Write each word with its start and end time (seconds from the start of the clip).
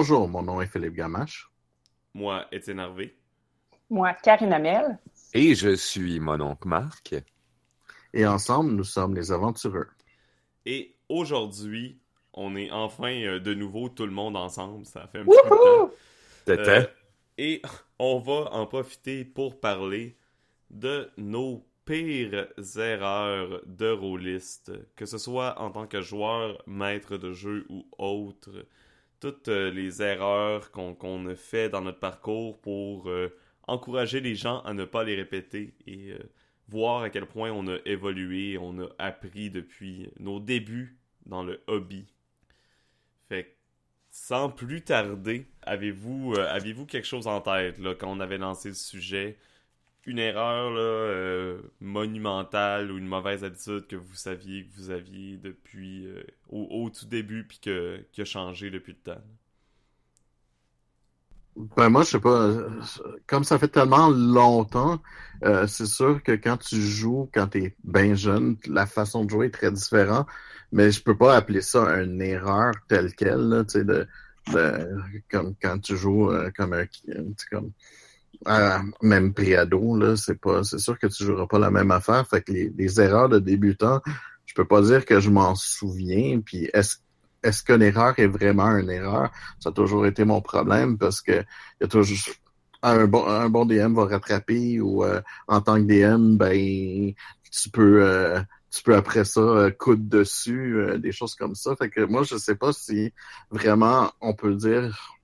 Bonjour, 0.00 0.28
mon 0.28 0.44
nom 0.44 0.60
est 0.60 0.68
Philippe 0.68 0.94
Gamache. 0.94 1.50
Moi, 2.14 2.46
Étienne 2.52 2.78
Harvé. 2.78 3.18
Moi, 3.90 4.14
Karine 4.22 4.52
Amel. 4.52 4.96
Et 5.34 5.56
je 5.56 5.74
suis 5.74 6.20
mon 6.20 6.40
oncle 6.40 6.68
Marc. 6.68 7.16
Et 8.14 8.24
ensemble, 8.24 8.70
nous 8.74 8.84
sommes 8.84 9.16
les 9.16 9.32
aventureux. 9.32 9.88
Et 10.64 10.94
aujourd'hui, 11.08 11.98
on 12.32 12.54
est 12.54 12.70
enfin 12.70 13.10
euh, 13.10 13.40
de 13.40 13.54
nouveau 13.54 13.88
tout 13.88 14.06
le 14.06 14.12
monde 14.12 14.36
ensemble. 14.36 14.86
Ça 14.86 15.08
fait 15.08 15.18
un 15.18 15.24
petit 15.24 15.36
peu 15.42 15.50
de 15.50 15.88
temps. 15.88 15.90
C'était. 16.46 16.68
Euh, 16.68 16.86
et 17.36 17.62
on 17.98 18.20
va 18.20 18.52
en 18.52 18.66
profiter 18.66 19.24
pour 19.24 19.58
parler 19.58 20.16
de 20.70 21.10
nos 21.16 21.66
pires 21.84 22.46
erreurs 22.76 23.62
de 23.66 23.90
rôliste, 23.90 24.70
que 24.94 25.06
ce 25.06 25.18
soit 25.18 25.60
en 25.60 25.72
tant 25.72 25.88
que 25.88 26.02
joueur, 26.02 26.62
maître 26.68 27.16
de 27.16 27.32
jeu 27.32 27.66
ou 27.68 27.84
autre. 27.98 28.64
Toutes 29.20 29.48
euh, 29.48 29.70
les 29.70 30.00
erreurs 30.00 30.70
qu'on 30.70 31.26
a 31.26 31.34
fait 31.34 31.68
dans 31.68 31.80
notre 31.80 31.98
parcours 31.98 32.60
pour 32.60 33.08
euh, 33.08 33.36
encourager 33.66 34.20
les 34.20 34.36
gens 34.36 34.60
à 34.60 34.74
ne 34.74 34.84
pas 34.84 35.02
les 35.02 35.16
répéter 35.16 35.74
et 35.86 36.12
euh, 36.12 36.18
voir 36.68 37.02
à 37.02 37.10
quel 37.10 37.26
point 37.26 37.50
on 37.50 37.66
a 37.66 37.78
évolué, 37.84 38.58
on 38.58 38.78
a 38.80 38.88
appris 38.98 39.50
depuis 39.50 40.10
nos 40.20 40.38
débuts 40.38 40.98
dans 41.26 41.42
le 41.42 41.60
hobby. 41.66 42.06
Fait 43.28 43.44
que, 43.44 43.50
sans 44.10 44.50
plus 44.50 44.82
tarder, 44.82 45.46
avez-vous 45.62 46.86
quelque 46.86 47.06
chose 47.06 47.26
en 47.26 47.40
tête 47.40 47.80
quand 47.98 48.10
on 48.10 48.20
avait 48.20 48.38
lancé 48.38 48.68
le 48.68 48.74
sujet? 48.74 49.36
Une 50.06 50.18
erreur 50.18 50.72
euh, 50.76 51.60
monumentale 51.80 52.90
ou 52.90 52.98
une 52.98 53.06
mauvaise 53.06 53.44
habitude 53.44 53.86
que 53.86 53.96
vous 53.96 54.14
saviez 54.14 54.64
que 54.64 54.74
vous 54.76 54.90
aviez 54.90 55.36
depuis 55.36 56.06
euh, 56.06 56.22
au, 56.48 56.88
tout 56.88 57.06
début 57.06 57.44
puis 57.44 57.58
que, 57.58 58.02
qui 58.12 58.22
a 58.22 58.24
changé 58.24 58.70
depuis 58.70 58.92
le 58.92 59.12
temps? 59.12 59.22
Ben 61.76 61.88
moi, 61.88 62.04
je 62.04 62.10
sais 62.10 62.20
pas, 62.20 62.52
comme 63.26 63.42
ça 63.42 63.58
fait 63.58 63.68
tellement 63.68 64.08
longtemps, 64.08 65.02
euh, 65.42 65.66
c'est 65.66 65.86
sûr 65.86 66.22
que 66.22 66.32
quand 66.32 66.56
tu 66.56 66.80
joues, 66.80 67.28
quand 67.34 67.48
tu 67.48 67.64
es 67.64 67.76
bien 67.82 68.14
jeune, 68.14 68.56
la 68.68 68.86
façon 68.86 69.24
de 69.24 69.30
jouer 69.30 69.46
est 69.46 69.50
très 69.50 69.72
différente, 69.72 70.28
mais 70.70 70.92
je 70.92 71.02
peux 71.02 71.16
pas 71.16 71.34
appeler 71.34 71.60
ça 71.60 72.00
une 72.00 72.22
erreur 72.22 72.74
telle 72.88 73.12
quelle, 73.12 73.40
là, 73.48 73.64
de, 73.64 74.06
de, 74.52 74.88
comme 75.28 75.56
quand 75.60 75.80
tu 75.80 75.96
joues 75.96 76.30
comme 76.56 76.74
un, 76.74 76.86
comme, 77.50 77.72
euh, 78.46 78.78
même 79.02 79.34
préado, 79.34 79.96
là, 79.96 80.16
c'est 80.16 80.40
pas, 80.40 80.64
c'est 80.64 80.78
sûr 80.78 80.98
que 80.98 81.06
tu 81.06 81.24
joueras 81.24 81.46
pas 81.46 81.58
la 81.58 81.70
même 81.70 81.90
affaire, 81.90 82.26
fait 82.28 82.42
que 82.42 82.52
les, 82.52 83.00
erreurs 83.00 83.28
de 83.28 83.38
débutant, 83.38 84.00
je 84.46 84.54
peux 84.54 84.64
pas 84.64 84.82
dire 84.82 85.04
que 85.04 85.20
je 85.20 85.30
m'en 85.30 85.54
souviens, 85.54 86.40
puis 86.40 86.68
est-ce 86.72 86.98
est-ce 87.44 87.62
qu'une 87.62 87.82
erreur 87.82 88.18
est 88.18 88.26
vraiment 88.26 88.76
une 88.76 88.90
erreur? 88.90 89.30
Ça 89.60 89.68
a 89.68 89.72
toujours 89.72 90.06
été 90.06 90.24
mon 90.24 90.40
problème 90.40 90.98
parce 90.98 91.20
que 91.20 91.44
y 91.80 91.84
a 91.84 91.86
toujours 91.86 92.18
un 92.82 93.06
bon, 93.06 93.26
un 93.28 93.48
bon 93.48 93.64
DM 93.64 93.94
va 93.94 94.06
rattraper 94.06 94.80
ou 94.80 95.04
euh, 95.04 95.20
en 95.46 95.60
tant 95.60 95.76
que 95.76 95.82
DM, 95.86 96.36
ben 96.36 97.14
tu 97.50 97.70
peux 97.70 98.02
euh, 98.02 98.40
tu 98.70 98.82
peux 98.82 98.94
après 98.94 99.24
ça 99.24 99.40
euh, 99.40 99.70
coudre 99.70 100.08
dessus, 100.08 100.76
euh, 100.76 100.98
des 100.98 101.12
choses 101.12 101.34
comme 101.34 101.54
ça. 101.54 101.74
Fait 101.76 101.90
que 101.90 102.00
moi, 102.02 102.22
je 102.22 102.36
sais 102.36 102.54
pas 102.54 102.72
si 102.72 103.12
vraiment 103.50 104.12
on 104.20 104.34
peut 104.34 104.54
dire 104.54 105.17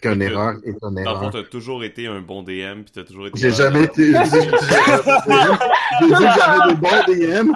que, 0.00 0.20
erreur 0.22 0.54
est 0.64 0.70
une 0.70 0.78
Dans 0.80 0.90
le 0.90 1.00
erreur. 1.00 1.20
fond, 1.20 1.30
t'as 1.30 1.42
toujours 1.44 1.84
été 1.84 2.06
un 2.06 2.20
bon 2.20 2.42
DM 2.42 2.82
puis 2.82 2.92
t'as 2.94 3.04
toujours 3.04 3.26
été. 3.26 3.38
J'ai 3.38 3.50
jamais 3.52 3.84
été. 3.84 4.12
J'ai 4.12 4.40
dit 6.06 6.12
que 6.12 6.32
j'avais 6.36 6.68
des 6.68 6.74
bons 6.74 7.04
DM. 7.06 7.52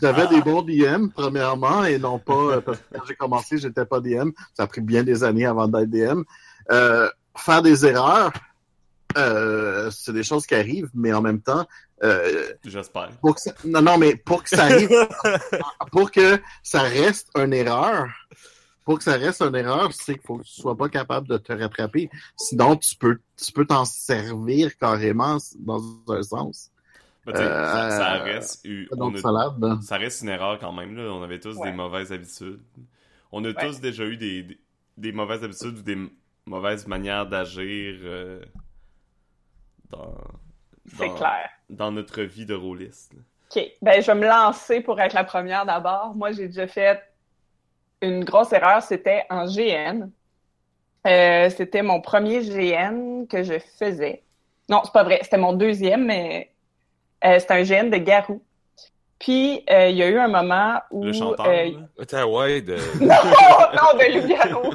J'avais 0.00 0.26
des 0.28 0.40
bons 0.42 0.62
DM, 0.62 1.08
premièrement, 1.14 1.84
et 1.84 1.98
non 1.98 2.18
pas 2.18 2.34
euh, 2.34 2.60
parce 2.60 2.78
que 2.78 2.84
quand 2.92 3.04
j'ai 3.06 3.14
commencé, 3.14 3.58
j'étais 3.58 3.84
pas 3.84 4.00
DM. 4.00 4.30
Ça 4.54 4.64
a 4.64 4.66
pris 4.66 4.80
bien 4.80 5.02
des 5.02 5.24
années 5.24 5.46
avant 5.46 5.68
d'être 5.68 5.90
DM. 5.90 6.22
Euh, 6.70 7.08
faire 7.36 7.62
des 7.62 7.84
erreurs, 7.86 8.32
euh, 9.16 9.90
c'est 9.90 10.12
des 10.12 10.22
choses 10.22 10.46
qui 10.46 10.54
arrivent, 10.54 10.90
mais 10.94 11.12
en 11.12 11.22
même 11.22 11.40
temps, 11.40 11.66
euh, 12.02 12.52
J'espère. 12.64 13.10
non, 13.64 13.80
non, 13.80 13.98
mais 13.98 14.16
pour 14.16 14.42
que 14.42 14.50
ça 14.50 14.64
arrive, 14.64 14.90
pour 15.92 16.10
que 16.10 16.40
ça 16.62 16.82
reste 16.82 17.28
une 17.36 17.52
erreur, 17.52 18.08
pour 18.84 18.98
que 18.98 19.04
ça 19.04 19.16
reste 19.16 19.40
une 19.42 19.54
erreur, 19.54 19.92
c'est 19.92 20.14
qu'il 20.14 20.22
faut 20.22 20.38
que 20.38 20.44
tu 20.44 20.60
sois 20.60 20.76
pas 20.76 20.88
capable 20.88 21.26
de 21.28 21.38
te 21.38 21.52
rattraper. 21.52 22.10
Sinon, 22.36 22.76
tu 22.76 22.94
peux, 22.96 23.18
tu 23.36 23.50
peux 23.52 23.64
t'en 23.66 23.84
servir 23.84 24.76
carrément 24.76 25.38
dans 25.60 25.80
un 26.08 26.22
sens. 26.22 26.70
Ben, 27.26 27.34
ça, 27.34 27.90
ça 27.90 28.12
reste. 28.22 28.64
eu- 28.66 28.86
on 28.92 28.96
Donc, 28.96 29.16
a- 29.16 29.20
salade. 29.20 29.54
là. 29.58 29.78
ça 29.82 29.96
reste 29.96 30.20
une 30.22 30.28
erreur 30.28 30.58
quand 30.58 30.72
même. 30.72 30.94
Là. 30.94 31.04
On 31.12 31.22
avait 31.22 31.40
tous 31.40 31.56
Ouais. 31.56 31.70
des 31.70 31.76
mauvaises 31.76 32.12
habitudes. 32.12 32.60
On 33.32 33.42
a 33.44 33.48
Ouais. 33.48 33.54
tous 33.54 33.80
déjà 33.80 34.04
eu 34.04 34.18
des, 34.18 34.42
des, 34.42 34.60
des 34.98 35.12
mauvaises 35.12 35.42
habitudes 35.42 35.78
ou 35.78 35.82
des 35.82 35.96
mauvaises 36.44 36.86
manières 36.86 37.26
d'agir 37.26 37.96
euh, 38.02 38.44
dans, 39.90 40.14
dans, 40.98 41.14
clair. 41.14 41.48
dans 41.70 41.90
notre 41.92 42.20
vie 42.22 42.44
de 42.46 42.54
rôliste. 42.54 43.12
OK. 43.56 43.62
Ben, 43.80 44.02
je 44.02 44.06
vais 44.06 44.14
me 44.18 44.26
lancer 44.26 44.80
pour 44.82 45.00
être 45.00 45.14
la 45.14 45.24
première 45.24 45.64
d'abord. 45.64 46.14
Moi, 46.14 46.32
j'ai 46.32 46.48
déjà 46.48 46.66
fait 46.66 47.00
une 48.02 48.24
grosse 48.24 48.52
erreur. 48.52 48.82
C'était 48.82 49.24
en 49.30 49.46
GN. 49.46 50.08
Euh, 51.06 51.50
c'était 51.50 51.82
mon 51.82 52.00
premier 52.00 52.40
GN 52.40 53.26
que 53.28 53.42
je 53.42 53.54
faisais. 53.78 54.22
Non, 54.68 54.80
c'est 54.84 54.92
pas 54.92 55.04
vrai. 55.04 55.20
C'était 55.22 55.36
mon 55.38 55.52
deuxième, 55.52 56.06
mais 56.06 56.50
euh, 57.24 57.38
c'était 57.38 57.54
un 57.54 57.62
GN 57.62 57.90
de 57.90 57.98
Garou. 57.98 58.42
Puis, 59.18 59.62
euh, 59.70 59.88
il 59.88 59.96
y 59.96 60.02
a 60.02 60.08
eu 60.08 60.18
un 60.18 60.28
moment 60.28 60.80
où... 60.90 61.04
Le 61.04 61.12
chanteur. 61.12 61.46
euh, 61.46 61.70
là? 62.12 62.26
Ouais, 62.26 62.60
de... 62.60 62.74
non, 63.00 63.06
non, 63.08 63.98
de 63.98 64.18
loup-garou. 64.20 64.74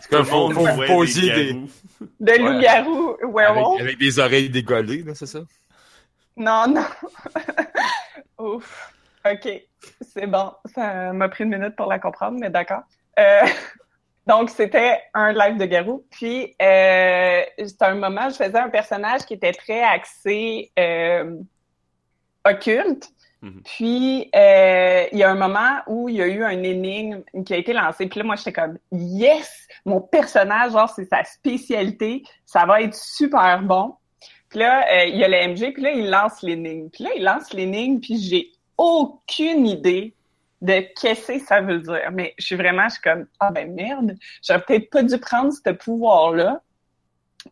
C'est 0.00 0.10
comme 0.10 0.22
vous 0.24 0.52
jouait 0.52 0.86
posier 0.86 1.32
des. 1.32 1.52
De 1.54 2.32
Ouais. 2.32 2.38
loup-garou 2.38 3.16
Avec, 3.22 3.34
werewolf. 3.34 3.80
avec 3.80 3.98
des 3.98 4.18
oreilles 4.18 4.50
décollées, 4.50 5.02
là, 5.02 5.14
c'est 5.14 5.26
ça? 5.26 5.40
Non, 6.36 6.66
non. 6.68 6.84
Ouf. 8.38 8.92
OK. 9.24 9.48
C'est 10.00 10.26
bon. 10.26 10.52
Ça 10.74 11.12
m'a 11.12 11.28
pris 11.28 11.44
une 11.44 11.50
minute 11.50 11.76
pour 11.76 11.86
la 11.86 11.98
comprendre, 11.98 12.38
mais 12.38 12.50
d'accord. 12.50 12.82
Euh, 13.18 13.46
donc, 14.26 14.50
c'était 14.50 15.00
un 15.14 15.32
live 15.32 15.58
de 15.58 15.66
Garou. 15.66 16.04
Puis, 16.10 16.54
euh, 16.60 17.42
c'était 17.58 17.84
un 17.84 17.94
moment, 17.94 18.28
je 18.28 18.36
faisais 18.36 18.58
un 18.58 18.70
personnage 18.70 19.22
qui 19.22 19.34
était 19.34 19.52
très 19.52 19.82
axé 19.82 20.70
euh, 20.78 21.36
occulte. 22.44 23.10
Mhm. 23.42 23.62
Puis, 23.64 24.30
euh, 24.34 25.06
il 25.12 25.18
y 25.18 25.22
a 25.22 25.30
un 25.30 25.34
moment 25.34 25.80
où 25.86 26.08
il 26.08 26.16
y 26.16 26.22
a 26.22 26.26
eu 26.26 26.44
un 26.44 26.62
énigme 26.62 27.22
qui 27.44 27.54
a 27.54 27.56
été 27.56 27.72
lancé. 27.72 28.06
Puis 28.06 28.20
là, 28.20 28.24
moi, 28.24 28.36
j'étais 28.36 28.52
comme, 28.52 28.78
yes! 28.92 29.66
Mon 29.86 30.00
personnage, 30.00 30.72
genre, 30.72 30.90
c'est 30.90 31.06
sa 31.06 31.24
spécialité. 31.24 32.22
Ça 32.44 32.66
va 32.66 32.82
être 32.82 32.94
super 32.94 33.62
bon. 33.62 33.94
Puis 34.50 34.58
là, 34.58 34.84
euh, 34.92 35.04
il 35.06 35.16
y 35.16 35.24
a 35.24 35.28
le 35.28 35.52
MG, 35.52 35.72
puis 35.72 35.82
là, 35.82 35.92
il 35.92 36.10
lance 36.10 36.42
l'énigme. 36.42 36.90
Puis 36.90 37.04
là, 37.04 37.10
il 37.16 37.22
lance 37.22 37.52
l'énigme, 37.54 38.00
puis 38.00 38.18
j'ai 38.18 38.50
aucune 38.80 39.66
idée 39.66 40.14
de 40.62 40.80
qu'est-ce 40.98 41.32
que 41.32 41.38
ça 41.38 41.60
veut 41.60 41.80
dire. 41.80 42.10
Mais 42.12 42.34
je 42.38 42.46
suis 42.46 42.56
vraiment, 42.56 42.84
je 42.84 42.94
suis 42.94 43.02
comme, 43.02 43.26
ah 43.38 43.50
ben 43.50 43.72
merde, 43.74 44.16
j'aurais 44.42 44.60
peut-être 44.62 44.90
pas 44.90 45.02
dû 45.02 45.18
prendre 45.18 45.52
ce 45.52 45.70
pouvoir-là. 45.70 46.62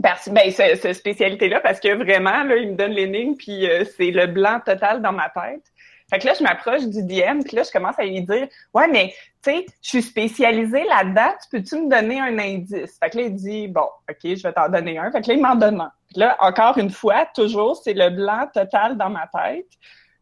Parce, 0.03 0.28
ben, 0.28 0.50
ce, 0.50 0.77
ce 0.77 0.93
spécialité-là, 0.93 1.61
parce 1.61 1.81
que 1.81 1.94
vraiment, 1.94 2.44
là, 2.44 2.56
il 2.56 2.73
me 2.73 2.76
donne 2.76 2.93
l'énigme, 2.93 3.37
puis 3.37 3.69
euh, 3.69 3.85
c'est 3.97 4.11
le 4.11 4.26
blanc 4.26 4.61
total 4.64 5.00
dans 5.00 5.12
ma 5.12 5.31
tête. 5.31 5.62
Fait 6.11 6.19
que 6.19 6.26
là, 6.26 6.35
je 6.38 6.43
m'approche 6.43 6.87
du 6.87 7.02
DM, 7.02 7.43
puis 7.43 7.56
là, 7.56 7.62
je 7.62 7.70
commence 7.70 7.99
à 7.99 8.05
lui 8.05 8.23
dire, 8.23 8.49
ouais, 8.75 8.88
mais, 8.88 9.14
tu 9.43 9.50
sais, 9.50 9.67
je 9.82 9.88
suis 9.88 10.02
spécialisée 10.02 10.85
là-dedans, 10.85 11.31
tu 11.43 11.49
peux-tu 11.50 11.82
me 11.82 11.91
donner 11.91 12.20
un 12.20 12.38
indice? 12.38 12.99
Fait 13.02 13.11
que 13.11 13.19
là, 13.19 13.23
il 13.25 13.35
dit, 13.35 13.69
bon, 13.69 13.88
OK, 14.08 14.19
je 14.23 14.43
vais 14.43 14.52
t'en 14.52 14.69
donner 14.69 14.99
un. 14.99 15.11
Fait 15.11 15.23
que 15.23 15.29
là, 15.29 15.35
il 15.35 15.43
m'en 15.43 15.55
donne 15.55 15.81
un. 15.81 15.93
Puis 16.11 16.20
là, 16.20 16.37
encore 16.41 16.79
une 16.79 16.91
fois, 16.91 17.26
toujours, 17.35 17.76
c'est 17.76 17.94
le 17.94 18.11
blanc 18.11 18.47
total 18.52 18.97
dans 18.97 19.11
ma 19.11 19.26
tête. 19.26 19.67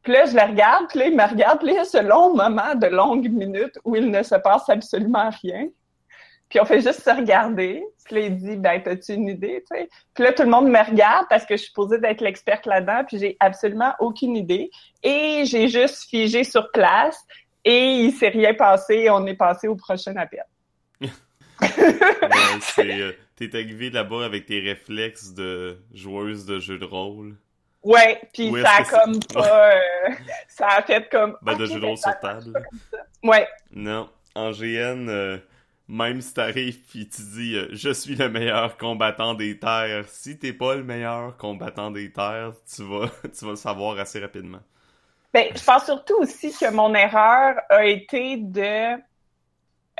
Puis 0.06 0.14
là, 0.14 0.24
je 0.24 0.36
le 0.36 0.42
regarde, 0.42 0.86
puis 0.88 1.00
là, 1.00 1.06
il 1.06 1.16
me 1.16 1.28
regarde, 1.28 1.58
puis 1.58 1.66
là, 1.66 1.72
il 1.72 1.76
y 1.78 1.80
a 1.80 1.84
ce 1.84 2.00
long 2.00 2.32
moment 2.32 2.76
de 2.76 2.86
longues 2.86 3.28
minutes 3.28 3.76
où 3.84 3.96
il 3.96 4.08
ne 4.08 4.22
se 4.22 4.36
passe 4.36 4.68
absolument 4.68 5.30
rien. 5.42 5.66
Puis 6.48 6.60
on 6.60 6.64
fait 6.64 6.80
juste 6.80 7.02
se 7.02 7.10
regarder. 7.10 7.82
Puis 8.04 8.14
là, 8.14 8.20
il 8.20 8.36
dit, 8.36 8.54
ben, 8.54 8.80
t'as-tu 8.80 9.14
une 9.14 9.26
idée, 9.26 9.64
tu 9.68 9.76
sais? 9.76 9.88
Puis 10.14 10.22
là, 10.22 10.32
tout 10.32 10.44
le 10.44 10.48
monde 10.48 10.68
me 10.68 10.78
regarde 10.78 11.26
parce 11.28 11.44
que 11.44 11.56
je 11.56 11.62
suis 11.62 11.70
supposée 11.70 11.98
d'être 11.98 12.20
l'experte 12.20 12.66
là-dedans, 12.66 13.02
puis 13.04 13.18
j'ai 13.18 13.36
absolument 13.40 13.94
aucune 13.98 14.36
idée. 14.36 14.70
Et 15.02 15.42
j'ai 15.44 15.66
juste 15.66 16.08
figé 16.08 16.44
sur 16.44 16.70
place, 16.70 17.18
et 17.64 17.94
il 17.96 18.12
s'est 18.12 18.28
rien 18.28 18.54
passé, 18.54 18.94
et 18.94 19.10
on 19.10 19.26
est 19.26 19.34
passé 19.34 19.66
au 19.66 19.74
prochain 19.74 20.14
appel. 20.14 20.44
Euh, 22.78 23.12
T'es 23.34 23.54
arrivé 23.54 23.90
là-bas 23.90 24.24
avec 24.24 24.46
tes 24.46 24.60
réflexes 24.60 25.34
de 25.34 25.78
joueuse 25.92 26.46
de 26.46 26.60
jeu 26.60 26.78
de 26.78 26.84
rôle. 26.84 27.36
Ouais, 27.86 28.20
puis 28.32 28.52
ça 28.62 28.70
a 28.78 28.84
comme 28.84 29.20
pas... 29.32 29.70
euh, 29.70 29.80
ça 30.48 30.66
a 30.68 30.82
fait 30.82 31.08
comme... 31.08 31.36
Ben, 31.42 31.56
de 31.56 31.66
jeu 31.66 31.74
de 31.74 31.80
ben, 31.80 31.86
rôle 31.88 31.98
sur 31.98 32.18
table. 32.18 32.52
Ouais, 33.22 33.48
Non. 33.70 34.08
En 34.34 34.50
GN, 34.50 35.08
euh, 35.08 35.38
même 35.88 36.20
si 36.20 36.34
t'arrives 36.34 36.78
pis 36.90 37.08
tu 37.08 37.22
dis 37.22 37.54
euh, 37.56 37.68
je 37.70 37.90
suis 37.90 38.16
le 38.16 38.28
meilleur 38.28 38.76
combattant 38.76 39.34
des 39.34 39.58
terres, 39.58 40.04
si 40.08 40.38
t'es 40.38 40.52
pas 40.52 40.74
le 40.74 40.84
meilleur 40.84 41.36
combattant 41.36 41.90
des 41.90 42.12
terres, 42.12 42.52
tu 42.74 42.82
vas, 42.82 43.08
tu 43.38 43.44
vas 43.44 43.52
le 43.52 43.56
savoir 43.56 43.98
assez 43.98 44.20
rapidement. 44.20 44.60
Ben, 45.32 45.46
je 45.54 45.64
pense 45.64 45.84
surtout 45.84 46.16
aussi 46.16 46.52
que 46.52 46.70
mon 46.70 46.94
erreur 46.94 47.56
a 47.70 47.84
été 47.84 48.36
de 48.36 48.96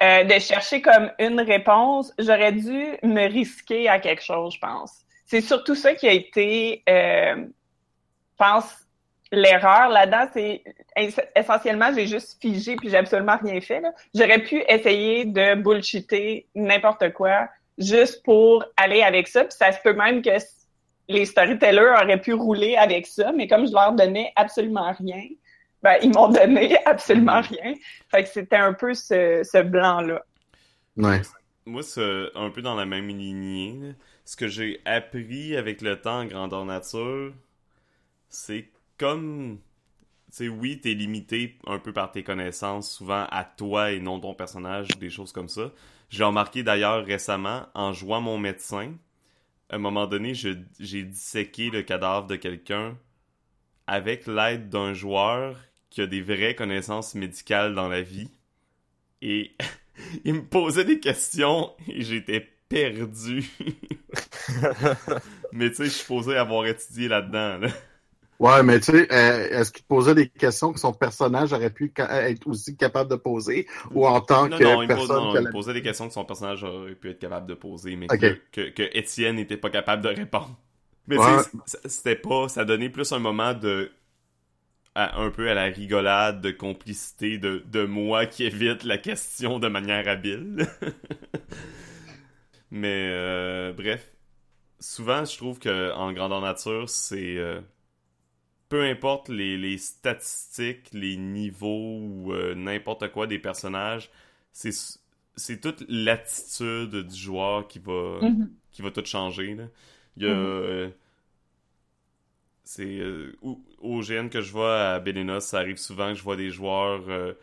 euh, 0.03 0.25
de 0.25 0.39
chercher 0.39 0.83
comme 0.83 1.11
une 1.19 1.41
réponse, 1.41 2.13
j'aurais 2.19 2.53
dû 2.53 2.99
me 3.03 3.29
risquer 3.31 3.89
à 3.89 3.99
quelque 3.99 4.23
chose, 4.23 4.55
je 4.55 4.59
pense. 4.59 5.07
C'est 5.25 5.41
surtout 5.41 5.75
ça 5.75 5.95
qui 5.95 6.07
a 6.07 6.13
été, 6.13 6.83
euh, 6.89 7.47
pense, 8.37 8.87
l'erreur 9.33 9.89
là-dedans, 9.89 10.29
c'est 10.33 10.63
essentiellement, 11.35 11.93
j'ai 11.95 12.07
juste 12.07 12.41
figé 12.41 12.77
puis 12.77 12.91
j'ai 12.91 12.97
absolument 12.97 13.37
rien 13.43 13.61
fait. 13.61 13.81
là. 13.81 13.93
J'aurais 14.15 14.43
pu 14.43 14.63
essayer 14.69 15.25
de 15.25 15.55
bullshitter 15.55 16.47
n'importe 16.55 17.13
quoi 17.13 17.49
juste 17.79 18.23
pour 18.25 18.65
aller 18.77 19.03
avec 19.03 19.29
ça. 19.29 19.45
Puis 19.45 19.57
ça 19.59 19.73
se 19.73 19.79
peut 19.83 19.93
même 19.93 20.23
que 20.23 20.31
les 21.09 21.25
storytellers 21.25 21.95
auraient 22.03 22.21
pu 22.21 22.33
rouler 22.33 22.77
avec 22.77 23.07
ça, 23.07 23.33
mais 23.33 23.47
comme 23.47 23.67
je 23.67 23.73
leur 23.73 23.93
donnais 23.93 24.33
absolument 24.37 24.93
rien, 24.93 25.23
ben, 25.83 25.97
ils 26.03 26.13
m'ont 26.13 26.29
donné 26.29 26.79
absolument 26.87 27.41
rien. 27.41 27.75
Fait 28.11 28.25
que 28.25 28.29
c'était 28.29 28.57
un 28.57 28.73
peu 28.73 28.95
ce, 28.95 29.43
ce 29.45 29.63
blanc-là. 29.63 30.25
Ouais. 30.97 31.21
Moi, 31.67 31.83
c'est 31.83 32.27
un 32.35 32.51
peu 32.51 32.63
dans 32.63 32.75
la 32.75 32.87
même 32.87 33.09
lignée. 33.09 33.95
Ce 34.25 34.37
que 34.37 34.49
j'ai 34.49 34.81
appris 34.85 35.57
avec 35.57 35.83
le 35.83 36.01
temps 36.01 36.21
en 36.21 36.25
grandeur 36.25 36.65
nature, 36.65 37.33
c'est 38.29 38.71
comme... 38.99 39.59
Tu 40.31 40.45
sais, 40.45 40.49
oui, 40.49 40.81
t'es 40.81 40.95
limité 40.95 41.59
un 41.67 41.79
peu 41.79 41.93
par 41.93 42.11
tes 42.11 42.23
connaissances, 42.23 42.91
souvent 42.91 43.27
à 43.31 43.45
toi 43.45 43.93
et 43.93 44.01
non 44.01 44.19
ton 44.21 44.35
personnage, 44.35 44.89
des 44.99 45.09
choses 45.11 45.33
comme 45.33 45.49
ça. 45.49 45.73
J'ai 46.11 46.25
remarqué 46.25 46.63
d'ailleurs 46.63 47.05
récemment, 47.05 47.67
en 47.75 47.93
jouant 47.93 48.21
mon 48.21 48.39
médecin, 48.39 48.95
à 49.71 49.77
un 49.77 49.79
moment 49.79 50.07
donné, 50.07 50.35
j'ai 50.35 51.03
disséqué 51.03 51.71
le 51.71 51.83
cadavre 51.83 52.27
de 52.27 52.37
quelqu'un 52.37 52.97
avec 53.87 54.27
l'aide 54.27 54.69
d'un 54.69 54.95
joueur 54.95 55.57
qui 55.91 56.01
a 56.01 56.07
des 56.07 56.21
vraies 56.21 56.55
connaissances 56.55 57.15
médicales 57.15 57.75
dans 57.75 57.89
la 57.89 58.03
vie. 58.03 58.31
Et 59.23 59.53
il 60.25 60.35
me 60.35 60.45
posait 60.45 60.85
des 60.85 61.01
questions 61.01 61.73
et 61.89 62.03
j'étais 62.03 62.49
perdu. 62.69 63.51
Mais 65.53 65.71
tu 65.71 65.77
sais, 65.77 65.85
je 65.85 65.91
suis 65.91 66.01
supposé 66.01 66.37
avoir 66.37 66.67
étudié 66.67 67.09
là-dedans. 67.09 67.59
là. 67.59 67.69
Ouais, 68.39 68.63
mais 68.63 68.81
tu 68.81 68.93
sais, 68.93 69.09
euh, 69.13 69.61
est-ce 69.61 69.73
qu'il 69.73 69.85
posait 69.87 70.15
des 70.15 70.29
questions 70.29 70.73
que 70.73 70.79
son 70.79 70.93
personnage 70.93 71.53
aurait 71.55 71.71
pu 71.71 71.91
ca- 71.97 72.29
être 72.29 72.47
aussi 72.47 72.77
capable 72.77 73.11
de 73.11 73.17
poser 73.17 73.67
ou 73.95 74.07
en 74.07 74.21
tant 74.21 74.47
Non, 74.49 74.57
que 74.59 74.63
non, 74.63 74.87
personne 74.87 75.17
non, 75.23 75.37
il 75.37 75.49
posait 75.49 75.73
des 75.73 75.83
questions 75.83 76.07
que 76.09 76.13
son 76.15 76.25
personnage 76.27 76.63
aurait 76.65 76.95
pu 76.95 77.11
être 77.11 77.19
capable 77.19 77.47
de 77.47 77.55
poser, 77.55 77.97
mais 77.97 78.11
que, 78.11 78.39
que, 78.53 78.69
que 78.71 78.83
Étienne 78.97 79.37
n'était 79.37 79.57
pas 79.57 79.71
capable 79.71 80.03
de 80.03 80.09
répondre. 80.09 80.55
Mais 81.09 81.17
Ouais. 81.17 81.25
tu 81.25 81.39
sais, 81.45 81.51
c- 81.67 81.79
c'était 81.87 82.17
pas... 82.17 82.49
Ça 82.49 82.65
donnait 82.65 82.91
plus 82.91 83.13
un 83.13 83.21
moment 83.21 83.55
de... 83.55 83.93
à- 84.95 85.21
un 85.21 85.31
peu 85.31 85.49
à 85.51 85.55
la 85.55 85.65
rigolade, 85.65 86.41
de 86.41 86.51
complicité 86.51 87.39
de, 87.39 87.63
de 87.67 87.85
moi 87.85 88.27
qui 88.27 88.45
évite 88.45 88.83
la 88.85 88.99
question 88.99 89.59
de 89.59 89.69
manière 89.69 90.09
habile. 90.09 90.67
mais 92.71 93.09
euh, 93.13 93.73
bref, 93.73 94.11
souvent 94.81 95.25
je 95.25 95.37
trouve 95.37 95.59
que 95.59 95.93
en 95.95 96.13
grandeur 96.13 96.41
nature, 96.41 96.89
c'est... 96.89 97.37
euh, 97.39 97.61
peu 98.69 98.83
importe 98.85 99.29
les, 99.29 99.57
les 99.59 99.79
statistiques, 99.79 100.91
les 100.93 101.17
niveaux 101.17 101.99
ou 102.01 102.33
euh, 102.33 102.55
n'importe 102.55 103.11
quoi 103.13 103.27
des 103.27 103.39
personnages, 103.39 104.11
c'est 104.53 104.73
c'est 105.37 105.61
toute 105.61 105.85
l'attitude 105.89 106.97
du 107.07 107.17
joueur 107.17 107.69
qui 107.69 107.79
va 107.79 108.21
Mhm. 108.21 108.57
qui 108.73 108.83
va 108.83 108.91
tout 108.91 109.05
changer. 109.05 109.55
Là. 109.55 109.65
Il 110.17 110.23
y 110.25 110.27
a 110.27 110.31
Mhm. 110.31 110.35
euh, 110.35 110.91
c'est 112.65 112.99
euh, 112.99 113.37
au, 113.43 114.03
GN 114.03 114.29
que 114.29 114.41
je 114.41 114.53
vois 114.53 114.93
à 114.95 115.01
Belenos, 115.01 115.41
ça 115.45 115.59
arrive 115.59 115.77
souvent 115.77 116.09
que 116.09 116.15
je 116.19 116.23
vois 116.23 116.37
des 116.37 116.51
joueurs 116.51 117.05
euh, 117.09 117.35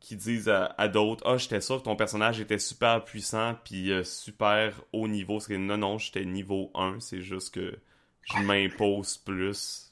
qui 0.00 0.16
disent 0.16 0.48
à, 0.50 0.66
à 0.78 0.88
d'autres 0.88 1.24
Ah, 1.26 1.38
j'étais 1.38 1.60
sûr 1.62 1.78
que 1.78 1.84
ton 1.84 1.96
personnage 1.96 2.40
était 2.40 2.58
super 2.60 3.04
puissant 3.04 3.56
puis 3.64 3.92
super 4.04 4.82
haut 4.92 5.08
niveau. 5.08 5.40
C'est 5.40 5.58
non, 5.58 5.78
non, 5.78 5.98
j'étais 5.98 6.24
niveau 6.26 6.70
1, 6.74 7.00
c'est 7.00 7.22
juste 7.22 7.54
que 7.54 7.78
je 8.24 8.38
m'impose 8.40 9.18
plus. 9.18 9.91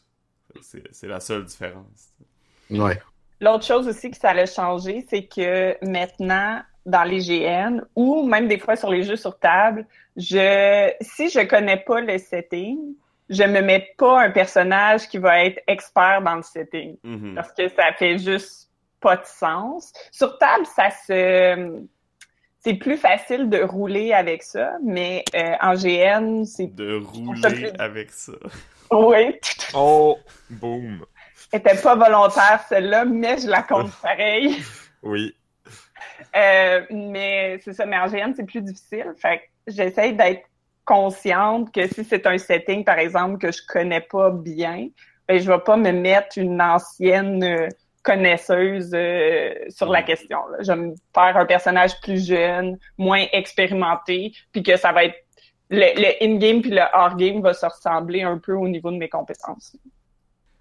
C'est 0.61 1.07
la 1.07 1.21
seule 1.21 1.45
différence. 1.45 2.09
Ouais. 2.71 2.99
L'autre 3.41 3.65
chose 3.65 3.89
aussi 3.89 4.11
que 4.11 4.17
ça 4.17 4.31
a 4.31 4.47
changé, 4.47 5.05
c'est 5.09 5.25
que 5.25 5.77
maintenant, 5.85 6.61
dans 6.87 7.05
les 7.05 7.19
GN, 7.21 7.81
ou 7.97 8.27
même 8.27 8.49
des 8.49 8.59
fois 8.59 8.77
sur 8.77 8.91
les 8.91 9.03
jeux 9.03 9.17
sur 9.17 9.39
table, 9.39 9.87
je 10.17 10.91
si 11.01 11.31
je 11.31 11.41
connais 11.47 11.79
pas 11.79 12.01
le 12.01 12.19
setting, 12.19 12.79
je 13.29 13.45
me 13.45 13.61
mets 13.61 13.95
pas 13.97 14.23
un 14.23 14.31
personnage 14.31 15.09
qui 15.09 15.19
va 15.19 15.45
être 15.45 15.61
expert 15.67 16.21
dans 16.23 16.37
le 16.37 16.43
setting. 16.43 16.97
Mhm. 17.03 17.35
Parce 17.35 17.53
que 17.53 17.69
ça 17.69 17.93
fait 17.99 18.19
juste 18.19 18.71
pas 19.01 19.17
de 19.17 19.25
sens. 19.25 19.93
Sur 20.11 20.37
table, 20.39 20.67
ça 20.67 20.91
se 20.91 21.81
c'est 22.63 22.75
plus 22.75 22.99
facile 22.99 23.49
de 23.49 23.63
rouler 23.63 24.13
avec 24.13 24.43
ça, 24.43 24.73
mais 24.85 25.25
euh, 25.35 25.55
en 25.63 25.75
GN, 25.75 26.45
c'est 26.45 26.67
De 26.67 26.97
rouler 27.03 27.41
plus- 27.41 27.73
avec 27.79 28.11
ça. 28.11 28.33
Oui, 28.91 29.39
Oh, 29.75 30.19
boum. 30.49 31.05
était 31.53 31.77
pas 31.77 31.95
volontaire 31.95 32.61
celle-là, 32.69 33.05
mais 33.05 33.39
je 33.39 33.49
la 33.49 33.63
compte 33.63 33.91
pareil. 34.03 34.57
Oui. 35.03 35.35
Euh, 36.37 36.83
mais 36.91 37.59
c'est 37.65 37.73
ça, 37.73 37.87
mais 37.87 37.99
en 37.99 38.07
GN, 38.07 38.33
c'est 38.37 38.47
plus 38.47 38.63
difficile. 38.63 39.13
Fait 39.17 39.43
j'essaie 39.67 40.13
d'être 40.13 40.45
consciente 40.85 41.73
que 41.73 41.87
si 41.87 42.05
c'est 42.05 42.27
un 42.27 42.39
setting, 42.39 42.85
par 42.85 42.99
exemple, 42.99 43.39
que 43.39 43.53
je 43.53 43.61
connais 43.69 44.01
pas 44.01 44.31
bien, 44.31 44.89
ben, 45.29 45.41
je 45.41 45.51
vais 45.51 45.59
pas 45.61 45.77
me 45.77 45.93
mettre 45.93 46.39
une 46.39 46.61
ancienne 46.61 47.43
euh, 47.45 47.69
connaisseuse 48.03 48.91
euh, 48.95 49.55
sur 49.69 49.87
la 49.89 50.03
question. 50.03 50.39
là. 50.49 50.59
Je 50.63 50.73
vais 50.73 50.77
me 50.79 50.95
faire 51.15 51.37
un 51.37 51.47
personnage 51.47 52.01
plus 52.01 52.27
jeune, 52.27 52.79
moins 52.99 53.25
expérimenté, 53.33 54.33
puis 54.53 54.63
que 54.63 54.77
ça 54.77 54.93
va 54.93 55.05
être 55.05 55.17
le, 55.71 56.01
le 56.01 56.25
in-game 56.25 56.63
puis 56.63 56.71
le 56.71 56.83
hors-game 56.95 57.41
va 57.43 57.55
se 57.55 57.67
ressembler 57.67 58.23
un 58.23 58.39
peu 58.39 58.55
au 58.55 58.69
niveau 58.69 58.91
de 58.91 58.97
mes 58.99 59.09
compétences. 59.09 59.77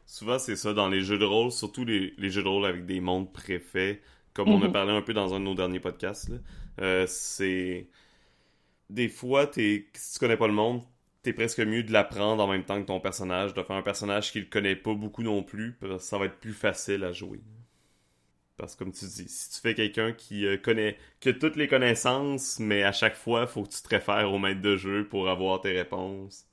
Souvent, 0.06 0.40
c'est 0.40 0.56
ça 0.56 0.74
dans 0.74 0.90
les 0.90 1.02
jeux 1.02 1.18
de 1.20 1.26
rôle, 1.26 1.52
surtout 1.52 1.86
les, 1.86 2.14
les 2.18 2.32
jeux 2.32 2.44
de 2.44 2.48
rôle 2.48 2.66
avec 2.66 2.86
des 2.86 3.00
mondes 3.00 3.32
préfaits, 3.32 4.02
comme 4.34 4.52
on 4.52 4.62
a 4.64 4.68
Mhm. 4.68 4.70
parlé 4.70 4.92
un 4.92 5.02
peu 5.02 5.14
dans 5.14 5.34
un 5.36 5.40
de 5.40 5.46
nos 5.46 5.56
derniers 5.56 5.80
podcasts. 5.80 6.32
Euh, 6.82 7.06
c'est. 7.08 7.88
Des 8.92 9.10
fois, 9.10 9.48
t'es... 9.48 9.88
si 9.96 10.14
tu 10.14 10.20
connais 10.20 10.38
pas 10.38 10.46
le 10.48 10.54
monde, 10.54 10.84
t'es 11.24 11.34
presque 11.34 11.60
mieux 11.60 11.82
de 11.84 11.92
l'apprendre 11.92 12.44
en 12.44 12.48
même 12.48 12.66
temps 12.66 12.80
que 12.82 12.86
ton 12.88 13.00
personnage, 13.00 13.54
de 13.56 13.64
faire 13.64 13.76
un 13.76 13.82
personnage 13.82 14.32
qui 14.32 14.40
le 14.42 14.46
connaît 14.48 14.76
pas 14.76 14.94
beaucoup 14.94 15.24
non 15.24 15.44
plus, 15.44 15.78
ça 16.00 16.18
va 16.20 16.26
être 16.26 16.40
plus 16.40 16.54
facile 16.54 17.04
à 17.04 17.12
jouer. 17.12 17.42
Parce 18.60 18.76
que 18.76 18.84
comme 18.84 18.92
tu 18.92 19.06
dis, 19.06 19.28
si 19.30 19.50
tu 19.52 19.62
fais 19.62 19.74
quelqu'un 19.74 20.12
qui 20.12 20.46
euh, 20.46 20.58
connaît, 20.58 20.98
qui 21.22 21.30
a 21.30 21.34
toutes 21.34 21.56
les 21.56 21.68
connaissances, 21.68 22.60
mais 22.60 22.84
à 22.84 22.92
chaque 22.92 23.16
fois, 23.16 23.48
faut 23.48 23.64
que 23.64 23.70
tu 23.70 23.82
te 23.82 23.90
réfères 23.90 24.32
au 24.32 24.38
maître 24.38 24.62
de 24.62 24.76
jeu 24.78 25.08
pour 25.08 25.30
avoir 25.30 25.62
tes 25.62 25.72
réponses, 25.72 26.46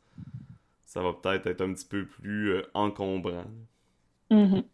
ça 0.97 1.03
va 1.03 1.13
peut-être 1.13 1.47
être 1.47 1.61
un 1.61 1.75
petit 1.75 1.85
peu 1.85 2.07
plus 2.07 2.53
euh, 2.53 2.63
encombrant. 2.73 3.45
Mhm. 4.31 4.65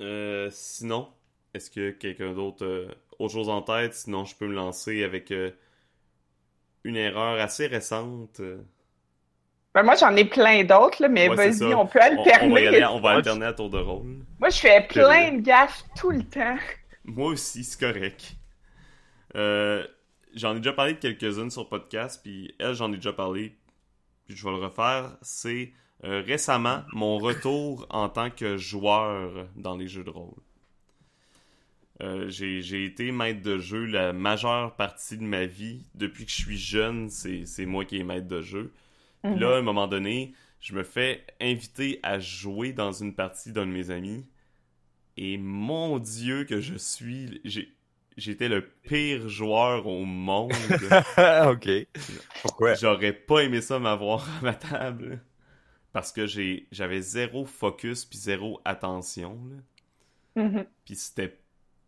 Euh, 0.00 0.48
sinon, 0.50 1.08
est-ce 1.54 1.70
que 1.70 1.90
quelqu'un 1.90 2.32
d'autre 2.34 2.64
euh, 2.64 2.88
autre 3.20 3.32
chose 3.34 3.48
en 3.48 3.62
tête? 3.62 3.94
Sinon, 3.94 4.24
je 4.24 4.34
peux 4.34 4.48
me 4.48 4.54
lancer 4.54 5.04
avec 5.04 5.32
une 6.82 6.96
erreur 6.96 7.40
assez 7.40 7.68
récente. 7.68 8.40
Ben, 9.74 9.82
moi, 9.82 9.94
j'en 9.96 10.14
ai 10.14 10.24
plein 10.24 10.62
d'autres, 10.62 11.02
là, 11.02 11.08
mais 11.08 11.28
Ouais, 11.28 11.34
vas-y, 11.36 11.74
on 11.74 11.86
peut 11.86 11.98
On, 12.00 12.04
on 12.16 12.18
alterner. 12.18 12.54
va 12.54 12.60
y 12.60 12.66
aller, 12.68 12.84
on 12.84 13.00
va 13.00 13.10
alterner 13.10 13.46
à 13.46 13.52
tour 13.52 13.70
de 13.70 13.78
rôle. 13.78 14.06
Moi, 14.38 14.48
je 14.50 14.58
fais 14.58 14.86
plein 14.86 15.32
de 15.32 15.40
gaffes 15.40 15.82
tout 15.98 16.10
le 16.10 16.22
temps. 16.22 16.56
Moi 17.04 17.28
aussi, 17.30 17.64
c'est 17.64 17.80
correct. 17.80 18.34
Euh, 19.36 19.84
j'en 20.34 20.54
ai 20.54 20.58
déjà 20.58 20.72
parlé 20.72 20.94
de 20.94 20.98
quelques-unes 20.98 21.50
sur 21.50 21.68
podcast, 21.68 22.20
puis 22.22 22.54
elle, 22.60 22.74
j'en 22.74 22.92
ai 22.92 22.96
déjà 22.96 23.12
parlé, 23.12 23.56
puis 24.26 24.36
je 24.36 24.44
vais 24.44 24.50
le 24.50 24.62
refaire. 24.62 25.16
C'est 25.22 25.72
euh, 26.04 26.22
récemment 26.24 26.82
mon 26.92 27.18
retour 27.18 27.86
en 27.90 28.08
tant 28.08 28.30
que 28.30 28.56
joueur 28.56 29.46
dans 29.56 29.76
les 29.76 29.88
jeux 29.88 30.04
de 30.04 30.10
rôle. 30.10 30.34
Euh, 32.02 32.28
j'ai, 32.28 32.60
j'ai 32.62 32.84
été 32.84 33.12
maître 33.12 33.42
de 33.42 33.58
jeu 33.58 33.84
la 33.86 34.12
majeure 34.12 34.74
partie 34.76 35.16
de 35.16 35.22
ma 35.22 35.46
vie. 35.46 35.84
Depuis 35.94 36.24
que 36.26 36.30
je 36.30 36.36
suis 36.36 36.58
jeune, 36.58 37.08
c'est, 37.08 37.44
c'est 37.46 37.66
moi 37.66 37.84
qui 37.84 37.98
est 37.98 38.04
maître 38.04 38.28
de 38.28 38.40
jeu. 38.40 38.72
Puis 39.24 39.38
là, 39.38 39.54
à 39.54 39.58
un 39.58 39.62
moment 39.62 39.86
donné, 39.88 40.34
je 40.60 40.74
me 40.74 40.82
fais 40.84 41.24
inviter 41.40 41.98
à 42.02 42.18
jouer 42.18 42.72
dans 42.72 42.92
une 42.92 43.14
partie 43.14 43.52
d'un 43.52 43.66
de 43.66 43.70
mes 43.72 43.90
amis. 43.90 44.28
Et 45.16 45.38
mon 45.38 45.98
Dieu 45.98 46.44
que 46.44 46.60
je 46.60 46.74
suis... 46.76 47.40
J'étais 48.16 48.48
le 48.48 48.64
pire 48.82 49.28
joueur 49.28 49.86
au 49.86 50.04
monde. 50.04 50.52
ok. 51.46 51.68
Pourquoi? 52.42 52.74
J'aurais 52.74 53.12
pas 53.12 53.40
aimé 53.40 53.60
ça 53.60 53.78
m'avoir 53.78 54.28
à 54.38 54.40
ma 54.42 54.54
table. 54.54 55.20
Parce 55.92 56.12
que 56.12 56.26
j'avais 56.26 57.00
zéro 57.00 57.44
focus 57.44 58.04
puis 58.04 58.18
zéro 58.18 58.60
attention. 58.64 59.38
là. 60.36 60.42
Mhm. 60.44 60.66
Puis 60.84 60.96
c'était 60.96 61.38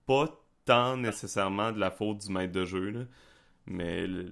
pas 0.06 0.28
tant 0.64 0.96
nécessairement 0.96 1.72
de 1.72 1.78
la 1.78 1.90
faute 1.90 2.18
du 2.18 2.32
maître 2.32 2.52
de 2.52 2.64
jeu, 2.64 2.90
là. 2.90 3.00
mais 3.66 4.06
le- 4.06 4.30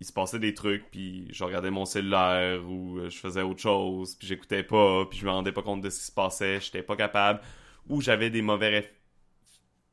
il 0.00 0.06
se 0.06 0.12
passait 0.12 0.38
des 0.38 0.54
trucs, 0.54 0.90
puis 0.90 1.28
je 1.32 1.44
regardais 1.44 1.70
mon 1.70 1.84
cellulaire 1.86 2.64
ou 2.68 2.98
euh, 2.98 3.10
je 3.10 3.18
faisais 3.18 3.42
autre 3.42 3.60
chose, 3.60 4.14
puis 4.16 4.26
j'écoutais 4.28 4.62
pas, 4.62 5.06
puis 5.06 5.18
je 5.18 5.24
me 5.26 5.30
rendais 5.30 5.52
pas 5.52 5.62
compte 5.62 5.80
de 5.82 5.90
ce 5.90 5.98
qui 6.00 6.06
se 6.06 6.12
passait, 6.12 6.60
j'étais 6.60 6.82
pas 6.82 6.96
capable, 6.96 7.40
ou 7.88 8.00
j'avais 8.00 8.30
des 8.30 8.42
mauvais 8.42 8.80
réf- 8.80 8.90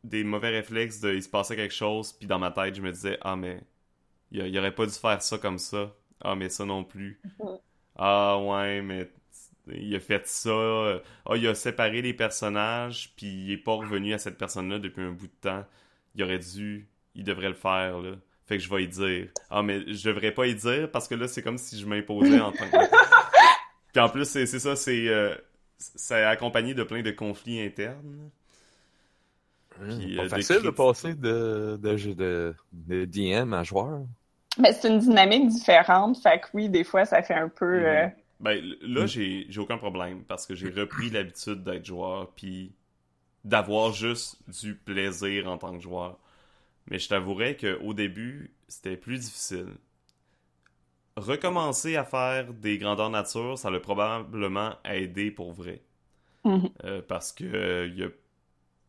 des 0.03 0.23
mauvais 0.23 0.49
réflexes 0.49 0.99
de 0.99 1.13
il 1.13 1.23
se 1.23 1.29
passait 1.29 1.55
quelque 1.55 1.73
chose, 1.73 2.13
puis 2.13 2.27
dans 2.27 2.39
ma 2.39 2.51
tête, 2.51 2.75
je 2.75 2.81
me 2.81 2.91
disais 2.91 3.17
Ah, 3.21 3.35
mais 3.35 3.61
il, 4.31 4.41
il 4.47 4.59
aurait 4.59 4.75
pas 4.75 4.85
dû 4.87 4.93
faire 4.93 5.21
ça 5.21 5.37
comme 5.39 5.59
ça. 5.59 5.93
Ah, 6.21 6.35
mais 6.35 6.49
ça 6.49 6.65
non 6.65 6.83
plus. 6.85 7.21
Mhm. 7.39 7.57
Ah, 7.97 8.39
ouais, 8.39 8.81
mais 8.81 9.09
il 9.67 9.95
a 9.95 9.99
fait 10.01 10.27
ça. 10.27 11.01
Ah, 11.25 11.35
il 11.37 11.47
a 11.47 11.55
séparé 11.55 12.01
les 12.01 12.13
personnages, 12.13 13.13
puis 13.17 13.27
il 13.27 13.51
est 13.53 13.57
pas 13.57 13.73
revenu 13.75 14.13
à 14.13 14.19
cette 14.19 14.37
personne-là 14.37 14.79
depuis 14.79 15.03
un 15.03 15.11
bout 15.11 15.27
de 15.27 15.33
temps. 15.41 15.65
Il 16.15 16.23
aurait 16.23 16.39
dû, 16.39 16.89
il 17.15 17.23
devrait 17.25 17.49
le 17.49 17.55
faire, 17.55 17.99
là. 18.01 18.15
Fait 18.51 18.57
que 18.57 18.63
je 18.63 18.69
vais 18.69 18.83
y 18.83 18.87
dire. 18.89 19.27
Ah, 19.49 19.63
mais 19.63 19.79
je 19.93 20.09
devrais 20.09 20.33
pas 20.33 20.45
y 20.45 20.53
dire 20.53 20.91
parce 20.91 21.07
que 21.07 21.15
là, 21.15 21.29
c'est 21.29 21.41
comme 21.41 21.57
si 21.57 21.79
je 21.79 21.85
m'imposais 21.85 22.37
en 22.37 22.51
tant 22.51 22.65
que. 22.69 22.77
Puis 23.93 24.01
en 24.01 24.09
plus, 24.09 24.25
c'est 24.25 24.45
ça, 24.45 24.75
c'est. 24.75 25.07
euh, 25.07 25.33
c'est 25.77 26.25
accompagné 26.25 26.73
de 26.73 26.83
plein 26.83 27.01
de 27.01 27.11
conflits 27.11 27.61
internes. 27.61 28.29
Puis, 29.69 30.17
pas 30.17 30.23
euh, 30.23 30.27
facile 30.27 30.61
de 30.63 30.69
passer 30.69 31.13
de, 31.13 31.79
de, 31.81 32.13
de, 32.13 32.55
de 32.73 33.05
DM 33.05 33.53
à 33.53 33.63
joueur. 33.63 34.01
Mais 34.59 34.73
c'est 34.73 34.89
une 34.89 34.99
dynamique 34.99 35.47
différente, 35.47 36.17
fait 36.21 36.41
que 36.41 36.47
oui, 36.53 36.67
des 36.67 36.83
fois, 36.83 37.05
ça 37.05 37.23
fait 37.23 37.35
un 37.35 37.47
peu... 37.47 37.79
Mhm. 37.79 37.85
euh, 37.85 38.07
Ben, 38.41 38.61
là, 38.81 39.05
j'ai 39.05 39.45
j'ai 39.47 39.61
aucun 39.61 39.77
problème 39.77 40.25
parce 40.27 40.45
que 40.45 40.55
j'ai 40.55 40.69
repris 40.69 41.09
l'habitude 41.09 41.63
d'être 41.63 41.85
joueur 41.85 42.31
puis 42.35 42.73
d'avoir 43.45 43.93
juste 43.93 44.39
du 44.61 44.75
plaisir 44.75 45.49
en 45.49 45.57
tant 45.57 45.73
que 45.73 45.81
joueur. 45.81 46.17
Mais 46.87 46.99
je 46.99 47.07
t'avouerais 47.09 47.55
qu'au 47.57 47.93
début, 47.93 48.51
c'était 48.67 48.97
plus 48.97 49.19
difficile. 49.19 49.67
Recommencer 51.17 51.95
à 51.97 52.05
faire 52.05 52.53
des 52.53 52.77
grandeurs 52.77 53.09
nature, 53.09 53.57
ça 53.57 53.69
l'a 53.69 53.79
probablement 53.79 54.75
aidé 54.85 55.29
pour 55.29 55.51
vrai. 55.51 55.81
Mhm. 56.43 56.69
Euh, 56.85 57.01
parce 57.07 57.31
que 57.31 57.43
euh, 57.43 57.87
y 57.87 58.03
a 58.03 58.09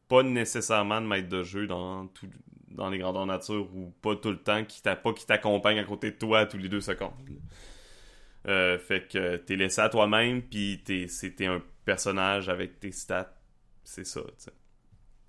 pas 0.09 0.23
nécessairement 0.23 1.01
de 1.01 1.07
maître 1.07 1.29
de 1.29 1.43
jeu 1.43 1.67
dans 1.67 2.07
tout, 2.09 2.29
dans 2.69 2.91
les 2.91 2.99
grandeurs 2.99 3.27
nature 3.27 3.69
ou 3.75 3.93
pas 4.03 4.17
tout 4.17 4.31
le 4.31 4.39
temps 4.39 4.65
qui 4.65 4.83
pas 4.83 5.13
qui 5.15 5.27
t'accompagne 5.27 5.79
à 5.79 5.85
côté 5.85 6.11
de 6.13 6.17
toi 6.17 6.47
tous 6.47 6.59
les 6.59 6.69
deux 6.69 6.81
secondes. 6.81 7.13
Euh, 8.49 8.79
fait 8.79 9.09
que 9.09 9.37
t'es 9.37 9.55
laissé 9.57 9.81
à 9.81 9.89
toi-même 9.89 10.43
puis 10.43 10.83
t'es 10.85 11.07
c'était 11.07 11.47
un 11.47 11.63
personnage 11.85 12.49
avec 12.49 12.81
tes 12.81 12.91
stats, 12.91 13.33
c'est 13.85 14.05
ça. 14.05 14.21
tu 14.23 14.29
sais. 14.39 14.53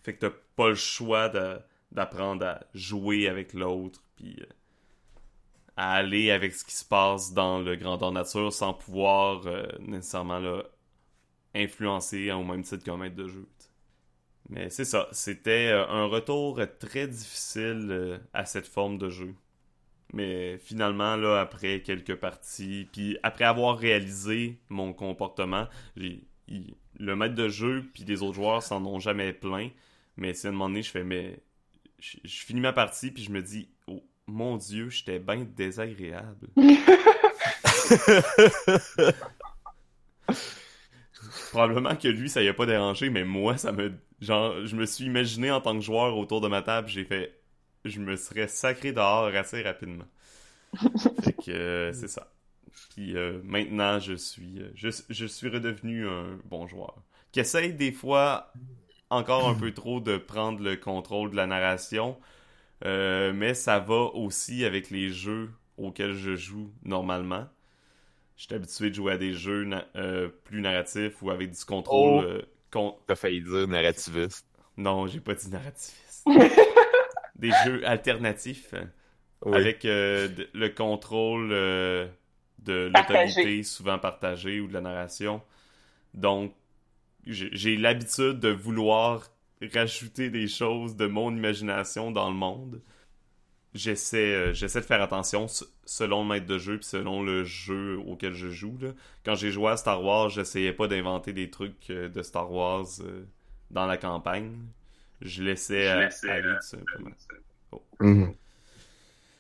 Fait 0.04 0.16
que 0.16 0.20
t'as 0.28 0.36
pas 0.56 0.70
le 0.70 0.76
choix 0.76 1.30
de- 1.30 1.60
d'apprendre 1.94 2.46
à 2.46 2.60
jouer 2.74 3.28
avec 3.28 3.54
l'autre 3.54 4.02
puis 4.16 4.36
euh, 4.42 4.46
à 5.78 5.94
aller 5.94 6.32
avec 6.32 6.54
ce 6.54 6.66
qui 6.66 6.76
se 6.76 6.86
passe 6.86 7.34
dans 7.34 7.60
le 7.60 7.76
grandeur 7.76 8.12
nature 8.12 8.52
sans 8.52 8.74
pouvoir 8.74 9.46
euh, 9.48 9.66
nécessairement 9.80 10.40
là, 10.40 10.64
influencer 11.56 12.32
au 12.32 12.44
même 12.44 12.64
titre 12.64 12.84
qu'un 12.84 12.98
maître 12.98 13.16
de 13.16 13.28
jeu. 13.28 13.48
Mais 14.50 14.70
c'est 14.70 14.86
ça, 14.86 15.08
c'était 15.12 15.70
euh, 15.72 15.88
un 15.88 16.06
retour 16.06 16.60
très 16.80 17.08
difficile 17.08 18.20
à 18.34 18.46
cette 18.46 18.68
forme 18.68 18.98
de 18.98 19.10
jeu. 19.10 19.34
Mais 20.14 20.60
finalement, 20.60 21.16
là, 21.16 21.40
après 21.40 21.82
quelques 21.82 22.16
parties, 22.16 22.88
puis 22.92 23.18
après 23.24 23.46
avoir 23.46 23.78
réalisé 23.78 24.60
mon 24.70 24.94
comportement, 24.94 25.68
le 25.96 27.16
maître 27.16 27.34
de 27.34 27.50
jeu 27.50 27.84
puis 27.94 28.04
les 28.04 28.22
autres 28.22 28.36
joueurs 28.36 28.62
s'en 28.62 28.86
ont 28.86 29.00
jamais 29.00 29.34
plaint. 29.34 29.72
Mais 30.18 30.36
c'est 30.36 30.48
à 30.48 30.50
un 30.50 30.54
moment 30.54 30.70
donné, 30.70 30.84
je 30.84 30.92
fais, 30.92 31.04
mais 31.04 31.40
je, 32.04 32.18
je 32.24 32.44
finis 32.44 32.60
ma 32.62 32.74
partie 32.74 33.12
puis 33.12 33.24
je 33.24 33.32
me 33.32 33.42
dis, 33.42 33.70
oh 33.88 34.04
mon 34.28 34.58
dieu, 34.58 34.90
j'étais 34.90 35.20
bien 35.20 35.46
désagréable. 35.56 36.48
Probablement 41.52 41.96
que 41.96 42.08
lui, 42.08 42.30
ça 42.30 42.42
y 42.44 42.48
a 42.48 42.54
pas 42.54 42.66
dérangé, 42.66 43.10
mais 43.10 43.24
moi, 43.24 43.58
ça 43.58 43.72
me. 43.72 43.94
Genre, 44.22 44.66
je 44.66 44.76
me 44.76 44.86
suis 44.86 45.06
imaginé 45.06 45.52
en 45.52 45.62
tant 45.62 45.74
que 45.76 45.82
joueur 45.82 46.18
autour 46.18 46.42
de 46.42 46.48
ma 46.48 46.62
table, 46.62 46.88
j'ai 46.88 47.06
fait. 47.06 47.40
Je 47.86 48.00
me 48.00 48.16
serais 48.16 48.48
sacré 48.48 48.92
dehors 48.94 49.26
assez 49.36 49.62
rapidement. 49.62 50.06
fait 51.24 51.34
que 51.34 51.52
euh, 51.52 51.94
c'est 51.94 52.08
ça. 52.08 52.34
Puis 52.96 53.18
euh, 53.18 53.42
maintenant, 53.44 54.00
je 54.00 54.14
suis. 54.16 54.60
euh, 54.60 54.72
Je, 54.76 54.90
je 55.10 55.26
suis 55.26 55.50
redevenu 55.50 56.08
un 56.08 56.40
bon 56.46 56.68
joueur. 56.68 57.04
Qui 57.32 57.42
essaye 57.42 57.74
des 57.74 57.92
fois 57.92 58.52
encore 59.14 59.48
un 59.50 59.56
peu 59.56 59.74
trop 59.74 60.00
de 60.00 60.18
prendre 60.18 60.62
le 60.64 60.76
contrôle 60.78 61.32
de 61.32 61.36
la 61.36 61.48
narration. 61.48 62.18
euh, 62.86 63.34
mais 63.34 63.54
ça 63.56 63.80
va 63.80 63.96
aussi 64.16 64.66
avec 64.66 64.90
les 64.92 65.10
jeux 65.10 65.52
auxquels 65.78 66.14
je 66.16 66.36
joue 66.36 66.72
normalement. 66.86 67.48
Je 68.38 68.44
suis 68.46 68.56
habitué 68.56 68.90
de 68.92 68.96
jouer 68.96 69.14
à 69.14 69.18
des 69.18 69.34
jeux 69.34 69.66
na- 69.66 69.86
euh, 69.96 70.30
plus 70.46 70.62
narratifs 70.62 71.22
ou 71.24 71.32
avec 71.32 71.52
du 71.52 71.66
contrôle. 71.66 72.20
Oh. 72.20 72.22
euh, 72.22 72.42
con- 72.72 72.98
T'as 73.08 73.16
failli 73.16 73.42
dire 73.42 73.68
narrativiste. 73.68 74.48
Non, 74.78 75.08
j'ai 75.08 75.20
pas 75.20 75.36
dit 75.36 75.50
narrativiste. 75.50 76.26
des 77.36 77.54
jeux 77.54 77.86
alternatifs 77.88 78.74
Oui. 79.46 79.68
avec 79.68 79.86
euh, 79.86 80.30
le 80.54 80.70
contrôle 80.70 81.52
euh, 81.54 82.08
de 82.60 82.88
l'autorité 82.94 83.64
souvent 83.64 84.00
partagé 84.00 84.60
ou 84.62 84.68
de 84.68 84.74
la 84.74 84.82
narration. 84.82 85.42
Donc, 86.16 86.54
j'ai 87.26 87.78
l'habitude 87.78 88.40
de 88.40 88.50
vouloir 88.50 89.30
rajouter 89.74 90.30
des 90.30 90.48
choses 90.48 90.96
de 90.96 91.08
mon 91.08 91.36
imagination 91.36 92.12
dans 92.12 92.30
le 92.30 92.36
monde. 92.36 92.82
J'essaie 93.74 94.34
euh, 94.36 94.54
j'essaie 94.54 94.82
de 94.82 94.86
faire 94.86 95.02
attention 95.02 95.48
selon 95.86 96.22
le 96.24 96.30
maître 96.30 96.46
de 96.46 96.60
jeu 96.60 96.78
puis 96.78 96.86
selon 96.86 97.24
le 97.24 97.44
jeu 97.44 97.98
auquel 98.06 98.34
je 98.34 98.50
joue. 98.50 98.78
Là. 98.80 98.90
Quand 99.26 99.34
j'ai 99.36 99.52
joué 99.52 99.72
à 99.72 99.78
Star 99.78 100.04
Wars, 100.04 100.30
j'essayais 100.30 100.74
pas 100.74 100.88
d'inventer 100.88 101.34
des 101.34 101.50
trucs 101.50 101.90
euh, 101.90 102.08
de 102.08 102.22
Star 102.22 102.52
Wars 102.52 102.86
euh, 103.02 103.24
dans 103.72 103.88
la 103.88 103.98
campagne. 103.98 104.52
Je 105.22 105.42
laissais, 105.42 105.88
aller 105.88 106.10
tout 106.10 106.68
simplement. 106.68 107.10
Mhm. 108.00 108.34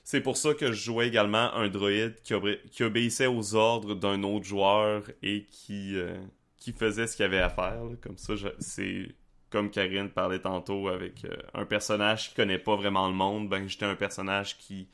C'est 0.04 0.22
pour 0.22 0.38
ça 0.38 0.54
que 0.54 0.68
je 0.72 0.84
jouais 0.84 1.08
également 1.08 1.54
un 1.54 1.68
droïde 1.70 2.16
qui, 2.24 2.34
obé- 2.34 2.60
qui 2.72 2.84
obéissait 2.84 3.28
aux 3.28 3.56
ordres 3.56 3.94
d'un 3.96 4.24
autre 4.24 4.46
joueur 4.46 5.04
et 5.22 5.46
qui, 5.52 5.96
euh, 5.96 6.18
qui 6.64 6.72
faisait 6.72 7.08
ce 7.08 7.18
qu'il 7.18 7.26
avait 7.26 7.42
à 7.42 7.50
faire. 7.50 7.84
là. 7.84 7.96
Comme 8.02 8.18
ça, 8.18 8.36
c'est 8.60 9.14
comme 9.50 9.70
Karine 9.70 10.10
parlait 10.10 10.40
tantôt 10.40 10.88
avec 10.88 11.26
euh, 11.26 11.36
un 11.54 11.66
personnage 11.66 12.30
qui 12.30 12.36
connaît 12.36 12.58
pas 12.58 12.78
vraiment 12.78 13.10
le 13.10 13.14
monde. 13.14 13.50
Ben, 13.50 13.68
j'étais 13.68 13.86
un 13.86 13.98
personnage 13.98 14.58
qui. 14.58 14.88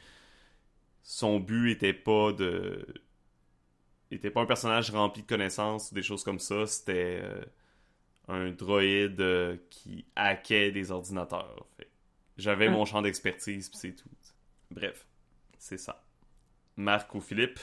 Son 1.04 1.40
but 1.40 1.70
était 1.70 1.94
pas 1.94 2.34
de. 2.34 2.88
était 4.10 4.32
pas 4.32 4.42
un 4.42 4.48
personnage 4.48 4.90
rempli 4.90 5.22
de 5.22 5.28
connaissances 5.28 5.92
ou 5.92 5.96
des 5.96 6.02
choses 6.02 6.24
comme 6.24 6.40
ça. 6.40 6.66
C'était 6.66 7.22
euh, 7.22 7.46
un 8.28 8.50
droïde 8.50 9.22
euh, 9.22 9.58
qui 9.70 10.06
hackait 10.16 10.72
des 10.72 10.90
ordinateurs. 10.90 11.68
J'avais 12.38 12.70
mon 12.70 12.86
champ 12.86 13.04
d'expertise, 13.04 13.70
puis 13.70 13.78
c'est 13.78 13.96
tout. 13.96 14.10
Bref, 14.72 15.06
c'est 15.60 15.78
ça. 15.78 16.04
Marc 16.78 17.14
ou 17.14 17.22
Philippe, 17.22 17.60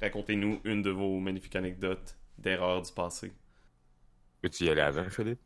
racontez-nous 0.00 0.62
une 0.64 0.80
de 0.80 0.90
vos 0.90 1.18
magnifiques 1.20 1.56
anecdotes 1.56 2.18
d'erreurs 2.38 2.82
du 2.82 2.92
passé. 2.92 3.32
Peux-tu 4.40 4.64
y 4.64 4.70
aller 4.70 4.80
avant, 4.80 5.08
Philippe? 5.10 5.40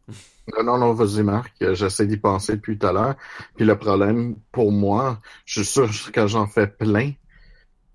Non, 0.55 0.65
non, 0.65 0.79
non, 0.79 0.93
vas-y, 0.93 1.23
Marc. 1.23 1.55
Euh, 1.63 1.75
J'essaie 1.75 2.07
d'y 2.07 2.19
penser 2.19 2.57
depuis 2.57 2.79
tout 2.79 2.87
à 2.87 2.93
l'heure. 2.93 3.17
Puis 3.57 3.65
le 3.65 3.79
problème, 3.79 4.37
pour 4.51 4.71
moi, 4.71 5.21
je 5.47 5.63
suis 5.63 5.73
sûr 5.73 6.13
que 6.13 6.27
j'en 6.27 6.47
fais 6.47 6.67
plein, 6.67 7.13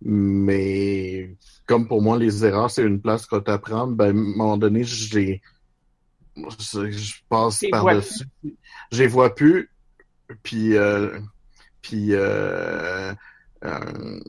mais 0.01 1.35
comme 1.67 1.87
pour 1.87 2.01
moi, 2.01 2.17
les 2.17 2.45
erreurs, 2.45 2.71
c'est 2.71 2.83
une 2.83 3.01
place 3.01 3.27
que 3.27 3.37
tu 3.37 3.51
apprends, 3.51 3.87
ben, 3.87 4.05
à 4.05 4.09
un 4.09 4.13
moment 4.13 4.57
donné, 4.57 4.83
j'ai, 4.83 5.41
je 6.35 7.13
passe 7.29 7.63
par-dessus. 7.69 8.25
Je 8.91 9.03
les 9.03 9.07
vois 9.07 9.35
plus, 9.35 9.69
puis, 10.43 10.75
euh, 10.77 11.19
puis 11.81 12.09
euh, 12.13 13.13
euh, 13.65 14.19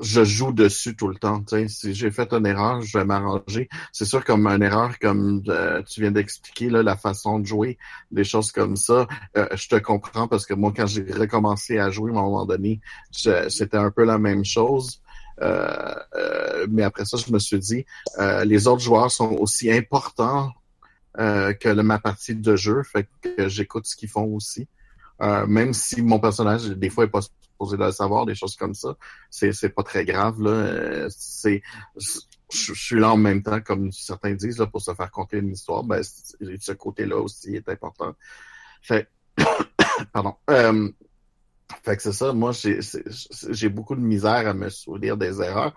je 0.00 0.24
joue 0.24 0.52
dessus 0.52 0.96
tout 0.96 1.08
le 1.08 1.16
temps. 1.16 1.42
Si 1.68 1.94
j'ai 1.94 2.10
fait 2.10 2.32
une 2.32 2.46
erreur, 2.46 2.82
je 2.82 2.98
vais 2.98 3.04
m'arranger. 3.04 3.68
C'est 3.92 4.04
sûr, 4.04 4.24
comme 4.24 4.46
une 4.46 4.62
erreur, 4.62 4.98
comme 4.98 5.42
euh, 5.48 5.82
tu 5.82 6.00
viens 6.00 6.10
d'expliquer, 6.10 6.68
la 6.70 6.96
façon 6.96 7.38
de 7.38 7.46
jouer, 7.46 7.78
des 8.10 8.24
choses 8.24 8.52
comme 8.52 8.76
ça, 8.76 9.06
euh, 9.36 9.46
je 9.54 9.68
te 9.68 9.76
comprends 9.76 10.28
parce 10.28 10.46
que 10.46 10.54
moi, 10.54 10.72
quand 10.76 10.86
j'ai 10.86 11.04
recommencé 11.04 11.78
à 11.78 11.90
jouer, 11.90 12.10
à 12.12 12.18
un 12.18 12.22
moment 12.22 12.46
donné, 12.46 12.80
c'était 13.10 13.76
un 13.76 13.90
peu 13.90 14.04
la 14.04 14.18
même 14.18 14.44
chose. 14.44 15.00
Mais 15.40 16.82
après 16.82 17.04
ça, 17.04 17.16
je 17.16 17.32
me 17.32 17.38
suis 17.38 17.58
dit, 17.58 17.84
les 18.44 18.66
autres 18.66 18.82
joueurs 18.82 19.10
sont 19.10 19.32
aussi 19.32 19.70
importants 19.70 20.52
que 21.16 21.80
ma 21.80 21.98
partie 21.98 22.34
de 22.34 22.56
jeu, 22.56 22.82
fait 22.82 23.08
que 23.22 23.48
j'écoute 23.48 23.86
ce 23.86 23.96
qu'ils 23.96 24.08
font 24.08 24.34
aussi. 24.34 24.66
Même 25.20 25.72
si 25.72 26.02
mon 26.02 26.18
personnage, 26.18 26.64
des 26.66 26.90
fois, 26.90 27.04
est 27.04 27.08
pas 27.08 27.20
supposé 27.56 27.76
de 27.76 27.84
le 27.84 27.92
savoir, 27.92 28.26
des 28.26 28.34
choses 28.34 28.56
comme 28.56 28.74
ça, 28.74 28.96
c'est 29.30 29.52
c'est 29.52 29.70
pas 29.70 29.82
très 29.82 30.04
grave. 30.04 30.40
là. 30.42 30.50
Euh, 30.50 31.08
C'est 31.10 31.62
je 32.52 32.72
suis 32.74 33.00
là 33.00 33.12
en 33.12 33.16
même 33.16 33.42
temps, 33.42 33.60
comme 33.60 33.90
certains 33.92 34.34
disent, 34.34 34.58
là, 34.58 34.66
pour 34.66 34.80
se 34.80 34.94
faire 34.94 35.10
conter 35.10 35.38
une 35.38 35.50
histoire. 35.52 35.82
Ben, 35.82 36.02
ce 36.02 36.72
côté-là 36.72 37.16
aussi 37.16 37.56
est 37.56 37.68
important. 37.68 38.14
Pardon. 40.12 40.34
Euh, 40.50 40.88
fait 41.82 41.96
que 41.96 42.02
c'est 42.02 42.12
ça. 42.12 42.32
Moi, 42.32 42.52
j'ai 42.52 42.78
j'ai 43.50 43.68
beaucoup 43.68 43.96
de 43.96 44.00
misère 44.00 44.46
à 44.46 44.54
me 44.54 44.68
souvenir 44.68 45.16
des 45.16 45.40
erreurs. 45.42 45.74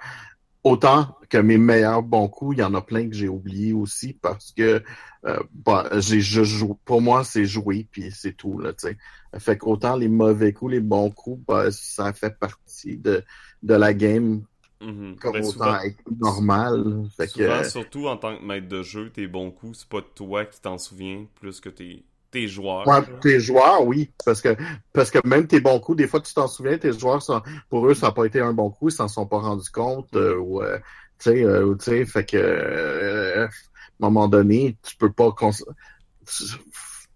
Autant 0.63 1.15
que 1.29 1.37
mes 1.37 1.57
meilleurs 1.57 2.03
bons 2.03 2.27
coups, 2.27 2.57
il 2.57 2.59
y 2.61 2.63
en 2.63 2.73
a 2.73 2.81
plein 2.81 3.07
que 3.09 3.15
j'ai 3.15 3.27
oubliés 3.29 3.73
aussi 3.73 4.13
parce 4.13 4.51
que 4.51 4.83
euh, 5.25 5.39
bah, 5.53 5.89
j'ai 5.99 6.21
je 6.21 6.43
joue. 6.43 6.77
Pour 6.85 7.01
moi, 7.01 7.23
c'est 7.23 7.45
jouer 7.45 7.87
puis 7.91 8.11
c'est 8.11 8.33
tout 8.33 8.59
là. 8.59 8.71
sais. 8.77 8.97
Fait 9.37 9.57
qu'autant 9.57 9.95
les 9.95 10.07
mauvais 10.09 10.53
coups, 10.53 10.71
les 10.73 10.79
bons 10.79 11.11
coups, 11.11 11.41
bah, 11.47 11.71
ça 11.71 12.13
fait 12.13 12.37
partie 12.39 12.97
de 12.97 13.23
de 13.63 13.73
la 13.75 13.93
game 13.93 14.43
Mhm. 14.81 15.17
comme 15.19 15.33
Ben, 15.33 15.43
souvent- 15.43 15.79
être 15.81 15.99
normal. 16.21 17.03
Fait 17.17 17.27
que 17.27 17.31
Souvent, 17.33 17.63
surtout 17.65 18.07
en 18.07 18.15
tant 18.15 18.37
que 18.37 18.43
maître 18.45 18.69
de 18.69 18.81
jeu, 18.81 19.09
tes 19.09 19.27
bons 19.27 19.51
coups, 19.51 19.79
c'est 19.79 19.89
pas 19.89 20.01
toi 20.01 20.45
qui 20.45 20.61
t'en 20.61 20.77
souviens 20.77 21.25
plus 21.35 21.59
que 21.59 21.67
tes, 21.67 22.05
tes 22.31 22.48
joueurs. 22.48 22.88
Ouais, 22.88 23.01
tes 23.21 23.39
joueurs, 23.39 23.86
oui, 23.86 24.12
parce 24.25 24.41
que 24.41 24.55
parce 24.93 25.12
que 25.12 25.19
même 25.27 25.48
tes 25.48 25.59
bons 25.59 25.79
coups, 25.79 25.98
des 25.98 26.07
fois 26.07 26.19
tu 26.21 26.33
t'en 26.33 26.48
souviens, 26.48 26.77
tes 26.77 26.93
joueurs, 26.93 27.21
pour 27.69 27.88
eux, 27.88 27.93
ça 27.93 28.07
n'a 28.07 28.12
pas 28.12 28.25
été 28.25 28.39
un 28.39 28.53
bon 28.53 28.69
coup, 28.69 28.89
ils 28.89 28.93
s'en 28.93 29.07
sont 29.07 29.25
pas 29.25 29.39
rendus 29.39 29.69
compte, 29.71 30.15
euh, 30.15 30.38
ou 30.38 30.62
euh, 30.62 30.77
tu 31.19 31.31
sais, 31.31 31.43
euh, 31.43 31.65
ou, 31.65 31.75
tu 31.75 31.86
sais, 31.86 32.05
fait 32.05 32.25
que 32.25 32.38
euh, 32.38 33.45
à 33.45 33.48
un 33.48 33.50
moment 34.00 34.27
donné, 34.27 34.77
tu 34.83 34.95
peux 34.95 35.12
pas 35.12 35.33
tu- 35.38 36.43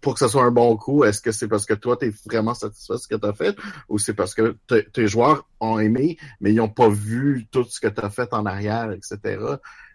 pour 0.01 0.15
que 0.15 0.20
ce 0.20 0.27
soit 0.27 0.43
un 0.43 0.51
bon 0.51 0.75
coup, 0.75 1.05
est-ce 1.05 1.22
que 1.22 1.32
c'est 1.32 1.48
parce 1.48 1.65
que 1.65 1.74
toi, 1.74 1.96
tu 1.96 2.08
es 2.08 2.13
vraiment 2.25 2.53
satisfait 2.53 2.93
de 2.96 2.98
ce 3.00 3.08
que 3.08 3.15
tu 3.15 3.25
as 3.25 3.34
fait, 3.34 3.55
ou 3.88 3.98
c'est 4.00 4.13
parce 4.13 4.36
que 4.36 4.58
te- 4.67 4.82
tes 4.89 5.08
joueurs 5.08 5.48
ont 5.62 5.79
aimé, 5.79 6.17
mais 6.41 6.51
ils 6.51 6.58
n'ont 6.58 6.67
pas 6.67 6.89
vu 6.89 7.48
tout 7.51 7.63
ce 7.63 7.79
que 7.79 7.88
tu 7.88 8.03
as 8.03 8.10
fait 8.10 8.34
en 8.34 8.46
arrière, 8.46 8.91
etc. 8.91 9.17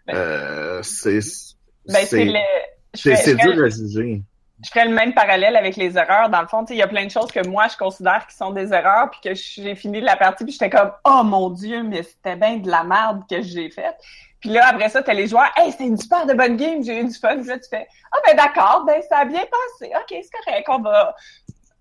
Ben- 0.07 0.15
Euh, 0.15 0.79
c'est 0.81 1.19
Ben, 3.11 3.15
c'est 3.17 3.35
dur 3.35 3.63
à 3.63 3.69
juger. 3.69 4.23
Je 4.63 4.69
ferais 4.69 4.85
le 4.85 4.93
même 4.93 5.13
parallèle 5.13 5.55
avec 5.55 5.75
les 5.77 5.97
erreurs. 5.97 6.29
Dans 6.29 6.41
le 6.41 6.47
fond, 6.47 6.65
il 6.69 6.75
y 6.75 6.81
a 6.81 6.87
plein 6.87 7.05
de 7.05 7.11
choses 7.11 7.31
que 7.31 7.45
moi, 7.47 7.67
je 7.71 7.77
considère 7.77 8.27
qui 8.27 8.35
sont 8.35 8.51
des 8.51 8.73
erreurs, 8.73 9.09
puis 9.09 9.19
que 9.23 9.33
j'ai 9.33 9.75
fini 9.75 10.01
la 10.01 10.15
partie, 10.17 10.43
puis 10.43 10.51
j'étais 10.53 10.69
comme, 10.69 10.91
oh 11.05 11.21
mon 11.23 11.49
Dieu, 11.49 11.83
mais 11.83 12.03
c'était 12.03 12.35
bien 12.35 12.57
de 12.57 12.69
la 12.69 12.83
merde 12.83 13.23
que 13.29 13.41
j'ai 13.41 13.69
faite. 13.69 13.95
Puis 14.41 14.49
là, 14.49 14.67
après 14.67 14.89
ça, 14.89 15.01
t'as 15.03 15.13
les 15.13 15.27
joueurs, 15.27 15.49
hey, 15.57 15.71
c'était 15.71 15.85
une 15.85 15.97
super 15.97 16.25
de 16.25 16.33
bonne 16.33 16.55
game, 16.57 16.83
j'ai 16.83 16.99
eu 16.99 17.05
du 17.05 17.13
fun. 17.13 17.37
Puis 17.37 17.47
là, 17.47 17.57
tu 17.59 17.69
fais, 17.69 17.87
ah 18.11 18.17
ben 18.25 18.35
d'accord, 18.37 18.83
ben 18.85 19.01
ça 19.09 19.19
a 19.19 19.25
bien 19.25 19.41
passé. 19.41 19.91
OK, 19.95 20.07
c'est 20.09 20.43
correct, 20.45 20.65
on 20.69 20.79
va, 20.79 21.15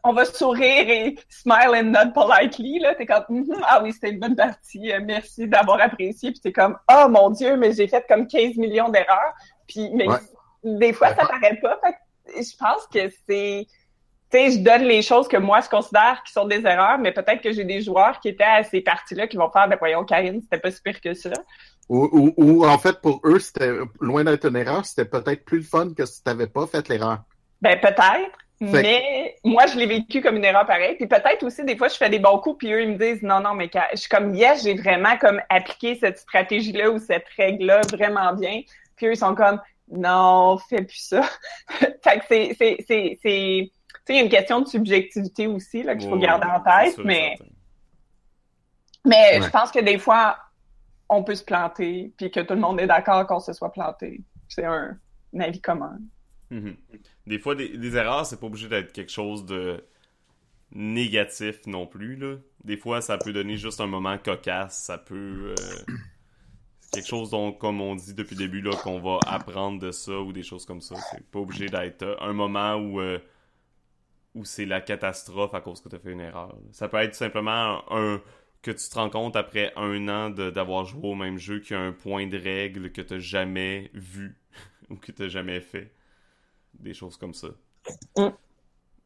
on 0.05 0.13
va 0.13 0.25
sourire 0.25 0.89
et 0.89 1.17
smile 1.29 1.71
and 1.75 1.83
nod 1.91 2.15
politely. 2.15 2.79
Là, 2.81 2.95
t'es 2.95 3.07
comme, 3.07 3.25
Mhm, 3.29 3.61
ah 3.67 3.81
oui, 3.83 3.93
c'était 3.93 4.11
une 4.11 4.19
bonne 4.21 4.37
partie, 4.37 4.93
euh, 4.93 5.01
merci 5.05 5.47
d'avoir 5.49 5.81
apprécié. 5.81 6.31
Puis 6.33 6.41
t'es 6.41 6.53
comme, 6.53 6.77
oh 6.93 7.07
mon 7.09 7.31
Dieu, 7.31 7.57
mais 7.57 7.73
j'ai 7.73 7.87
fait 7.89 8.05
comme 8.09 8.27
15 8.27 8.57
millions 8.57 8.89
d'erreurs. 8.89 9.35
Puis, 9.69 9.91
mais 9.95 10.09
Ouais. 10.09 10.19
des 10.65 10.93
fois, 10.93 11.09
ça 11.09 11.27
paraît 11.27 11.59
pas. 11.63 11.79
Fait 11.85 11.95
je 12.37 12.57
pense 12.57 12.87
que 12.93 13.11
c'est 13.29 13.67
tu 14.31 14.37
sais, 14.39 14.51
je 14.51 14.59
donne 14.59 14.83
les 14.83 15.01
choses 15.01 15.27
que 15.27 15.39
moi 15.39 15.61
je 15.63 15.71
considère 15.71 16.23
qui 16.25 16.33
sont 16.33 16.47
des 16.47 16.61
erreurs, 16.67 16.99
mais 16.99 17.13
peut-être 17.13 17.41
que 17.41 17.51
j'ai 17.51 17.65
des 17.65 17.81
joueurs 17.81 18.21
qui 18.21 18.29
étaient 18.29 18.45
à 18.45 18.63
ces 18.63 18.83
parties-là 18.83 19.27
qui 19.27 19.39
vont 19.39 19.51
faire, 19.51 19.69
ben 19.69 19.77
voyons, 19.79 20.05
Karine, 20.05 20.43
c'était 20.43 20.59
pas 20.59 20.71
si 20.71 20.83
pire 20.83 21.01
que 21.01 21.15
ça. 21.15 21.31
Ou, 21.89 22.05
ou, 22.13 22.35
ou, 22.37 22.67
en 22.67 22.77
fait, 22.77 23.01
pour 23.01 23.23
eux, 23.25 23.39
c'était 23.39 23.73
loin 24.01 24.25
d'être 24.25 24.47
une 24.47 24.57
erreur, 24.57 24.85
c'était 24.85 25.09
peut-être 25.09 25.47
plus 25.47 25.59
le 25.59 25.65
fun 25.65 25.95
que 25.97 26.05
si 26.05 26.23
tu 26.23 26.29
n'avais 26.29 26.47
pas 26.47 26.67
fait 26.67 26.87
l'erreur. 26.89 27.21
Ben 27.63 27.81
peut-être, 27.81 28.39
mais 28.61 29.37
moi 29.45 29.67
je 29.67 29.79
l'ai 29.79 29.87
vécu 29.87 30.21
comme 30.21 30.37
une 30.37 30.45
erreur 30.45 30.67
pareille. 30.67 30.97
Puis 30.97 31.07
peut-être 31.07 31.43
aussi 31.45 31.65
des 31.65 31.77
fois 31.77 31.89
je 31.89 31.97
fais 31.97 32.11
des 32.11 32.19
bons 32.19 32.39
coups, 32.39 32.59
puis 32.59 32.73
eux 32.73 32.83
ils 32.83 32.91
me 32.91 32.99
disent 32.99 33.23
non 33.23 33.41
non 33.41 33.55
mais 33.55 33.71
je 33.93 33.97
suis 33.97 34.09
comme 34.09 34.35
yes 34.35 34.63
j'ai 34.63 34.75
vraiment 34.75 35.17
comme 35.19 35.41
appliqué 35.49 35.97
cette 35.97 36.19
stratégie-là 36.19 36.91
ou 36.91 36.99
cette 36.99 37.27
règle-là 37.37 37.81
vraiment 37.93 38.33
bien. 38.35 38.61
Puis 38.97 39.07
eux 39.07 39.13
ils 39.13 39.17
sont 39.17 39.35
comme 39.35 39.61
non 39.91 40.59
fais 40.69 40.83
plus 40.85 40.99
ça. 40.99 41.23
fait 41.71 42.19
que 42.21 42.25
c'est 42.29 42.55
c'est 42.59 42.77
c'est 42.87 43.19
c'est 43.23 43.73
tu 44.07 44.15
sais, 44.15 44.15
il 44.15 44.17
y 44.17 44.21
a 44.21 44.23
une 44.25 44.31
question 44.31 44.61
de 44.61 44.67
subjectivité 44.69 45.47
aussi 45.47 45.83
là, 45.83 45.97
qu'il 45.97 46.09
faut 46.09 46.17
Ouais, 46.17 46.19
garder 46.19 46.47
en 46.49 46.61
tête, 46.63 46.95
sûr 46.95 47.05
mais 47.05 47.37
certain. 47.39 47.47
Mais 49.05 49.41
Ouais. 49.41 49.43
je 49.43 49.51
pense 49.51 49.71
que 49.71 49.81
des 49.81 49.99
fois, 49.99 50.39
on 51.09 51.25
peut 51.25 51.35
se 51.35 51.45
planter, 51.45 52.15
puis 52.19 52.31
que 52.31 52.41
tout 52.41 52.55
le 52.55 52.61
monde 52.61 52.81
est 52.81 52.87
d'accord 52.87 53.27
qu'on 53.27 53.41
se 53.41 53.53
soit 53.53 53.73
planté. 53.73 54.25
C'est 54.49 54.65
un, 54.65 54.99
un 55.35 55.41
avis 55.41 55.61
commun. 55.61 55.99
Mhm. 56.51 56.77
Des 57.27 57.39
fois, 57.39 57.55
des, 57.55 57.77
des 57.77 57.97
erreurs, 57.97 58.25
c'est 58.27 58.41
pas 58.41 58.47
obligé 58.47 58.69
d'être 58.69 58.93
quelque 58.93 59.13
chose 59.13 59.45
de 59.45 59.85
négatif 60.73 61.67
non 61.67 61.87
plus. 61.87 62.17
Là. 62.17 62.37
Des 62.65 62.77
fois, 62.77 63.01
ça 63.03 63.19
peut 63.19 63.33
donner 63.33 63.57
juste 63.57 63.81
un 63.81 63.87
moment 63.87 64.19
cocasse. 64.19 64.79
Ça 64.79 64.99
peut. 64.99 65.55
euh, 65.59 65.85
quelque 66.93 67.07
chose 67.07 67.31
dont, 67.31 67.53
comme 67.53 67.81
on 67.81 67.95
dit 67.97 68.15
depuis 68.15 68.35
le 68.37 68.39
début, 68.47 68.61
là, 68.63 68.77
qu'on 68.77 69.01
va 69.01 69.23
apprendre 69.27 69.79
de 69.81 69.91
ça 69.93 70.21
ou 70.21 70.33
des 70.33 70.43
choses 70.43 70.67
comme 70.67 70.81
ça. 70.81 71.01
C'est 71.01 71.27
pas 71.31 71.41
obligé 71.41 71.71
d'être 71.71 72.03
euh, 72.03 72.17
un 72.21 72.33
moment 72.33 72.77
où. 72.77 73.01
euh, 73.01 73.19
où 74.35 74.45
c'est 74.45 74.67
la 74.67 74.81
catastrophe 74.81 75.55
à 75.55 75.61
cause 75.61 75.81
que 75.81 75.89
tu 75.89 75.97
as 75.97 75.99
fait 75.99 76.13
une 76.13 76.21
erreur. 76.21 76.57
Ça 76.73 76.89
peut 76.89 76.99
être 76.99 77.15
simplement 77.15 77.83
un 77.93 78.21
que 78.63 78.73
tu 78.73 78.89
te 78.89 78.95
rends 78.97 79.09
compte 79.11 79.37
après 79.37 79.73
un 79.77 80.09
an 80.09 80.31
de- 80.31 80.51
d'avoir 80.51 80.85
joué 80.85 81.09
au 81.09 81.15
même 81.15 81.39
jeu 81.39 81.61
qu'il 81.61 81.77
y 81.77 81.79
a 81.79 81.83
un 81.83 81.93
point 81.93 82.27
de 82.27 82.37
règle 82.37 82.91
que 82.93 83.01
tu 83.03 83.21
jamais 83.21 83.91
vu 83.95 84.37
ou 84.91 84.97
que 84.97 85.13
tu 85.13 85.29
jamais 85.31 85.61
fait. 85.61 85.93
Des 86.75 86.95
choses 86.95 87.17
comme 87.19 87.35
ça. 87.35 87.49
Mm. 88.17 88.33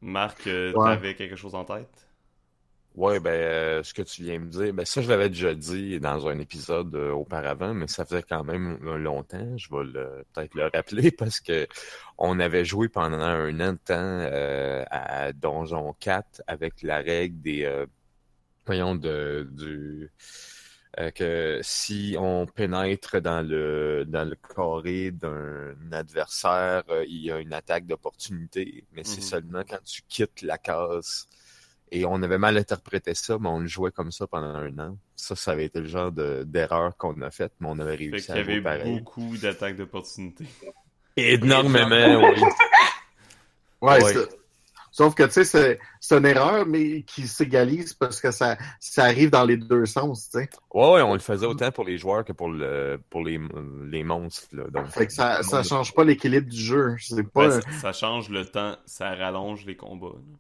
Marc, 0.03 0.49
euh, 0.49 0.75
Ouais. 0.75 0.83
t'avais 0.83 1.15
quelque 1.15 1.35
chose 1.37 1.55
en 1.55 1.65
tête? 1.65 2.07
Ouais, 2.95 3.21
ben, 3.21 3.31
euh, 3.31 3.83
ce 3.83 3.95
que 3.95 4.03
tu 4.03 4.23
viens 4.23 4.39
me 4.39 4.51
dire, 4.51 4.75
ben, 4.75 4.85
ça, 4.85 5.01
je 5.01 5.09
l'avais 5.09 5.31
déjà 5.31 5.55
dit 5.55 5.99
dans 5.99 6.27
un 6.29 6.39
épisode 6.39 6.95
euh, 6.95 7.11
auparavant, 7.13 7.73
mais 7.73 7.89
ça 7.89 8.05
faisait 8.05 8.23
quand 8.23 8.45
même 8.45 8.79
euh, 8.87 8.99
longtemps. 8.99 9.57
Je 9.57 9.69
vais 9.75 9.85
le- 9.85 10.25
peut-être 10.35 10.55
le 10.55 10.65
rappeler 10.67 11.11
parce 11.19 11.41
que 11.41 11.67
on 12.19 12.39
avait 12.39 12.67
joué 12.67 12.89
pendant 12.91 13.19
un 13.19 13.61
an 13.61 13.73
de 13.73 13.79
temps 13.79 13.95
euh, 13.97 14.85
à 14.91 15.33
Donjon 15.33 15.95
4 16.01 16.43
avec 16.47 16.83
la 16.83 16.99
règle 16.99 17.41
des, 17.41 17.65
euh, 17.65 17.87
voyons, 18.67 18.95
de, 18.97 19.49
du, 19.53 20.11
euh, 20.99 21.11
que 21.11 21.61
si 21.63 22.17
on 22.19 22.47
pénètre 22.47 23.21
dans 23.21 23.43
le, 23.47 24.05
dans 24.07 24.29
le 24.29 24.37
carré 24.37 25.11
d'un 25.11 25.75
adversaire, 25.93 26.85
il 27.09 27.23
y 27.25 27.31
a 27.31 27.39
une 27.39 27.53
attaque 27.55 27.87
d'opportunité, 27.87 28.87
mais 28.93 29.05
c'est 29.05 29.21
Mhm. 29.21 29.23
seulement 29.23 29.63
quand 29.69 29.83
tu 29.85 30.03
quittes 30.09 30.43
la 30.43 30.59
case. 30.59 31.29
Et 31.95 32.07
on 32.07 32.23
avait 32.23 32.39
mal 32.39 32.57
interprété 32.57 33.15
ça, 33.15 33.37
mais 33.39 33.49
on 33.51 33.61
le 33.61 33.67
jouait 33.67 33.91
comme 33.91 34.11
ça 34.11 34.27
pendant 34.27 34.55
un 34.55 34.79
an. 34.79 34.97
Ça, 35.15 35.37
ça 35.37 35.51
avait 35.53 35.67
été 35.67 35.79
le 35.79 35.87
genre 35.89 36.11
de- 36.11 36.43
d'erreur 36.43 36.97
qu'on 36.97 37.21
a 37.21 37.31
faite, 37.31 37.53
mais 37.61 37.69
on 37.71 37.79
avait 37.79 37.99
Fait 37.99 38.11
réussi 38.11 38.33
à 38.33 38.43
jouer 38.43 38.53
avait 38.55 38.63
pareil. 38.63 38.99
beaucoup 39.01 39.37
d'attaques 39.37 39.77
d'opportunité. 39.77 40.47
Énormément, 41.17 41.87
oui. 42.35 42.41
Ouais, 43.83 44.03
Ouais. 44.03 44.15
Sauf 44.95 45.15
que, 45.15 45.23
tu 45.23 45.31
sais, 45.33 45.45
c'est, 45.45 45.81
c'est 46.01 46.19
une 46.19 46.27
erreur, 46.27 46.67
mais 46.67 47.03
qui 47.03 47.27
s'égalise 47.27 47.95
parce 47.95 48.21
que 48.21 48.31
ça, 48.31 48.59
ça 48.79 49.05
arrive 49.05 49.31
dans 49.31 49.45
les 49.47 49.57
deux 49.57 49.87
sens, 49.87 50.29
tu 50.31 50.39
sais. 50.41 50.51
Ouais, 50.75 50.93
ouais, 50.93 51.01
on 51.03 51.15
le 51.15 51.19
faisait 51.19 51.47
autant 51.47 51.73
pour 51.73 51.85
les 51.85 51.97
joueurs 51.97 52.27
que 52.27 52.33
pour 52.35 52.51
le 52.51 53.01
pour 53.09 53.23
les, 53.25 53.41
les 53.91 54.05
monstres. 54.05 54.49
Là. 54.53 54.65
Donc, 54.71 54.89
Fait 54.89 55.07
que 55.07 55.13
ça, 55.15 55.43
ça 55.43 55.63
change 55.63 55.95
pas 55.95 56.05
l'équilibre 56.05 56.47
du 56.47 56.61
jeu. 56.61 56.95
C'est 56.99 57.23
pas, 57.23 57.49
Ouais, 57.49 57.61
ça, 57.63 57.71
ça 57.81 57.93
change 57.95 58.29
le 58.29 58.45
temps, 58.45 58.77
ça 58.85 59.15
rallonge 59.15 59.65
les 59.65 59.77
combats. 59.77 60.09
là. 60.15 60.37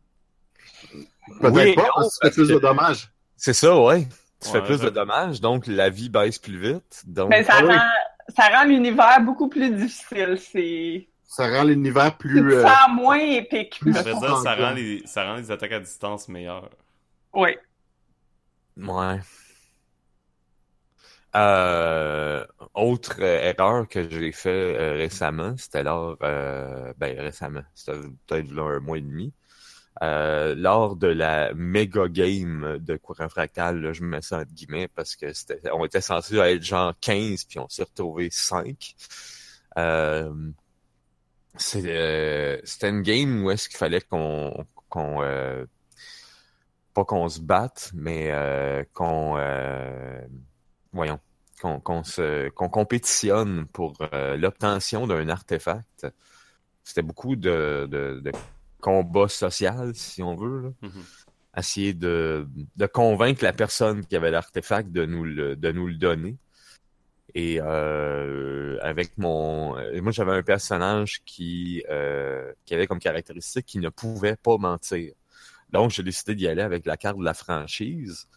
Peut-être 1.40 1.54
Oui, 1.54 1.74
pas, 1.74 1.82
non, 1.82 1.88
parce 1.94 2.18
que 2.18 2.28
tu 2.28 2.34
fais 2.34 2.34
plus 2.42 2.48
que- 2.48 2.52
de 2.54 2.58
dommages. 2.58 3.10
C'est 3.36 3.52
ça, 3.52 3.76
ouais. 3.80 4.06
Tu 4.40 4.48
Ouais, 4.48 4.52
fais 4.54 4.62
plus 4.62 4.80
de 4.80 4.90
dommages, 4.90 5.40
donc 5.40 5.66
la 5.66 5.88
vie 5.90 6.08
baisse 6.08 6.38
plus 6.38 6.58
vite. 6.58 7.02
Donc, 7.06 7.30
Mais 7.30 7.44
ça 7.44 7.54
Ah 7.58 7.62
oui. 7.64 7.74
rend, 7.74 8.34
ça 8.36 8.48
rend 8.48 8.64
l'univers 8.64 9.20
beaucoup 9.22 9.48
plus 9.48 9.70
difficile. 9.70 10.38
C'est, 10.40 11.08
Ça 11.24 11.48
rend 11.48 11.64
l'univers 11.64 12.12
tu 12.12 12.18
plus, 12.28 12.40
te 12.42 12.54
euh, 12.56 12.62
sens 12.62 12.88
moins 12.90 13.18
épique. 13.18 13.80
dire, 13.84 14.02
ça 14.04 14.16
Encore. 14.16 14.56
rend, 14.58 14.70
les, 14.72 15.02
ça 15.06 15.24
rend 15.24 15.36
les 15.36 15.50
attaques 15.50 15.72
à 15.72 15.80
distance 15.80 16.28
meilleures. 16.28 16.70
Oui. 17.34 17.56
Ouais. 18.76 19.20
Euh, 21.34 22.44
autre 22.74 23.16
euh, 23.20 23.52
erreur 23.54 23.88
que 23.88 24.06
j'ai 24.10 24.32
fait 24.32 24.50
euh, 24.78 24.92
récemment, 24.98 25.54
c'était 25.56 25.82
lors, 25.82 26.18
euh, 26.22 26.92
ben 26.98 27.18
récemment, 27.18 27.62
c'était 27.74 27.96
peut-être 28.26 28.50
là 28.52 28.64
un 28.76 28.80
mois 28.80 28.98
et 28.98 29.00
demi, 29.00 29.32
euh, 30.00 30.54
lors 30.54 30.96
de 30.96 31.06
la 31.06 31.52
méga 31.54 32.08
game 32.08 32.78
de 32.78 32.96
courant 32.96 33.28
fractal, 33.28 33.92
je 33.92 34.02
me 34.02 34.08
mets 34.08 34.22
ça 34.22 34.38
entre 34.38 34.52
guillemets 34.52 34.88
parce 34.88 35.16
que 35.16 35.34
c'était, 35.34 35.60
on 35.72 35.84
était 35.84 36.00
censé 36.00 36.36
être 36.36 36.62
genre 36.62 36.94
15 37.00 37.44
puis 37.44 37.58
on 37.58 37.68
s'est 37.68 37.82
retrouvé 37.82 38.30
5. 38.30 38.94
Euh, 39.78 40.32
euh, 41.74 42.58
c'était 42.64 42.88
une 42.88 43.02
game 43.02 43.44
où 43.44 43.50
est-ce 43.50 43.68
qu'il 43.68 43.76
fallait 43.76 44.00
qu'on, 44.00 44.64
pas 44.88 45.66
qu'on 47.04 47.28
se 47.28 47.40
batte, 47.40 47.90
mais 47.94 48.32
qu'on, 48.94 49.36
voyons, 50.92 51.20
qu'on 51.60 52.02
se, 52.02 52.48
qu'on 52.48 52.70
compétitionne 52.70 53.66
pour 53.66 53.98
l'obtention 54.36 55.06
d'un 55.06 55.28
artefact. 55.28 56.06
C'était 56.82 57.02
beaucoup 57.02 57.36
de 57.36 57.86
combat 58.82 59.28
social, 59.28 59.94
si 59.94 60.22
on 60.22 60.34
veut, 60.36 60.60
là. 60.62 60.68
Mhm. 60.82 61.02
essayer 61.56 61.94
de, 61.94 62.46
de 62.76 62.86
convaincre 62.86 63.44
la 63.44 63.52
personne 63.52 64.04
qui 64.04 64.16
avait 64.16 64.30
l'artefact 64.30 64.90
de 64.90 65.06
nous 65.06 65.24
le, 65.24 65.56
de 65.56 65.72
nous 65.72 65.86
le 65.86 65.94
donner. 65.94 66.36
Et 67.34 67.60
euh, 67.62 68.78
avec 68.82 69.16
mon, 69.16 69.78
euh, 69.78 70.02
moi 70.02 70.12
j'avais 70.12 70.32
un 70.32 70.42
personnage 70.42 71.22
qui, 71.24 71.82
euh, 71.88 72.52
qui 72.66 72.74
avait 72.74 72.86
comme 72.86 72.98
caractéristique 72.98 73.66
qu'il 73.66 73.80
ne 73.80 73.88
pouvait 73.88 74.36
pas 74.36 74.58
mentir. 74.58 75.14
Donc 75.70 75.90
j'ai 75.92 76.02
décidé 76.02 76.34
d'y 76.34 76.46
aller 76.48 76.60
avec 76.62 76.84
la 76.84 76.96
carte 76.98 77.18
de 77.18 77.24
la 77.24 77.34
franchise. 77.34 78.28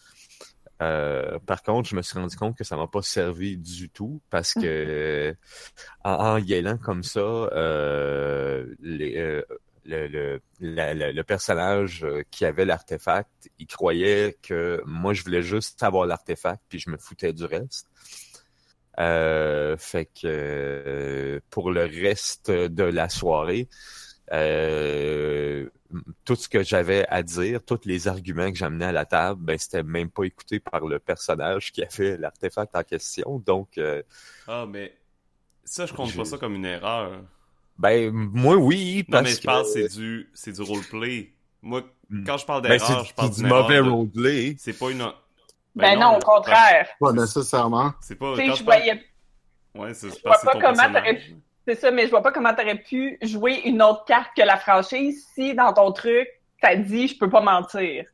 Euh, 0.81 1.39
par 1.45 1.63
contre, 1.63 1.89
je 1.89 1.95
me 1.95 2.01
suis 2.01 2.17
rendu 2.19 2.36
compte 2.36 2.58
que 2.58 2.63
ça 2.63 2.75
m'a 2.75 2.88
pas 2.88 3.01
servi 3.01 3.58
du 3.58 3.89
tout 3.89 4.21
parce 4.29 4.53
que 4.53 5.36
en, 6.03 6.12
en 6.12 6.38
y 6.38 6.53
allant 6.53 6.77
comme 6.77 7.03
ça, 7.03 7.19
euh, 7.19 8.75
les, 8.81 9.17
euh, 9.17 9.41
le, 9.86 10.08
le, 10.08 10.41
la- 10.60 10.93
la- 10.93 11.12
le 11.12 11.24
personnage 11.24 12.04
euh, 12.04 12.24
qui 12.32 12.45
avait 12.45 12.65
l'artefact, 12.65 13.50
il 13.60 13.67
croyait 13.67 14.38
que 14.41 14.82
moi 14.86 15.13
je 15.13 15.24
voulais 15.24 15.41
juste 15.43 15.82
avoir 15.84 16.06
l'artefact 16.06 16.62
puis 16.69 16.80
je 16.80 16.89
me 16.89 16.98
foutais 16.98 17.34
du 17.34 17.45
reste. 17.45 17.88
Euh, 19.00 19.76
fait 19.78 20.06
que 20.06 20.21
euh, 20.26 21.39
pour 21.50 21.69
le 21.71 21.84
reste 21.84 22.50
de 22.50 22.84
la 22.84 23.10
soirée, 23.10 23.67
euh, 24.32 25.69
tout 26.24 26.36
ce 26.36 26.48
que 26.50 26.63
j'avais 26.63 27.06
à 27.10 27.21
dire, 27.21 27.63
tous 27.63 27.82
les 27.86 28.08
arguments 28.08 28.50
que 28.52 28.58
j'amenais 28.58 28.86
à 28.86 28.91
la 28.91 29.06
table, 29.06 29.41
ben 29.43 29.58
c'était 29.58 29.84
même 29.84 30.10
pas 30.10 30.24
écouté 30.24 30.60
par 30.60 30.86
le 30.88 31.00
personnage 31.00 31.71
qui 31.71 31.84
a 31.84 31.89
fait 31.89 32.17
l'artefact 32.17 32.76
en 32.76 32.84
question. 32.84 33.39
Donc, 33.39 33.80
Ah, 34.48 34.65
mais 34.67 34.98
ça, 35.63 35.86
je 35.86 35.93
compte 35.93 36.15
pas 36.15 36.26
ça 36.26 36.38
comme 36.38 36.56
une 36.56 36.65
erreur. 36.65 37.24
Ben 37.77 38.11
moi 38.11 38.55
oui, 38.55 39.05
Non, 39.07 39.11
parce 39.11 39.23
mais 39.23 39.31
je 39.35 39.39
que 39.41 39.45
parle, 39.45 39.65
c'est 39.65 39.88
du, 39.97 40.29
c'est 40.33 40.51
du 40.53 40.61
roleplay. 40.61 41.31
Moi, 41.61 41.81
Hmm. 42.07 42.23
quand 42.23 42.38
je 42.38 42.45
parle 42.45 42.61
ben, 42.61 42.77
d'erreur, 42.77 43.03
je 43.03 43.13
parle 43.15 43.31
du 43.31 43.43
mauvais 43.43 43.77
de- 43.77 43.89
roleplay. 43.89 44.55
C'est 44.59 44.77
pas 44.77 44.91
une. 44.91 45.03
Ben, 45.75 45.99
non, 45.99 46.17
au 46.17 46.19
contraire. 46.19 46.88
Pas 46.99 47.11
nécessairement. 47.13 47.93
C'est 47.99 48.15
pas. 48.15 48.35
Tu 48.35 48.41
sais, 48.41 48.47
quand 48.47 48.53
je 48.53 48.59
je 48.59 48.63
voyais, 48.63 49.03
Ouais, 49.73 49.93
c'est 49.95 50.07
vois 50.23 50.33
pas 50.43 50.51
comment 50.53 50.73
t'aurais 50.73 51.15
personnage. 51.15 51.31
c'est 51.67 51.75
ça, 51.75 51.89
mais 51.91 52.05
je 52.05 52.11
vois 52.11 52.21
pas 52.21 52.31
comment 52.31 52.53
t'aurais 52.53 52.77
pu 52.77 53.17
jouer 53.23 53.61
une 53.65 53.81
autre 53.81 54.05
carte 54.05 54.29
que 54.38 54.43
la 54.43 54.57
franchise 54.57 55.25
si 55.33 55.55
dans 55.55 55.73
ton 55.73 55.91
truc, 55.91 56.27
t'as 56.61 56.75
dit 56.75 57.07
je 57.07 57.17
peux 57.17 57.29
pas 57.29 57.41
mentir. 57.41 58.05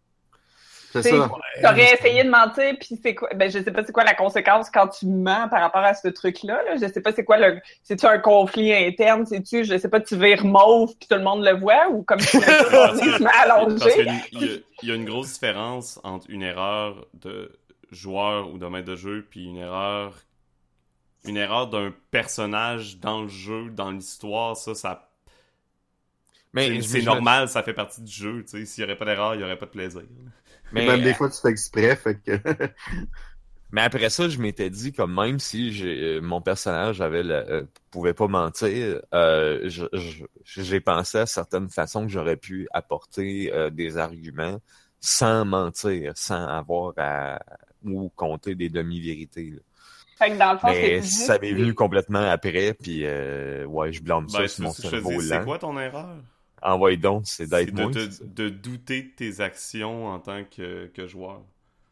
C'est 0.92 1.04
ça. 1.04 1.30
T'aurais 1.62 1.94
essayé 1.94 2.24
de 2.24 2.30
mentir, 2.30 2.76
puis 2.80 3.00
c'est 3.02 3.16
quoi? 3.16 3.30
Ben, 3.36 3.50
je 3.50 3.60
sais 3.64 3.72
pas 3.72 3.84
c'est 3.84 3.92
quoi 3.94 4.04
la 4.04 4.14
conséquence 4.14 4.70
quand 4.70 4.88
tu 4.90 5.06
mens 5.06 5.48
par 5.50 5.62
rapport 5.62 5.84
à 5.84 5.94
ce 5.94 6.08
truc-là. 6.10 6.62
Là. 6.66 6.76
Je 6.82 6.92
sais 6.92 7.02
pas 7.02 7.12
c'est 7.14 7.24
quoi 7.24 7.38
le. 7.38 7.60
C'est-tu 7.84 8.06
un 8.06 8.20
conflit 8.20 8.74
interne? 8.74 9.26
C'est-tu, 9.26 9.64
je 9.64 9.78
sais 9.78 9.90
pas, 9.90 10.00
tu 10.02 10.18
vires 10.18 10.46
mauve 10.46 10.94
puis 11.00 11.08
tout 11.10 11.16
le 11.18 11.24
monde 11.24 11.44
le 11.44 11.54
voit 11.58 11.88
ou 11.90 12.04
comme 12.04 12.20
tu 12.20 12.40
l'as 12.40 13.42
allongé. 13.44 13.90
qu'il 13.92 14.06
y, 14.06 14.10
a 14.10 14.14
une- 14.14 14.20
il 14.34 14.42
y 14.42 14.54
a- 14.54 14.58
il 14.84 14.90
y 14.90 14.92
a 14.92 14.96
une 14.96 15.06
grosse 15.06 15.34
différence 15.34 16.00
entre 16.04 16.26
une 16.30 16.44
erreur 16.44 17.06
de 17.14 17.52
joueur 17.92 18.50
ou 18.52 18.58
de 18.58 18.66
maître 18.68 18.88
de 18.88 18.96
jeu 18.96 19.26
puis 19.30 19.46
une 19.46 19.58
erreur 19.58 20.14
une 21.24 21.38
erreur 21.38 21.68
d'un 21.68 21.94
personnage 22.10 22.98
dans 22.98 23.22
le 23.22 23.28
jeu, 23.28 23.70
dans 23.70 23.92
l'histoire, 23.92 24.58
ça, 24.58 24.74
ça 24.74 25.08
Mais 26.54 26.82
c'est- 26.82 27.02
normal, 27.04 27.48
ça 27.48 27.62
fait 27.64 27.74
partie 27.76 28.02
du 28.02 28.12
jeu. 28.12 28.42
tu 28.44 28.50
sais. 28.58 28.66
S'il 28.66 28.82
y 28.82 28.86
aurait 28.86 28.98
pas 28.98 29.06
d'erreur, 29.06 29.36
il 29.36 29.42
y 29.42 29.44
aurait 29.44 29.58
pas 29.58 29.68
de 29.68 29.72
plaisir. 29.72 30.02
Mais, 30.72 30.84
Même 30.84 31.02
des 31.02 31.14
fois, 31.14 31.30
tu 31.30 31.40
fais 31.42 31.50
exprès, 31.50 31.96
fait 31.96 32.20
que... 32.22 32.32
mais 33.72 33.82
après 33.82 34.10
ça, 34.10 34.28
je 34.28 34.38
m'étais 34.40 34.70
dit 34.70 34.92
comme 34.92 35.14
même 35.16 35.40
si 35.40 35.72
j'ai 35.72 36.18
euh, 36.18 36.22
mon 36.22 36.42
personnage 36.42 37.00
avait 37.02 37.24
la- 37.24 37.48
euh, 37.50 37.66
pouvait 37.90 38.14
pas 38.14 38.28
mentir, 38.28 39.02
euh, 39.14 39.62
je- 39.70 39.86
je- 39.94 40.26
j'ai 40.44 40.82
pensé 40.82 41.20
à 41.20 41.26
certaines 41.26 41.70
façons 41.70 42.04
que 42.06 42.10
j'aurais 42.12 42.36
pu 42.38 42.68
apporter 42.74 43.52
euh, 43.54 43.70
des 43.70 43.98
arguments 43.98 44.60
sans 45.00 45.46
mentir, 45.46 46.14
sans 46.18 46.46
avoir 46.48 46.94
à 46.98 47.40
ou 47.84 48.10
compter 48.16 48.56
des 48.56 48.70
demi-vérités. 48.70 49.52
là. 49.52 49.60
Fait 50.18 50.32
que 50.32 50.38
dans 50.38 50.54
le 50.54 50.60
fond, 50.60 50.74
c'est 50.74 50.94
Mais 50.94 51.02
juste 51.02 51.12
ça 51.26 51.40
m'est 51.40 51.54
venu 51.54 51.74
complètement 51.74 52.20
après, 52.30 52.74
puis 52.76 53.06
euh, 53.06 53.66
ouais, 53.66 53.92
je 53.92 54.02
blâme 54.04 54.30
ça 54.30 54.46
Ben, 54.46 54.48
sur 54.48 54.64
mon 54.64 54.74
cerveau 54.74 55.20
c'est 55.22 55.40
quoi 55.40 55.60
ton 55.60 55.78
erreur? 55.80 56.24
Envoie 56.62 56.96
donc, 56.96 57.24
c'est 57.26 57.50
d'être 57.50 57.74
de, 57.74 58.50
douter 58.50 59.02
de 59.02 59.10
tes 59.16 59.42
actions 59.42 60.08
en 60.08 60.20
tant 60.20 60.44
que, 60.44 60.88
que 60.88 61.08
joueur. 61.08 61.42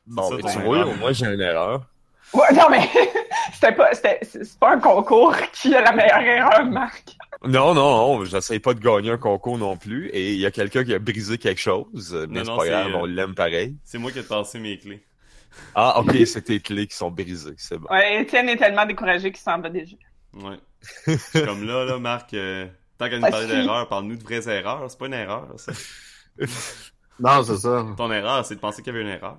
Bon, 0.05 0.29
ça, 0.29 0.35
mais 0.35 0.51
tu 0.51 0.59
vois, 0.59 0.85
moi 0.95 1.11
j'ai 1.11 1.25
une 1.25 1.41
erreur. 1.41 1.87
Ouais, 2.33 2.53
non, 2.53 2.69
mais 2.69 2.87
c'était 3.53 3.73
pas, 3.73 3.93
c'était, 3.93 4.19
c'est 4.21 4.59
pas 4.59 4.75
un 4.75 4.79
concours 4.79 5.35
qui 5.53 5.75
a 5.75 5.81
la 5.81 5.91
meilleure 5.91 6.21
erreur, 6.21 6.65
Marc. 6.65 7.15
Non, 7.43 7.73
non, 7.73 8.17
non, 8.17 8.25
j'essaye 8.25 8.59
pas 8.59 8.73
de 8.73 8.79
gagner 8.79 9.11
un 9.11 9.17
concours 9.17 9.57
non 9.57 9.77
plus. 9.77 10.09
Et 10.09 10.33
il 10.33 10.39
y 10.39 10.45
a 10.45 10.51
quelqu'un 10.51 10.83
qui 10.83 10.93
a 10.93 10.99
brisé 10.99 11.37
quelque 11.37 11.61
chose, 11.61 12.27
mais 12.29 12.39
Non, 12.39 12.43
c'est 12.43 12.51
non, 12.51 12.57
pas 12.57 12.63
c'est, 12.63 12.69
grave, 12.69 12.95
on 12.95 13.05
l'aime 13.05 13.33
pareil. 13.33 13.75
C'est 13.83 13.97
moi 13.97 14.11
qui 14.11 14.19
ai 14.19 14.23
passé 14.23 14.59
mes 14.59 14.77
clés. 14.77 15.03
Ah, 15.73 15.99
ok, 15.99 16.15
c'est 16.25 16.43
tes 16.43 16.59
clés 16.59 16.87
qui 16.87 16.95
sont 16.95 17.09
brisées, 17.09 17.55
c'est 17.57 17.77
bon. 17.77 17.87
Ouais, 17.89 18.21
Étienne 18.21 18.49
est 18.49 18.57
tellement 18.57 18.85
découragé 18.85 19.31
qu'il 19.31 19.41
s'en 19.41 19.59
va 19.59 19.69
déjà. 19.69 19.95
Ouais. 20.33 20.57
Comme 21.33 21.65
là, 21.65 21.85
là, 21.85 21.97
Marc, 21.97 22.33
euh, 22.33 22.67
tant 22.99 23.09
qu'à 23.09 23.17
nous 23.17 23.25
Ah, 23.25 23.31
parler 23.31 23.47
si. 23.47 23.53
d'erreurs, 23.53 23.87
parle-nous 23.87 24.17
de 24.17 24.23
vraies 24.23 24.47
erreurs. 24.47 24.85
C'est 24.89 24.99
pas 24.99 25.07
une 25.07 25.13
erreur, 25.13 25.47
ça. 25.57 25.71
Non, 27.21 27.43
c'est 27.43 27.57
ça. 27.57 27.85
Ton 27.97 28.09
erreur, 28.13 28.45
c'est 28.45 28.55
de 28.55 28.61
penser 28.61 28.81
qu'il 28.81 28.93
y 28.93 28.95
avait 28.95 29.05
une 29.05 29.11
erreur. 29.11 29.37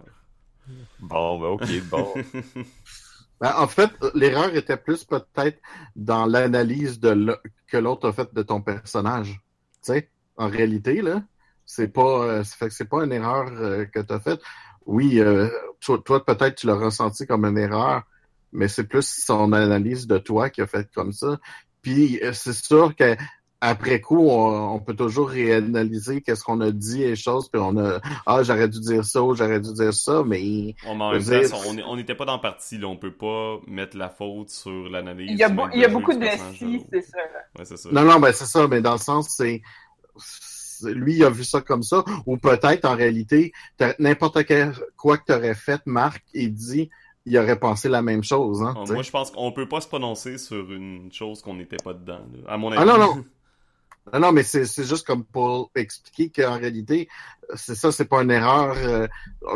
Bon, 0.99 1.41
ben 1.41 1.47
ok, 1.47 1.83
bon. 1.89 2.15
Ben, 3.41 3.55
en 3.57 3.67
fait, 3.67 3.91
l'erreur 4.15 4.55
était 4.55 4.77
plus 4.77 5.03
peut-être 5.05 5.59
dans 5.97 6.27
l'analyse 6.27 7.01
de 7.01 7.39
que 7.69 7.79
l'autre 7.79 8.07
a 8.07 8.13
faite 8.13 8.35
de 8.35 8.43
ton 8.43 8.61
personnage. 8.61 9.41
Tu 9.83 9.95
sais, 9.95 10.11
en 10.37 10.49
réalité, 10.49 11.01
là, 11.01 11.23
c'est 11.65 11.89
pas, 11.89 12.25
euh, 12.25 12.45
ça 12.45 12.57
fait 12.57 12.69
que 12.69 12.75
c'est 12.75 12.85
pas 12.89 13.03
une 13.03 13.13
erreur 13.13 13.49
euh, 13.53 13.87
que 13.87 14.01
tu 14.01 14.13
as 14.13 14.21
faite. 14.21 14.43
Oui, 14.85 15.21
euh, 15.21 15.49
toi, 15.81 16.03
toi, 16.05 16.23
peut-être 16.23 16.57
tu 16.57 16.67
l'as 16.67 16.75
ressenti 16.75 17.27
comme 17.27 17.47
une 17.47 17.57
erreur, 17.57 18.03
mais 18.53 18.69
c'est 18.69 18.85
plus 18.85 19.09
son 19.09 19.55
analyse 19.55 20.07
de 20.07 20.19
toi 20.19 20.51
qui 20.51 20.61
a 20.61 20.67
fait 20.67 20.91
comme 20.93 21.13
ça. 21.13 21.39
Puis 21.81 22.21
c'est 22.35 22.53
sûr 22.53 22.95
que 22.95 23.17
après 23.61 24.01
coup, 24.01 24.29
on, 24.29 24.75
on 24.75 24.81
peut 24.81 24.95
toujours 24.95 25.29
réanalyser 25.29 26.23
qu'est-ce 26.23 26.43
qu'on 26.43 26.61
a 26.61 26.71
dit 26.71 27.03
et 27.03 27.15
choses, 27.17 27.49
puis 27.49 27.61
on 27.63 27.77
a 27.77 28.01
ah 28.27 28.43
j'aurais 28.43 28.69
dû 28.69 28.81
dire 28.81 29.05
ça 29.05 29.23
ou 29.23 29.35
j'aurais 29.35 29.61
dû 29.61 29.73
dire 29.75 29.93
ça, 29.93 30.23
mais 30.27 30.75
On, 31.69 31.75
dire- 31.75 31.87
on 31.89 31.97
n'était 31.97 32.15
pas 32.15 32.25
dans 32.25 32.33
la 32.35 32.39
partie, 32.39 32.79
là. 32.79 32.87
On 32.89 32.97
peut 32.97 33.13
pas 33.15 33.59
mettre 33.67 33.97
la 33.97 34.09
faute 34.09 34.51
sur 34.51 34.89
l'analyse. 34.89 35.31
Il 35.31 35.37
y 35.39 35.43
a, 35.45 35.49
il 35.75 35.81
y 35.81 35.85
beaucoup 35.89 36.13
de 36.15 36.19
si, 36.57 36.85
c'est 36.93 37.03
ça. 37.03 37.19
Ouais, 37.59 37.65
c'est 37.65 37.77
ça. 37.77 37.89
Non, 37.93 38.03
non, 38.05 38.19
ben 38.19 38.33
c'est 38.33 38.47
ça, 38.47 38.67
mais 38.69 38.81
dans 38.81 38.93
le 38.93 38.99
sens, 38.99 39.35
c'est. 39.37 39.63
Lui, 40.83 41.17
il 41.17 41.25
a 41.25 41.31
vu 41.31 41.45
ça 41.45 41.61
comme 41.61 41.83
ça, 41.83 42.03
ou 42.25 42.39
peut-être 42.39 42.87
en 42.87 42.97
réalité, 42.97 43.53
n'importe 43.99 44.45
quel- 44.47 44.73
quoi 44.97 45.19
que 45.19 45.25
tu 45.27 45.33
aurais 45.35 45.55
fait, 45.55 45.83
Marc, 45.85 46.23
il 46.33 46.55
dit, 46.55 46.89
il 47.27 47.37
aurait 47.37 47.59
pensé 47.59 47.91
la 47.91 48.01
même 48.01 48.25
chose. 48.25 48.63
Hein, 48.63 48.73
Ah, 48.79 48.85
moi, 48.91 49.03
je 49.03 49.11
pense 49.11 49.31
qu'on 49.31 49.53
peut 49.53 49.69
pas 49.69 49.83
se 49.83 49.89
prononcer 49.89 50.39
sur 50.39 50.73
une 50.73 51.13
chose 51.13 51.43
qu'on 51.43 51.53
n'était 51.55 51.77
pas 51.85 51.93
dedans, 51.93 52.21
là. 52.33 52.55
À 52.55 52.57
mon 52.57 52.73
avis. 52.73 52.81
Ah 52.81 52.85
non, 52.87 52.97
non. 52.99 53.25
Non, 54.13 54.21
non, 54.21 54.33
mais 54.33 54.43
c'est 54.43 54.65
juste 54.85 55.07
comme 55.07 55.25
pour 55.25 55.71
expliquer 55.77 56.31
qu'en 56.31 56.59
réalité, 56.59 57.09
c'est 57.55 57.75
ça, 57.77 57.93
c'est 57.93 58.07
pas 58.07 58.23
une 58.23 58.31
erreur. 58.33 58.77
euh, 58.77 59.07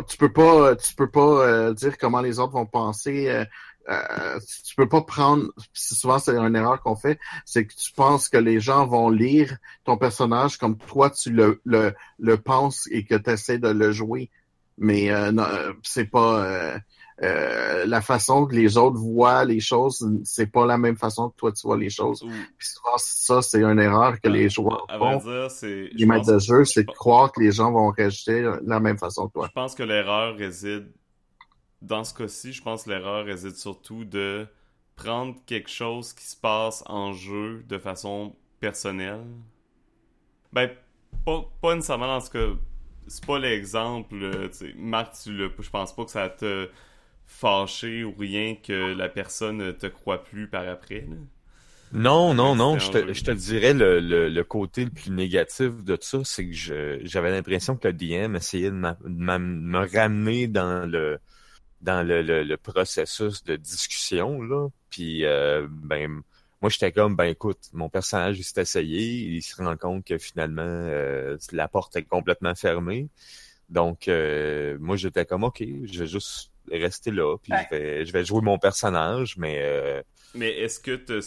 tu 0.07 0.17
peux 0.17 0.31
pas, 0.31 0.75
tu 0.75 0.95
peux 0.95 1.09
pas 1.09 1.21
euh, 1.47 1.73
dire 1.73 1.97
comment 1.97 2.21
les 2.21 2.39
autres 2.39 2.53
vont 2.53 2.65
penser. 2.65 3.29
euh, 3.29 3.45
euh, 3.89 4.39
tu 4.65 4.75
peux 4.75 4.87
pas 4.89 5.01
prendre. 5.01 5.51
Souvent, 5.73 6.19
c'est 6.19 6.35
une 6.37 6.55
erreur 6.55 6.81
qu'on 6.81 6.95
fait, 6.95 7.19
c'est 7.45 7.65
que 7.67 7.73
tu 7.75 7.91
penses 7.93 8.29
que 8.29 8.37
les 8.37 8.59
gens 8.59 8.85
vont 8.87 9.09
lire 9.09 9.57
ton 9.83 9.97
personnage 9.97 10.57
comme 10.57 10.77
toi 10.77 11.09
tu 11.11 11.29
le 11.31 11.61
le, 11.65 11.93
le 12.19 12.37
penses 12.37 12.87
et 12.91 13.03
que 13.05 13.15
tu 13.15 13.29
essaies 13.31 13.59
de 13.59 13.69
le 13.69 13.91
jouer. 13.91 14.31
Mais 14.77 15.11
euh, 15.11 15.31
non, 15.31 15.43
euh, 15.43 15.73
c'est 15.83 16.05
pas 16.05 16.77
euh, 17.23 17.85
la 17.85 18.01
façon 18.01 18.45
que 18.45 18.55
les 18.55 18.77
autres 18.77 18.97
voient 18.97 19.45
les 19.45 19.59
choses, 19.61 20.05
c'est 20.25 20.47
pas 20.47 20.65
la 20.65 20.77
même 20.77 20.97
façon 20.97 21.29
que 21.29 21.35
toi 21.37 21.51
tu 21.53 21.65
vois 21.65 21.77
les 21.77 21.89
choses. 21.89 22.21
Ou- 22.23 22.29
Puis 22.57 22.67
souvent, 22.67 22.97
ça, 22.97 23.41
c'est 23.41 23.61
une 23.63 23.79
erreur 23.79 24.19
que 24.19 24.27
les 24.27 24.49
joueurs 24.49 24.85
À 24.89 24.97
font. 24.97 25.17
dire, 25.17 25.49
c'est. 25.49 25.89
Les 25.93 25.99
je 25.99 26.05
maîtres 26.05 26.31
de 26.33 26.39
jeu, 26.39 26.65
c'est 26.65 26.83
de 26.83 26.91
croire 26.91 27.31
que 27.31 27.39
les 27.39 27.51
gens 27.53 27.71
vont 27.71 27.89
réagir 27.89 28.61
de 28.61 28.69
la 28.69 28.79
même 28.81 28.97
façon 28.97 29.27
que 29.27 29.33
toi. 29.33 29.47
Je 29.47 29.53
pense 29.53 29.75
que 29.75 29.83
l'erreur 29.83 30.35
réside. 30.35 30.91
Dans 31.81 32.03
ce 32.03 32.13
cas-ci, 32.13 32.51
je 32.51 32.61
pense 32.63 32.83
que 32.83 32.89
l'erreur 32.89 33.25
réside 33.25 33.55
surtout 33.55 34.03
de 34.05 34.47
prendre 34.95 35.35
quelque 35.45 35.69
chose 35.69 36.13
qui 36.13 36.25
se 36.25 36.35
passe 36.35 36.83
en 36.87 37.13
jeu 37.13 37.63
de 37.67 37.77
façon 37.77 38.35
personnelle. 38.59 39.23
Ben, 40.51 40.69
pas, 41.25 41.45
pas 41.61 41.75
nécessairement 41.75 42.07
dans 42.07 42.19
ce 42.21 42.29
que. 42.29 42.55
C'est 43.07 43.23
pas 43.25 43.37
l'exemple. 43.37 44.15
euh, 44.15 44.49
Marc, 44.77 45.13
tu 45.21 45.31
le, 45.31 45.51
je 45.59 45.69
pense 45.69 45.95
pas 45.95 46.05
que 46.05 46.11
ça 46.11 46.27
te 46.27 46.67
fâché 47.27 48.03
ou 48.03 48.13
rien 48.17 48.55
que 48.55 48.93
la 48.93 49.09
personne 49.09 49.57
ne 49.57 49.71
te 49.71 49.87
croit 49.87 50.23
plus 50.23 50.47
par 50.49 50.67
après. 50.67 51.01
là? 51.01 51.17
Non, 51.91 52.33
non, 52.33 52.55
non, 52.55 52.77
je 52.77 52.89
te, 52.89 53.05
jeu. 53.05 53.13
je 53.13 53.21
te 53.23 53.31
dirais 53.31 53.73
le, 53.73 53.99
le, 54.01 54.27
le 54.27 54.43
côté 54.43 54.83
le 54.85 54.91
plus 54.91 55.11
négatif 55.11 55.83
de 55.83 55.97
ça, 56.01 56.19
c'est 56.25 56.45
que 56.47 56.51
je, 56.53 56.99
j'avais 57.05 57.31
l'impression 57.31 57.77
que 57.77 57.87
le 57.87 57.93
DM 57.93 58.35
essayait 58.35 58.69
de, 58.69 58.75
m'a- 58.75 58.97
de 59.03 59.07
m'a- 59.09 59.39
me 59.39 59.79
ramener 59.87 60.47
dans 60.47 60.89
le 60.89 61.19
dans 61.81 62.07
le, 62.07 62.21
le, 62.23 62.43
le 62.43 62.57
processus 62.57 63.43
de 63.45 63.55
discussion, 63.57 64.41
là. 64.41 64.69
Puis 64.89 65.25
euh, 65.25 65.67
ben 65.69 66.21
moi 66.61 66.69
j'étais 66.71 66.91
comme 66.93 67.15
ben 67.15 67.25
écoute, 67.25 67.69
mon 67.73 67.89
personnage 67.89 68.39
il 68.39 68.43
s'est 68.45 68.61
essayé, 68.61 69.01
il 69.37 69.41
se 69.43 69.55
rend 69.61 69.77
compte 69.77 70.05
que 70.05 70.17
finalement 70.17 70.63
euh, 70.63 71.37
la 71.53 71.67
porte 71.69 71.95
est 71.97 72.03
complètement 72.05 72.55
fermée. 72.55 73.09
Donc 73.69 74.07
euh, 74.07 74.77
moi 74.79 74.95
j'étais 74.97 75.25
comme 75.25 75.43
ok, 75.43 75.63
je 75.85 75.99
vais 75.99 76.07
juste 76.07 76.51
rester 76.71 77.11
là, 77.11 77.37
puis 77.37 77.57
Ouais. 77.57 77.65
je 77.69 77.69
vais 77.69 78.05
je 78.05 78.11
vais 78.13 78.25
jouer 78.25 78.41
mon 78.41 78.57
personnage, 78.59 79.37
mais 79.37 79.61
euh, 79.61 80.01
Mais 80.35 80.51
est-ce 80.59 80.79
que 80.79 80.95
te, 80.95 81.19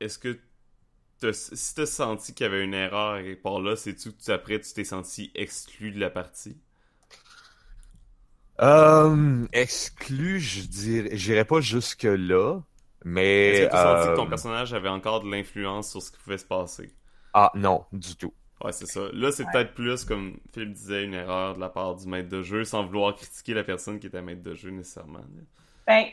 est-ce 0.00 0.18
que 0.18 0.40
te, 1.20 1.32
si 1.32 1.74
t'as 1.76 1.86
senti 1.86 2.34
qu'il 2.34 2.44
y 2.44 2.48
avait 2.48 2.64
une 2.64 2.74
erreur 2.74 3.14
à 3.14 3.22
quelque 3.22 3.42
part 3.42 3.60
là, 3.60 3.76
c'est-tu 3.76 4.12
que 4.12 4.22
tu- 4.22 4.30
après 4.32 4.60
tu 4.60 4.72
t'es 4.74 4.84
senti 4.84 5.30
exclu 5.36 5.92
de 5.92 6.00
la 6.00 6.10
partie? 6.10 6.60
Euh, 8.60 9.46
exclu, 9.52 10.40
je 10.40 10.62
dirais, 10.66 11.10
j'irais 11.16 11.44
pas 11.44 11.60
jusque 11.60 12.02
là, 12.04 12.60
mais. 13.04 13.22
Est-ce 13.42 13.58
que 13.60 13.64
t'as 13.64 13.78
senti 13.78 14.10
que 14.10 14.14
ton 14.14 14.28
euh, 14.28 14.28
personnage 14.28 14.72
avait 14.74 14.88
encore 14.88 15.22
de 15.24 15.28
l'influence 15.28 15.90
sur 15.90 16.00
ce 16.00 16.12
qui 16.12 16.18
pouvait 16.18 16.38
se 16.38 16.44
passer? 16.46 16.94
Ah 17.32 17.50
non, 17.54 17.86
du 17.92 18.16
tout. 18.16 18.34
Ouais, 18.62 18.72
c'est 18.72 18.86
ça. 18.86 19.00
Là, 19.12 19.30
c'est 19.30 19.44
peut-être 19.50 19.72
plus, 19.74 20.04
comme 20.04 20.38
Philippe 20.52 20.72
disait, 20.72 21.04
une 21.04 21.14
erreur 21.14 21.54
de 21.54 21.60
la 21.60 21.68
part 21.68 21.94
du 21.94 22.06
maître 22.08 22.28
de 22.28 22.42
jeu, 22.42 22.64
sans 22.64 22.84
vouloir 22.84 23.14
critiquer 23.14 23.54
la 23.54 23.62
personne 23.64 24.00
qui 24.00 24.08
était 24.08 24.20
maître 24.22 24.42
de 24.42 24.54
jeu 24.54 24.70
nécessairement. 24.70 25.20
Ben, 25.86 26.06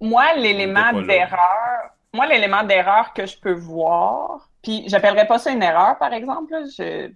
moi, 0.00 0.34
l'élément 0.34 0.92
d'erreur, 1.06 1.90
moi, 2.12 2.26
l'élément 2.26 2.62
d'erreur 2.64 3.12
que 3.14 3.26
je 3.26 3.38
peux 3.38 3.52
voir, 3.52 4.50
puis 4.62 4.84
j'appellerais 4.88 5.26
pas 5.26 5.38
ça 5.38 5.50
une 5.52 5.62
erreur, 5.62 5.98
par 5.98 6.12
exemple, 6.12 6.52
là, 6.52 6.64
je 6.76 7.10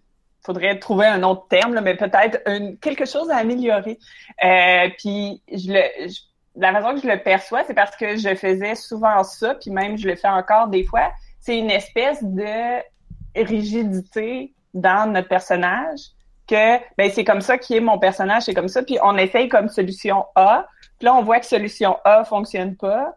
faudrait 0.44 0.78
trouver 0.78 1.06
un 1.06 1.22
autre 1.22 1.46
terme, 1.48 1.74
là, 1.74 1.80
mais 1.80 1.96
peut-être 1.96 2.38
quelque 2.80 3.06
chose 3.06 3.30
à 3.30 3.36
améliorer. 3.38 3.98
Euh, 4.44 4.88
puis 4.98 5.42
je 5.50 5.72
le, 5.72 6.08
je- 6.08 6.20
la 6.56 6.72
façon 6.72 6.94
que 6.94 7.00
je 7.00 7.08
le 7.08 7.22
perçois, 7.22 7.64
c'est 7.64 7.74
parce 7.74 7.96
que 7.96 8.16
je 8.16 8.34
faisais 8.34 8.74
souvent 8.74 9.22
ça, 9.24 9.54
puis 9.54 9.70
même 9.70 9.96
je 9.98 10.06
le 10.06 10.16
fais 10.16 10.28
encore 10.28 10.68
des 10.68 10.84
fois. 10.84 11.10
C'est 11.40 11.58
une 11.58 11.70
espèce 11.70 12.22
de 12.22 12.80
rigidité 13.36 14.54
dans 14.72 15.10
notre 15.10 15.28
personnage 15.28 16.00
que 16.46 16.78
ben 16.98 17.10
c'est 17.10 17.24
comme 17.24 17.40
ça 17.40 17.56
qui 17.58 17.76
est 17.76 17.80
mon 17.80 17.98
personnage, 17.98 18.44
c'est 18.44 18.54
comme 18.54 18.68
ça, 18.68 18.82
puis 18.82 18.98
on 19.02 19.16
essaye 19.16 19.48
comme 19.48 19.68
solution 19.68 20.26
A, 20.34 20.66
puis 20.98 21.06
là 21.06 21.14
on 21.14 21.22
voit 21.22 21.40
que 21.40 21.46
solution 21.46 21.96
A 22.04 22.24
fonctionne 22.24 22.76
pas, 22.76 23.16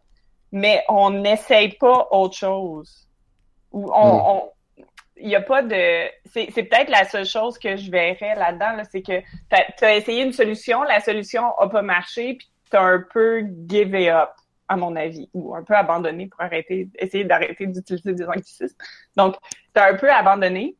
mais 0.52 0.84
on 0.88 1.10
n'essaye 1.10 1.74
pas 1.74 2.08
autre 2.12 2.36
chose. 2.36 3.08
Ou 3.74 3.92
on, 3.94 4.44
Mm. 4.78 4.84
il 5.18 5.30
y 5.30 5.36
a 5.36 5.42
pas 5.42 5.62
de 5.62 6.10
c'est 6.32 6.48
c'est 6.54 6.64
peut-être 6.64 6.90
la 6.90 7.06
seule 7.06 7.26
chose 7.26 7.58
que 7.58 7.76
je 7.76 7.90
verrais 7.92 8.36
là-dedans 8.36 8.74
là, 8.74 8.84
c'est 8.90 9.02
que 9.02 9.20
tu 9.78 9.86
as 9.86 9.96
essayé 9.96 10.24
une 10.24 10.34
solution, 10.34 10.84
la 10.84 11.00
solution 11.00 11.58
a 11.58 11.68
pas 11.70 11.82
marché 11.82 12.36
puis 12.36 12.50
tu 12.70 12.78
as 12.78 12.82
un 12.82 13.04
peu 13.12 13.44
give 13.68 13.94
it 13.96 14.10
up 14.10 14.30
à 14.68 14.78
mon 14.78 14.96
avis 14.96 15.30
ou 15.34 15.56
un 15.56 15.64
peu 15.64 15.76
abandonné 15.76 16.28
pour 16.28 16.42
arrêter 16.42 16.90
essayer 16.98 17.24
d'arrêter 17.24 17.68
d'utiliser 17.68 18.14
des 18.14 18.26
anglicismes. 18.26 18.78
Donc 19.16 19.36
tu 19.74 19.82
as 19.82 19.88
un 19.88 19.96
peu 19.96 20.12
abandonné. 20.12 20.76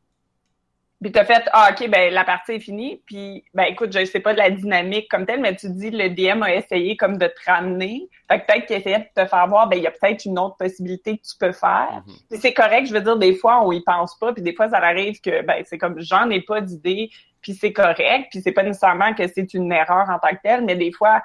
Puis 1.00 1.12
t'as 1.12 1.24
fait 1.24 1.48
ah 1.52 1.70
ok 1.70 1.88
ben 1.88 2.12
la 2.12 2.24
partie 2.24 2.54
est 2.54 2.60
finie 2.60 3.00
puis 3.06 3.44
ben 3.54 3.64
écoute 3.64 3.96
je 3.96 4.04
sais 4.04 4.18
pas 4.18 4.32
de 4.32 4.38
la 4.38 4.50
dynamique 4.50 5.08
comme 5.08 5.26
telle 5.26 5.40
mais 5.40 5.54
tu 5.54 5.70
dis 5.70 5.90
le 5.90 6.10
DM 6.10 6.42
a 6.42 6.52
essayé 6.52 6.96
comme 6.96 7.18
de 7.18 7.28
te 7.28 7.48
ramener 7.48 8.08
fait 8.28 8.40
que 8.40 8.46
peut-être 8.46 8.66
qu'il 8.66 8.76
essayait 8.76 8.98
de 8.98 9.22
te 9.22 9.28
faire 9.28 9.46
voir 9.46 9.68
ben 9.68 9.76
il 9.76 9.84
y 9.84 9.86
a 9.86 9.92
peut-être 9.92 10.24
une 10.24 10.40
autre 10.40 10.56
possibilité 10.56 11.18
que 11.18 11.22
tu 11.22 11.36
peux 11.38 11.52
faire 11.52 12.02
puis 12.28 12.38
c'est 12.38 12.52
correct, 12.52 12.86
je 12.86 12.92
veux 12.92 13.00
dire, 13.00 13.16
des 13.16 13.34
fois, 13.34 13.64
on 13.64 13.72
y 13.72 13.80
pense 13.80 14.16
pas, 14.18 14.32
puis 14.32 14.42
des 14.42 14.54
fois, 14.54 14.68
ça 14.68 14.78
arrive 14.78 15.20
que, 15.20 15.42
ben, 15.44 15.62
c'est 15.66 15.78
comme, 15.78 16.00
j'en 16.00 16.28
ai 16.30 16.40
pas 16.42 16.60
d'idée, 16.60 17.10
puis 17.40 17.54
c'est 17.54 17.72
correct, 17.72 18.28
puis 18.30 18.40
c'est 18.42 18.52
pas 18.52 18.62
nécessairement 18.62 19.14
que 19.14 19.26
c'est 19.26 19.54
une 19.54 19.72
erreur 19.72 20.08
en 20.10 20.18
tant 20.18 20.34
que 20.34 20.42
telle, 20.42 20.64
mais 20.64 20.76
des 20.76 20.92
fois, 20.92 21.22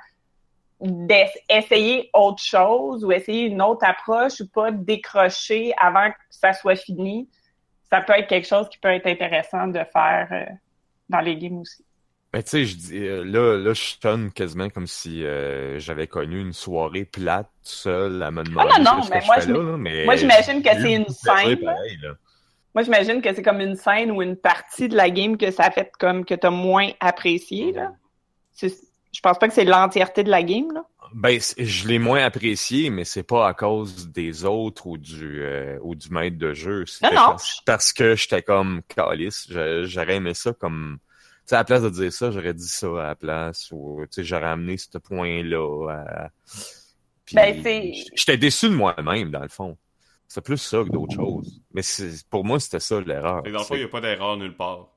d'essayer 0.83 2.09
autre 2.13 2.41
chose 2.43 3.05
ou 3.05 3.11
essayer 3.11 3.45
une 3.45 3.61
autre 3.61 3.85
approche 3.87 4.41
ou 4.41 4.47
pas 4.49 4.71
décrocher 4.71 5.73
avant 5.79 6.09
que 6.11 6.17
ça 6.29 6.53
soit 6.53 6.75
fini, 6.75 7.29
ça 7.89 8.01
peut 8.01 8.13
être 8.13 8.27
quelque 8.27 8.47
chose 8.47 8.67
qui 8.69 8.77
peut 8.79 8.89
être 8.89 9.07
intéressant 9.07 9.67
de 9.67 9.79
faire 9.93 10.27
euh, 10.31 10.45
dans 11.09 11.21
les 11.21 11.37
games 11.37 11.59
aussi. 11.59 11.85
Mais 12.33 12.41
tu 12.41 12.49
sais, 12.49 12.65
je 12.65 12.75
dis, 12.75 12.97
euh, 12.97 13.23
là, 13.23 13.57
là, 13.59 13.73
je 13.73 13.95
sonne 14.01 14.31
quasiment 14.31 14.67
comme 14.69 14.87
si 14.87 15.23
euh, 15.23 15.77
j'avais 15.79 16.07
connu 16.07 16.41
une 16.41 16.53
soirée 16.53 17.05
plate, 17.05 17.45
tout 17.45 17.69
seul, 17.69 18.21
à 18.23 18.31
me 18.31 18.43
demander 18.43 18.71
Ah, 18.73 18.79
non, 18.79 18.95
non, 18.95 19.01
que 19.01 19.05
je 19.05 19.25
moi, 19.27 19.35
fais 19.39 19.51
là, 19.51 19.57
là, 19.59 19.77
mais 19.77 20.05
moi, 20.05 20.15
j'imagine 20.15 20.63
que 20.63 20.69
c'est 20.69 20.93
une 20.93 21.07
scène, 21.07 21.59
là. 21.61 21.73
pareil, 21.73 21.97
là. 22.01 22.13
Moi, 22.73 22.83
j'imagine 22.83 23.21
que 23.21 23.31
c'est 23.35 23.43
comme 23.43 23.61
une 23.61 23.75
scène 23.75 24.09
ou 24.09 24.23
une 24.23 24.35
partie 24.35 24.89
de 24.89 24.97
la 24.97 25.11
game 25.11 25.37
que 25.37 25.51
ça 25.51 25.65
a 25.65 25.71
fait 25.71 25.91
comme 25.99 26.25
que 26.25 26.33
t'as 26.33 26.49
moins 26.49 26.89
apprécié, 26.99 27.71
là. 27.71 27.91
C'est- 28.51 28.81
Je 29.13 29.19
pense 29.21 29.37
pas 29.39 29.47
que 29.47 29.53
c'est 29.53 29.63
l'entièreté 29.65 30.23
de 30.23 30.29
la 30.29 30.43
game, 30.43 30.71
là. 30.73 30.83
Ben, 31.13 31.39
je 31.57 31.87
l'ai 31.87 31.99
moins 31.99 32.23
apprécié, 32.23 32.89
mais 32.89 33.03
c'est 33.05 33.21
pas 33.23 33.47
à 33.47 33.53
cause 33.53 34.09
des 34.09 34.45
autres 34.45 34.87
ou 34.87 34.97
du 34.97 35.43
euh, 35.43 35.77
ou 35.83 35.93
du 35.93 36.09
maître 36.09 36.37
de 36.39 36.53
jeu. 36.55 36.85
Non, 37.03 37.09
non. 37.13 37.15
Parce, 37.27 37.61
parce 37.65 37.93
que 37.93 38.15
j'étais 38.15 38.41
comme 38.41 38.81
calice. 38.87 39.47
J'aurais 39.49 40.15
aimé 40.15 40.33
ça 40.33 40.53
comme. 40.53 40.97
Tu 41.45 41.49
sais, 41.49 41.55
à 41.55 41.59
la 41.59 41.63
place 41.65 41.83
de 41.83 41.89
dire 41.89 42.11
ça, 42.11 42.31
j'aurais 42.31 42.53
dit 42.55 42.67
ça 42.67 42.87
à 42.87 43.07
la 43.09 43.15
place. 43.15 43.69
Ou 43.71 43.99
tu 44.03 44.07
sais, 44.11 44.23
j'aurais 44.23 44.47
amené 44.47 44.77
ce 44.77 44.97
point-là. 44.97 45.89
à- 45.91 46.29
Ben, 47.33 47.61
c'est- 47.61 47.93
J'étais 48.15 48.37
déçu 48.37 48.69
de 48.69 48.75
moi-même, 48.75 49.29
dans 49.29 49.41
le 49.43 49.49
fond. 49.49 49.77
C'est 50.27 50.41
plus 50.43 50.57
ça 50.57 50.83
que 50.83 50.89
d'autres 50.89 51.13
choses. 51.15 51.61
Mais 51.73 51.81
pour 52.31 52.43
moi, 52.43 52.59
c'était 52.59 52.79
ça 52.79 52.99
l'erreur. 53.01 53.43
Dans 53.43 53.51
le 53.51 53.59
fond, 53.59 53.75
il 53.75 53.79
n'y 53.79 53.83
a 53.83 53.87
pas 53.87 54.01
d'erreur 54.01 54.35
nulle 54.37 54.55
part. 54.55 54.87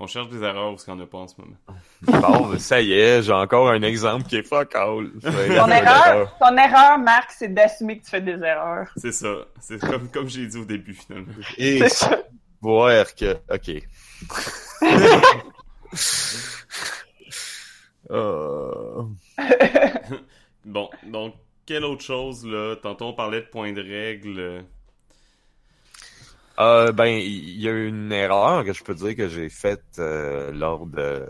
On 0.00 0.06
cherche 0.06 0.28
des 0.28 0.42
erreurs 0.42 0.72
où 0.72 0.76
il 0.76 0.94
n'y 0.94 1.00
en 1.00 1.02
a 1.02 1.06
pas 1.06 1.18
en 1.18 1.26
ce 1.28 1.34
moment. 1.40 1.56
Bon, 2.02 2.58
ça 2.58 2.80
y 2.80 2.92
est, 2.92 3.22
j'ai 3.22 3.32
encore 3.32 3.68
un 3.68 3.82
exemple 3.82 4.24
qui 4.28 4.36
est 4.36 4.42
fuck 4.42 4.74
all. 4.74 5.10
Ton 5.22 5.30
erreur, 5.68 6.36
ton 6.38 6.56
erreur, 6.56 6.98
Marc, 6.98 7.32
c'est 7.32 7.52
d'assumer 7.52 7.98
que 7.98 8.04
tu 8.04 8.10
fais 8.10 8.20
des 8.20 8.40
erreurs. 8.40 8.88
C'est 8.96 9.12
ça. 9.12 9.34
C'est 9.60 9.80
comme, 9.80 10.08
comme 10.10 10.28
j'ai 10.28 10.46
dit 10.46 10.56
au 10.58 10.64
début, 10.64 10.94
finalement. 10.94 11.32
Et 11.56 11.78
C'est 11.80 11.88
ça. 11.88 12.18
voir 12.60 13.14
que. 13.14 13.36
Ok. 13.50 13.82
Euh, 18.10 19.02
Bon, 20.64 20.88
donc, 21.06 21.34
quelle 21.66 21.84
autre 21.84 22.02
chose, 22.02 22.46
là? 22.46 22.76
Tantôt, 22.76 23.06
on 23.06 23.12
parlait 23.14 23.40
de 23.42 23.46
points 23.46 23.72
de 23.72 23.82
règle. 23.82 24.64
Euh, 26.58 26.92
ben, 26.92 27.06
il 27.06 27.60
y 27.60 27.68
a 27.68 27.72
une 27.72 28.12
erreur 28.12 28.64
que 28.64 28.72
je 28.72 28.82
peux 28.82 28.94
dire 28.94 29.14
que 29.16 29.28
j'ai 29.28 29.48
faite 29.48 29.84
euh, 29.98 30.50
lors 30.52 30.86
de. 30.86 31.26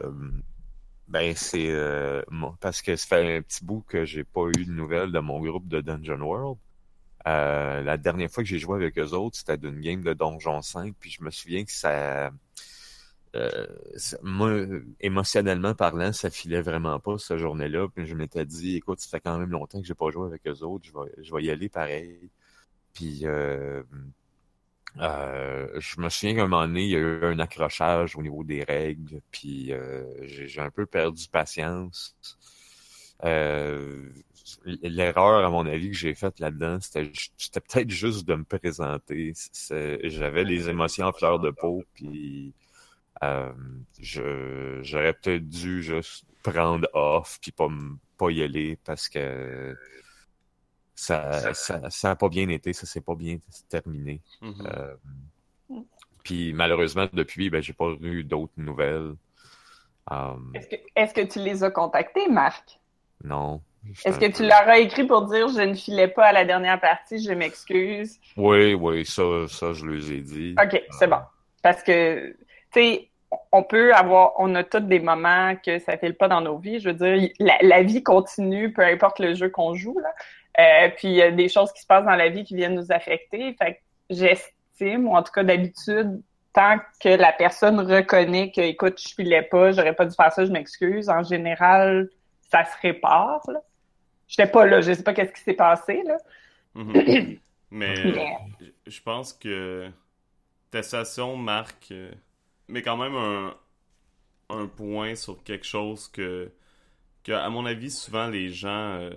Ben, 1.09 1.35
c'est 1.35 1.71
euh, 1.71 2.23
parce 2.61 2.83
que 2.83 2.95
ça 2.97 3.07
fait 3.07 3.37
un 3.39 3.43
petit 3.43 3.65
bout 3.65 3.83
que 3.89 4.05
j'ai 4.05 4.25
pas 4.25 4.43
eu 4.59 4.65
de 4.67 4.71
nouvelles 4.73 5.11
de 5.11 5.21
mon 5.21 5.41
groupe 5.41 5.67
de 5.69 5.81
Dungeon 5.81 6.21
World. 6.21 6.59
Euh, 7.29 7.83
la 7.83 7.99
dernière 7.99 8.31
fois 8.31 8.45
que 8.45 8.49
j'ai 8.51 8.59
joué 8.59 8.77
avec 8.77 8.99
eux 8.99 9.13
autres, 9.15 9.39
c'était 9.39 9.59
d'une 9.59 9.81
game 9.81 10.03
de 10.03 10.15
Donjon 10.15 10.63
5, 10.63 10.95
puis 11.01 11.11
je 11.11 11.23
me 11.25 11.31
souviens 11.31 11.65
que 11.65 11.73
ça, 11.73 12.31
euh, 13.37 13.67
ça- 13.97 14.19
moi, 14.23 14.53
émotionnellement 15.01 15.75
parlant, 15.75 16.13
ça 16.13 16.31
filait 16.31 16.63
vraiment 16.63 16.99
pas 17.01 17.19
cette 17.19 17.39
journée-là. 17.39 17.89
Puis 17.95 18.07
je 18.07 18.15
m'étais 18.15 18.45
dit, 18.47 18.77
écoute, 18.77 19.01
ça 19.01 19.09
fait 19.11 19.21
quand 19.21 19.39
même 19.39 19.51
longtemps 19.51 19.81
que 19.81 19.87
j'ai 19.87 19.95
pas 19.95 20.11
joué 20.11 20.27
avec 20.27 20.47
eux 20.47 20.63
autres, 20.65 20.87
je 20.87 20.93
vais, 20.93 21.25
je 21.25 21.35
vais 21.35 21.43
y 21.45 21.51
aller 21.51 21.69
pareil. 21.69 22.31
Puis 22.95 23.21
euh, 23.27 23.83
euh, 24.97 25.69
je 25.79 26.01
me 26.01 26.09
souviens 26.09 26.35
qu'à 26.35 26.43
un 26.43 26.49
moment 26.49 26.67
donné, 26.67 26.85
il 26.85 26.91
y 26.91 26.97
a 26.97 26.99
eu 26.99 27.25
un 27.25 27.39
accrochage 27.39 28.17
au 28.17 28.23
niveau 28.23 28.43
des 28.45 28.65
règles, 28.65 29.21
puis 29.31 29.73
euh, 29.73 30.05
j'ai 30.23 30.61
un 30.61 30.71
peu 30.71 30.87
perdu 30.87 31.29
patience. 31.29 32.17
Euh, 33.25 34.11
L'erreur, 34.65 35.45
à 35.45 35.51
mon 35.51 35.67
avis, 35.67 35.91
que 35.91 35.97
j'ai 35.97 36.15
faite 36.15 36.41
là-dedans, 36.41 36.79
c'était 36.81 37.61
peut-être 37.61 37.91
juste 37.91 38.27
de 38.27 38.35
me 38.35 38.45
présenter. 38.45 39.35
J'avais 40.05 40.45
les 40.45 40.71
émotions 40.71 41.07
en 41.07 41.13
fleur 41.13 41.39
de 41.39 41.51
peau, 41.51 41.85
puis 41.95 42.55
j'aurais 44.01 45.13
peut-être 45.13 45.49
dû 45.49 45.83
juste 45.83 46.25
prendre 46.43 46.89
off, 46.95 47.39
puis 47.43 47.53
pas, 47.53 47.69
pas 48.17 48.31
y 48.31 48.43
aller, 48.43 48.79
parce 48.85 49.09
que 49.09 49.77
ça 50.99 51.55
ça, 51.55 51.81
ça 51.91 52.11
a 52.11 52.17
pas 52.17 52.29
bien 52.29 52.49
été, 52.49 52.73
ça 52.73 52.87
s'est 52.87 53.01
pas 53.01 53.15
bien 53.15 53.39
terminé. 53.69 54.21
Mhm. 54.41 54.67
Euh, 54.67 55.81
puis 56.25 56.53
malheureusement, 56.53 57.07
depuis, 57.13 57.51
ben, 57.51 57.63
j'ai 57.63 57.73
pas 57.73 57.91
eu 58.01 58.25
d'autres 58.25 58.53
nouvelles. 58.57 59.15
Euh, 60.11 60.35
Est-ce 60.55 60.69
que, 60.69 60.77
est-ce 60.97 61.15
que 61.15 61.21
tu 61.21 61.39
les 61.39 61.63
as 61.63 61.71
contactés, 61.71 62.29
Marc? 62.29 62.81
non. 63.23 63.61
Est-ce 64.05 64.19
que 64.19 64.31
tu 64.31 64.43
leur 64.43 64.69
as 64.69 64.81
écrit 64.81 65.07
pour 65.07 65.23
dire 65.27 65.49
je 65.49 65.63
ne 65.63 65.73
filais 65.73 66.09
pas 66.09 66.27
à 66.27 66.33
la 66.33 66.45
dernière 66.45 66.81
partie, 66.81 67.23
je 67.23 67.33
m'excuse? 67.33 68.19
Oui, 68.37 68.75
oui, 68.75 69.07
ça, 69.07 69.23
ça, 69.49 69.73
je 69.73 69.87
les 69.87 70.13
ai 70.13 70.21
dit. 70.21 70.55
OK, 70.63 70.83
c'est 70.99 71.07
bon. 71.07 71.21
Parce 71.63 71.83
que, 71.85 72.37
tu 72.73 72.81
sais, 72.81 73.09
on 73.53 73.63
peut 73.63 73.95
avoir, 73.95 74.33
on 74.37 74.55
a 74.57 74.65
tous 74.65 74.81
des 74.81 74.99
moments 74.99 75.55
que 75.57 75.79
ça 75.79 75.97
file 75.97 76.17
pas 76.17 76.29
dans 76.29 76.41
nos 76.41 76.59
vies. 76.59 76.81
Je 76.81 76.91
veux 76.91 76.95
dire, 76.95 77.31
la, 77.39 77.57
la 77.63 77.83
vie 77.83 78.03
continue, 78.03 78.73
peu 78.73 78.83
importe 78.83 79.21
le 79.21 79.35
jeu 79.35 79.49
qu'on 79.49 79.75
joue, 79.75 79.99
là. 80.01 80.13
Euh, 80.59 80.89
puis 80.97 81.09
il 81.09 81.15
y 81.15 81.23
a 81.23 81.31
des 81.31 81.49
choses 81.49 81.73
qui 81.73 81.83
se 81.83 81.87
passent 81.87 82.05
dans 82.05 82.17
la 82.17 82.29
vie 82.29 82.45
qui 82.45 82.57
viennent 82.57 82.75
nous 82.75 82.91
affecter. 82.93 83.55
Fait 83.55 83.75
que 83.75 83.79
j'estime, 84.11 85.07
ou 85.09 85.15
en 85.17 85.23
tout 85.23 85.33
cas 85.33 85.45
d'habitude, 85.45 86.21
tant 86.53 86.79
que 87.01 87.09
la 87.11 87.33
personne 87.33 87.79
reconnaît 87.81 88.51
que, 88.51 88.61
écoute, 88.61 89.01
je 89.01 89.15
filais 89.15 89.43
pas, 89.43 89.71
j'aurais 89.73 89.95
pas 89.95 90.07
dû 90.07 90.15
faire 90.15 90.33
ça, 90.33 90.45
je 90.45 90.51
m'excuse, 90.51 91.09
en 91.09 91.23
général, 91.23 92.09
ça 92.51 92.65
se 92.65 92.75
répare, 92.83 93.41
là. 93.49 93.61
J'étais 94.27 94.51
pas 94.51 94.67
là, 94.67 94.81
je 94.81 94.93
sais 94.93 95.03
pas 95.03 95.15
qu'est-ce 95.15 95.33
qui 95.33 95.41
s'est 95.43 95.55
passé, 95.55 96.03
là. 96.05 96.17
Mhm. 96.75 96.93
Mais 97.71 97.95
Mais- 97.95 97.95
je- 98.61 98.91
je 98.91 99.03
pense 99.03 99.33
que 99.35 99.89
ta 100.71 100.83
station 100.83 101.37
marque, 101.37 101.89
euh, 101.93 102.11
mais 102.67 102.81
quand 102.83 102.97
même 102.97 103.15
un, 103.15 103.55
un 104.51 104.67
point 104.67 105.15
sur 105.15 105.43
quelque 105.45 105.67
chose 105.67 106.09
que, 106.09 106.51
que, 107.25 107.33
à 107.33 107.49
mon 107.51 107.67
avis, 107.67 107.91
souvent 107.91 108.27
les 108.29 108.49
gens, 108.49 108.69
euh, 108.99 109.11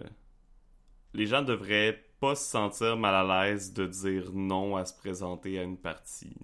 les 1.13 1.25
gens 1.25 1.41
devraient 1.41 2.03
pas 2.19 2.35
se 2.35 2.49
sentir 2.49 2.97
mal 2.97 3.15
à 3.29 3.45
l'aise 3.45 3.73
de 3.73 3.85
dire 3.85 4.31
non 4.33 4.75
à 4.75 4.85
se 4.85 4.93
présenter 4.93 5.59
à 5.59 5.63
une 5.63 5.77
partie. 5.77 6.35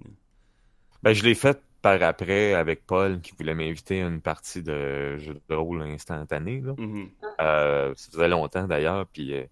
Ben, 1.04 1.14
je 1.14 1.24
l'ai 1.24 1.36
fait 1.36 1.62
par 1.82 2.02
après 2.02 2.54
avec 2.54 2.86
Paul 2.86 3.22
qui 3.22 3.34
voulait 3.38 3.54
m'inviter 3.54 4.02
à 4.02 4.08
une 4.08 4.22
partie 4.22 4.64
de 4.64 5.18
jeu 5.18 5.40
de 5.48 5.56
rôle 5.56 5.82
instantané. 5.84 6.62
Là. 6.62 6.74
Mhm. 6.78 7.10
Euh, 7.40 7.94
ça 7.96 8.12
faisait 8.12 8.28
longtemps 8.28 8.68
d'ailleurs, 8.68 9.06
puis 9.08 9.34
euh, 9.34 9.46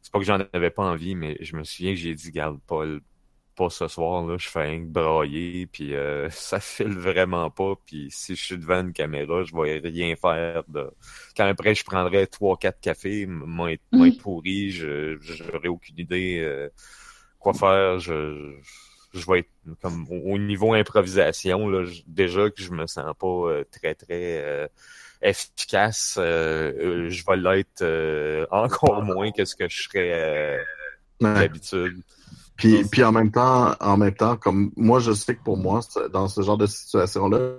c'est 0.00 0.12
pas 0.12 0.18
que 0.18 0.24
j'en 0.24 0.38
avais 0.52 0.70
pas 0.70 0.84
envie, 0.84 1.14
mais 1.14 1.36
je 1.40 1.56
me 1.56 1.64
souviens 1.64 1.92
que 1.92 1.98
j'ai 1.98 2.14
dit, 2.14 2.30
garde 2.30 2.60
Paul, 2.66 3.00
pas 3.54 3.70
ce 3.70 3.88
soir, 3.88 4.26
là, 4.26 4.36
je 4.38 4.48
fais 4.48 4.62
un 4.62 4.80
brailler, 4.80 5.66
puis 5.66 5.94
euh, 5.94 6.28
ça 6.30 6.60
file 6.60 6.98
vraiment 6.98 7.50
pas, 7.50 7.74
puis 7.86 8.08
si 8.10 8.36
je 8.36 8.42
suis 8.44 8.58
devant 8.58 8.80
une 8.80 8.92
caméra, 8.92 9.44
je 9.44 9.54
vais 9.54 9.78
rien 9.78 10.16
faire. 10.16 10.64
De... 10.68 10.90
Quand 11.36 11.46
après, 11.46 11.74
je 11.74 11.84
prendrais 11.84 12.26
trois, 12.26 12.56
quatre 12.56 12.80
cafés, 12.80 13.26
moins, 13.26 13.74
moins 13.92 14.10
pourri, 14.10 14.70
je 14.70 15.18
j'aurais 15.20 15.68
aucune 15.68 15.98
idée 15.98 16.40
euh, 16.40 16.68
quoi 17.38 17.54
faire, 17.54 17.98
je, 17.98 18.56
je 19.14 19.26
vais 19.26 19.40
être 19.40 19.50
comme 19.80 20.06
au 20.10 20.38
niveau 20.38 20.74
improvisation, 20.74 21.68
là, 21.68 21.86
déjà 22.06 22.50
que 22.50 22.62
je 22.62 22.70
me 22.72 22.86
sens 22.86 23.14
pas 23.18 23.26
euh, 23.26 23.64
très, 23.70 23.94
très 23.94 24.42
euh, 24.42 24.66
efficace, 25.20 26.16
euh, 26.18 27.08
je 27.10 27.24
vais 27.26 27.36
l'être 27.36 28.46
encore 28.50 29.02
moins 29.02 29.30
que 29.32 29.44
ce 29.44 29.54
que 29.54 29.68
je 29.68 29.82
serais 29.82 30.58
d'habitude. 31.20 32.02
Puis, 32.56 32.84
puis 32.84 33.02
en 33.02 33.12
même 33.12 33.30
temps, 33.30 33.74
en 33.80 33.96
même 33.96 34.14
temps, 34.14 34.36
comme 34.36 34.72
moi, 34.76 35.00
je 35.00 35.12
sais 35.12 35.34
que 35.34 35.42
pour 35.42 35.56
moi, 35.56 35.80
dans 36.12 36.28
ce 36.28 36.42
genre 36.42 36.58
de 36.58 36.66
situation-là, 36.66 37.56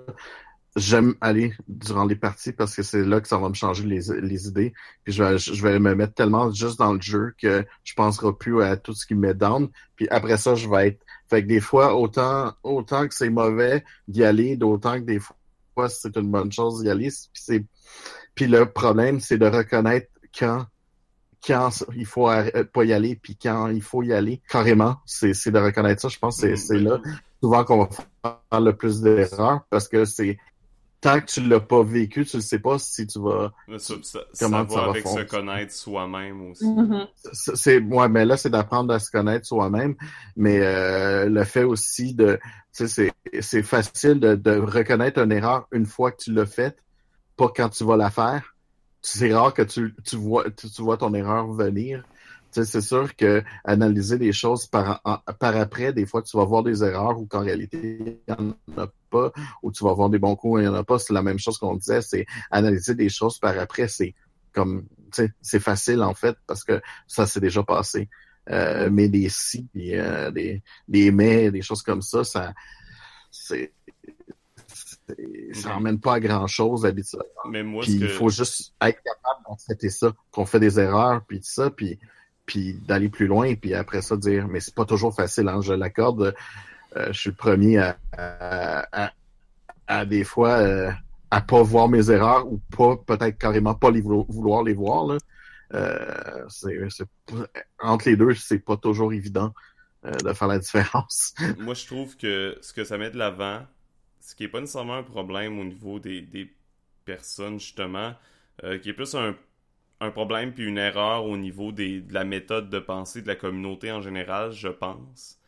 j'aime 0.76 1.14
aller 1.20 1.52
durant 1.68 2.04
les 2.04 2.16
parties 2.16 2.52
parce 2.52 2.74
que 2.74 2.82
c'est 2.82 3.04
là 3.04 3.20
que 3.20 3.28
ça 3.28 3.38
va 3.38 3.48
me 3.48 3.54
changer 3.54 3.84
les, 3.84 4.00
les 4.20 4.48
idées. 4.48 4.72
Puis 5.04 5.12
je 5.12 5.22
vais, 5.22 5.38
je 5.38 5.62
vais 5.62 5.78
me 5.78 5.94
mettre 5.94 6.14
tellement 6.14 6.50
juste 6.50 6.78
dans 6.78 6.92
le 6.92 7.00
jeu 7.00 7.34
que 7.40 7.64
je 7.84 7.94
penserai 7.94 8.32
plus 8.32 8.62
à 8.62 8.76
tout 8.76 8.94
ce 8.94 9.06
qui 9.06 9.14
me 9.14 9.28
met 9.28 9.34
down. 9.34 9.68
Puis 9.96 10.08
après 10.08 10.36
ça, 10.36 10.54
je 10.54 10.68
vais 10.68 10.88
être. 10.88 11.04
Fait 11.28 11.42
que 11.42 11.48
des 11.48 11.60
fois, 11.60 11.96
autant, 11.96 12.52
autant 12.62 13.06
que 13.06 13.14
c'est 13.14 13.30
mauvais 13.30 13.84
d'y 14.08 14.24
aller, 14.24 14.56
d'autant 14.56 14.94
que 14.94 15.04
des 15.04 15.20
fois, 15.20 15.88
c'est 15.88 16.16
une 16.16 16.30
bonne 16.30 16.52
chose 16.52 16.82
d'y 16.82 16.90
aller. 16.90 17.08
Puis, 17.08 17.42
c'est... 17.42 17.64
puis 18.34 18.46
le 18.46 18.66
problème, 18.66 19.20
c'est 19.20 19.38
de 19.38 19.46
reconnaître 19.46 20.08
quand 20.36 20.66
quand 21.46 21.70
il 21.94 22.06
faut 22.06 22.28
pas 22.72 22.84
y 22.84 22.92
aller, 22.92 23.16
puis 23.16 23.36
quand 23.40 23.68
il 23.68 23.82
faut 23.82 24.02
y 24.02 24.12
aller, 24.12 24.40
carrément, 24.48 24.96
c'est, 25.04 25.34
c'est 25.34 25.50
de 25.50 25.58
reconnaître 25.58 26.00
ça. 26.00 26.08
Je 26.08 26.18
pense 26.18 26.40
que 26.40 26.54
c'est, 26.54 26.56
c'est 26.56 26.78
là 26.78 27.00
souvent 27.42 27.64
qu'on 27.64 27.84
va 27.84 27.88
faire 28.50 28.60
le 28.60 28.74
plus 28.74 29.02
d'erreurs 29.02 29.60
parce 29.68 29.86
que 29.86 30.06
c'est 30.06 30.38
tant 31.02 31.20
que 31.20 31.26
tu 31.26 31.46
l'as 31.46 31.60
pas 31.60 31.82
vécu, 31.82 32.24
tu 32.24 32.36
ne 32.36 32.40
sais 32.40 32.58
pas 32.58 32.78
si 32.78 33.06
tu 33.06 33.20
vas. 33.20 33.52
Ça, 33.76 33.94
ça, 34.00 34.20
comment 34.40 34.66
ça, 34.66 34.80
va 34.80 34.88
avec 34.88 35.06
se 35.06 35.22
connaître 35.24 35.72
soi-même 35.74 36.50
aussi. 36.50 36.64
Mm-hmm. 36.64 37.08
C'est 37.54 37.80
ouais, 37.80 38.08
mais 38.08 38.24
là 38.24 38.38
c'est 38.38 38.48
d'apprendre 38.48 38.94
à 38.94 38.98
se 38.98 39.10
connaître 39.10 39.44
soi-même, 39.44 39.94
mais 40.36 40.60
euh, 40.60 41.28
le 41.28 41.44
fait 41.44 41.64
aussi 41.64 42.14
de, 42.14 42.38
tu 42.74 42.88
sais, 42.88 43.12
c'est 43.28 43.42
c'est 43.42 43.62
facile 43.62 44.18
de, 44.18 44.34
de 44.34 44.58
reconnaître 44.58 45.20
une 45.20 45.32
erreur 45.32 45.68
une 45.72 45.84
fois 45.84 46.12
que 46.12 46.22
tu 46.22 46.32
l'as 46.32 46.46
faite, 46.46 46.78
pas 47.36 47.52
quand 47.54 47.68
tu 47.68 47.84
vas 47.84 47.98
la 47.98 48.10
faire 48.10 48.53
c'est 49.04 49.34
rare 49.34 49.52
que 49.52 49.62
tu, 49.62 49.94
tu 50.02 50.16
vois 50.16 50.50
tu, 50.50 50.66
vois 50.82 50.96
ton 50.96 51.12
erreur 51.12 51.52
venir. 51.52 52.04
c'est 52.50 52.80
sûr 52.80 53.14
que 53.14 53.42
analyser 53.64 54.16
les 54.16 54.32
choses 54.32 54.66
par, 54.66 55.02
par 55.38 55.56
après, 55.56 55.92
des 55.92 56.06
fois, 56.06 56.22
tu 56.22 56.36
vas 56.38 56.44
voir 56.44 56.62
des 56.62 56.82
erreurs 56.82 57.20
ou 57.20 57.26
qu'en 57.26 57.40
réalité, 57.40 58.22
il 58.26 58.34
n'y 58.34 58.34
en 58.34 58.82
a 58.82 58.88
pas, 59.10 59.30
ou 59.62 59.70
tu 59.70 59.84
vas 59.84 59.92
voir 59.92 60.08
des 60.08 60.18
bons 60.18 60.36
coups, 60.36 60.60
il 60.60 60.62
n'y 60.62 60.68
en 60.68 60.74
a 60.74 60.84
pas. 60.84 60.98
C'est 60.98 61.12
la 61.12 61.22
même 61.22 61.38
chose 61.38 61.58
qu'on 61.58 61.76
disait, 61.76 62.00
c'est 62.00 62.24
analyser 62.50 62.94
des 62.94 63.10
choses 63.10 63.38
par 63.38 63.58
après, 63.58 63.88
c'est 63.88 64.14
comme, 64.54 64.86
c'est 65.42 65.60
facile 65.60 66.02
en 66.02 66.14
fait, 66.14 66.36
parce 66.46 66.64
que 66.64 66.80
ça 67.06 67.26
s'est 67.26 67.40
déjà 67.40 67.62
passé. 67.62 68.08
Euh, 68.50 68.88
mais 68.90 69.08
des 69.08 69.28
si, 69.28 69.68
euh, 69.76 70.30
des, 70.30 70.62
des 70.88 71.10
mais, 71.10 71.50
des 71.50 71.62
choses 71.62 71.82
comme 71.82 72.02
ça, 72.02 72.24
ça 72.24 72.54
c'est 73.30 73.72
ça 75.52 75.70
n'emmène 75.70 76.00
pas 76.00 76.14
à 76.14 76.20
grand 76.20 76.46
chose 76.46 76.82
d'habitude. 76.82 77.20
Mais 77.48 77.62
moi, 77.62 77.82
puis 77.82 77.94
il 77.94 78.08
faut 78.08 78.28
juste 78.28 78.72
être 78.80 79.02
capable 79.02 79.40
d'accepter 79.48 79.90
ça, 79.90 80.12
qu'on 80.30 80.46
fait 80.46 80.60
des 80.60 80.80
erreurs, 80.80 81.22
puis 81.26 81.38
tout 81.40 81.48
ça, 81.48 81.70
puis, 81.70 81.98
puis 82.46 82.74
d'aller 82.86 83.08
plus 83.08 83.26
loin, 83.26 83.54
puis 83.54 83.74
après 83.74 84.02
ça 84.02 84.16
dire, 84.16 84.48
mais 84.48 84.60
c'est 84.60 84.74
pas 84.74 84.84
toujours 84.84 85.14
facile, 85.14 85.48
hein, 85.48 85.60
je 85.60 85.72
l'accorde. 85.72 86.34
Euh, 86.96 87.12
je 87.12 87.18
suis 87.18 87.30
le 87.30 87.36
premier 87.36 87.78
à, 87.78 87.98
à, 88.12 89.12
à, 89.86 90.04
des 90.04 90.24
fois 90.24 90.58
euh, 90.58 90.90
à 91.30 91.40
pas 91.40 91.62
voir 91.62 91.88
mes 91.88 92.10
erreurs 92.10 92.46
ou 92.50 92.60
pas 92.76 92.96
peut-être 92.96 93.36
carrément 93.38 93.74
pas 93.74 93.90
les 93.90 94.00
vouloir 94.00 94.62
les 94.62 94.74
voir. 94.74 95.06
Là. 95.06 95.18
Euh, 95.74 96.44
c'est, 96.48 96.78
entre 97.80 98.08
les 98.08 98.16
deux, 98.16 98.34
c'est 98.34 98.58
pas 98.58 98.76
toujours 98.76 99.12
évident 99.12 99.52
euh, 100.04 100.12
de 100.12 100.32
faire 100.32 100.48
la 100.48 100.58
différence. 100.58 101.34
Moi, 101.58 101.74
je 101.74 101.86
trouve 101.86 102.16
que 102.16 102.56
ce 102.60 102.72
que 102.72 102.84
ça 102.84 102.98
met 102.98 103.10
de 103.10 103.18
l'avant, 103.18 103.62
ce 104.24 104.34
qui 104.34 104.44
est 104.44 104.48
pas 104.48 104.60
nécessairement 104.60 104.94
un 104.94 105.02
problème 105.02 105.58
au 105.58 105.64
niveau 105.64 106.00
des, 106.00 106.22
des 106.22 106.50
personnes, 107.04 107.60
justement, 107.60 108.14
euh, 108.64 108.78
qui 108.78 108.88
est 108.88 108.94
plus 108.94 109.14
un, 109.14 109.36
un, 110.00 110.10
problème 110.10 110.54
puis 110.54 110.64
une 110.64 110.78
erreur 110.78 111.26
au 111.26 111.36
niveau 111.36 111.72
des, 111.72 112.00
de 112.00 112.14
la 112.14 112.24
méthode 112.24 112.70
de 112.70 112.78
pensée 112.78 113.20
de 113.20 113.26
la 113.26 113.36
communauté 113.36 113.92
en 113.92 114.00
général, 114.00 114.50
je 114.52 114.68
pense. 114.68 115.38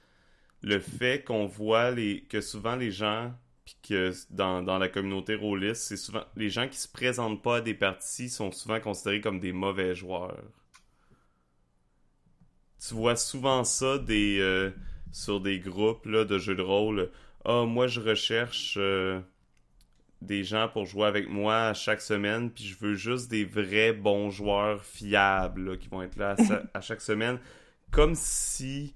Le 0.63 0.79
fait 0.79 1.25
qu'on 1.25 1.47
voit 1.47 1.91
les, 1.91 2.25
que 2.25 2.43
souvent 2.43 2.77
les 2.77 2.91
gens, 2.91 3.33
puis 3.65 3.77
que 3.83 4.13
dans, 4.29 4.63
dans 4.63 4.77
la 4.77 4.91
communauté 4.91 5.37
rôliste, 5.37 5.83
c'est 5.85 5.97
souvent 5.97 6.25
les 6.37 6.51
gens 6.51 6.69
qui 6.69 6.77
se 6.77 6.89
présentent 6.89 7.43
pas 7.43 7.57
à 7.57 7.61
des 7.63 7.75
parties 7.75 8.29
sont 8.29 8.53
souvent 8.53 8.81
considérés 8.81 9.23
comme 9.23 9.41
des 9.41 9.53
mauvais 9.53 9.95
joueurs. 9.95 10.45
Tu 12.87 12.93
vois 12.93 13.17
souvent 13.17 13.65
ça 13.65 13.97
des, 13.97 14.39
euh, 14.39 14.71
sur 15.13 15.41
des 15.41 15.61
groupes 15.61 16.05
là, 16.05 16.27
de 16.27 16.39
jeux 16.39 16.55
de 16.55 16.63
rôle 16.63 17.11
ah, 17.49 17.65
moi, 17.65 17.87
je 17.87 18.01
recherche 18.01 18.75
euh, 18.77 19.21
des 20.21 20.43
gens 20.43 20.69
pour 20.69 20.85
jouer 20.85 21.07
avec 21.07 21.29
moi 21.29 21.75
chaque 21.75 22.01
semaine, 22.01 22.51
puis 22.51 22.65
je 22.65 22.77
veux 22.77 22.95
juste 22.95 23.31
des 23.31 23.45
vrais 23.45 23.93
bons 23.93 24.31
joueurs 24.31 24.85
fiables 24.85 25.79
qui 25.79 25.89
vont 25.89 26.03
être 26.03 26.17
là 26.17 26.35
à, 26.75 26.81
chaque 26.81 27.01
semaine. 27.01 27.39
Comme 27.93 28.17
si 28.17 28.95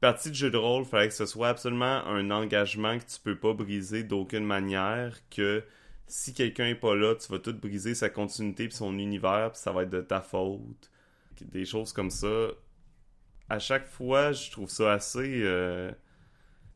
partie 0.00 0.30
de 0.30 0.34
jeu 0.34 0.50
de 0.50 0.56
rôle, 0.56 0.84
il 0.84 0.88
fallait 0.88 1.08
que 1.08 1.14
ce 1.14 1.26
soit 1.26 1.50
absolument 1.50 2.06
un 2.06 2.30
engagement 2.30 2.98
que 2.98 3.04
tu 3.04 3.20
peux 3.22 3.36
pas 3.36 3.52
briser 3.52 4.02
d'aucune 4.02 4.46
manière, 4.46 5.18
que 5.28 5.62
si 6.06 6.32
quelqu'un 6.32 6.68
est 6.68 6.74
pas 6.74 6.96
là, 6.96 7.16
tu 7.16 7.30
vas 7.30 7.38
tout 7.38 7.52
briser 7.52 7.94
sa 7.94 8.08
continuité 8.08 8.68
puis 8.68 8.76
son 8.78 8.98
univers, 8.98 9.52
puis 9.52 9.60
ça 9.60 9.72
va 9.72 9.82
être 9.82 9.90
de 9.90 10.00
ta 10.00 10.22
faute. 10.22 10.90
Des 11.42 11.66
choses 11.66 11.92
comme 11.92 12.10
ça. 12.10 12.48
À 13.50 13.58
chaque 13.58 13.86
fois, 13.86 14.32
je 14.32 14.50
trouve 14.50 14.70
ça 14.70 14.92
assez 14.92 15.42
euh, 15.42 15.92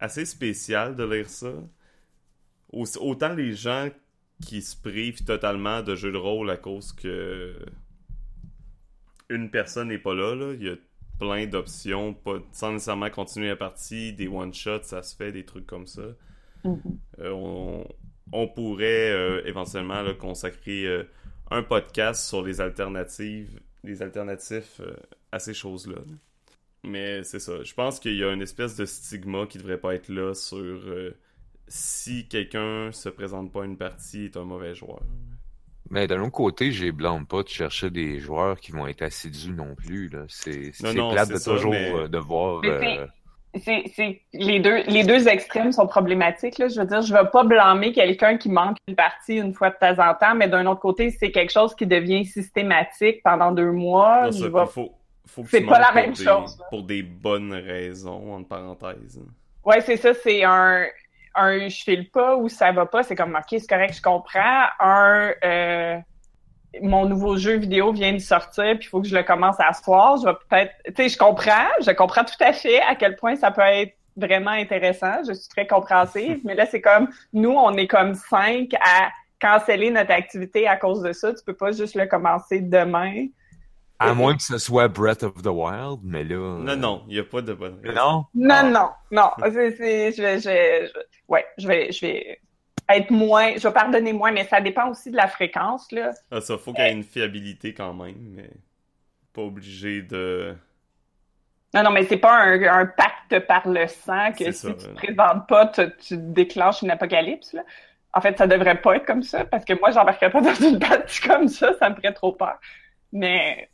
assez 0.03 0.25
spécial 0.25 0.97
de 0.97 1.05
lire 1.05 1.31
ça. 1.31 1.53
Autant 2.73 3.35
les 3.35 3.55
gens 3.55 3.89
qui 4.45 4.61
se 4.61 4.77
privent 4.77 5.25
totalement 5.25 5.83
de 5.83 5.95
jeux 5.95 6.11
de 6.11 6.19
rôle 6.19 6.51
à 6.51 6.57
cause 6.57 6.93
que 6.93 7.55
une 9.31 9.51
personne 9.51 9.89
n'est 9.89 9.99
pas 9.99 10.15
là, 10.15 10.35
là. 10.35 10.55
Il 10.55 10.67
y 10.67 10.69
a 10.69 10.75
plein 11.21 11.47
d'options, 11.47 12.15
pas, 12.15 12.39
sans 12.51 12.73
nécessairement 12.73 13.11
continuer 13.11 13.49
la 13.49 13.57
partie, 13.57 14.13
des 14.13 14.27
one-shots, 14.27 14.83
ça 14.83 15.05
se 15.05 15.15
fait, 15.15 15.31
des 15.31 15.45
trucs 15.45 15.67
comme 15.67 15.87
ça. 15.87 16.03
Mm-hmm. 16.65 16.81
Euh, 17.21 17.85
on, 18.33 18.49
pourrait 18.49 19.13
euh, 19.13 19.47
éventuellement 19.47 20.03
consacrer 20.15 20.85
euh, 20.85 21.05
un 21.51 21.63
podcast 21.63 22.27
sur 22.27 22.43
les 22.43 22.61
alternatives, 22.61 23.61
les 23.85 24.03
alternatifs 24.03 24.81
à 25.31 25.39
ces 25.39 25.55
choses-là. 25.55 25.97
là 25.97 26.17
mais 26.85 27.23
c'est 27.25 27.39
ça. 27.39 27.63
Je 27.63 27.75
pense 27.75 28.01
qu'il 28.01 28.17
y 28.17 28.25
a 28.25 28.33
une 28.33 28.43
espèce 28.43 28.77
de 28.77 28.85
stigma 28.85 29.47
qui 29.47 29.59
devrait 29.59 29.79
pas 29.79 29.95
être 29.95 30.09
là 30.09 30.35
sur 30.35 30.59
euh, 30.59 31.17
si 31.69 32.27
quelqu'un 32.29 32.91
se 32.93 33.09
présente 33.09 33.53
pas 33.53 33.63
à 33.63 33.65
une 33.65 33.77
partie 33.77 34.25
est 34.27 34.37
un 34.37 34.45
mauvais 34.45 34.75
joueur. 34.75 35.01
Mais 35.91 36.07
d'un 36.07 36.21
autre 36.23 36.33
côté, 36.33 36.73
j'ai 36.73 36.91
blâme 36.91 37.27
pas 37.27 37.43
de 37.43 37.49
chercher 37.49 37.91
des 37.91 38.19
joueurs 38.19 38.59
qui 38.59 38.73
vont 38.73 38.87
être 38.87 39.03
assidus 39.03 39.53
non 39.53 39.75
plus. 39.75 40.11
C'est 40.29 40.73
plate 40.81 41.29
de 41.29 41.45
toujours 41.45 41.75
euh, 41.75 42.09
de 42.09 42.19
voir. 42.19 42.63
Euh, 42.65 43.07
c'est 43.59 44.23
les 44.33 44.61
deux 44.61 44.83
les 44.87 45.05
deux 45.05 45.29
extrêmes 45.29 45.73
sont 45.73 45.87
problématiques 45.87 46.57
là. 46.57 46.69
je 46.69 46.81
veux 46.81 46.87
dire 46.87 47.03
je 47.03 47.13
veux 47.13 47.29
pas 47.31 47.45
blâmer 47.45 47.93
quelqu'un 47.93 48.39
qui 48.39 48.49
manque 48.49 48.79
une 48.89 48.95
partie 48.95 49.37
une 49.37 49.53
fois 49.53 49.69
de 49.69 49.77
temps 49.79 50.03
en 50.03 50.15
temps 50.15 50.35
mais 50.35 50.49
d'un 50.49 50.65
autre 50.65 50.81
côté 50.81 51.11
c'est 51.11 51.31
quelque 51.31 51.53
chose 51.53 51.75
qui 51.75 51.87
devient 51.87 52.25
systématique 52.25 53.23
pendant 53.23 53.53
deux 53.53 53.71
mois 53.71 54.31
je 54.31 54.47
c'est 55.49 55.63
pas 55.63 55.79
la 55.79 55.93
même 55.93 56.15
chose. 56.15 56.59
pour 56.71 56.83
des 56.83 57.03
bonnes 57.03 57.53
raisons, 57.53 58.35
entre 58.35 58.49
parenthèses. 58.49 59.21
Ouais, 59.65 59.81
c'est 59.81 59.97
ça, 59.97 60.13
c'est 60.15 60.45
un, 60.45 60.87
un 61.35 61.69
je 61.69 61.83
file 61.83 62.11
pas 62.11 62.37
ou 62.37 62.49
ça 62.49 62.73
va 62.73 62.87
pas, 62.87 63.03
c'est 63.03 63.15
comme 63.15 63.35
ok, 63.35 63.59
c'est 63.61 63.69
correct, 63.69 63.95
je 63.97 64.03
comprends. 64.03 64.65
Un 64.81 65.33
euh, 65.45 65.99
mon 66.81 67.07
nouveau 67.07 67.37
jeu 67.37 67.57
vidéo 67.57 67.93
vient 67.93 68.13
de 68.13 68.19
sortir, 68.19 68.77
puis 68.79 68.87
il 68.87 68.89
faut 68.89 69.03
que 69.03 69.09
je 69.09 69.15
le 69.15 69.23
commence 69.23 69.57
à 69.59 69.73
soir. 69.73 70.17
Je 70.19 70.27
vais 70.27 70.35
peut-être. 70.49 70.73
Tu 70.87 70.95
sais, 70.97 71.09
je 71.11 71.19
comprends, 71.19 71.69
je 71.85 71.91
comprends 71.91 72.25
tout 72.25 72.41
à 72.41 72.53
fait 72.53 72.81
à 72.81 72.95
quel 72.95 73.17
point 73.17 73.37
ça 73.37 73.51
peut 73.51 73.61
être 73.63 73.95
vraiment 74.17 74.51
intéressant. 74.51 75.23
Je 75.27 75.35
suis 75.35 75.49
très 75.49 75.67
compréhensive, 75.67 76.41
mais 76.45 76.55
là, 76.55 76.67
c'est 76.67 76.81
comme 76.81 77.09
nous, 77.33 77.53
on 77.53 77.77
est 77.77 77.89
comme 77.89 78.15
cinq 78.15 78.75
à 78.75 79.11
canceller 79.41 79.91
notre 79.91 80.13
activité 80.13 80.67
à 80.69 80.77
cause 80.77 81.03
de 81.03 81.13
ça. 81.13 81.35
Tu 81.35 81.45
peux 81.45 81.55
pas 81.55 81.73
juste 81.73 81.95
le 81.95 82.07
commencer 82.07 82.61
demain. 82.61 83.27
À 84.11 84.15
moins 84.15 84.37
que 84.37 84.43
ce 84.43 84.59
soit 84.59 84.89
Breath 84.89 85.23
of 85.23 85.43
the 85.43 85.47
Wild, 85.47 86.01
mais 86.03 86.25
là. 86.25 86.59
Non, 86.59 86.77
non, 86.77 87.05
il 87.09 87.15
n'y 87.15 87.21
a 87.21 87.25
pas 87.25 87.43
de 87.43 87.53
bonne 87.53 87.81
Non? 87.83 88.27
Non, 88.35 88.71
non, 88.71 88.91
non. 89.11 89.31
c'est, 89.41 90.13
je, 90.13 90.39
je, 90.39 90.91
ouais, 91.29 91.47
je 91.59 91.67
vais, 91.69 91.93
je 91.93 92.01
vais 92.07 92.41
être 92.89 93.11
moins, 93.11 93.55
je 93.57 93.67
vais 93.67 93.73
pardonner 93.73 94.13
moins, 94.13 94.33
mais 94.33 94.45
ça 94.45 94.61
dépend 94.61 94.91
aussi 94.91 95.11
de 95.11 95.17
la 95.17 95.29
fréquence, 95.29 95.91
là. 95.93 96.11
Ah, 96.31 96.41
ça, 96.41 96.59
faut 96.59 96.73
qu'il 96.73 96.85
y 96.85 96.89
ait 96.89 96.93
une 96.93 97.05
fiabilité 97.05 97.75
quand 97.75 97.95
même, 97.95 98.17
mais 98.19 98.51
pas 99.33 99.43
obligé 99.43 100.03
de. 100.03 100.55
Non, 101.75 101.83
non, 101.83 101.91
mais 101.91 102.05
c'est 102.05 102.19
pas 102.19 102.35
un, 102.35 102.63
un, 102.63 102.87
pacte 102.87 103.47
par 103.47 103.67
le 103.67 103.87
sang 103.87 104.33
que 104.33 104.53
si 104.53 104.53
ça, 104.53 104.75
tu 104.75 104.87
ouais. 104.87 104.93
te 104.93 104.95
présentes 104.95 105.49
pas, 105.49 105.67
tu, 105.69 105.83
tu 106.01 106.17
déclenches 106.19 106.83
une 106.83 106.91
apocalypse, 106.91 107.53
là. 107.53 107.63
En 108.15 108.21
fait, 108.21 108.37
ça 108.37 108.47
devrait 108.47 108.81
pas 108.81 108.97
être 108.97 109.07
comme 109.07 109.23
ça, 109.23 109.45
parce 109.45 109.65
que 109.65 109.73
moi, 109.81 109.91
j'embarquerais 109.91 110.31
pas 110.31 110.41
dans 110.43 110.55
une 110.55 110.79
partie 110.79 111.21
comme 111.23 111.49
ça, 111.49 111.73
ça 111.79 111.89
me 111.91 111.95
ferait 111.95 112.13
trop 112.13 112.33
peur. 112.33 112.59
Mais 113.13 113.71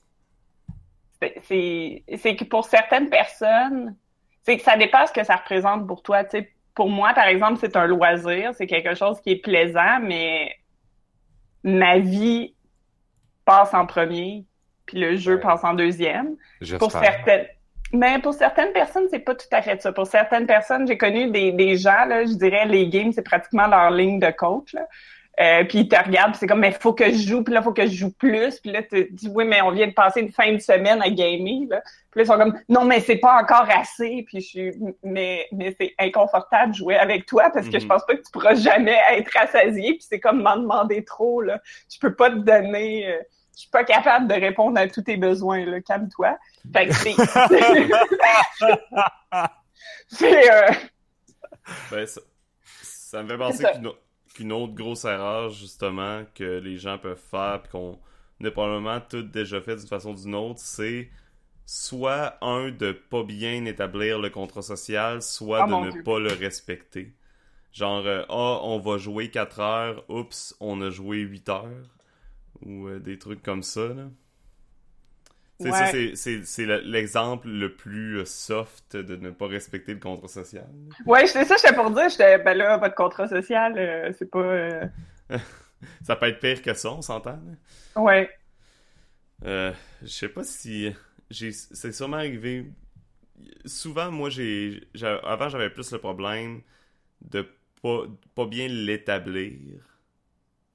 c'est 1.43 2.05
c'est 2.17 2.37
que 2.37 2.45
pour 2.45 2.65
certaines 2.65 3.11
personnes, 3.11 3.97
c'est 4.45 4.57
que 4.57 4.63
ça 4.63 4.77
dépend 4.77 5.07
ce 5.07 5.13
que 5.13 5.25
ça 5.25 5.37
représente 5.37 5.87
pour 5.87 6.03
toi. 6.03 6.23
Pour 6.75 6.89
moi, 6.89 7.13
par 7.15 7.27
exemple, 7.27 7.59
c'est 7.61 7.77
un 7.77 7.87
loisir, 7.87 8.53
c'est 8.55 8.67
quelque 8.67 8.95
chose 8.95 9.21
qui 9.21 9.31
est 9.33 9.43
plaisant, 9.43 9.99
mais 10.01 10.55
ma 11.65 11.99
vie 11.99 12.55
passe 13.45 13.75
en 13.75 13.85
premier, 13.87 14.45
puis 14.87 14.99
le 15.01 15.17
jeu 15.17 15.35
Ouais. 15.35 15.41
passe 15.41 15.65
en 15.65 15.75
deuxième. 15.75 16.37
Pour 16.79 16.93
certaines. 17.03 17.47
Mais 17.93 18.19
pour 18.21 18.35
certaines 18.35 18.73
personnes, 18.73 19.07
c'est 19.11 19.21
pas 19.21 19.35
tout 19.35 19.47
à 19.51 19.63
fait 19.63 19.81
ça. 19.81 19.93
Pour 19.93 20.07
certaines 20.07 20.47
personnes, 20.47 20.87
j'ai 20.87 20.99
connu 20.99 21.31
des, 21.31 21.53
des 21.53 21.79
gens, 21.79 22.05
là, 22.05 22.27
je 22.27 22.35
dirais, 22.35 22.67
les 22.67 22.87
games, 22.89 23.13
c'est 23.13 23.23
pratiquement 23.23 23.67
leur 23.67 23.91
ligne 23.91 24.21
de 24.21 24.31
coach. 24.31 24.75
Là. 24.75 24.87
Euh, 25.41 25.63
puis 25.65 25.79
ils 25.81 25.89
te 25.89 25.95
regardent, 25.95 26.33
puis 26.33 26.41
c'est 26.41 26.47
comme, 26.49 26.59
mais 26.59 26.73
faut 26.73 26.93
que 26.93 27.05
je 27.13 27.17
joue, 27.29 27.45
puis 27.45 27.55
là, 27.55 27.63
faut 27.63 27.73
que 27.73 27.87
je 27.87 27.93
joue 27.95 28.11
plus. 28.13 28.59
Puis 28.59 28.73
là, 28.73 28.83
tu 28.83 28.89
te 29.07 29.13
dis, 29.13 29.29
oui, 29.33 29.45
mais 29.45 29.61
on 29.63 29.71
vient 29.71 29.87
de 29.87 29.93
passer 29.93 30.21
une 30.21 30.33
fin 30.33 30.53
de 30.53 30.59
semaine 30.59 31.01
à 31.01 31.09
gamer. 31.11 31.69
Là. 31.71 31.81
Puis 32.11 32.19
là, 32.21 32.23
ils 32.23 32.27
sont 32.27 32.37
comme, 32.39 32.59
non, 32.69 32.85
mais 32.85 32.99
c'est 33.01 33.19
pas 33.19 33.41
encore 33.41 33.69
assez. 33.71 34.25
Puis 34.27 34.41
je 34.41 34.47
suis, 34.47 34.73
mais, 35.05 35.47
mais 35.53 35.77
c'est 35.79 35.95
inconfortable 35.99 36.73
de 36.73 36.77
jouer 36.79 36.97
avec 36.97 37.25
toi 37.27 37.51
parce 37.55 37.69
que 37.69 37.79
je 37.79 37.85
Mhm. 37.85 37.89
pense 37.89 38.05
pas 38.05 38.15
que 38.17 38.23
tu 38.23 38.33
pourras 38.33 38.55
jamais 38.57 38.99
être 39.13 39.31
rassasié. 39.39 39.93
Puis 39.95 40.07
c'est 40.09 40.19
comme 40.19 40.43
m'en 40.43 40.57
demander 40.57 41.05
trop. 41.05 41.41
Là. 41.41 41.61
Je 41.93 41.99
peux 42.01 42.15
pas 42.17 42.31
te 42.31 42.37
donner. 42.39 43.07
euh, 43.09 43.19
je 43.55 43.61
suis 43.63 43.71
pas 43.71 43.85
capable 43.85 44.27
de 44.29 44.35
répondre 44.35 44.79
à 44.81 44.89
tous 44.89 45.03
tes 45.03 45.17
besoins. 45.17 45.65
Là. 45.67 45.81
Calme-toi. 45.81 46.37
Fait 46.73 46.87
que 46.89 46.95
c'est. 46.95 47.15
c'est. 50.09 50.51
euh, 50.53 50.71
Ben, 51.91 52.07
ça, 52.07 52.21
ça 52.83 53.23
me 53.23 53.29
fait 53.29 53.39
penser 53.39 53.65
qu'une 53.75 53.87
au- 53.89 53.97
qu'une 54.39 54.53
autre 54.53 54.75
grosse 54.75 55.05
erreur, 55.05 55.51
justement, 55.51 56.25
que 56.35 56.59
les 56.61 56.79
gens 56.79 56.99
peuvent 56.99 57.19
faire, 57.31 57.63
puis 57.63 57.73
qu'on 57.73 57.99
a 58.45 58.51
probablement 58.51 59.01
tous 59.01 59.23
déjà 59.23 59.61
fait 59.61 59.77
d'une 59.77 59.89
façon 59.89 60.13
ou 60.13 60.15
d'une 60.15 60.35
autre, 60.37 60.61
c'est 60.61 61.11
soit, 61.67 62.39
un, 62.45 62.71
de 62.71 62.93
pas 62.93 63.25
bien 63.25 63.65
établir 63.67 64.19
le 64.21 64.31
contrat 64.31 64.63
social, 64.63 65.23
soit 65.23 65.65
Oh 65.65 65.67
de 65.67 65.77
ne 65.77 65.91
Dieu. 65.91 66.03
pas 66.05 66.19
le 66.21 66.33
respecter. 66.33 67.15
Genre, 67.73 68.07
euh, 68.07 68.25
ah, 68.29 68.61
on 68.65 68.79
va 68.81 68.99
jouer 68.99 69.31
4 69.31 69.61
heures, 69.61 70.05
oups, 70.11 70.57
on 70.61 70.81
a 70.83 70.91
joué 70.91 71.19
8 71.19 71.49
heures. 71.51 71.89
Ou 72.63 72.89
euh, 72.89 73.01
des 73.01 73.19
trucs 73.19 73.43
comme 73.43 73.63
ça, 73.63 73.89
là. 73.89 74.09
Tu 75.61 75.67
sais, 75.67 75.73
ça, 75.73 75.85
Ouais. 75.85 75.91
c'est- 75.91 76.17
c'est 76.17 76.45
c'est 76.45 76.67
le- 76.67 76.81
l'exemple 76.81 77.49
le 77.49 77.75
plus 77.75 78.19
euh, 78.21 78.25
soft 78.25 78.97
de 78.97 79.17
ne 79.17 79.31
pas 79.31 79.47
respecter 79.49 79.93
le 79.95 80.01
contrat 80.01 80.29
social. 80.29 80.69
Ouais, 81.07 81.27
c'est 81.27 81.45
ça, 81.45 81.57
j'étais 81.57 81.75
pour 81.75 81.91
dire. 81.91 82.09
J'étais, 82.09 82.39
ben 82.39 82.57
là, 82.57 82.77
votre 82.79 82.95
contrat 82.95 83.29
social, 83.29 83.77
euh, 83.79 84.13
c'est 84.19 84.31
pas. 84.31 84.39
euh, 84.41 84.87
Ça 86.03 86.17
peut 86.17 86.27
être 86.27 86.41
pire 86.41 86.63
que 86.63 86.75
ça, 86.75 86.93
on 86.93 87.03
s'entend. 87.03 87.33
là. 87.33 87.57
Ouais. 87.97 88.31
Euh, 89.45 89.73
je 90.03 90.09
sais 90.09 90.29
pas 90.29 90.43
si 90.45 90.93
c'est 91.31 91.93
sûrement 91.93 92.17
arrivé 92.17 92.67
souvent 93.67 94.11
moi 94.11 94.31
j'ai 94.31 94.89
j'a- 94.95 95.19
avant 95.19 95.49
j'avais 95.49 95.71
plus 95.71 95.93
le 95.93 95.99
problème 95.99 96.63
de 97.23 97.47
pas 97.83 98.03
pas 98.35 98.47
bien 98.47 98.69
l'établir 98.69 99.83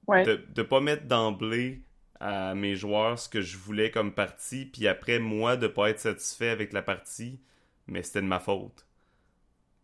Ouais. 0.06 0.24
de 0.24 0.36
de 0.54 0.62
pas 0.62 0.80
mettre 0.80 1.06
d'emblée 1.06 1.82
à 2.24 2.54
mes 2.54 2.74
joueurs 2.74 3.18
ce 3.18 3.28
que 3.28 3.42
je 3.42 3.58
voulais 3.58 3.90
comme 3.90 4.12
partie 4.14 4.64
puis 4.64 4.88
après 4.88 5.18
moi 5.18 5.56
de 5.58 5.66
pas 5.66 5.90
être 5.90 6.00
satisfait 6.00 6.48
avec 6.48 6.72
la 6.72 6.80
partie 6.82 7.38
mais 7.86 8.02
c'était 8.02 8.22
de 8.22 8.26
ma 8.26 8.40
faute. 8.40 8.86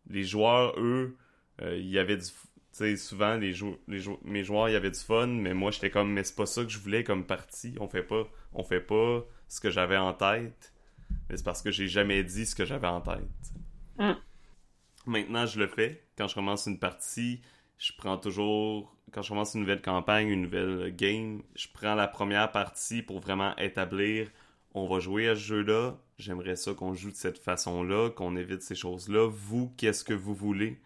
Les 0.09 0.25
joueurs 0.25 0.75
eux 0.79 1.17
euh, 1.63 1.77
il 1.77 1.89
y 1.91 1.99
avait 1.99 2.17
du 2.17 2.25
tu 2.25 2.33
sais 2.73 2.97
souvent 2.97 3.37
les 3.37 3.53
jou 3.53 3.77
les 3.89 3.99
jou- 3.99 4.19
mes 4.25 4.43
joueurs 4.45 4.69
il 4.69 4.73
y 4.73 4.77
avait 4.77 4.91
du 4.91 4.99
fun 4.99 5.27
mais 5.27 5.53
moi 5.55 5.71
j'étais 5.71 5.91
comme 5.91 6.11
mais 6.13 6.25
c'est 6.25 6.37
pas 6.37 6.47
ça 6.47 6.65
que 6.65 6.71
je 6.71 6.79
voulais 6.79 7.05
comme 7.05 7.27
partie. 7.27 7.75
On 7.79 7.89
fait 7.89 8.03
pas 8.03 8.27
on 8.55 8.65
fait 8.65 8.81
pas 8.81 9.25
ce 9.49 9.61
que 9.61 9.71
j'avais 9.71 9.99
en 9.99 10.15
tête 10.15 10.73
mais 11.29 11.37
c'est 11.37 11.45
parce 11.45 11.61
que 11.63 11.71
j'ai 11.71 11.89
jamais 11.89 12.25
dit 12.25 12.47
ce 12.47 12.55
que 12.55 12.65
j'avais 12.65 12.87
en 12.87 13.01
tête. 13.03 13.19
Mm. 13.99 14.13
maintenant 15.07 15.45
je 15.47 15.59
le 15.59 15.67
fais. 15.67 16.03
Quand 16.17 16.27
je 16.29 16.35
commence 16.35 16.67
une 16.67 16.79
partie 16.79 17.43
je 17.79 17.93
prends 17.99 18.17
toujours 18.17 18.97
quand 19.13 19.23
je 19.23 19.29
commence 19.31 19.55
une 19.55 19.61
nouvelle 19.61 19.83
campagne 19.83 20.29
une 20.29 20.43
nouvelle 20.43 20.95
game 20.95 21.43
je 21.55 21.69
prends 21.73 21.95
la 21.95 22.09
première 22.09 22.51
partie 22.53 23.03
pour 23.03 23.21
vraiment 23.21 23.57
établir 23.57 24.31
on 24.75 24.87
va 24.87 25.01
jouer 25.01 25.29
à 25.29 25.35
ce 25.35 25.41
jeu-là 25.41 25.97
j'aimerais 26.19 26.57
ça 26.57 26.75
qu'on 26.75 26.95
joue 26.95 27.11
de 27.11 27.17
cette 27.17 27.39
façon-là 27.39 28.11
qu'on 28.11 28.37
évite 28.37 28.63
ces 28.63 28.75
choses-là 28.75 29.29
vous 29.29 29.73
qu'est-ce 29.77 30.05
que 30.05 30.15
vous 30.15 30.35
voulez? 30.35 30.81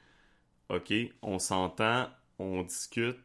Ok 0.69 0.93
on 1.23 1.39
s'entend 1.39 2.09
on 2.39 2.63
discute 2.63 3.19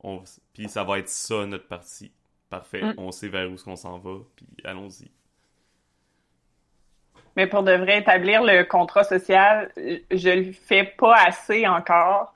on... 0.00 0.22
puis 0.54 0.68
ça 0.68 0.84
va 0.84 0.98
être 0.98 1.08
ça 1.08 1.46
notre 1.46 1.68
partie 1.68 2.12
parfait 2.50 2.82
Mm. 2.82 2.94
on 2.98 3.12
sait 3.12 3.28
vers 3.28 3.50
où 3.50 3.56
qu'on 3.56 3.76
s'en 3.76 3.98
va 3.98 4.18
puis 4.36 4.46
allons-y 4.64 5.10
Mais 7.36 7.46
pour 7.46 7.62
de 7.62 7.72
vrai 7.72 7.98
établir 8.00 8.42
le 8.42 8.64
contrat 8.64 9.04
social, 9.04 9.72
je 9.76 10.28
le 10.46 10.52
fais 10.52 10.84
pas 10.84 11.14
assez 11.26 11.66
encore. 11.66 12.31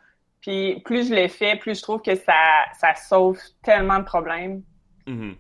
Puis 0.46 0.80
plus 0.84 1.08
je 1.08 1.14
le 1.14 1.26
fais, 1.26 1.56
plus 1.56 1.76
je 1.76 1.82
trouve 1.82 2.00
que 2.00 2.14
ça, 2.14 2.34
ça 2.78 2.94
sauve 2.94 3.36
tellement 3.64 3.98
de 3.98 4.04
problèmes. 4.04 4.62
Mhm. 5.06 5.34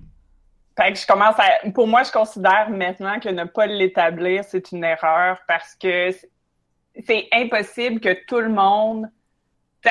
Fait 0.76 0.92
que 0.92 0.98
je 0.98 1.06
commence 1.06 1.36
à. 1.38 1.70
Pour 1.70 1.86
moi, 1.86 2.02
je 2.02 2.10
considère 2.10 2.68
maintenant 2.70 3.20
que 3.20 3.28
ne 3.28 3.44
pas 3.44 3.66
l'établir, 3.66 4.42
c'est 4.44 4.72
une 4.72 4.82
erreur 4.82 5.38
parce 5.46 5.76
que 5.76 6.10
c'est- 6.10 7.28
impossible 7.32 8.00
que 8.00 8.24
tout 8.26 8.40
le 8.40 8.48
monde. 8.48 9.06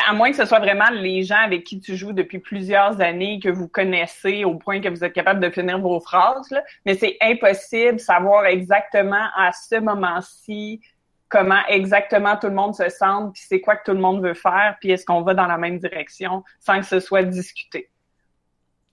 À 0.05 0.11
moins 0.11 0.31
que 0.31 0.35
ce 0.35 0.45
soit 0.45 0.59
vraiment 0.59 0.89
les 0.91 1.23
gens 1.23 1.37
avec 1.37 1.63
qui 1.63 1.79
tu 1.79 1.95
joues 1.95 2.11
depuis 2.11 2.39
plusieurs 2.39 2.99
années, 2.99 3.39
que 3.39 3.47
vous 3.47 3.69
connaissez 3.69 4.43
au 4.43 4.55
point 4.55 4.81
que 4.81 4.89
vous 4.89 5.05
êtes 5.05 5.13
capable 5.13 5.39
de 5.39 5.49
finir 5.49 5.79
vos 5.79 6.01
phrases, 6.01 6.51
là. 6.51 6.61
mais 6.85 6.95
c'est 6.95 7.15
impossible 7.21 7.93
de 7.93 7.99
savoir 8.01 8.45
exactement 8.45 9.27
à 9.37 9.53
ce 9.53 9.79
moment-ci 9.79 10.81
comment 11.29 11.65
exactement 11.67 12.37
tout 12.37 12.47
le 12.47 12.53
monde 12.53 12.75
se 12.75 12.89
sent, 12.89 13.31
puis 13.33 13.43
c'est 13.47 13.61
quoi 13.61 13.75
que 13.75 13.83
tout 13.85 13.95
le 13.95 14.01
monde 14.01 14.23
veut 14.23 14.33
faire, 14.33 14.77
puis 14.79 14.91
est-ce 14.91 15.05
qu'on 15.05 15.21
va 15.21 15.33
dans 15.33 15.47
la 15.47 15.57
même 15.57 15.79
direction 15.79 16.43
sans 16.59 16.79
que 16.79 16.85
ce 16.85 16.99
soit 16.99 17.23
discuté? 17.23 17.89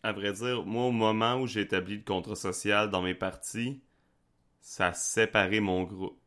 À 0.03 0.13
vrai 0.13 0.33
dire, 0.33 0.65
moi, 0.65 0.87
au 0.87 0.91
moment 0.91 1.37
où 1.37 1.47
j'ai 1.47 1.61
établi 1.61 1.99
le 1.99 2.03
contrat 2.03 2.35
social 2.35 2.91
dans 2.91 3.03
mes 3.03 3.15
parties, 3.15 3.81
ça 4.61 4.89
a 4.89 4.93
séparé 4.93 5.61
mon 5.61 5.85
groupe. 5.85 6.19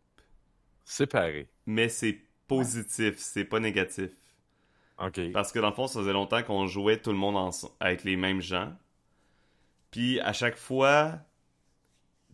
Séparé. 0.86 1.50
Mais 1.66 1.90
c'est 1.90 2.22
positif, 2.48 3.16
c'est 3.18 3.44
pas 3.44 3.60
négatif. 3.60 4.12
OK. 5.00 5.32
Parce 5.34 5.52
que 5.52 5.60
dans 5.60 5.70
le 5.70 5.76
fond, 5.76 5.88
ça 5.88 6.00
faisait 6.00 6.14
longtemps 6.14 6.44
qu'on 6.44 6.68
jouait 6.68 6.98
tout 6.98 7.12
le 7.12 7.18
monde 7.18 7.52
avec 7.80 8.04
les 8.04 8.16
mêmes 8.16 8.42
gens. 8.42 8.72
Puis 9.92 10.20
à 10.22 10.32
chaque 10.32 10.58
fois, 10.58 11.20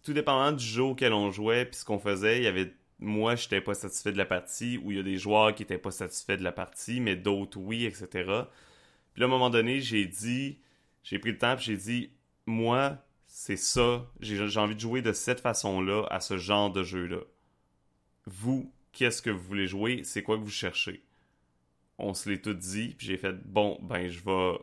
tout 0.03 0.13
dépendant 0.13 0.51
du 0.51 0.63
jeu 0.63 0.83
auquel 0.83 1.13
on 1.13 1.31
jouait, 1.31 1.65
puis 1.65 1.77
ce 1.77 1.85
qu'on 1.85 1.99
faisait, 1.99 2.37
il 2.37 2.43
y 2.43 2.47
avait 2.47 2.73
moi, 3.01 3.35
j'étais 3.35 3.61
pas 3.61 3.73
satisfait 3.73 4.11
de 4.11 4.17
la 4.17 4.25
partie, 4.25 4.77
ou 4.77 4.91
il 4.91 4.97
y 4.97 4.99
a 4.99 5.03
des 5.03 5.17
joueurs 5.17 5.53
qui 5.55 5.63
étaient 5.63 5.77
pas 5.77 5.91
satisfaits 5.91 6.37
de 6.37 6.43
la 6.43 6.51
partie, 6.51 6.99
mais 7.01 7.15
d'autres 7.15 7.59
oui, 7.59 7.85
etc. 7.85 8.07
Puis 8.13 9.19
là, 9.21 9.25
à 9.25 9.25
un 9.25 9.27
moment 9.27 9.49
donné, 9.49 9.81
j'ai 9.81 10.05
dit, 10.05 10.59
j'ai 11.03 11.19
pris 11.19 11.31
le 11.31 11.37
temps, 11.37 11.57
j'ai 11.57 11.77
dit, 11.77 12.11
moi, 12.45 12.97
c'est 13.27 13.57
ça, 13.57 14.07
j'ai 14.19 14.47
j'ai 14.47 14.59
envie 14.59 14.75
de 14.75 14.79
jouer 14.79 15.01
de 15.01 15.13
cette 15.13 15.39
façon-là 15.39 16.05
à 16.11 16.19
ce 16.19 16.37
genre 16.37 16.71
de 16.71 16.83
jeu-là. 16.83 17.21
Vous, 18.25 18.71
qu'est-ce 18.91 19.21
que 19.21 19.29
vous 19.29 19.43
voulez 19.43 19.67
jouer? 19.67 20.03
C'est 20.03 20.23
quoi 20.23 20.37
que 20.37 20.43
vous 20.43 20.49
cherchez? 20.49 21.03
on 22.01 22.13
se 22.13 22.29
l'est 22.29 22.43
tout 22.43 22.53
dit, 22.53 22.95
puis 22.97 23.07
j'ai 23.07 23.17
fait 23.17 23.33
bon, 23.45 23.77
ben 23.81 24.09
je 24.09 24.19
vais 24.21 24.57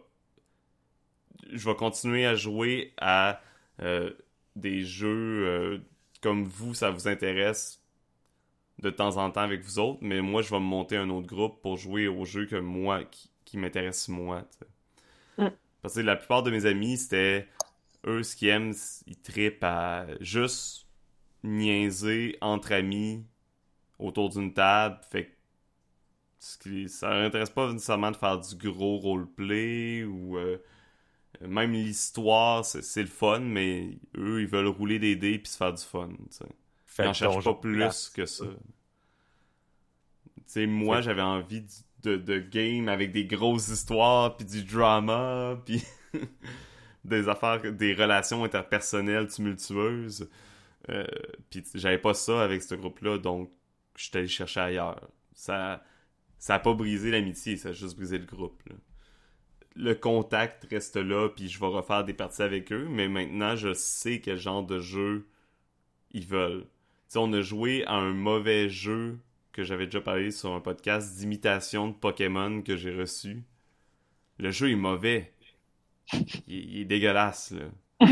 je 1.53 1.69
vais 1.69 1.75
continuer 1.77 2.27
à 2.27 2.35
jouer 2.35 2.93
à 2.99 3.41
euh, 3.81 4.11
des 4.57 4.85
jeux 4.85 5.47
euh, 5.47 5.79
comme 6.21 6.45
vous, 6.45 6.75
ça 6.75 6.91
vous 6.91 7.09
intéresse 7.09 7.81
de 8.81 8.91
temps 8.91 9.17
en 9.17 9.31
temps 9.31 9.41
avec 9.41 9.63
vous 9.63 9.79
autres, 9.79 9.99
mais 10.03 10.21
moi 10.21 10.43
je 10.43 10.51
vais 10.51 10.61
me 10.61 10.65
monter 10.65 10.97
un 10.97 11.11
autre 11.11 11.27
groupe 11.27 11.61
pour 11.63 11.77
jouer 11.77 12.09
aux 12.09 12.25
jeux 12.25 12.47
que 12.47 12.57
moi 12.57 13.05
qui, 13.05 13.31
qui 13.45 13.59
m'intéressent 13.59 14.09
moi. 14.09 14.45
Mm. 15.37 15.49
Parce 15.83 15.95
que 15.95 16.01
la 16.01 16.17
plupart 16.17 16.43
de 16.43 16.51
mes 16.51 16.67
amis, 16.67 16.97
c'était 16.97 17.49
eux 18.07 18.23
ce 18.23 18.37
qu'ils 18.37 18.49
aiment, 18.49 18.75
ils 19.07 19.21
trippent 19.21 19.65
à 19.65 20.07
juste 20.21 20.87
niaiser 21.43 22.37
entre 22.41 22.73
amis 22.73 23.25
autour 23.99 24.29
d'une 24.29 24.53
table, 24.53 25.01
fait 25.11 25.27
que 25.27 25.33
ce 26.39 26.59
qui, 26.59 26.89
ça 26.89 27.11
leur 27.11 27.27
intéresse 27.27 27.51
pas 27.51 27.73
nécessairement 27.73 28.13
de 28.13 28.17
faire 28.17 28.39
du 28.39 28.55
gros 28.71 28.99
roleplay 28.99 30.05
ou 30.05 30.39
euh, 30.39 30.59
même 31.41 31.73
l'histoire, 31.73 32.65
c'est 32.65 33.03
le 33.03 33.09
fun, 33.09 33.41
mais 33.41 33.99
eux, 34.17 34.41
ils 34.41 34.47
veulent 34.47 34.69
rouler 34.69 34.99
des 34.99 35.17
dés 35.17 35.39
puis 35.39 35.51
se 35.51 35.57
faire 35.57 35.73
du 35.73 35.83
fun. 35.83 36.11
Fait 36.99 37.07
en 37.07 37.13
cherchent 37.13 37.35
donjon 37.37 37.55
pas 37.55 37.61
plus 37.61 38.09
que 38.09 38.27
ça. 38.27 38.45
Tu 38.45 40.43
sais, 40.47 40.67
moi, 40.67 41.01
j'avais 41.01 41.23
envie 41.23 41.65
de, 42.03 42.17
de 42.17 42.41
game 42.41 42.89
avec 42.89 43.13
des 43.13 43.25
grosses 43.25 43.69
histoires, 43.69 44.37
puis 44.37 44.45
du 44.45 44.65
drama, 44.65 45.61
puis 45.65 45.85
des 47.05 47.29
affaires, 47.29 47.61
des 47.73 47.95
relations 47.95 48.43
interpersonnelles 48.43 49.29
tumultueuses. 49.29 50.29
Euh, 50.89 51.07
puis 51.51 51.65
j'avais 51.75 51.99
pas 51.99 52.15
ça 52.15 52.43
avec 52.43 52.63
ce 52.63 52.75
groupe-là, 52.75 53.19
donc 53.19 53.53
je 53.97 54.07
suis 54.07 54.19
allé 54.19 54.27
chercher 54.27 54.61
ailleurs. 54.61 55.09
Ça, 55.35 55.85
ça 56.37 56.57
a 56.57 56.59
pas 56.59 56.75
brisé 56.75 57.13
l'amitié, 57.13 57.57
ça 57.57 57.69
a 57.69 57.73
juste 57.73 57.97
brisé 57.97 58.19
le 58.19 58.27
groupe. 58.27 58.61
Là. 58.69 58.75
Le 59.77 59.95
contact 59.95 60.67
reste 60.69 60.97
là, 60.97 61.29
puis 61.29 61.49
je 61.49 61.61
vais 61.61 61.67
refaire 61.67 62.03
des 62.03 62.15
parties 62.15 62.43
avec 62.43 62.73
eux, 62.73 62.89
mais 62.91 63.07
maintenant 63.07 63.55
je 63.55 63.73
sais 63.73 64.21
quel 64.21 64.37
genre 64.37 64.67
de 64.67 64.81
jeu 64.81 65.29
ils 66.11 66.27
veulent. 66.27 66.67
T'sais, 67.09 67.19
on 67.19 67.33
a 67.33 67.41
joué 67.41 67.85
à 67.87 67.95
un 67.95 68.13
mauvais 68.13 68.69
jeu 68.69 69.19
que 69.53 69.65
j'avais 69.65 69.87
déjà 69.87 70.01
parlé 70.01 70.31
sur 70.31 70.53
un 70.53 70.61
podcast 70.61 71.17
d'imitation 71.17 71.89
de 71.89 71.95
Pokémon 71.95 72.63
que 72.63 72.77
j'ai 72.77 72.95
reçu. 72.95 73.43
Le 74.39 74.51
jeu 74.51 74.71
est 74.71 74.77
mauvais. 74.77 75.33
Il, 76.13 76.23
il 76.49 76.81
est 76.83 76.85
dégueulasse, 76.85 77.53
là. 77.53 77.65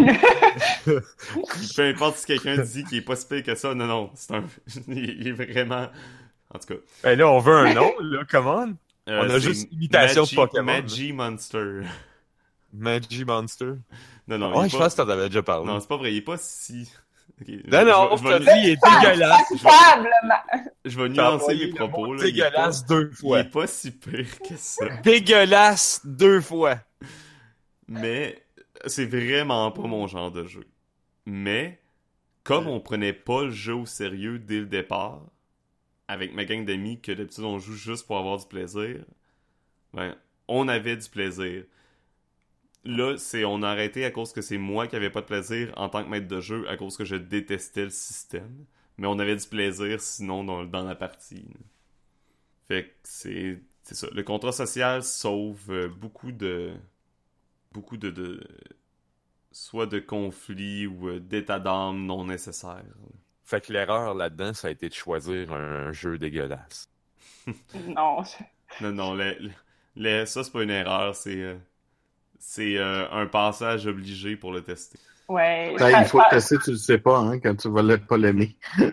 Peu 0.85 1.83
importe 1.83 2.17
si 2.19 2.27
quelqu'un 2.27 2.59
dit 2.59 2.85
qu'il 2.85 2.99
est 2.99 3.03
pas 3.03 3.17
si 3.17 3.27
pire 3.27 3.43
que 3.43 3.55
ça, 3.55 3.75
non, 3.75 3.87
non, 3.87 4.11
c'est 4.15 4.35
un... 4.35 4.45
il 4.89 5.29
est 5.29 5.33
vraiment... 5.33 5.89
En 6.55 6.59
tout 6.59 6.75
cas. 6.75 6.81
Ben 7.03 7.19
là, 7.19 7.29
on 7.29 7.39
veut 7.39 7.55
un 7.55 7.75
nom, 7.75 7.93
là, 8.01 8.25
come 8.25 8.47
on. 8.47 8.77
Euh, 9.09 9.23
On 9.25 9.31
a 9.31 9.39
juste 9.39 9.69
imitation 9.73 10.25
de 10.25 10.35
Pokémon. 10.35 10.65
Magi 10.65 11.13
Monster. 11.13 11.83
Magi 12.73 13.25
Monster. 13.25 13.75
Non, 14.27 14.39
non, 14.39 14.59
Ouais, 14.59 14.69
je 14.69 14.77
pas... 14.77 14.85
pense 14.85 14.95
que 14.95 15.03
t'en 15.03 15.09
avais 15.09 15.29
déjà 15.29 15.43
parlé. 15.43 15.67
Non, 15.67 15.79
c'est 15.81 15.89
pas 15.89 15.97
vrai, 15.97 16.13
il 16.13 16.17
est 16.19 16.23
pas 16.23 16.37
si... 16.39 16.91
Non, 17.39 17.84
non, 17.84 18.16
je, 18.16 18.22
vais- 18.24 18.39
te 18.39 18.45
je 18.45 18.47
vais, 18.47 18.55
dit, 18.55 18.61
il 18.62 18.70
est 18.70 18.78
dégueulasse. 18.82 19.53
Je 20.87 20.97
vais 21.01 21.09
nuancer 21.11 21.34
envoyé 21.34 21.66
mes 21.66 21.70
le 21.72 21.74
propos, 21.76 22.14
là. 22.14 22.22
Dégueulasse 22.24 22.87
deux 22.87 23.09
pas- 23.11 23.12
Il 23.12 23.16
fois. 23.18 23.41
est 23.41 23.51
pas 23.51 23.66
si 23.66 23.91
pire 23.91 24.39
que 24.41 24.57
ça. 24.57 24.89
Dégueulasse 25.03 26.01
deux 26.05 26.41
fois. 26.41 26.78
Mais 27.89 28.43
c'est 28.87 29.05
vraiment 29.05 29.70
pas 29.70 29.82
mon 29.82 30.07
genre 30.07 30.30
de 30.30 30.45
jeu. 30.45 30.66
Mais, 31.26 31.78
comme 32.43 32.68
on 32.68 32.80
prenait 32.80 33.12
pas 33.12 33.45
le 33.45 33.51
jeu 33.51 33.74
au 33.74 33.87
sérieux 33.87 34.39
dès 34.39 34.61
le 34.61 34.66
départ, 34.66 35.20
avec 36.09 36.32
ma 36.34 36.45
gang 36.47 36.64
d'amis, 36.64 37.01
que 37.01 37.12
d'habitude 37.12 37.45
on 37.45 37.59
joue 37.59 37.74
juste 37.74 38.07
pour 38.07 38.16
avoir 38.18 38.39
du 38.39 38.47
plaisir, 38.47 39.05
ben, 39.93 40.14
on 40.49 40.68
avait 40.68 40.97
du 40.97 41.09
plaisir. 41.09 41.64
Là, 42.87 43.18
c'est 43.18 43.45
on 43.45 43.62
a 43.62 43.68
arrêté 43.68 44.07
à 44.07 44.11
cause 44.11 44.32
que 44.32 44.41
c'est 44.41 44.57
moi 44.59 44.87
qui 44.87 44.97
avais 44.97 45.11
pas 45.11 45.20
de 45.20 45.26
plaisir 45.26 45.72
en 45.76 45.89
tant 45.91 46.03
que 46.05 46.09
maître 46.09 46.28
de 46.28 46.41
jeu, 46.41 46.66
à 46.70 46.76
cause 46.78 46.97
que 46.97 47.05
je 47.05 47.16
détestais 47.16 47.84
le 47.84 47.91
système. 47.91 48.64
Mais 48.99 49.07
on 49.07 49.18
avait 49.18 49.37
du 49.37 49.47
plaisir 49.47 50.01
sinon 50.01 50.43
dans, 50.45 50.64
dans 50.64 50.84
la 50.84 50.95
partie. 50.95 51.43
là. 51.51 51.61
Fait 52.68 52.84
que 52.89 52.95
c'est 53.05 53.61
c'est 53.82 53.95
ça. 53.95 54.09
Le 54.12 54.22
contrat 54.24 54.53
social 54.53 55.03
sauve 55.03 55.70
euh, 55.70 55.89
beaucoup 55.89 56.32
de 56.32 56.74
beaucoup 57.72 57.97
de, 57.97 58.11
de 58.11 58.41
soit 59.51 59.87
de 59.87 59.99
conflits 59.99 60.87
ou 60.87 61.09
euh, 61.09 61.18
d'états 61.20 61.59
d'âme 61.59 62.07
non 62.07 62.26
nécessaires. 62.26 62.84
Fait 63.45 63.62
que 63.64 63.72
l'erreur 63.72 64.12
là-dedans, 64.14 64.53
ça 64.53 64.68
a 64.68 64.70
été 64.72 64.91
de 64.91 64.95
choisir 64.95 65.51
un 65.55 65.91
jeu 65.91 66.18
dégueulasse. 66.18 66.91
Non. 67.74 68.24
Non, 68.80 68.93
non, 68.93 69.14
le- 69.14 69.37
le- 69.41 69.53
le- 69.97 70.26
ça 70.26 70.45
c'est 70.45 70.53
pas 70.53 70.62
une 70.62 70.70
erreur, 70.70 71.14
c'est 71.14 71.43
euh, 71.43 71.59
c'est 72.39 72.76
euh, 72.76 73.09
un 73.11 73.26
passage 73.26 73.87
obligé 73.87 74.37
pour 74.37 74.53
le 74.53 74.62
tester. 74.62 74.99
Ouais. 75.28 75.74
Ben, 75.78 75.91
Ça- 75.91 76.01
il 76.03 76.05
faut 76.07 76.18
le 76.18 76.30
tester, 76.30 76.57
tu 76.64 76.70
le 76.72 76.76
sais 76.76 76.99
pas, 76.99 77.18
hein, 77.18 77.41
quand 77.41 77.55
tu 77.57 77.68
vas 77.68 77.82
le 77.82 77.99
pas 77.99 78.16
l'aimer. 78.16 78.57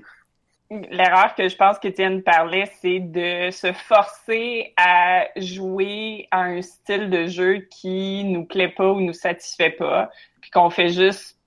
L'erreur 0.90 1.36
que 1.36 1.48
je 1.48 1.56
pense 1.56 1.78
qu'Étienne 1.78 2.24
parlait, 2.24 2.72
c'est 2.82 3.00
de 3.00 3.52
se 3.52 3.72
forcer 3.74 4.74
à 4.76 5.26
jouer 5.36 6.28
à 6.32 6.42
un 6.42 6.62
style 6.64 7.12
de 7.12 7.28
jeu 7.28 7.68
qui 7.70 8.24
nous 8.24 8.46
plaît 8.46 8.70
pas 8.70 8.92
ou 8.92 9.00
nous 9.00 9.14
satisfait 9.14 9.70
pas, 9.70 10.10
puis 10.42 10.50
qu'on 10.50 10.72
fait 10.72 10.90
juste 10.90 11.38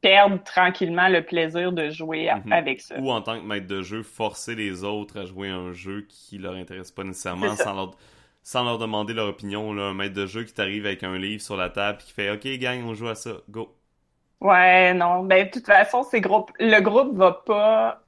perdre 0.00 0.42
tranquillement 0.42 1.08
le 1.08 1.22
plaisir 1.22 1.72
de 1.72 1.90
jouer 1.90 2.30
Mhm. 2.46 2.50
avec 2.52 2.80
ça. 2.80 2.98
Ou 2.98 3.10
en 3.10 3.20
tant 3.20 3.38
que 3.38 3.44
maître 3.44 3.66
de 3.66 3.82
jeu, 3.82 4.02
forcer 4.02 4.54
les 4.54 4.84
autres 4.84 5.18
à 5.20 5.26
jouer 5.26 5.50
à 5.50 5.56
un 5.56 5.74
jeu 5.74 6.06
qui 6.08 6.38
leur 6.38 6.54
intéresse 6.54 6.90
pas 6.90 7.04
nécessairement 7.04 7.54
sans 7.56 7.74
leur, 7.74 7.90
sans 8.42 8.64
leur 8.64 8.78
demander 8.78 9.14
leur 9.14 9.28
opinion. 9.28 9.70
Un 9.78 9.94
maître 9.94 10.14
de 10.14 10.26
jeu 10.26 10.44
qui 10.44 10.54
t'arrive 10.54 10.86
avec 10.86 11.02
un 11.04 11.18
livre 11.18 11.42
sur 11.42 11.56
la 11.56 11.70
table 11.70 11.98
et 12.00 12.04
qui 12.04 12.12
fait 12.12 12.30
Ok, 12.30 12.46
gang, 12.58 12.82
on 12.86 12.94
joue 12.94 13.08
à 13.08 13.14
ça, 13.14 13.32
go. 13.48 13.76
Ouais, 14.40 14.94
non. 14.94 15.24
Ben, 15.24 15.46
de 15.46 15.50
toute 15.50 15.66
façon, 15.66 16.02
le 16.12 16.80
groupe 16.80 17.16
va 17.16 17.32
pas, 17.32 18.02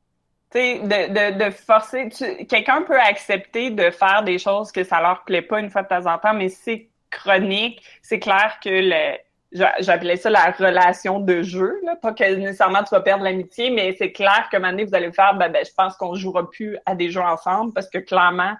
tu 0.51 0.59
sais, 0.59 0.79
de, 0.81 1.45
de, 1.45 1.51
forcer. 1.51 2.09
Quelqu'un 2.49 2.83
peut 2.83 2.99
accepter 2.99 3.71
de 3.71 3.91
faire 3.91 4.23
des 4.25 4.39
choses 4.39 4.73
que 4.73 4.83
ça 4.85 5.01
leur 5.03 5.25
plaît 5.25 5.43
pas 5.43 5.61
une 5.61 5.71
fois 5.71 5.83
de 5.83 5.89
temps 5.89 6.07
en 6.07 6.19
temps, 6.19 6.33
mais 6.35 6.49
c'est 6.49 6.91
chronique. 7.11 7.83
C'est 8.03 8.19
clair 8.19 8.59
que 8.65 8.71
le, 8.71 9.19
j'a- 9.53 9.75
j'appelais 9.81 10.17
ça 10.17 10.31
la 10.31 10.51
relation 10.53 11.21
de 11.21 11.43
jeu, 11.43 11.79
là. 11.85 11.97
Pas 11.97 12.15
que 12.15 12.25
nécessairement 12.35 12.83
tu 12.83 12.91
vas 12.95 13.03
perdre 13.03 13.25
l'amitié, 13.25 13.71
mais 13.71 13.95
c'est 13.99 14.13
clair 14.13 14.49
que 14.51 14.57
un 14.57 14.61
moment 14.61 14.73
donné, 14.73 14.85
vous 14.85 14.95
allez 14.95 15.13
faire, 15.13 15.35
ben, 15.37 15.51
ben, 15.53 15.65
je 15.67 15.73
pense 15.77 15.97
qu'on 15.99 16.15
jouera 16.15 16.49
plus 16.51 16.79
à 16.87 16.95
des 16.95 17.11
jeux 17.11 17.21
ensemble 17.23 17.75
parce 17.75 17.91
que 17.91 17.99
clairement, 17.99 18.55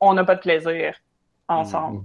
on 0.00 0.12
n'a 0.14 0.24
pas 0.24 0.34
de 0.34 0.40
plaisir 0.40 0.94
ensemble. 1.48 2.04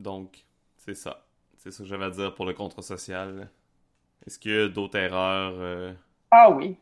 Donc, 0.00 0.44
c'est 0.76 0.94
ça. 0.94 1.24
C'est 1.58 1.70
ça 1.70 1.82
que 1.82 1.88
j'avais 1.88 2.04
à 2.04 2.10
dire 2.10 2.34
pour 2.34 2.46
le 2.46 2.52
contrat 2.52 2.82
social. 2.82 3.48
Est-ce 4.26 4.38
qu'il 4.38 4.52
y 4.52 4.58
a 4.58 4.68
d'autres 4.68 4.98
erreurs 4.98 5.54
euh? 5.56 5.92
Ah 6.30 6.50
oui. 6.50 6.76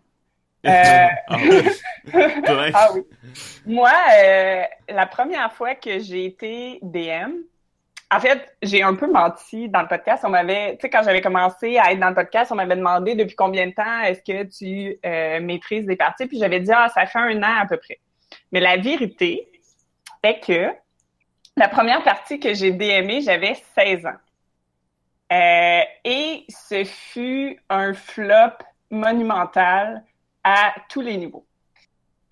Euh, 0.66 1.06
Ah 1.28 1.36
oui. 1.38 1.62
Plein. 2.10 2.70
Ah 2.74 2.88
oui. 2.94 3.02
Moi, 3.66 3.92
euh, 4.22 4.62
la 4.88 5.06
première 5.06 5.52
fois 5.52 5.74
que 5.74 5.98
j'ai 6.00 6.24
été 6.26 6.80
DM, 6.82 7.32
en 8.10 8.20
fait, 8.20 8.56
j'ai 8.62 8.82
un 8.82 8.94
peu 8.94 9.10
menti 9.10 9.68
dans 9.68 9.82
le 9.82 9.88
podcast. 9.88 10.24
On 10.26 10.30
m'avait, 10.30 10.72
tu 10.76 10.82
sais, 10.82 10.90
quand 10.90 11.02
j'avais 11.02 11.20
commencé 11.20 11.78
à 11.78 11.92
être 11.92 12.00
dans 12.00 12.10
le 12.10 12.14
podcast, 12.14 12.52
on 12.52 12.56
m'avait 12.56 12.76
demandé 12.76 13.14
depuis 13.14 13.34
combien 13.34 13.66
de 13.66 13.72
temps 13.72 14.00
est-ce 14.02 14.20
que 14.20 14.44
tu 14.44 14.98
euh, 15.04 15.40
maîtrises 15.40 15.86
des 15.86 15.96
parties, 15.96 16.26
puis 16.26 16.38
j'avais 16.38 16.60
dit 16.60 16.70
ah 16.72 16.88
ça 16.94 17.06
fait 17.06 17.18
un 17.18 17.42
an 17.42 17.60
à 17.62 17.66
peu 17.66 17.76
près. 17.76 17.98
Mais 18.52 18.60
la 18.60 18.76
vérité 18.76 19.48
est 20.22 20.40
que 20.40 20.70
la 21.56 21.68
première 21.68 22.02
partie 22.02 22.40
que 22.40 22.54
j'ai 22.54 22.72
DMée, 22.72 23.20
j'avais 23.20 23.54
16 23.74 24.06
ans. 24.06 24.18
Euh, 25.32 25.82
et 26.04 26.44
ce 26.48 26.84
fut 26.84 27.58
un 27.68 27.94
flop 27.94 28.58
monumental 28.90 30.04
à 30.42 30.74
tous 30.88 31.00
les 31.00 31.16
niveaux. 31.16 31.46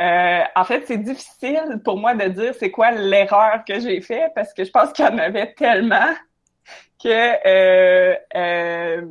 Euh, 0.01 0.43
en 0.57 0.65
fait, 0.65 0.87
c'est 0.87 0.99
difficile 0.99 1.81
pour 1.85 1.97
moi 1.97 2.15
de 2.15 2.29
dire 2.29 2.55
c'est 2.59 2.71
quoi 2.71 2.91
l'erreur 2.91 3.65
que 3.67 3.79
j'ai 3.79 4.01
fait 4.01 4.33
parce 4.35 4.53
que 4.53 4.65
je 4.65 4.71
pense 4.71 4.93
qu'il 4.93 5.05
y 5.05 5.09
en 5.09 5.19
avait 5.19 5.55
tellement 5.55 6.13
que 7.03 7.47
euh, 7.47 8.17
euh, 8.35 9.07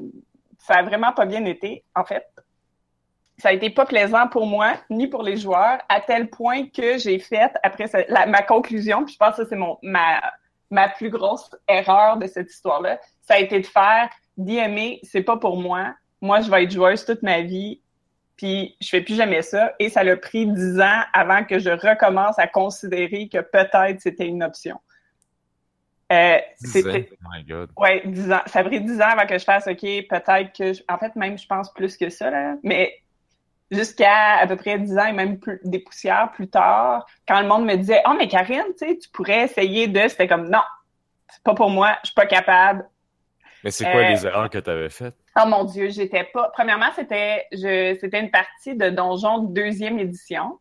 ça 0.59 0.76
a 0.76 0.84
vraiment 0.84 1.14
pas 1.14 1.26
bien 1.26 1.45
été. 1.45 1.86
En 1.95 2.03
fait, 2.03 2.28
ça 3.41 3.49
a 3.49 3.51
été 3.53 3.69
pas 3.69 3.85
plaisant 3.85 4.27
pour 4.27 4.45
moi 4.45 4.73
ni 4.89 5.07
pour 5.07 5.23
les 5.23 5.37
joueurs 5.37 5.79
à 5.89 5.99
tel 6.01 6.29
point 6.29 6.67
que 6.67 6.97
j'ai 6.97 7.19
fait 7.19 7.51
après 7.63 7.87
ça- 7.87 8.03
la- 8.07 8.25
ma 8.27 8.41
conclusion. 8.43 9.03
Puis 9.05 9.13
je 9.15 9.17
pense 9.17 9.35
que 9.37 9.45
c'est 9.45 9.55
mon 9.55 9.77
ma 9.81 10.21
ma 10.69 10.87
plus 10.87 11.09
grosse 11.09 11.49
erreur 11.67 12.17
de 12.17 12.27
cette 12.27 12.49
histoire-là. 12.49 12.99
Ça 13.21 13.33
a 13.33 13.39
été 13.39 13.59
de 13.59 13.65
faire 13.67 14.09
DMA, 14.37 14.99
c'est 15.03 15.23
pas 15.23 15.35
pour 15.37 15.57
moi. 15.57 15.93
Moi, 16.21 16.39
je 16.41 16.49
vais 16.49 16.63
être 16.63 16.71
joueuse 16.71 17.03
toute 17.05 17.23
ma 17.23 17.41
vie 17.41 17.81
puis 18.37 18.75
je 18.81 18.87
fais 18.89 19.01
plus 19.01 19.15
jamais 19.15 19.41
ça. 19.41 19.73
Et 19.79 19.89
ça 19.89 20.03
l'a 20.03 20.15
pris 20.17 20.47
dix 20.47 20.79
ans 20.79 21.01
avant 21.13 21.43
que 21.43 21.59
je 21.59 21.69
recommence 21.71 22.39
à 22.39 22.47
considérer 22.47 23.27
que 23.27 23.39
peut-être 23.39 23.99
c'était 24.01 24.25
une 24.27 24.43
option. 24.43 24.79
Euh, 26.11 26.39
c'était 26.55 27.09
Oh 27.23 27.27
my 27.33 27.43
god. 27.43 27.69
ouais 27.77 28.01
dix 28.05 28.31
ans. 28.31 28.41
Ça 28.47 28.59
a 28.59 28.63
pris 28.63 28.81
dix 28.81 28.99
ans 29.01 29.09
avant 29.11 29.25
que 29.25 29.37
je 29.37 29.43
fasse 29.45 29.67
OK, 29.67 29.81
peut-être 29.81 30.51
que 30.57 30.73
je- 30.73 30.83
en 30.89 30.97
fait 30.97 31.15
même 31.15 31.37
je 31.37 31.47
pense 31.47 31.71
plus 31.73 31.95
que 31.97 32.09
ça 32.09 32.29
là, 32.29 32.55
mais 32.63 32.93
jusqu'à 33.72 34.38
à 34.38 34.47
peu 34.47 34.55
près 34.57 34.78
dix 34.78 34.97
ans 34.97 35.05
et 35.05 35.13
même 35.13 35.39
plus, 35.39 35.59
des 35.63 35.80
poussières 35.80 36.32
plus 36.34 36.49
tard, 36.49 37.05
quand 37.28 37.41
le 37.41 37.47
monde 37.47 37.65
me 37.65 37.76
disait 37.76 38.01
oh 38.07 38.13
mais 38.17 38.28
Karine, 38.28 38.63
tu 38.78 38.88
sais, 38.88 38.97
tu 38.97 39.09
pourrais 39.09 39.45
essayer 39.45 39.88
de, 39.88 40.07
c'était 40.07 40.28
comme 40.28 40.49
non, 40.49 40.61
c'est 41.30 41.43
pas 41.43 41.55
pour 41.55 41.69
moi, 41.69 41.97
je 42.03 42.07
suis 42.07 42.15
pas 42.15 42.26
capable, 42.26 42.88
Mais 43.63 43.72
c'est 43.72 43.86
quoi 43.86 44.01
Euh, 44.01 44.09
les 44.09 44.26
erreurs 44.26 44.49
que 44.49 44.57
t'avais 44.57 44.89
faites? 44.89 45.15
Oh 45.39 45.47
mon 45.47 45.63
Dieu, 45.63 45.89
j'étais 45.89 46.26
pas. 46.26 46.51
Premièrement, 46.53 46.91
c'était 46.95 47.45
je 47.51 47.95
c'était 47.99 48.19
une 48.19 48.32
partie 48.32 48.76
de 48.76 48.89
Donjon 48.89 49.39
deuxième 49.39 49.99
édition 49.99 50.59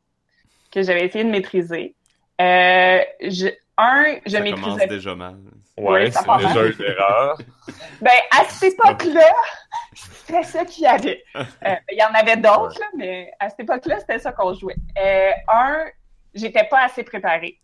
que 0.71 0.83
j'avais 0.83 1.07
essayé 1.07 1.25
de 1.25 1.31
maîtriser. 1.31 1.97
Euh, 2.41 3.01
je, 3.21 3.49
un, 3.81 4.17
je 4.27 4.31
ça 4.31 4.43
commence 4.43 4.79
déjà 4.87 5.15
mal. 5.15 5.37
Ouais, 5.77 6.05
Oui, 6.05 6.13
ça 6.13 6.21
c'est 6.27 6.47
déjà 6.47 6.55
mal. 6.63 6.73
une 6.79 6.85
erreur. 6.85 7.39
Ben 8.03 8.11
à 8.39 8.45
cette 8.45 8.73
époque-là, 8.75 9.29
c'était 9.95 10.43
ça 10.43 10.65
qu'il 10.65 10.85
y 10.85 10.87
avait. 10.87 11.23
Euh, 11.37 11.75
Il 11.93 11.99
y 11.99 12.03
en 12.05 12.15
avait 12.15 12.37
d'autres 12.37 12.79
là, 12.81 12.87
mais 12.97 13.31
à 13.39 13.49
cette 13.51 13.61
époque-là, 13.61 14.01
c'était 14.01 14.19
ça 14.19 14.33
qu'on 14.33 14.55
jouait. 14.55 14.77
Euh, 14.99 15.31
un, 15.49 15.85
j'étais 16.35 16.65
pas 16.65 16.85
assez 16.85 17.03
préparée. 17.05 17.59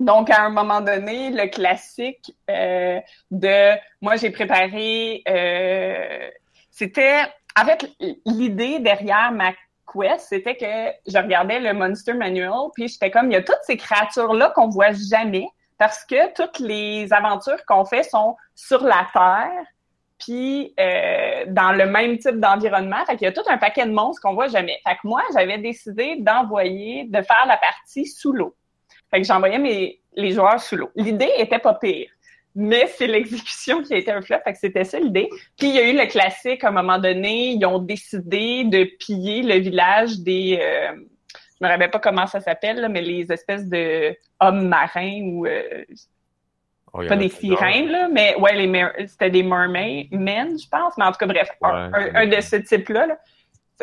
Donc, 0.00 0.28
à 0.30 0.42
un 0.42 0.50
moment 0.50 0.80
donné, 0.80 1.30
le 1.30 1.46
classique 1.48 2.34
euh, 2.50 3.00
de 3.30 3.74
moi, 4.00 4.16
j'ai 4.16 4.30
préparé. 4.30 5.22
euh, 5.28 6.30
c'était 6.70 7.20
en 7.56 7.64
fait 7.64 7.88
l'idée 8.26 8.80
derrière 8.80 9.30
ma 9.32 9.52
c'était 10.18 10.56
que 10.56 11.10
je 11.10 11.18
regardais 11.18 11.60
le 11.60 11.72
Monster 11.72 12.14
Manual, 12.14 12.70
puis 12.74 12.88
j'étais 12.88 13.10
comme, 13.10 13.30
il 13.30 13.34
y 13.34 13.36
a 13.36 13.42
toutes 13.42 13.62
ces 13.62 13.76
créatures-là 13.76 14.52
qu'on 14.54 14.68
voit 14.68 14.92
jamais, 14.92 15.48
parce 15.78 16.04
que 16.04 16.32
toutes 16.34 16.58
les 16.58 17.12
aventures 17.12 17.64
qu'on 17.66 17.84
fait 17.84 18.02
sont 18.02 18.36
sur 18.54 18.82
la 18.84 19.06
Terre, 19.12 19.64
puis 20.18 20.72
euh, 20.78 21.44
dans 21.48 21.72
le 21.72 21.86
même 21.86 22.18
type 22.18 22.38
d'environnement. 22.40 23.04
Fait 23.06 23.16
qu'il 23.16 23.24
y 23.24 23.28
a 23.28 23.32
tout 23.32 23.48
un 23.48 23.58
paquet 23.58 23.84
de 23.84 23.92
monstres 23.92 24.22
qu'on 24.22 24.34
voit 24.34 24.48
jamais. 24.48 24.78
Fait 24.86 24.94
que 24.94 25.00
moi, 25.04 25.22
j'avais 25.34 25.58
décidé 25.58 26.16
d'envoyer, 26.20 27.04
de 27.04 27.20
faire 27.22 27.44
la 27.46 27.56
partie 27.56 28.06
sous 28.06 28.32
l'eau. 28.32 28.54
Fait 29.10 29.20
que 29.20 29.26
j'envoyais 29.26 29.58
mes 29.58 30.00
les 30.16 30.32
joueurs 30.32 30.60
sous 30.60 30.76
l'eau. 30.76 30.90
L'idée 30.94 31.30
était 31.38 31.58
pas 31.58 31.74
pire 31.74 32.08
mais 32.54 32.86
c'est 32.96 33.06
l'exécution 33.06 33.82
qui 33.82 33.94
a 33.94 33.96
été 33.96 34.12
un 34.12 34.22
flop, 34.22 34.38
fait 34.44 34.52
que 34.52 34.58
c'était 34.58 34.84
ça 34.84 34.98
l'idée. 35.00 35.28
Puis 35.58 35.68
il 35.68 35.74
y 35.74 35.78
a 35.78 35.88
eu 35.88 35.96
le 35.96 36.06
classique, 36.06 36.62
à 36.62 36.68
un 36.68 36.72
moment 36.72 36.98
donné, 36.98 37.50
ils 37.50 37.66
ont 37.66 37.80
décidé 37.80 38.64
de 38.64 38.84
piller 38.84 39.42
le 39.42 39.58
village 39.58 40.20
des... 40.20 40.58
Euh, 40.60 40.94
je 41.60 41.66
me 41.66 41.68
rappelle 41.68 41.90
pas 41.90 41.98
comment 41.98 42.26
ça 42.26 42.40
s'appelle, 42.40 42.88
mais 42.90 43.00
les 43.02 43.30
espèces 43.32 43.68
de 43.68 44.16
hommes 44.40 44.68
marins 44.68 45.22
ou... 45.22 45.46
Euh, 45.46 45.84
oh, 46.92 47.02
pas 47.08 47.16
des 47.16 47.28
sirènes, 47.28 47.88
là, 47.88 48.08
mais 48.08 48.36
ouais, 48.36 48.54
les 48.54 49.08
c'était 49.08 49.30
des 49.30 49.42
mermaids, 49.42 50.08
men, 50.12 50.56
je 50.58 50.68
pense, 50.68 50.96
mais 50.96 51.04
en 51.04 51.12
tout 51.12 51.18
cas, 51.18 51.26
bref, 51.26 51.50
un, 51.62 52.26
de 52.26 52.40
ce 52.40 52.56
type-là, 52.56 53.06
là, 53.06 53.18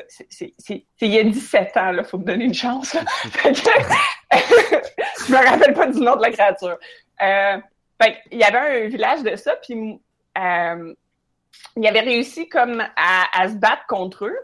c'est 0.08 0.54
il 1.02 1.08
y 1.08 1.20
a 1.20 1.24
17 1.24 1.76
ans, 1.76 1.92
là, 1.92 2.06
faut 2.06 2.18
me 2.18 2.24
donner 2.24 2.46
une 2.46 2.54
chance. 2.54 2.96
je 3.44 5.32
me 5.32 5.50
rappelle 5.50 5.74
pas 5.74 5.88
du 5.88 6.00
nom 6.00 6.16
de 6.16 6.22
la 6.22 6.32
créature. 6.32 6.78
Euh, 7.22 7.58
fait 8.02 8.18
il 8.32 8.40
y 8.40 8.44
avait 8.44 8.86
un 8.86 8.88
village 8.88 9.24
de 9.24 9.36
ça, 9.36 9.56
puis 9.58 10.00
euh, 10.38 10.94
il 11.76 11.88
avait 11.88 12.02
réussi 12.02 12.48
comme 12.50 12.84
à, 12.96 13.48
se 13.48 13.56
battre 13.56 13.86
contre 13.88 14.26
eux. 14.26 14.38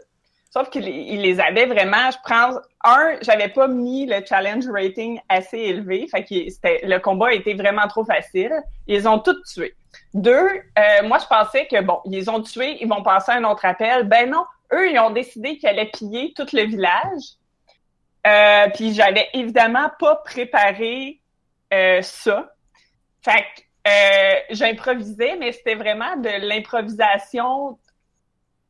Sauf 0.50 0.70
qu'il 0.70 0.84
les 0.84 1.40
avait 1.40 1.66
vraiment, 1.66 2.10
je 2.10 2.16
prends 2.24 2.58
un, 2.82 3.16
j'avais 3.20 3.48
pas 3.48 3.68
mis 3.68 4.06
le 4.06 4.24
challenge 4.24 4.66
rating 4.68 5.20
assez 5.28 5.58
élevé, 5.58 6.06
fait 6.10 6.24
que 6.24 6.86
le 6.86 6.98
combat 6.98 7.34
était 7.34 7.54
vraiment 7.54 7.86
trop 7.86 8.04
facile. 8.04 8.52
Ils 8.86 9.06
ont 9.06 9.18
tous 9.18 9.36
tué. 9.52 9.74
Deux, 10.14 10.32
euh, 10.78 11.06
moi 11.06 11.18
je 11.18 11.26
pensais 11.26 11.66
que 11.66 11.82
bon, 11.82 12.00
ils 12.06 12.30
ont 12.30 12.40
tué, 12.40 12.78
ils 12.80 12.88
vont 12.88 13.02
passer 13.02 13.32
à 13.32 13.36
un 13.36 13.44
autre 13.44 13.64
appel. 13.66 14.04
Ben 14.04 14.30
non, 14.30 14.44
eux 14.72 14.90
ils 14.90 14.98
ont 14.98 15.10
décidé 15.10 15.58
qu'ils 15.58 15.68
allaient 15.68 15.90
piller 15.92 16.32
tout 16.34 16.46
le 16.52 16.62
village. 16.62 17.22
Euh, 18.26 18.68
puis 18.74 18.94
j'avais 18.94 19.28
évidemment 19.34 19.90
pas 19.98 20.16
préparé 20.16 21.20
euh, 21.72 22.00
ça. 22.02 22.52
Fait 23.28 23.42
que 23.42 23.62
euh, 23.88 24.40
j'improvisais, 24.50 25.36
mais 25.38 25.52
c'était 25.52 25.74
vraiment 25.74 26.16
de 26.16 26.46
l'improvisation 26.46 27.78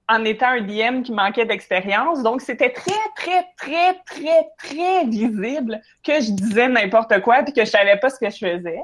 en 0.08 0.24
étant 0.24 0.48
un 0.48 0.62
DM 0.62 1.02
qui 1.02 1.12
manquait 1.12 1.44
d'expérience. 1.44 2.22
Donc, 2.22 2.40
c'était 2.40 2.70
très, 2.70 2.92
très, 3.14 3.46
très, 3.56 3.94
très, 4.06 4.48
très 4.58 5.04
visible 5.04 5.80
que 6.02 6.14
je 6.14 6.32
disais 6.32 6.68
n'importe 6.68 7.20
quoi 7.20 7.42
puis 7.42 7.52
que 7.52 7.64
je 7.64 7.70
savais 7.70 7.98
pas 7.98 8.08
ce 8.08 8.18
que 8.18 8.30
je 8.30 8.38
faisais. 8.38 8.80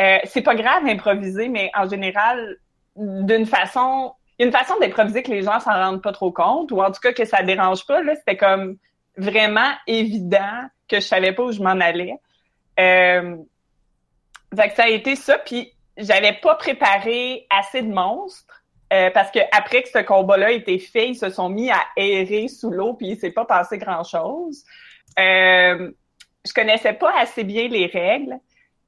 Euh, 0.00 0.18
c'est 0.24 0.42
pas 0.42 0.54
grave 0.54 0.84
d'improviser, 0.84 1.48
mais 1.48 1.70
en 1.74 1.88
général, 1.88 2.56
d'une 2.96 3.46
façon, 3.46 4.14
une 4.38 4.50
façon 4.50 4.74
d'improviser 4.80 5.22
que 5.22 5.30
les 5.30 5.42
gens 5.42 5.60
s'en 5.60 5.72
rendent 5.72 6.02
pas 6.02 6.12
trop 6.12 6.32
compte, 6.32 6.72
ou 6.72 6.82
en 6.82 6.90
tout 6.90 7.00
cas 7.00 7.12
que 7.12 7.24
ça 7.24 7.42
dérange 7.42 7.86
pas. 7.86 8.02
Là, 8.02 8.16
c'était 8.16 8.36
comme 8.36 8.78
vraiment 9.16 9.70
évident 9.86 10.62
que 10.88 10.96
je 10.96 11.06
savais 11.06 11.32
pas 11.32 11.44
où 11.44 11.52
je 11.52 11.62
m'en 11.62 11.78
allais. 11.80 12.16
Euh, 12.80 13.36
fait 14.54 14.70
que 14.70 14.74
ça 14.74 14.84
a 14.84 14.88
été 14.88 15.16
ça, 15.16 15.38
puis 15.38 15.72
j'avais 15.96 16.34
pas 16.34 16.54
préparé 16.56 17.46
assez 17.50 17.82
de 17.82 17.92
monstres. 17.92 18.64
Euh, 18.92 19.10
parce 19.10 19.30
que 19.30 19.40
après 19.50 19.82
que 19.82 19.88
ce 19.88 19.98
combat-là 19.98 20.52
été 20.52 20.78
fait, 20.78 21.08
ils 21.08 21.16
se 21.16 21.30
sont 21.30 21.48
mis 21.48 21.70
à 21.70 21.80
errer 21.96 22.48
sous 22.48 22.70
l'eau, 22.70 22.94
puis 22.94 23.08
il 23.08 23.18
s'est 23.18 23.30
pas 23.30 23.44
passé 23.44 23.78
grand-chose. 23.78 24.62
Euh, 25.18 25.90
je 26.46 26.52
connaissais 26.52 26.92
pas 26.92 27.12
assez 27.18 27.44
bien 27.44 27.66
les 27.66 27.86
règles, 27.86 28.38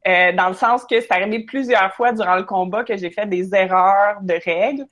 euh, 0.06 0.32
dans 0.32 0.48
le 0.48 0.54
sens 0.54 0.84
que 0.84 1.00
c'est 1.00 1.10
arrivé 1.10 1.40
plusieurs 1.40 1.92
fois 1.94 2.12
durant 2.12 2.36
le 2.36 2.44
combat 2.44 2.84
que 2.84 2.96
j'ai 2.96 3.10
fait 3.10 3.26
des 3.26 3.54
erreurs 3.54 4.20
de 4.20 4.34
règles 4.44 4.86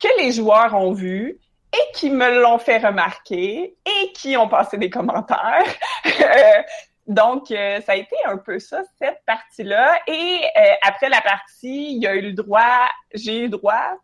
que 0.00 0.08
les 0.20 0.32
joueurs 0.32 0.74
ont 0.74 0.92
vues 0.92 1.38
et 1.72 1.92
qui 1.94 2.10
me 2.10 2.40
l'ont 2.40 2.58
fait 2.58 2.78
remarquer 2.78 3.74
et 3.86 4.12
qui 4.12 4.36
ont 4.36 4.48
passé 4.48 4.76
des 4.76 4.90
commentaires. 4.90 5.64
Donc, 7.08 7.50
euh, 7.50 7.80
ça 7.80 7.92
a 7.92 7.96
été 7.96 8.14
un 8.26 8.36
peu 8.36 8.58
ça, 8.58 8.82
cette 9.00 9.22
partie-là. 9.26 9.98
Et 10.06 10.40
euh, 10.44 10.60
après 10.82 11.08
la 11.08 11.22
partie, 11.22 11.94
il 11.94 12.02
y 12.02 12.06
a 12.06 12.14
eu 12.14 12.20
le 12.20 12.32
droit, 12.32 12.86
j'ai 13.14 13.38
eu 13.38 13.42
le 13.44 13.48
droit, 13.48 13.96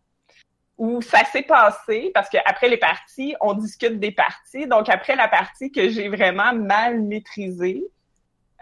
où 0.79 1.03
ça 1.03 1.25
s'est 1.27 1.43
passé, 1.43 2.11
parce 2.15 2.31
qu'après 2.31 2.69
les 2.69 2.79
parties, 2.79 3.37
on 3.43 3.53
discute 3.53 4.01
des 4.01 4.11
parties. 4.11 4.67
Donc, 4.67 4.89
après 4.89 5.17
la 5.17 5.29
partie 5.29 5.71
que 5.71 5.91
j'ai 5.91 6.09
vraiment 6.09 6.55
mal 6.55 7.03
maîtrisée, 7.03 7.85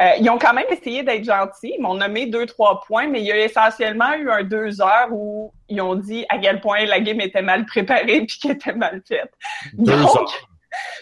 euh, 0.01 0.11
ils 0.19 0.29
ont 0.29 0.39
quand 0.39 0.55
même 0.55 0.67
essayé 0.71 1.05
d'être 1.05 1.25
gentils. 1.25 1.75
Ils 1.79 1.81
m'ont 1.81 1.95
nommé 1.95 2.27
deux, 2.27 2.47
trois 2.47 2.81
points, 2.81 3.07
mais 3.07 3.21
il 3.21 3.27
y 3.27 3.33
a 3.33 3.39
essentiellement 3.45 4.13
eu 4.15 4.29
un 4.29 4.43
deux 4.43 4.81
heures 4.83 5.09
où 5.13 5.53
ils 5.69 5.81
ont 5.81 5.95
dit 5.95 6.27
à 6.29 6.39
quel 6.39 6.61
point 6.61 6.85
la 6.85 6.99
game 6.99 7.21
était 7.21 7.43
mal 7.43 7.65
préparée 7.65 8.23
puis 8.27 8.39
qu'elle 8.41 8.53
était 8.53 8.75
mal 8.75 9.03
faite. 9.07 9.33
Donc, 9.75 10.29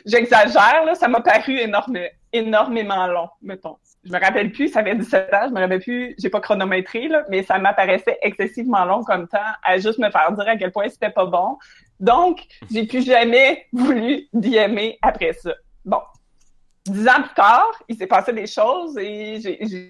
j'exagère, 0.07 0.85
là, 0.85 0.95
ça 0.95 1.09
m'a 1.09 1.21
paru 1.21 1.59
énorme, 1.59 1.99
énormément 2.33 3.07
long, 3.07 3.29
mettons. 3.43 3.77
Je 4.05 4.13
me 4.13 4.19
rappelle 4.19 4.51
plus, 4.51 4.69
ça 4.69 4.83
fait 4.83 4.95
17 4.95 5.35
ans, 5.35 5.49
je 5.49 5.53
me 5.53 5.61
rappelle 5.61 5.81
plus, 5.81 6.15
j'ai 6.19 6.31
pas 6.31 6.41
chronométré, 6.41 7.09
là, 7.09 7.25
mais 7.29 7.43
ça 7.43 7.59
m'apparaissait 7.59 8.19
excessivement 8.23 8.85
long 8.85 9.05
comme 9.05 9.29
temps 9.29 9.39
à 9.63 9.79
juste 9.79 9.99
me 9.99 10.11
faire 10.11 10.33
dire 10.33 10.49
à 10.49 10.57
quel 10.57 10.73
point 10.73 10.89
c'était 10.89 11.11
pas 11.11 11.27
bon. 11.27 11.59
Donc, 11.99 12.41
j'ai 12.73 12.87
plus 12.87 13.05
jamais 13.05 13.67
voulu 13.73 14.27
DMer 14.33 14.99
après 15.03 15.35
ça. 15.35 15.55
Bon. 15.85 16.01
Dix 16.87 17.07
ans 17.09 17.23
plus 17.23 17.35
tard, 17.35 17.71
il 17.89 17.97
s'est 17.97 18.07
passé 18.07 18.33
des 18.33 18.47
choses 18.47 18.97
et 18.97 19.39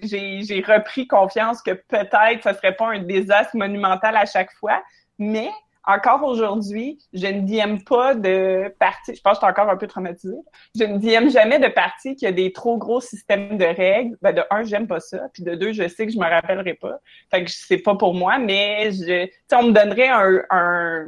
j'ai 0.03 0.61
repris 0.67 1.07
confiance 1.07 1.61
que 1.61 1.71
peut-être 1.71 2.43
ce 2.43 2.53
serait 2.53 2.75
pas 2.75 2.89
un 2.89 2.99
désastre 2.99 3.55
monumental 3.55 4.17
à 4.17 4.25
chaque 4.25 4.51
fois, 4.59 4.83
mais 5.17 5.49
encore 5.85 6.23
aujourd'hui, 6.23 6.99
je 7.13 7.27
ne 7.27 7.41
DM 7.41 7.83
pas 7.83 8.13
de 8.13 8.73
partie. 8.79 9.15
Je 9.15 9.21
pense 9.21 9.39
que 9.39 9.45
je 9.45 9.45
suis 9.45 9.51
encore 9.51 9.69
un 9.69 9.77
peu 9.77 9.87
traumatisée. 9.87 10.37
Je 10.75 10.83
ne 10.83 10.97
DM 10.97 11.29
jamais 11.29 11.59
de 11.59 11.67
partie 11.67 12.15
qui 12.15 12.27
a 12.27 12.31
des 12.31 12.51
trop 12.53 12.77
gros 12.77 13.01
systèmes 13.01 13.57
de 13.57 13.65
règles. 13.65 14.17
Ben, 14.21 14.33
de 14.33 14.43
un, 14.51 14.63
j'aime 14.63 14.87
pas 14.87 14.99
ça. 14.99 15.29
Puis 15.33 15.43
de 15.43 15.55
deux, 15.55 15.73
je 15.73 15.87
sais 15.87 16.05
que 16.05 16.11
je 16.11 16.19
me 16.19 16.29
rappellerai 16.29 16.75
pas. 16.75 16.99
Fait 17.31 17.43
que 17.43 17.51
c'est 17.51 17.79
pas 17.79 17.95
pour 17.95 18.13
moi, 18.13 18.37
mais 18.37 18.91
je, 18.91 19.27
on 19.55 19.63
me 19.63 19.71
donnerait 19.71 20.09
un, 20.09 20.41
un, 20.51 21.07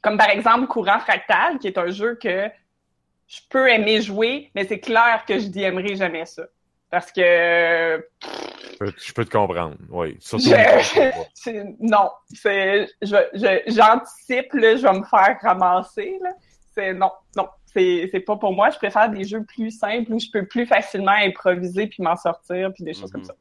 comme 0.00 0.16
par 0.16 0.30
exemple 0.30 0.66
Courant 0.66 1.00
Fractal, 1.00 1.58
qui 1.58 1.66
est 1.66 1.78
un 1.78 1.90
jeu 1.90 2.14
que 2.14 2.48
je 3.26 3.40
peux 3.50 3.68
aimer 3.68 4.00
jouer, 4.00 4.50
mais 4.54 4.64
c'est 4.64 4.80
clair 4.80 5.24
que 5.26 5.38
je 5.38 5.48
DMerai 5.48 5.96
jamais 5.96 6.24
ça. 6.24 6.44
Parce 6.90 7.12
que 7.12 8.02
je 8.80 9.12
peux 9.12 9.24
te 9.24 9.30
comprendre, 9.30 9.76
oui. 9.90 10.16
Surtout 10.20 10.50
non, 11.80 12.10
c'est, 12.32 12.88
j'anticipe, 13.02 14.46
je, 14.54 14.76
je 14.76 14.82
vais 14.82 14.98
me 14.98 15.04
faire 15.04 15.36
ramasser. 15.42 16.18
Là. 16.22 16.30
C'est 16.72 16.94
non, 16.94 17.10
non, 17.36 17.48
c'est, 17.66 18.08
c'est 18.10 18.20
pas 18.20 18.36
pour 18.36 18.52
moi. 18.52 18.70
Je 18.70 18.78
préfère 18.78 19.10
des 19.10 19.24
jeux 19.24 19.44
plus 19.44 19.70
simples 19.70 20.12
où 20.12 20.18
je 20.18 20.30
peux 20.32 20.46
plus 20.46 20.64
facilement 20.66 21.12
improviser 21.12 21.88
puis 21.88 22.02
m'en 22.02 22.16
sortir 22.16 22.72
puis 22.72 22.84
des 22.84 22.94
choses 22.94 23.10
comme 23.10 23.22
mm-hmm. 23.22 23.26
ça. 23.26 23.34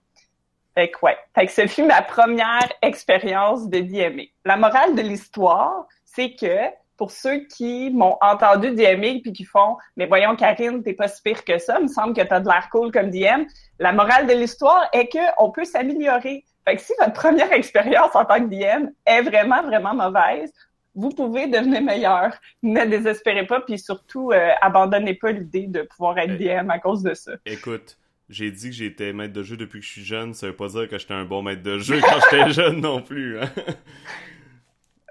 Fait 0.76 0.92
que 0.92 0.98
ouais. 1.04 1.18
Fait 1.34 1.46
que 1.46 1.52
ce 1.52 1.68
fut 1.68 1.84
ma 1.84 2.02
première 2.02 2.72
expérience 2.82 3.70
de 3.70 3.80
DMA. 3.80 4.24
La 4.46 4.58
morale 4.58 4.96
de 4.96 5.02
l'histoire, 5.02 5.86
c'est 6.06 6.36
que 6.36 6.70
pour 6.98 7.12
ceux 7.12 7.46
qui 7.46 7.92
m'ont 7.92 8.18
entendu 8.22 8.72
DM 8.72 9.22
puis 9.22 9.34
qui 9.34 9.46
font 9.46 9.78
mais 9.96 10.06
voyons 10.08 10.36
Karine 10.36 10.84
t'es 10.84 10.94
pas 10.94 11.08
si 11.08 11.22
pire 11.22 11.44
que 11.46 11.58
ça 11.58 11.78
il 11.80 11.84
me 11.84 11.88
semble 11.88 12.14
que 12.14 12.22
t'as 12.22 12.40
de 12.40 12.48
l'air 12.48 12.68
cool 12.72 12.92
comme 12.92 13.10
DM 13.10 13.46
la 13.80 13.94
morale 13.94 14.28
de 14.28 14.34
l'histoire 14.34 14.90
est 14.94 15.08
que 15.08 15.20
on 15.38 15.52
peut 15.52 15.66
s'améliorer 15.66 16.44
fait 16.68 16.76
que 16.76 16.82
si 16.82 16.94
votre 17.00 17.14
première 17.14 17.52
expérience 17.54 18.16
en 18.16 18.26
tant 18.26 18.40
que 18.40 18.50
DM 18.50 18.88
est 19.06 19.22
vraiment 19.22 19.62
vraiment 19.64 19.94
mauvaise 19.94 20.52
vous 20.96 21.10
pouvez 21.10 21.48
devenir 21.48 21.82
meilleur 21.82 22.34
ne 22.64 22.86
désespérez 22.86 23.46
pas 23.46 23.62
puis 23.62 23.78
surtout 23.78 24.32
euh, 24.32 24.50
abandonnez 24.62 25.14
pas 25.14 25.32
l'idée 25.32 25.68
de 25.68 25.84
pouvoir 25.84 26.18
être 26.18 26.38
DM 26.38 26.70
à 26.70 26.80
cause 26.80 27.04
de 27.04 27.14
ça 27.14 27.34
écoute 27.46 27.98
j'ai 28.30 28.52
dit 28.52 28.70
que 28.70 28.76
j'étais 28.76 29.14
maître 29.14 29.34
de 29.34 29.44
jeu 29.44 29.56
depuis 29.56 29.80
que 29.80 29.86
je 29.86 29.92
suis 29.92 30.04
jeune, 30.04 30.34
ça 30.34 30.48
veut 30.48 30.56
pas 30.56 30.68
dire 30.68 30.90
que 30.90 30.98
j'étais 30.98 31.14
un 31.14 31.24
bon 31.24 31.42
maître 31.42 31.64
de 31.64 31.78
jeu 31.78 32.02
quand 32.02 32.20
j'étais 32.30 32.50
jeune 32.62 32.82
non 32.82 33.02
plus. 33.02 33.40
Hein? 33.40 33.50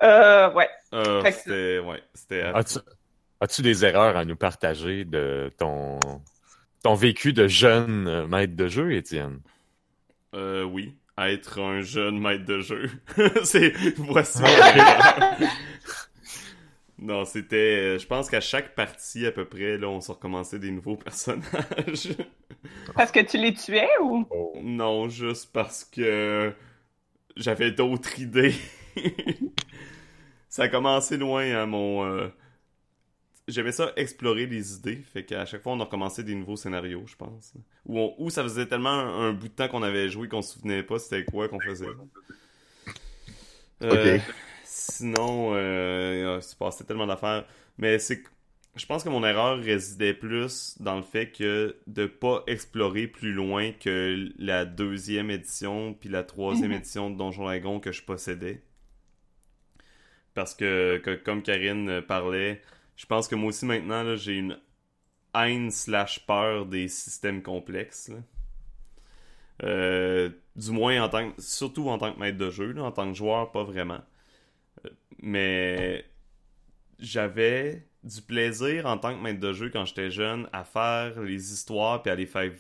Euh, 0.03 0.53
ouais. 0.53 0.69
Euh, 0.93 1.23
c'était, 1.31 1.79
ouais, 1.79 2.03
c'était. 2.15 2.43
As-tu, 3.39 3.63
des 3.63 3.85
erreurs 3.85 4.17
à 4.17 4.25
nous 4.25 4.37
partager 4.37 5.05
de 5.05 5.53
ton, 5.59 5.99
ton 6.83 6.95
vécu 6.95 7.35
de 7.35 7.47
jeune 7.49 8.09
euh, 8.09 8.27
maître 8.27 8.57
de 8.57 8.67
jeu, 8.67 8.95
Étienne? 8.95 9.41
Euh, 10.35 10.65
oui. 10.65 10.97
Être 11.19 11.61
un 11.61 11.81
jeune 11.81 12.19
maître 12.19 12.45
de 12.45 12.61
jeu. 12.61 12.91
c'est, 13.45 13.73
voici 13.97 14.43
Non, 16.99 17.27
c'était. 17.27 17.99
Je 17.99 18.07
pense 18.07 18.31
qu'à 18.31 18.41
chaque 18.41 18.75
partie, 18.75 19.27
à 19.27 19.33
peu 19.33 19.45
près, 19.45 19.77
là, 19.77 19.89
on 19.89 20.01
s'est 20.01 20.13
recommencé 20.13 20.59
des 20.59 20.71
nouveaux 20.71 20.97
personnages. 21.05 22.15
parce 22.95 23.13
que 23.13 23.21
tu 23.21 23.37
les 23.39 23.53
tuais 23.53 23.89
ou? 24.03 24.27
Non, 24.63 25.09
juste 25.09 25.53
parce 25.53 25.85
que 25.85 26.55
j'avais 27.37 27.71
d'autres 27.71 28.19
idées 28.19 28.55
ça 30.57 30.65
a 30.65 30.69
commencé 30.69 31.17
loin, 31.17 31.43
hein, 31.45 31.67
mon... 31.67 32.05
Euh, 32.05 32.29
j'aimais 33.49 33.73
ça 33.73 33.93
explorer 33.97 34.47
des 34.47 34.75
idées. 34.75 34.97
Fait 35.13 35.25
qu'à 35.25 35.45
chaque 35.47 35.63
fois, 35.63 35.73
on 35.73 35.81
a 35.81 35.85
recommencé 35.85 36.25
des 36.25 36.35
nouveaux 36.35 36.57
scénarios, 36.57 37.05
je 37.07 37.17
pense. 37.17 37.55
Ou, 37.87 37.99
on- 37.99 38.15
ou 38.19 38.31
ça 38.31 38.43
faisait 38.43 38.67
tellement 38.67 38.91
un, 38.91 39.29
un 39.29 39.33
bout 39.33 39.49
de 39.49 39.55
temps 39.55 39.69
qu'on 39.69 39.83
avait 39.83 40.09
joué 40.09 40.29
qu'on 40.29 40.43
se 40.43 40.55
souvenait 40.55 40.83
pas 40.83 40.99
c'était 40.99 41.25
quoi 41.25 41.49
qu'on 41.49 41.61
faisait. 41.61 41.87
Euh, 43.83 44.19
Ok. 44.19 44.23
Sinon, 44.65 45.53
euh, 45.55 46.39
il 46.39 46.43
se 46.43 46.57
passait 46.57 46.85
tellement 46.85 47.07
d'affaires. 47.07 47.47
Mais 47.79 47.99
c'est 47.99 48.23
que 48.23 48.29
je 48.75 48.85
pense 48.87 49.05
que 49.05 49.09
mon 49.09 49.25
erreur 49.25 49.59
résidait 49.59 50.13
plus 50.15 50.77
dans 50.81 50.97
le 50.97 51.03
fait 51.03 51.31
que 51.31 51.77
de 51.87 52.07
pas 52.07 52.43
explorer 52.47 53.07
plus 53.07 53.33
loin 53.33 53.73
que 53.73 54.29
la 54.39 54.65
deuxième 54.67 55.31
édition 55.31 55.95
puis 55.95 56.09
la 56.11 56.23
troisième 56.25 56.73
Mhm. 56.73 56.77
édition 56.77 57.11
de 57.11 57.17
Donjon 57.17 57.45
Dragon 57.45 57.81
que 57.81 57.93
je 57.93 58.03
possédais. 58.03 58.63
Parce 60.37 60.55
que, 60.55 61.01
comme 61.25 61.43
Karine 61.43 61.89
euh, 61.89 62.03
parlait, 62.03 62.61
je 62.97 63.07
pense 63.07 63.27
que 63.27 63.35
moi 63.35 63.49
aussi 63.49 63.65
maintenant 63.65 64.17
j'ai 64.17 64.35
une 64.35 64.59
haine 65.35 65.71
slash 65.71 66.27
peur 66.27 66.67
des 66.67 66.89
systèmes 66.89 67.43
complexes. 67.43 68.13
Euh, 69.63 70.29
du 70.55 70.71
moins 70.73 71.03
en 71.03 71.09
tant 71.09 71.33
surtout 71.39 71.89
en 71.89 71.97
tant 71.97 72.13
que 72.13 72.21
maître 72.21 72.37
de 72.37 72.51
jeu, 72.51 72.79
en 72.79 72.93
tant 72.93 73.09
que 73.11 73.17
joueur, 73.17 73.51
pas 73.51 73.65
vraiment. 73.65 74.01
Euh, 74.85 74.91
Mais 75.23 76.05
j'avais 76.99 77.87
du 78.05 78.21
plaisir 78.21 78.85
en 78.87 78.99
tant 78.99 79.17
que 79.17 79.23
maître 79.23 79.41
de 79.41 79.55
jeu 79.55 79.71
quand 79.71 79.87
j'étais 79.87 80.11
jeune 80.11 80.49
à 80.53 80.65
faire 80.65 81.19
les 81.23 81.53
histoires 81.53 82.03
puis 82.03 82.13
à 82.13 82.15
les 82.15 82.27
faire, 82.27 82.53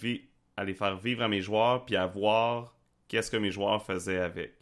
à 0.57 0.65
les 0.65 0.75
faire 0.75 0.97
vivre 0.97 1.23
à 1.23 1.29
mes 1.29 1.43
joueurs 1.43 1.85
puis 1.85 1.97
à 1.97 2.07
voir 2.07 2.75
qu'est-ce 3.09 3.31
que 3.31 3.37
mes 3.37 3.51
joueurs 3.51 3.85
faisaient 3.85 4.21
avec. 4.21 4.55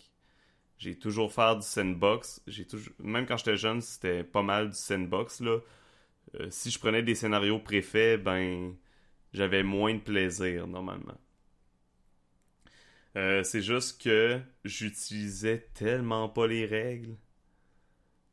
J'ai 0.79 0.99
toujours 0.99 1.33
fait 1.33 1.57
du 1.57 1.63
sandbox. 1.63 2.43
Même 2.99 3.27
quand 3.27 3.37
j'étais 3.37 3.57
jeune, 3.57 3.81
c'était 3.81 4.25
pas 4.25 4.43
mal 4.43 4.71
du 4.71 4.77
sandbox. 4.77 5.43
Euh, 5.43 5.61
si 6.51 6.71
je 6.71 6.79
prenais 6.79 7.03
des 7.03 7.15
scénarios 7.15 7.59
préfaits, 7.61 8.23
ben 8.23 8.75
j'avais 9.33 9.63
moins 9.63 9.95
de 9.95 10.01
plaisir 10.01 10.67
normalement. 10.67 11.19
Euh, 13.17 13.43
c'est 13.45 13.63
juste 13.63 14.03
que 14.03 14.41
j'utilisais 14.65 15.69
tellement 15.75 16.29
pas 16.29 16.47
les 16.47 16.67
règles. 16.67 17.17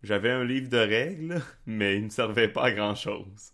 J'avais 0.04 0.32
un 0.32 0.44
livre 0.44 0.70
de 0.70 0.78
règles, 0.78 1.42
mais 1.66 1.98
il 1.98 2.06
ne 2.06 2.10
servait 2.10 2.48
pas 2.48 2.66
à 2.66 2.72
grand 2.72 2.96
chose. 2.96 3.54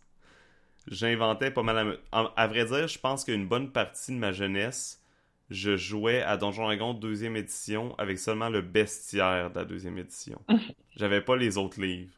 J'inventais 0.88 1.52
pas 1.52 1.64
mal 1.64 2.00
à 2.12 2.20
À 2.36 2.48
vrai 2.48 2.66
dire, 2.66 2.88
je 2.88 3.00
pense 3.00 3.26
qu'une 3.26 3.48
bonne 3.48 3.72
partie 3.72 4.14
de 4.14 4.18
ma 4.18 4.32
jeunesse, 4.32 5.02
je 5.50 5.78
jouais 5.78 6.22
à 6.22 6.38
Donjon 6.38 6.64
Dragon 6.66 6.94
deuxième 6.94 7.36
édition 7.38 7.96
avec 7.98 8.20
seulement 8.20 8.50
le 8.50 8.62
bestiaire 8.62 9.50
de 9.52 9.60
la 9.60 9.66
deuxième 9.66 9.98
édition. 9.98 10.42
J'avais 10.96 11.22
pas 11.22 11.36
les 11.38 11.58
autres 11.58 11.80
livres. 11.82 12.14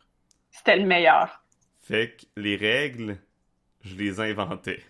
C'était 0.52 0.78
le 0.78 0.86
meilleur. 0.86 1.44
Fait 1.82 2.16
que 2.18 2.26
les 2.42 2.56
règles, 2.56 3.18
je 3.82 3.96
les 3.96 4.20
inventais. 4.20 4.82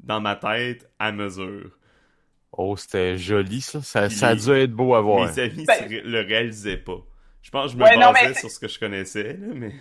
Dans 0.00 0.20
ma 0.20 0.36
tête, 0.36 0.88
à 0.98 1.10
mesure. 1.12 1.70
Oh, 2.52 2.76
c'était 2.76 3.18
joli, 3.18 3.60
ça. 3.60 3.82
Ça, 3.82 4.28
a 4.28 4.34
dû 4.34 4.50
être 4.50 4.72
beau 4.72 4.94
à 4.94 5.00
voir. 5.00 5.28
Mes 5.28 5.38
amis 5.40 5.64
Ben- 5.66 5.88
le 6.04 6.20
réalisaient 6.20 6.76
pas. 6.78 7.04
Je 7.42 7.50
pense 7.50 7.66
que 7.66 7.72
je 7.72 7.76
me 7.78 7.82
Ouais, 7.84 7.96
non, 7.96 8.12
basais 8.12 8.28
mais- 8.28 8.34
sur 8.34 8.50
ce 8.50 8.58
que 8.58 8.68
je 8.68 8.78
connaissais, 8.78 9.34
là, 9.34 9.46
mais... 9.54 9.72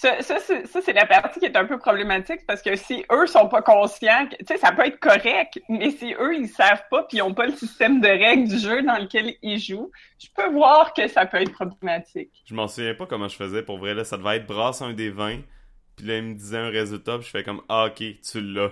Ça, 0.00 0.22
ça, 0.22 0.38
c'est 0.38 0.92
la 0.92 1.06
partie 1.06 1.40
qui 1.40 1.46
est 1.46 1.56
un 1.56 1.64
peu 1.64 1.76
problématique 1.76 2.46
parce 2.46 2.62
que 2.62 2.76
si 2.76 3.04
eux 3.10 3.26
sont 3.26 3.48
pas 3.48 3.62
conscients, 3.62 4.28
tu 4.28 4.36
sais, 4.46 4.56
ça 4.56 4.70
peut 4.70 4.86
être 4.86 5.00
correct, 5.00 5.60
mais 5.68 5.90
si 5.90 6.14
eux, 6.20 6.36
ils 6.36 6.46
savent 6.46 6.84
pas 6.88 7.02
puis 7.02 7.18
ils 7.18 7.22
ont 7.22 7.34
pas 7.34 7.46
le 7.46 7.52
système 7.56 8.00
de 8.00 8.06
règles 8.06 8.46
du 8.46 8.58
jeu 8.60 8.80
dans 8.84 8.96
lequel 8.96 9.34
ils 9.42 9.58
jouent, 9.58 9.90
je 10.20 10.28
peux 10.36 10.52
voir 10.52 10.94
que 10.94 11.08
ça 11.08 11.26
peut 11.26 11.38
être 11.38 11.50
problématique. 11.50 12.30
Je 12.44 12.54
m'en 12.54 12.68
souviens 12.68 12.94
pas 12.94 13.06
comment 13.06 13.26
je 13.26 13.34
faisais 13.34 13.64
pour 13.64 13.78
vrai. 13.78 13.92
Là, 13.92 14.04
ça 14.04 14.16
devait 14.16 14.36
être 14.36 14.46
brasse 14.46 14.82
un 14.82 14.92
des 14.92 15.10
20. 15.10 15.40
Puis 15.96 16.06
là, 16.06 16.18
il 16.18 16.22
me 16.22 16.34
disait 16.34 16.58
un 16.58 16.70
résultat. 16.70 17.18
Puis 17.18 17.26
je 17.26 17.30
fais 17.30 17.42
comme 17.42 17.62
Ah, 17.68 17.86
ok, 17.86 18.04
tu 18.22 18.40
l'as. 18.40 18.70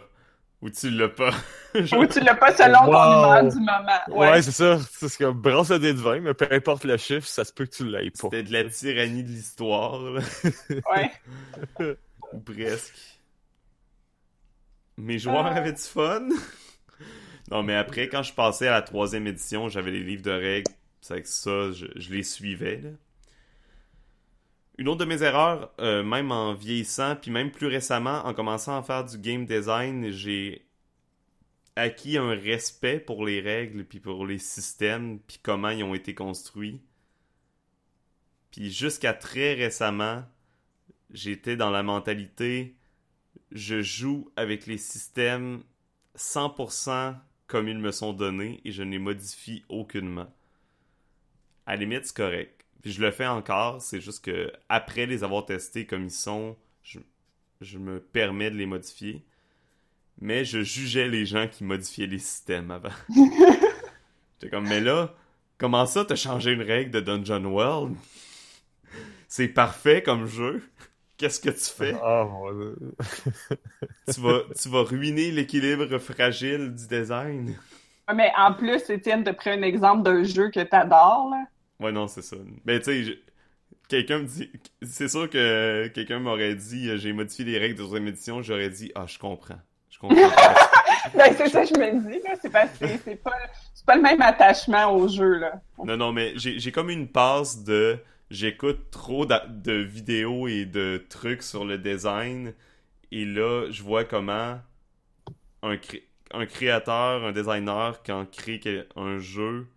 Ou 0.67 0.71
tu 0.71 0.91
l'as 0.91 1.09
pas. 1.09 1.31
Genre, 1.77 2.01
Ou 2.01 2.07
tu 2.07 2.19
l'as 2.21 2.35
pas 2.35 2.53
selon 2.57 2.79
ton 2.81 2.87
Wow. 2.87 3.39
humeur 3.39 3.53
du 3.53 3.59
moment. 3.59 4.01
Ouais, 4.09 4.31
Ouais. 4.33 4.43
c'est 4.43 4.51
ça. 4.51 4.79
C'est 4.91 5.17
comme 5.19 5.41
brasse 5.41 5.71
le 5.71 5.79
dé 5.79 5.93
de 5.95 5.99
20, 6.01 6.21
mais 6.21 6.35
peu 6.35 6.49
importe 6.51 6.83
le 6.85 6.97
chiffre, 6.97 7.27
ça 7.29 7.45
se 7.45 7.53
peut 7.53 7.67
que 7.67 7.71
tu 7.77 7.85
l'aies 7.89 8.11
pas. 8.11 8.19
C'était 8.31 8.43
de 8.43 8.53
la 8.53 8.65
tyrannie 8.65 9.23
de 9.23 9.29
l'histoire. 9.29 10.01
là. 10.03 10.21
ouais. 10.97 11.95
Ou 12.33 12.41
presque. 12.41 12.95
Mes 14.97 15.19
joueurs 15.21 15.47
Ah. 15.47 15.55
avaient 15.55 15.73
du 15.73 15.81
fun? 15.83 16.29
non, 17.51 17.63
mais 17.63 17.77
après, 17.77 18.09
quand 18.09 18.25
je 18.25 18.33
passais 18.33 18.67
à 18.67 18.73
la 18.73 18.83
troisième 18.83 19.27
édition, 19.29 19.69
j'avais 19.69 19.93
les 19.93 20.03
livres 20.03 20.23
de 20.23 20.33
règles. 20.33 20.73
C'est 21.01 21.13
avec 21.15 21.27
ça, 21.29 21.71
je, 21.71 21.87
je 21.95 22.11
les 22.13 22.25
suivais. 22.25 22.81
Là. 22.83 22.91
Une 24.79 24.89
autre 24.89 24.99
de 24.99 25.05
mes 25.07 25.23
erreurs, 25.23 25.73
euh, 25.81 26.03
même 26.03 26.33
en 26.33 26.55
vieillissant, 26.55 27.17
puis 27.17 27.31
même 27.31 27.51
plus 27.51 27.67
récemment, 27.67 28.25
en 28.27 28.35
commençant 28.35 28.77
à 28.77 28.83
faire 28.83 29.05
du 29.05 29.19
game 29.19 29.47
design, 29.47 30.11
j'ai 30.11 30.67
acquis 31.77 32.19
un 32.19 32.31
respect 32.31 33.01
pour 33.01 33.25
les 33.25 33.41
règles, 33.41 33.85
puis 33.85 34.01
pour 34.01 34.27
les 34.27 34.39
systèmes, 34.39 35.19
puis 35.21 35.39
comment 35.43 35.71
ils 35.71 35.85
ont 35.85 35.95
été 35.95 36.15
construits. 36.15 36.81
Puis 38.51 38.71
jusqu'à 38.71 39.15
très 39.15 39.55
récemment, 39.55 40.25
j'étais 41.11 41.57
dans 41.57 41.71
la 41.71 41.83
mentalité 41.83 42.77
je 43.53 43.83
joue 43.83 44.31
avec 44.37 44.67
les 44.67 44.79
systèmes 44.79 45.63
100% 46.17 47.17
comme 47.47 47.69
ils 47.69 47.79
me 47.79 47.93
sont 47.93 48.13
donnés 48.13 48.61
et 48.65 48.73
je 48.73 48.83
ne 48.83 48.91
les 48.91 48.99
modifie 48.99 49.65
aucunement. 49.69 50.33
À 51.67 51.75
la 51.75 51.81
limite, 51.81 52.07
c'est 52.07 52.17
correct. 52.17 52.56
Puis 52.83 52.93
je 52.93 53.01
le 53.01 53.11
fais 53.11 53.27
encore, 53.27 53.83
c'est 53.83 54.01
juste 54.01 54.25
que 54.25 54.53
après 54.69 55.07
les 55.07 55.25
avoir 55.25 55.45
testés 55.47 55.87
comme 55.87 56.05
ils 56.05 56.11
sont, 56.11 56.57
je, 56.83 57.01
je 57.61 57.79
me 57.79 58.01
permets 58.01 58.51
de 58.51 58.57
les 58.57 58.67
modifier. 58.67 59.25
Mais 60.21 60.45
je 60.45 60.63
jugeais 60.63 61.09
les 61.09 61.27
gens 61.27 61.47
qui 61.47 61.65
modifiaient 61.65 62.07
les 62.07 62.19
systèmes 62.19 62.71
avant. 62.71 62.89
J'étais 63.09 64.51
comme, 64.51 64.69
mais 64.69 64.81
là, 64.81 65.15
comment 65.59 65.85
ça 65.87 66.05
t'as 66.05 66.17
changé 66.17 66.53
une 66.53 66.63
règle 66.63 66.91
de 66.91 67.01
Dungeon 67.01 67.45
World? 67.45 67.97
C'est 69.29 69.49
parfait 69.49 70.03
comme 70.03 70.27
jeu. 70.27 70.63
Qu'est-ce 71.19 71.41
que 71.41 71.51
tu 71.51 71.65
fais? 71.65 71.97
Ah, 72.03 72.27
mon 72.31 72.53
Dieu. 72.53 72.77
tu 74.13 74.21
vas, 74.21 74.41
tu 74.61 74.69
vas 74.69 74.83
ruiner 74.83 75.31
l'équilibre 75.31 75.99
fragile 75.99 76.75
du 76.75 76.87
design. 76.87 77.57
Mais 78.15 78.31
en 78.37 78.53
plus, 78.53 78.89
Étienne 78.89 79.25
te 79.25 79.31
pris 79.31 79.51
un 79.51 79.63
exemple 79.63 80.03
d'un 80.03 80.23
jeu 80.23 80.51
que 80.51 80.61
t'adores, 80.61 81.31
là. 81.31 81.45
Ouais, 81.81 81.93
non, 81.93 82.09
c'est 82.09 82.23
ça. 82.23 82.37
Mais 82.65 82.79
tu 82.79 82.85
sais, 82.87 83.05
je- 83.05 83.13
quelqu'un 83.89 84.21
me 84.21 84.25
dit. 84.27 84.51
C'est 84.83 85.09
sûr 85.09 85.29
que 85.31 85.89
quelqu'un 85.89 86.19
m'aurait 86.21 86.55
dit 86.55 86.89
euh, 86.91 86.97
j'ai 86.99 87.13
modifié 87.13 87.45
les 87.45 87.59
règles 87.59 87.77
de 87.77 87.83
deuxième 87.85 88.09
édition, 88.09 88.43
j'aurais 88.43 88.71
dit 88.71 88.93
ah, 88.95 89.07
je 89.07 89.19
comprends. 89.19 89.61
Je 89.91 89.99
comprends. 89.99 90.17
Ben, 91.15 91.33
c'est 91.37 91.49
ça 91.49 91.63
que 91.63 91.69
je 91.69 91.79
me 91.81 92.01
dis, 92.11 92.21
là. 92.25 92.35
C'est 92.43 92.51
parce 92.51 92.77
que 92.79 92.87
c'est- 93.05 93.23
pas, 93.23 93.31
c'est 93.75 93.87
pas 93.87 93.95
le 93.95 94.03
même 94.03 94.21
attachement 94.23 94.93
au 94.93 95.07
jeu, 95.07 95.39
là. 95.39 95.61
non, 95.85 95.97
non, 95.97 96.13
mais 96.13 96.33
j'ai 96.37 96.59
j'ai 96.59 96.73
comme 96.73 96.91
une 96.91 97.09
passe 97.09 97.63
de. 97.65 97.99
J'écoute 98.29 98.91
trop 98.91 99.25
de 99.25 99.73
vidéos 99.73 100.49
et 100.49 100.65
de 100.65 101.05
trucs 101.09 101.45
sur 101.45 101.65
le 101.65 101.79
design. 101.79 102.55
Et 103.13 103.25
là, 103.25 103.71
je 103.71 103.85
vois 103.85 104.05
comment 104.05 104.59
un, 105.63 105.77
cré- 105.77 106.05
un 106.33 106.47
créateur, 106.47 107.25
un 107.25 107.33
designer, 107.33 108.03
quand 108.05 108.29
crée 108.31 108.61
un 108.97 109.19
jeu 109.19 109.69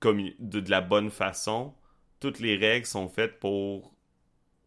comme 0.00 0.30
de, 0.38 0.60
de 0.60 0.70
la 0.70 0.80
bonne 0.80 1.10
façon, 1.10 1.74
toutes 2.20 2.40
les 2.40 2.56
règles 2.56 2.86
sont 2.86 3.08
faites 3.08 3.38
pour 3.38 3.94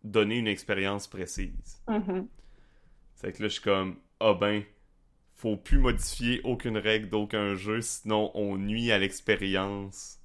donner 0.03 0.37
une 0.37 0.47
expérience 0.47 1.07
précise. 1.07 1.81
Mhm. 1.87 2.27
C'est 3.15 3.33
que 3.33 3.43
là, 3.43 3.49
je 3.49 3.53
suis 3.53 3.63
comme, 3.63 3.97
ah 4.19 4.33
ben, 4.33 4.63
faut 5.35 5.57
plus 5.57 5.79
modifier 5.79 6.41
aucune 6.43 6.77
règle 6.77 7.09
d'aucun 7.09 7.55
jeu, 7.55 7.81
sinon 7.81 8.31
on 8.33 8.57
nuit 8.57 8.91
à 8.91 8.97
l'expérience 8.97 10.19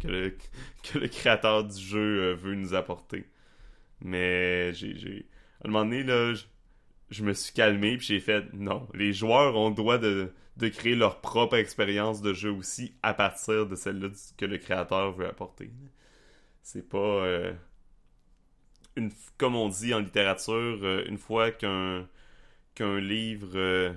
que 0.00 0.08
le, 0.08 0.36
que 0.82 0.98
le 0.98 1.08
créateur 1.08 1.64
du 1.64 1.80
jeu 1.80 2.22
euh, 2.22 2.34
veut 2.34 2.54
nous 2.54 2.74
apporter. 2.74 3.24
Mais 4.00 4.72
j'ai, 4.74 4.96
j'ai... 4.96 5.26
À 5.62 5.68
un 5.68 5.70
moment 5.70 5.84
donné, 5.84 6.02
là, 6.02 6.34
je, 7.12 7.24
me 7.24 7.32
suis 7.34 7.52
calmé 7.52 7.96
puis 7.96 8.06
j'ai 8.06 8.20
fait, 8.20 8.52
non, 8.54 8.88
les 8.94 9.12
joueurs 9.12 9.56
ont 9.56 9.68
le 9.70 9.74
droit 9.74 9.98
de, 9.98 10.32
de 10.56 10.68
créer 10.68 10.94
leur 10.94 11.20
propre 11.20 11.56
expérience 11.56 12.22
de 12.22 12.32
jeu 12.34 12.50
aussi 12.52 12.94
à 13.02 13.14
partir 13.14 13.66
de 13.66 13.76
celle-là 13.76 14.08
que 14.36 14.46
le 14.46 14.58
créateur 14.58 15.12
veut 15.12 15.26
apporter. 15.26 15.70
C'est 16.62 16.88
pas... 16.88 16.98
euh, 16.98 17.52
une, 18.96 19.10
comme 19.38 19.56
on 19.56 19.68
dit 19.68 19.94
en 19.94 20.00
littérature, 20.00 20.78
euh, 20.82 21.04
une 21.06 21.18
fois 21.18 21.50
qu'un 21.50 22.08
qu'un 22.74 23.00
livre 23.00 23.50
euh, 23.54 23.92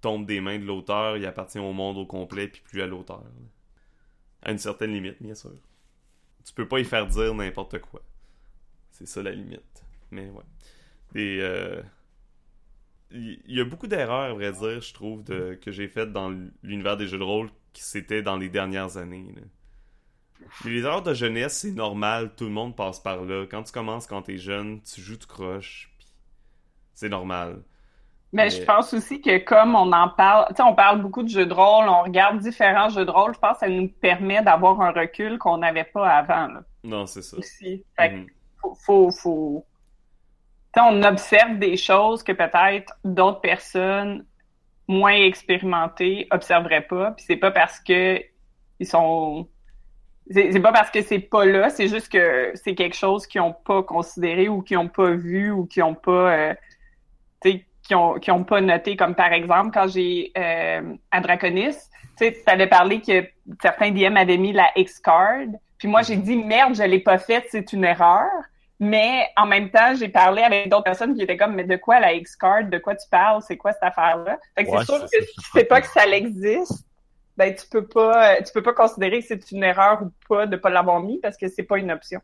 tombe 0.00 0.26
des 0.26 0.40
mains 0.40 0.58
de 0.58 0.64
l'auteur, 0.64 1.16
il 1.16 1.26
appartient 1.26 1.58
au 1.58 1.72
monde 1.72 1.98
au 1.98 2.06
complet 2.06 2.48
puis 2.48 2.62
plus 2.62 2.82
à 2.82 2.86
l'auteur. 2.86 3.24
À 4.42 4.52
une 4.52 4.58
certaine 4.58 4.92
limite, 4.92 5.20
bien 5.22 5.34
sûr. 5.34 5.52
Tu 6.44 6.52
peux 6.54 6.68
pas 6.68 6.80
y 6.80 6.84
faire 6.84 7.06
dire 7.06 7.34
n'importe 7.34 7.80
quoi. 7.80 8.02
C'est 8.92 9.06
ça 9.06 9.22
la 9.22 9.32
limite. 9.32 9.84
Mais 10.10 10.30
ouais. 10.30 11.82
Il 13.10 13.40
y, 13.46 13.60
a 13.60 13.64
beaucoup 13.64 13.86
d'erreurs, 13.86 14.30
à 14.30 14.32
vrai 14.34 14.52
dire, 14.52 14.80
je 14.80 14.92
trouve, 14.92 15.24
de, 15.24 15.58
que 15.62 15.70
j'ai 15.72 15.88
faites 15.88 16.12
dans 16.12 16.30
l'univers 16.62 16.96
des 16.96 17.06
jeux 17.06 17.18
de 17.18 17.22
rôle 17.24 17.50
qui 17.72 17.82
c'était 17.82 18.22
dans 18.22 18.36
les 18.36 18.48
dernières 18.48 18.96
années. 18.96 19.32
là. 19.34 19.42
Les 20.64 20.82
erreurs 20.82 21.02
de 21.02 21.14
jeunesse, 21.14 21.58
c'est 21.58 21.72
normal, 21.72 22.32
tout 22.36 22.44
le 22.44 22.50
monde 22.50 22.76
passe 22.76 23.00
par 23.00 23.24
là. 23.24 23.46
Quand 23.50 23.62
tu 23.64 23.72
commences, 23.72 24.06
quand 24.06 24.22
t'es 24.22 24.38
jeune, 24.38 24.80
tu 24.82 25.00
joues, 25.00 25.16
tu 25.16 25.26
croches, 25.26 25.90
puis 25.98 26.06
c'est 26.94 27.08
normal. 27.08 27.62
Mais, 28.32 28.44
Mais- 28.44 28.50
je 28.50 28.62
pense 28.62 28.92
aussi 28.92 29.20
que 29.22 29.38
comme 29.38 29.74
on 29.74 29.90
en 29.92 30.10
parle, 30.10 30.46
tu 30.50 30.56
sais, 30.56 30.62
on 30.62 30.74
parle 30.74 31.00
beaucoup 31.00 31.22
de 31.22 31.28
jeux 31.28 31.46
de 31.46 31.54
rôle, 31.54 31.88
on 31.88 32.02
regarde 32.02 32.38
différents 32.40 32.90
jeux 32.90 33.06
de 33.06 33.10
rôle, 33.10 33.34
je 33.34 33.38
pense 33.38 33.54
que 33.54 33.60
ça 33.60 33.68
nous 33.68 33.88
permet 33.88 34.42
d'avoir 34.42 34.80
un 34.82 34.90
recul 34.92 35.38
qu'on 35.38 35.58
n'avait 35.58 35.84
pas 35.84 36.06
avant, 36.08 36.46
là, 36.48 36.62
Non, 36.84 37.06
c'est 37.06 37.22
ça. 37.22 37.38
aussi. 37.38 37.84
Fait 37.96 38.10
que 38.10 38.32
faut, 38.60 38.74
faut, 38.74 39.10
faut... 39.10 39.64
On 40.76 41.02
observe 41.02 41.58
des 41.58 41.76
choses 41.76 42.22
que 42.22 42.32
peut-être 42.32 42.92
d'autres 43.04 43.40
personnes 43.40 44.24
moins 44.86 45.14
expérimentées 45.14 46.28
observeraient 46.30 46.86
pas, 46.86 47.12
puis 47.12 47.24
c'est 47.26 47.36
pas 47.36 47.50
parce 47.50 47.80
que 47.80 48.20
ils 48.80 48.86
sont 48.86 49.48
c'est 50.30 50.60
pas 50.60 50.72
parce 50.72 50.90
que 50.90 51.02
c'est 51.02 51.20
pas 51.20 51.46
là, 51.46 51.70
c'est 51.70 51.88
juste 51.88 52.10
que 52.10 52.52
c'est 52.54 52.74
quelque 52.74 52.96
chose 52.96 53.26
qu'ils 53.26 53.40
ont 53.40 53.54
pas 53.54 53.82
considéré 53.82 54.48
ou 54.48 54.62
qu'ils 54.62 54.76
ont 54.76 54.88
pas 54.88 55.10
vu 55.10 55.50
ou 55.50 55.64
qu'ils 55.66 55.82
ont 55.82 55.94
pas 55.94 56.32
euh, 56.32 56.54
ont 57.94 58.20
ont 58.28 58.60
noté 58.60 58.96
comme 58.96 59.14
par 59.14 59.32
exemple 59.32 59.70
quand 59.72 59.88
j'ai 59.88 60.32
euh, 60.36 60.94
à 61.10 61.20
Draconis, 61.20 61.76
tu 62.18 62.26
sais, 62.26 62.42
avais 62.46 62.66
parlé 62.66 63.00
que 63.00 63.26
certains 63.62 63.90
DM 63.90 64.16
avaient 64.16 64.36
mis 64.36 64.52
la 64.52 64.70
X-card, 64.76 65.46
puis 65.78 65.88
moi 65.88 66.02
j'ai 66.02 66.16
dit 66.16 66.36
merde, 66.36 66.74
je 66.74 66.82
l'ai 66.82 67.00
pas 67.00 67.18
faite, 67.18 67.46
c'est 67.50 67.72
une 67.72 67.84
erreur. 67.84 68.28
Mais 68.80 69.26
en 69.36 69.46
même 69.46 69.70
temps, 69.70 69.94
j'ai 69.96 70.08
parlé 70.08 70.42
avec 70.42 70.68
d'autres 70.68 70.84
personnes 70.84 71.14
qui 71.14 71.22
étaient 71.22 71.36
comme, 71.36 71.54
mais 71.54 71.64
de 71.64 71.76
quoi 71.76 71.98
la 71.98 72.12
X-Card? 72.12 72.68
De 72.70 72.78
quoi 72.78 72.94
tu 72.94 73.08
parles? 73.10 73.42
C'est 73.46 73.56
quoi 73.56 73.72
cette 73.72 73.82
affaire-là? 73.82 74.38
Fait 74.54 74.64
que 74.64 74.70
Ouais, 74.70 74.78
c'est 74.80 74.84
sûr 74.84 75.00
que 75.00 75.24
si 75.24 75.34
tu 75.34 75.50
sais 75.52 75.64
pas 75.64 75.76
pas 75.76 75.80
que 75.80 75.88
ça 75.88 76.06
existe, 76.06 76.84
ben 77.36 77.54
tu 77.54 77.66
peux 77.68 77.86
pas, 77.86 78.40
tu 78.42 78.52
peux 78.52 78.62
pas 78.62 78.72
considérer 78.72 79.20
que 79.20 79.26
c'est 79.26 79.50
une 79.50 79.64
erreur 79.64 80.02
ou 80.02 80.12
pas 80.28 80.46
de 80.46 80.56
pas 80.56 80.70
l'avoir 80.70 81.00
mis 81.00 81.18
parce 81.18 81.36
que 81.36 81.48
c'est 81.48 81.62
pas 81.62 81.78
une 81.78 81.90
option. 81.90 82.20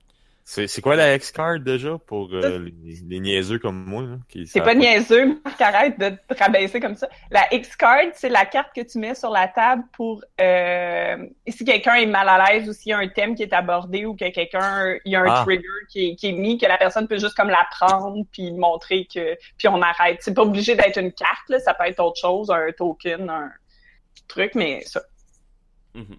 C'est 0.46 0.66
c'est 0.66 0.82
quoi 0.82 0.94
la 0.94 1.14
X-Card 1.14 1.60
déjà 1.60 1.96
pour 2.06 2.28
euh, 2.34 2.58
les, 2.58 2.96
les 3.08 3.18
niaiseux 3.20 3.58
comme 3.58 3.82
moi? 3.86 4.04
C'est 4.44 4.60
pas 4.60 4.74
niaiseux, 4.74 5.40
Marc, 5.42 5.58
arrête 5.58 5.98
de 5.98 6.10
te 6.10 6.38
rabaisser 6.38 6.80
comme 6.80 6.96
ça. 6.96 7.08
La 7.30 7.46
X-Card, 7.50 8.10
c'est 8.12 8.28
la 8.28 8.44
carte 8.44 8.74
que 8.76 8.82
tu 8.82 8.98
mets 8.98 9.14
sur 9.14 9.30
la 9.30 9.48
table 9.48 9.84
pour 9.94 10.22
euh, 10.38 11.16
si 11.48 11.64
quelqu'un 11.64 11.94
est 11.94 12.04
mal 12.04 12.28
à 12.28 12.52
l'aise 12.52 12.68
ou 12.68 12.74
s'il 12.74 12.90
y 12.90 12.92
a 12.92 12.98
un 12.98 13.08
thème 13.08 13.34
qui 13.34 13.42
est 13.42 13.54
abordé 13.54 14.04
ou 14.04 14.14
que 14.14 14.28
quelqu'un 14.30 14.94
il 15.06 15.12
y 15.12 15.16
a 15.16 15.22
un 15.22 15.26
Ah. 15.28 15.42
trigger 15.46 15.64
qui 15.88 16.10
est, 16.10 16.14
qui 16.16 16.28
est 16.28 16.32
mis, 16.32 16.58
que 16.58 16.66
la 16.66 16.76
personne 16.76 17.08
peut 17.08 17.18
juste 17.18 17.34
comme 17.36 17.48
la 17.48 17.66
prendre 17.70 18.22
puis 18.30 18.52
montrer 18.52 19.06
que 19.12 19.38
puis 19.56 19.66
on 19.68 19.80
arrête. 19.80 20.18
C'est 20.20 20.34
pas 20.34 20.42
obligé 20.42 20.74
d'être 20.74 20.98
une 21.00 21.12
carte, 21.12 21.48
là, 21.48 21.58
ça 21.58 21.72
peut 21.72 21.86
être 21.86 22.00
autre 22.00 22.20
chose, 22.20 22.50
un 22.50 22.70
token, 22.76 23.30
un 23.30 23.50
truc, 24.28 24.54
mais 24.54 24.82
ça. 24.84 25.00
Mhm. 25.94 26.16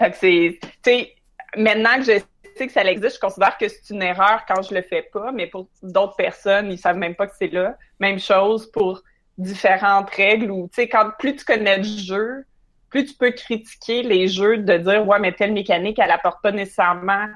Fait 0.00 0.10
que 0.10 0.16
c'est, 0.16 0.58
tu 0.62 0.68
sais, 0.84 1.14
maintenant 1.56 1.94
que 1.98 2.02
je 2.02 2.18
sais 2.56 2.66
que 2.66 2.72
ça 2.72 2.84
existe, 2.84 3.16
je 3.16 3.20
considère 3.20 3.56
que 3.58 3.68
c'est 3.68 3.90
une 3.90 4.02
erreur 4.02 4.44
quand 4.46 4.62
je 4.62 4.74
le 4.74 4.82
fais 4.82 5.02
pas, 5.12 5.32
mais 5.32 5.46
pour 5.46 5.68
d'autres 5.82 6.16
personnes, 6.16 6.70
ils 6.70 6.78
savent 6.78 6.96
même 6.96 7.14
pas 7.14 7.26
que 7.26 7.34
c'est 7.38 7.52
là. 7.52 7.76
Même 8.00 8.18
chose 8.18 8.70
pour 8.70 9.02
différentes 9.38 10.10
règles 10.10 10.50
ou, 10.50 10.68
tu 10.68 10.82
sais, 10.82 10.88
quand 10.88 11.10
plus 11.18 11.36
tu 11.36 11.44
connais 11.44 11.78
le 11.78 11.84
jeu, 11.84 12.44
plus 12.90 13.06
tu 13.06 13.14
peux 13.14 13.30
critiquer 13.30 14.02
les 14.02 14.28
jeux 14.28 14.58
de 14.58 14.76
dire, 14.76 15.06
ouais, 15.06 15.18
mais 15.18 15.32
telle 15.32 15.52
mécanique, 15.52 15.98
elle 15.98 16.10
apporte 16.10 16.42
pas 16.42 16.52
nécessairement 16.52 17.26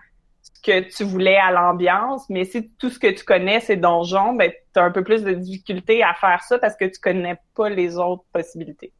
ce 0.42 0.60
que 0.62 0.80
tu 0.80 1.04
voulais 1.04 1.38
à 1.38 1.50
l'ambiance, 1.50 2.28
mais 2.28 2.44
si 2.44 2.70
tout 2.78 2.90
ce 2.90 2.98
que 2.98 3.10
tu 3.10 3.24
connais, 3.24 3.60
c'est 3.60 3.76
donjon, 3.76 4.34
ben, 4.34 4.52
t'as 4.72 4.84
un 4.84 4.90
peu 4.90 5.02
plus 5.02 5.22
de 5.22 5.32
difficulté 5.32 6.02
à 6.02 6.14
faire 6.14 6.42
ça 6.42 6.58
parce 6.58 6.76
que 6.76 6.84
tu 6.84 7.00
connais 7.00 7.36
pas 7.54 7.68
les 7.68 7.96
autres 7.96 8.24
possibilités. 8.32 8.92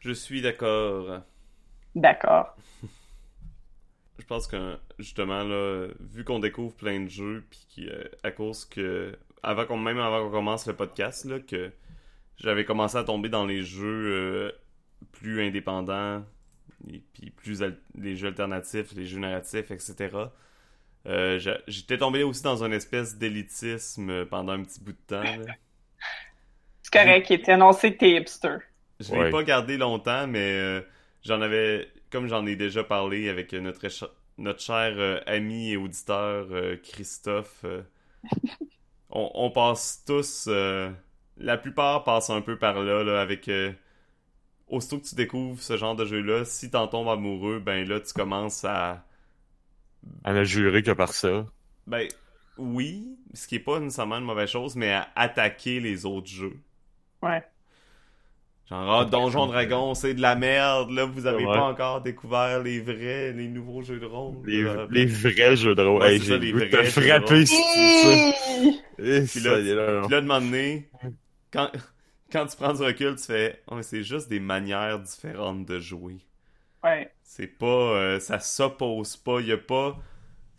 Je 0.00 0.12
suis 0.12 0.42
d'accord. 0.42 1.22
D'accord. 1.94 2.54
Je 4.28 4.34
pense 4.34 4.46
que 4.46 4.76
justement 4.98 5.42
là, 5.42 5.86
vu 6.00 6.22
qu'on 6.22 6.38
découvre 6.38 6.74
plein 6.76 7.00
de 7.00 7.08
jeux, 7.08 7.46
puis 7.48 7.64
qui, 7.70 7.88
euh, 7.88 8.04
à 8.22 8.30
cause 8.30 8.66
que 8.66 9.16
avant 9.42 9.64
qu'on 9.64 9.78
même 9.78 9.98
avant 9.98 10.22
qu'on 10.26 10.30
commence 10.30 10.66
le 10.66 10.76
podcast 10.76 11.24
là, 11.24 11.38
que 11.40 11.72
j'avais 12.36 12.66
commencé 12.66 12.98
à 12.98 13.04
tomber 13.04 13.30
dans 13.30 13.46
les 13.46 13.62
jeux 13.62 14.12
euh, 14.12 14.52
plus 15.12 15.40
indépendants, 15.42 16.22
et 16.92 17.02
puis 17.14 17.30
plus 17.30 17.62
al- 17.62 17.78
les 17.94 18.16
jeux 18.16 18.28
alternatifs, 18.28 18.92
les 18.94 19.06
jeux 19.06 19.18
narratifs, 19.18 19.70
etc. 19.70 20.10
Euh, 21.06 21.38
J'étais 21.66 21.96
tombé 21.96 22.22
aussi 22.22 22.42
dans 22.42 22.62
une 22.62 22.74
espèce 22.74 23.16
d'élitisme 23.16 24.26
pendant 24.26 24.52
un 24.52 24.62
petit 24.62 24.78
bout 24.84 24.92
de 24.92 24.98
temps. 25.06 25.22
là. 25.22 25.54
C'est 26.82 26.92
correct, 26.92 27.30
Étienne, 27.30 27.62
on 27.62 27.72
sait 27.72 27.94
que 27.94 28.00
t'es 28.00 28.10
hipster. 28.20 28.58
Je 29.00 29.10
l'ai 29.14 29.18
Ouais. 29.20 29.30
pas 29.30 29.42
gardé 29.42 29.78
longtemps, 29.78 30.26
mais 30.26 30.52
euh, 30.52 30.82
j'en 31.24 31.40
avais, 31.40 31.88
comme 32.10 32.26
j'en 32.28 32.44
ai 32.44 32.56
déjà 32.56 32.84
parlé 32.84 33.30
avec 33.30 33.54
notre, 33.54 33.88
notre 34.38 34.60
cher 34.60 34.94
euh, 34.96 35.20
ami 35.26 35.72
et 35.72 35.76
auditeur 35.76 36.48
euh, 36.50 36.76
Christophe, 36.76 37.62
euh, 37.64 37.82
on, 39.10 39.30
on 39.34 39.50
passe 39.50 40.02
tous, 40.06 40.46
euh, 40.48 40.90
la 41.36 41.56
plupart 41.58 42.04
passent 42.04 42.30
un 42.30 42.40
peu 42.42 42.58
par 42.58 42.82
là, 42.82 43.02
là 43.04 43.20
avec... 43.20 43.48
euh, 43.48 43.72
aussitôt 44.68 44.98
que 45.00 45.06
tu 45.06 45.14
découvres 45.14 45.60
ce 45.62 45.76
genre 45.76 45.96
de 45.96 46.04
jeu-là, 46.04 46.44
si 46.44 46.70
t'en 46.70 46.88
tombes 46.88 47.08
amoureux, 47.08 47.58
ben 47.60 47.88
là, 47.88 48.00
tu 48.00 48.12
commences 48.12 48.64
à... 48.64 49.04
À 50.24 50.32
ne 50.32 50.44
jurer 50.44 50.82
que 50.82 50.92
par 50.92 51.12
ça. 51.12 51.46
Ben, 51.86 52.06
oui, 52.56 53.18
ce 53.34 53.48
qui 53.48 53.56
est 53.56 53.60
pas 53.60 53.80
nécessairement 53.80 54.18
une 54.18 54.24
mauvaise 54.24 54.48
chose, 54.50 54.76
mais 54.76 54.92
à 54.92 55.10
attaquer 55.16 55.80
les 55.80 56.06
autres 56.06 56.28
jeux. 56.28 56.60
Ouais. 57.22 57.42
Genre, 58.68 58.92
ah, 59.00 59.04
Donjon 59.06 59.46
Dragon, 59.46 59.94
c'est 59.94 60.12
de 60.12 60.20
la 60.20 60.34
merde, 60.34 60.90
là, 60.90 61.06
vous 61.06 61.26
avez 61.26 61.44
Ouais. 61.46 61.54
pas 61.54 61.62
encore 61.64 62.02
découvert 62.02 62.62
les 62.62 62.80
vrais, 62.80 63.32
les 63.32 63.48
nouveaux 63.48 63.80
jeux 63.82 63.98
de 63.98 64.04
rôle. 64.04 64.36
Les, 64.46 64.62
là. 64.62 64.86
les 64.90 65.06
vrais 65.06 65.56
jeux 65.56 65.74
de 65.74 65.82
rôle. 65.82 66.02
Ouais, 66.02 66.14
Hey, 66.16 66.20
j'ai 66.20 66.38
goût 66.38 66.58
de 66.60 66.66
vrais 66.66 66.68
te 66.68 66.76
jeux 66.76 67.00
de 67.02 67.06
frapper 67.08 67.34
rôle. 67.34 67.46
si 67.46 67.56
ça. 67.56 68.74
Eh, 68.98 69.20
Puis 69.22 69.40
là, 69.40 69.54
ça 69.54 69.60
y 69.60 69.68
est, 69.70 69.74
là, 69.74 70.00
Puis 70.02 70.10
là, 70.10 70.20
de 70.20 70.26
moment 70.26 70.40
donné, 70.40 70.90
quand, 71.50 71.70
quand 72.30 72.46
tu 72.46 72.56
prends 72.58 72.74
du 72.74 72.82
recul, 72.82 73.16
tu 73.16 73.24
fais, 73.24 73.62
oh, 73.68 73.74
mais 73.76 73.82
c'est 73.82 74.02
juste 74.02 74.28
des 74.28 74.40
manières 74.40 74.98
différentes 74.98 75.64
de 75.64 75.78
jouer. 75.78 76.18
Ouais. 76.84 77.10
C'est 77.22 77.46
pas, 77.46 77.66
euh, 77.66 78.20
ça 78.20 78.38
s'oppose 78.38 79.16
pas, 79.16 79.40
y 79.40 79.52
a 79.52 79.56
pas... 79.56 79.96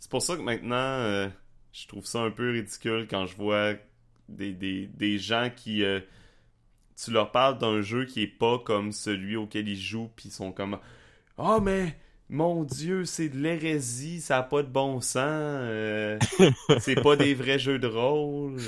C'est 0.00 0.10
pour 0.10 0.22
ça 0.22 0.34
que 0.36 0.42
maintenant, 0.42 0.74
euh, 0.76 1.28
je 1.72 1.86
trouve 1.86 2.06
ça 2.06 2.20
un 2.22 2.30
peu 2.32 2.50
ridicule 2.50 3.06
quand 3.08 3.26
je 3.26 3.36
vois 3.36 3.74
des, 4.28 4.52
des, 4.52 4.88
des 4.88 5.18
gens 5.18 5.48
qui... 5.54 5.84
euh, 5.84 6.00
tu 7.04 7.10
leur 7.10 7.30
parles 7.32 7.58
d'un 7.58 7.80
jeu 7.82 8.04
qui 8.04 8.22
est 8.22 8.26
pas 8.26 8.58
comme 8.58 8.92
celui 8.92 9.36
auquel 9.36 9.68
ils 9.68 9.80
jouent, 9.80 10.10
puis 10.14 10.28
ils 10.28 10.32
sont 10.32 10.52
comme... 10.52 10.78
Oh, 11.36 11.60
mais... 11.60 11.96
Mon 12.32 12.62
Dieu, 12.62 13.06
c'est 13.06 13.28
de 13.28 13.38
l'hérésie, 13.38 14.20
ça 14.20 14.38
a 14.38 14.42
pas 14.44 14.62
de 14.62 14.68
bon 14.68 15.00
sens. 15.00 15.18
euh, 15.26 16.16
c'est 16.78 17.02
pas 17.02 17.16
des 17.16 17.34
vrais 17.34 17.58
jeux 17.58 17.80
de 17.80 17.88
rôle. 17.88 18.60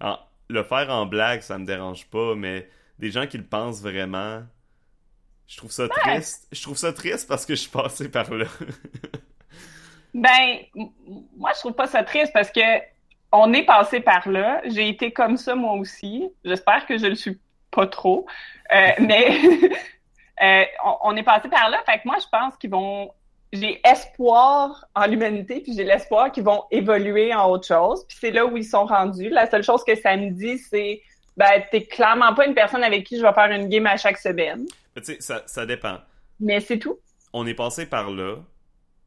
Ah, 0.00 0.30
le 0.48 0.62
faire 0.62 0.88
en 0.88 1.04
blague, 1.04 1.42
ça 1.42 1.58
me 1.58 1.66
dérange 1.66 2.06
pas, 2.06 2.34
mais 2.34 2.66
des 2.98 3.10
gens 3.10 3.26
qui 3.26 3.36
le 3.36 3.44
pensent 3.44 3.82
vraiment, 3.82 4.42
je 5.46 5.58
trouve 5.58 5.72
ça 5.72 5.88
triste. 5.88 6.48
Je 6.52 6.62
trouve 6.62 6.78
ça 6.78 6.92
triste 6.94 7.28
parce 7.28 7.44
que 7.44 7.54
je 7.54 7.60
suis 7.60 7.70
passé 7.70 8.08
par 8.08 8.32
là. 8.32 8.46
Ben, 10.12 10.58
moi, 11.36 11.52
je 11.54 11.60
trouve 11.60 11.74
pas 11.74 11.86
ça 11.86 12.02
triste 12.02 12.32
parce 12.32 12.50
que 12.50 12.60
on 13.32 13.52
est 13.52 13.64
passé 13.64 14.00
par 14.00 14.28
là. 14.28 14.60
J'ai 14.64 14.88
été 14.88 15.12
comme 15.12 15.36
ça, 15.36 15.54
moi 15.54 15.74
aussi. 15.74 16.30
J'espère 16.44 16.86
que 16.86 16.98
je 16.98 17.06
le 17.06 17.14
suis 17.14 17.38
pas 17.70 17.86
trop. 17.86 18.26
Euh, 18.74 18.88
mais 19.00 19.38
euh, 20.42 20.64
on, 20.84 20.96
on 21.02 21.16
est 21.16 21.22
passé 21.22 21.48
par 21.48 21.70
là. 21.70 21.82
Fait 21.86 21.98
que 21.98 22.02
moi, 22.06 22.16
je 22.20 22.26
pense 22.30 22.56
qu'ils 22.56 22.70
vont... 22.70 23.12
J'ai 23.52 23.80
espoir 23.84 24.86
en 24.94 25.06
l'humanité, 25.06 25.60
puis 25.60 25.74
j'ai 25.74 25.82
l'espoir 25.82 26.30
qu'ils 26.30 26.44
vont 26.44 26.62
évoluer 26.70 27.34
en 27.34 27.50
autre 27.50 27.66
chose. 27.66 28.06
Puis 28.06 28.16
c'est 28.20 28.30
là 28.30 28.46
où 28.46 28.56
ils 28.56 28.64
sont 28.64 28.84
rendus. 28.84 29.28
La 29.28 29.50
seule 29.50 29.64
chose 29.64 29.82
que 29.82 29.96
ça 29.96 30.16
me 30.16 30.30
dit, 30.30 30.56
c'est 30.58 31.02
ben, 31.36 31.62
t'es 31.70 31.84
clairement 31.84 32.34
pas 32.34 32.46
une 32.46 32.54
personne 32.54 32.84
avec 32.84 33.04
qui 33.04 33.16
je 33.16 33.22
vais 33.22 33.32
faire 33.32 33.50
une 33.50 33.68
game 33.68 33.86
à 33.86 33.96
chaque 33.96 34.18
semaine. 34.18 34.66
Mais 34.94 35.02
tu 35.02 35.14
sais, 35.14 35.20
ça, 35.20 35.42
ça 35.46 35.64
dépend. 35.64 35.98
Mais 36.38 36.60
c'est 36.60 36.78
tout. 36.78 36.98
On 37.32 37.46
est 37.46 37.54
passé 37.54 37.86
par 37.86 38.10
là, 38.10 38.36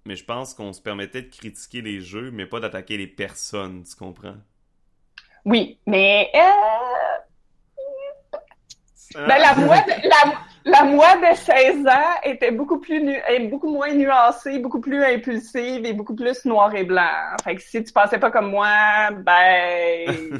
mais 0.05 0.15
je 0.15 0.25
pense 0.25 0.53
qu'on 0.53 0.73
se 0.73 0.81
permettait 0.81 1.21
de 1.21 1.29
critiquer 1.29 1.81
les 1.81 2.01
jeux, 2.01 2.31
mais 2.31 2.45
pas 2.45 2.59
d'attaquer 2.59 2.97
les 2.97 3.07
personnes, 3.07 3.83
tu 3.83 3.95
comprends? 3.95 4.35
Oui, 5.45 5.79
mais 5.85 6.29
euh, 6.35 6.39
Ben, 9.15 9.37
la 9.37 9.55
moi, 9.65 9.77
de, 9.81 10.09
la, 10.09 10.33
la 10.65 10.83
moi 10.83 11.15
de 11.17 11.35
16 11.35 11.87
ans 11.87 12.15
était 12.23 12.51
beaucoup 12.51 12.79
plus 12.79 13.01
nu, 13.01 13.21
beaucoup 13.49 13.71
moins 13.71 13.93
nuancée, 13.93 14.59
beaucoup 14.59 14.81
plus 14.81 15.03
impulsive 15.03 15.85
et 15.85 15.93
beaucoup 15.93 16.15
plus 16.15 16.45
noir 16.45 16.73
et 16.75 16.83
blanc. 16.83 17.35
Fait 17.43 17.55
que 17.55 17.61
si 17.61 17.83
tu 17.83 17.91
pensais 17.91 18.19
pas 18.19 18.31
comme 18.31 18.49
moi, 18.49 19.11
ben 19.11 20.39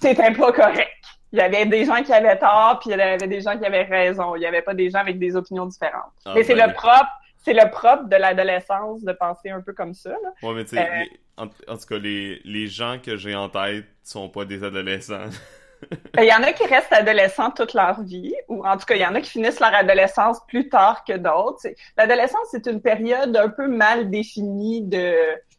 c'était 0.00 0.32
pas 0.32 0.52
correct. 0.52 0.90
Il 1.32 1.38
y 1.38 1.42
avait 1.42 1.66
des 1.66 1.84
gens 1.84 2.02
qui 2.02 2.12
avaient 2.12 2.38
tort, 2.38 2.78
puis 2.80 2.90
il 2.90 2.98
y 2.98 3.00
avait 3.00 3.26
des 3.26 3.40
gens 3.40 3.58
qui 3.58 3.66
avaient 3.66 3.82
raison. 3.82 4.36
Il 4.36 4.42
y 4.42 4.46
avait 4.46 4.62
pas 4.62 4.74
des 4.74 4.90
gens 4.90 5.00
avec 5.00 5.18
des 5.18 5.34
opinions 5.34 5.66
différentes. 5.66 6.12
Ah, 6.24 6.32
Mais 6.34 6.44
c'est 6.44 6.54
ben. 6.54 6.68
le 6.68 6.74
propre, 6.74 7.10
c'est 7.44 7.52
le 7.52 7.70
propre 7.70 8.04
de 8.08 8.16
l'adolescence 8.16 9.02
de 9.02 9.12
penser 9.12 9.50
un 9.50 9.60
peu 9.60 9.72
comme 9.72 9.94
ça. 9.94 10.10
Là. 10.10 10.32
Ouais, 10.42 10.54
mais 10.54 10.64
tu 10.64 10.76
sais, 10.76 10.88
Euh. 10.88 11.04
en, 11.36 11.44
en 11.44 11.76
tout 11.76 11.86
cas, 11.88 11.98
les, 11.98 12.40
les 12.44 12.66
gens 12.66 12.98
que 13.02 13.16
j'ai 13.16 13.34
en 13.34 13.48
tête 13.48 13.84
sont 14.02 14.28
pas 14.28 14.44
des 14.44 14.64
adolescents. 14.64 15.28
Il 16.18 16.24
y 16.24 16.32
en 16.32 16.42
a 16.42 16.52
qui 16.52 16.64
restent 16.64 16.92
adolescents 16.94 17.50
toute 17.50 17.74
leur 17.74 18.00
vie, 18.02 18.34
ou 18.48 18.64
en 18.66 18.78
tout 18.78 18.86
cas, 18.86 18.94
il 18.94 19.02
y 19.02 19.06
en 19.06 19.14
a 19.14 19.20
qui 19.20 19.28
finissent 19.28 19.60
leur 19.60 19.74
adolescence 19.74 20.38
plus 20.48 20.70
tard 20.70 21.04
que 21.04 21.12
d'autres. 21.14 21.60
L'adolescence, 21.98 22.46
c'est 22.52 22.66
une 22.66 22.80
période 22.80 23.36
un 23.36 23.50
peu 23.50 23.66
mal 23.68 24.08
définie 24.10 24.80
de 24.82 25.14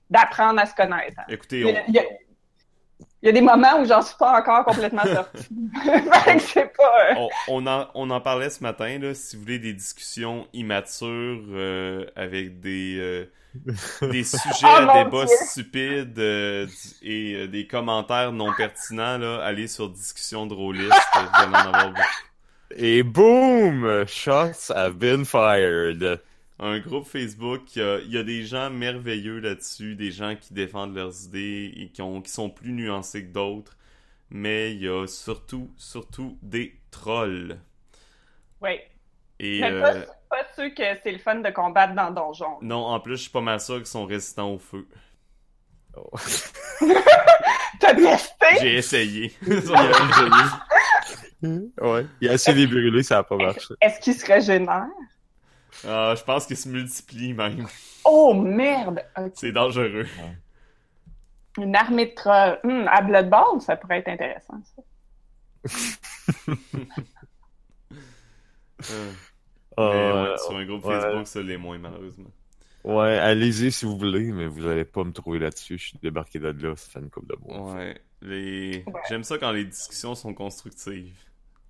d'apprendre 0.10 0.60
à 0.60 0.66
se 0.66 0.74
connaître. 0.74 1.20
Écoutez, 1.28 1.64
on... 1.66 1.94
il 3.26 3.28
y 3.28 3.30
a- 3.30 3.32
des 3.34 3.42
moments 3.42 3.80
où 3.82 3.86
j'en 3.86 4.02
suis 4.02 4.16
pas 4.18 4.40
encore 4.40 4.64
complètement 4.66 5.04
sortie. 5.04 5.48
C'est 6.40 6.72
pas... 6.78 7.12
euh, 7.12 7.14
on, 7.18 7.30
on 7.48 7.68
en, 7.68 7.88
on 7.96 8.10
en 8.12 8.22
parlait 8.22 8.50
ce 8.50 8.62
matin, 8.64 9.00
là, 9.00 9.14
si 9.14 9.36
vous 9.36 9.42
voulez 9.42 9.60
des 9.60 9.74
discussions 9.74 10.48
immatures 10.54 11.42
euh, 11.52 12.06
avec 12.16 12.60
des, 12.60 12.98
euh, 13.00 13.26
des 14.02 14.24
sujets, 14.24 14.68
Oh 14.68 14.94
débats 14.94 15.28
stupides 15.28 16.20
euh, 16.20 16.68
et 17.02 17.34
euh, 17.36 17.48
des 17.48 17.68
commentaires 17.68 18.32
non 18.32 18.54
pertinents, 18.54 19.18
là, 19.18 19.44
allez 19.44 19.68
sur 19.68 19.90
Discussion 19.90 20.46
Drôliste, 20.46 20.94
vous 21.16 21.30
allez 21.34 21.56
en 21.56 21.74
avoir 21.74 21.90
beaucoup. 21.90 22.02
Et 22.78 23.04
boom! 23.04 24.06
Shots 24.08 24.72
have 24.76 24.96
been 24.98 25.24
fired. 25.26 26.20
Un 26.58 26.80
groupe 26.80 27.06
Facebook, 27.06 27.76
il 27.76 27.80
y 27.80 27.86
a, 27.86 28.00
il 28.00 28.12
y 28.12 28.18
a 28.18 28.24
des 28.24 28.44
gens 28.46 28.70
merveilleux 28.70 29.40
là-dessus, 29.40 29.96
des 29.96 30.12
gens 30.12 30.36
qui 30.40 30.54
défendent 30.54 30.96
leurs 30.96 31.26
idées 31.26 31.74
et 31.76 31.90
qui, 31.90 32.02
ont, 32.02 32.22
qui 32.22 32.32
sont 32.32 32.50
plus 32.50 32.72
nuancés 32.72 33.26
que 33.26 33.32
d'autres, 33.32 33.78
mais 34.30 34.72
il 34.72 34.82
y 34.84 34.88
a 34.88 35.06
surtout, 35.06 35.70
surtout 35.76 36.38
des 36.42 36.80
trolls. 36.92 37.60
Oui. 38.62 38.80
Et, 39.40 39.60
Mais 39.60 39.72
euh, 39.72 39.82
pas, 39.82 39.94
pas 40.30 40.46
sûr 40.56 40.74
que 40.74 40.84
c'est 41.04 41.12
le 41.12 41.18
fun 41.18 41.36
de 41.36 41.50
combattre 41.50 41.94
dans 41.94 42.12
Donjon. 42.12 42.58
Non, 42.62 42.86
en 42.86 43.00
plus, 43.02 43.18
je 43.18 43.22
suis 43.24 43.32
pas 43.32 43.42
mal 43.42 43.60
sûr 43.60 43.76
qu'ils 43.76 43.86
sont 43.86 44.06
résistants 44.06 44.54
au 44.54 44.60
feu. 44.60 44.88
Oh. 45.98 46.10
T'as 47.82 47.96
testé? 47.96 48.46
J'ai 48.62 48.76
essayé. 48.78 49.34
ouais. 51.44 52.06
Il 52.22 52.30
a 52.30 52.34
essayé 52.34 52.56
de 52.56 52.62
les 52.62 52.68
brûler, 52.68 53.04
ça 53.04 53.20
a 53.20 53.24
pas 53.24 53.36
marché. 53.36 53.74
Est-ce 53.82 54.00
qu'il 54.00 54.14
se 54.14 54.26
régénère? 54.26 54.88
Ah, 55.88 56.14
je 56.18 56.24
pense 56.24 56.46
qu'ils 56.46 56.58
se 56.58 56.70
multiplient 56.70 57.34
même. 57.34 57.68
Oh 58.04 58.34
merde! 58.34 59.04
C'est 59.34 59.52
dangereux. 59.52 60.06
Une 61.58 61.76
armée 61.76 62.08
de 62.08 62.14
trolls. 62.16 62.60
Hmm, 62.64 62.88
à 62.88 63.02
Blood 63.02 63.30
Bowl, 63.30 63.62
ça 63.62 63.76
pourrait 63.76 64.00
être 64.00 64.08
intéressant, 64.10 64.62
ça. 64.76 64.82
Euh, 68.92 69.12
Ah, 69.78 69.90
mais 69.94 70.12
ouais, 70.12 70.30
ouais, 70.32 70.38
sur 70.38 70.56
un 70.58 70.66
groupe 70.66 70.86
ouais. 70.86 71.00
Facebook, 71.02 71.28
ça 71.28 71.42
l'est 71.42 71.58
moins, 71.58 71.78
malheureusement. 71.78 72.30
ouais, 72.84 73.18
allez-y 73.18 73.72
si 73.72 73.86
vous 73.86 73.98
voulez, 73.98 74.32
mais 74.32 74.48
vous 74.48 74.66
allez 74.68 74.86
pas 74.86 75.04
me 75.04 75.12
trouver 75.12 75.40
là-dessus. 75.40 75.78
Je 75.78 75.88
suis 75.88 75.98
débarqué 76.02 76.40
de 76.40 76.48
là, 76.50 76.76
ça 76.76 76.92
fait 76.92 77.00
une 77.00 77.10
couple 77.10 77.28
de 77.36 77.38
mois. 77.42 77.74
Ouais. 77.74 78.00
Les... 78.22 78.84
Ouais. 78.88 79.02
J'aime 79.10 79.24
ça 79.24 79.38
quand 79.38 79.52
les 79.52 79.66
discussions 79.66 80.16
sont 80.16 80.34
constructives. 80.34 81.14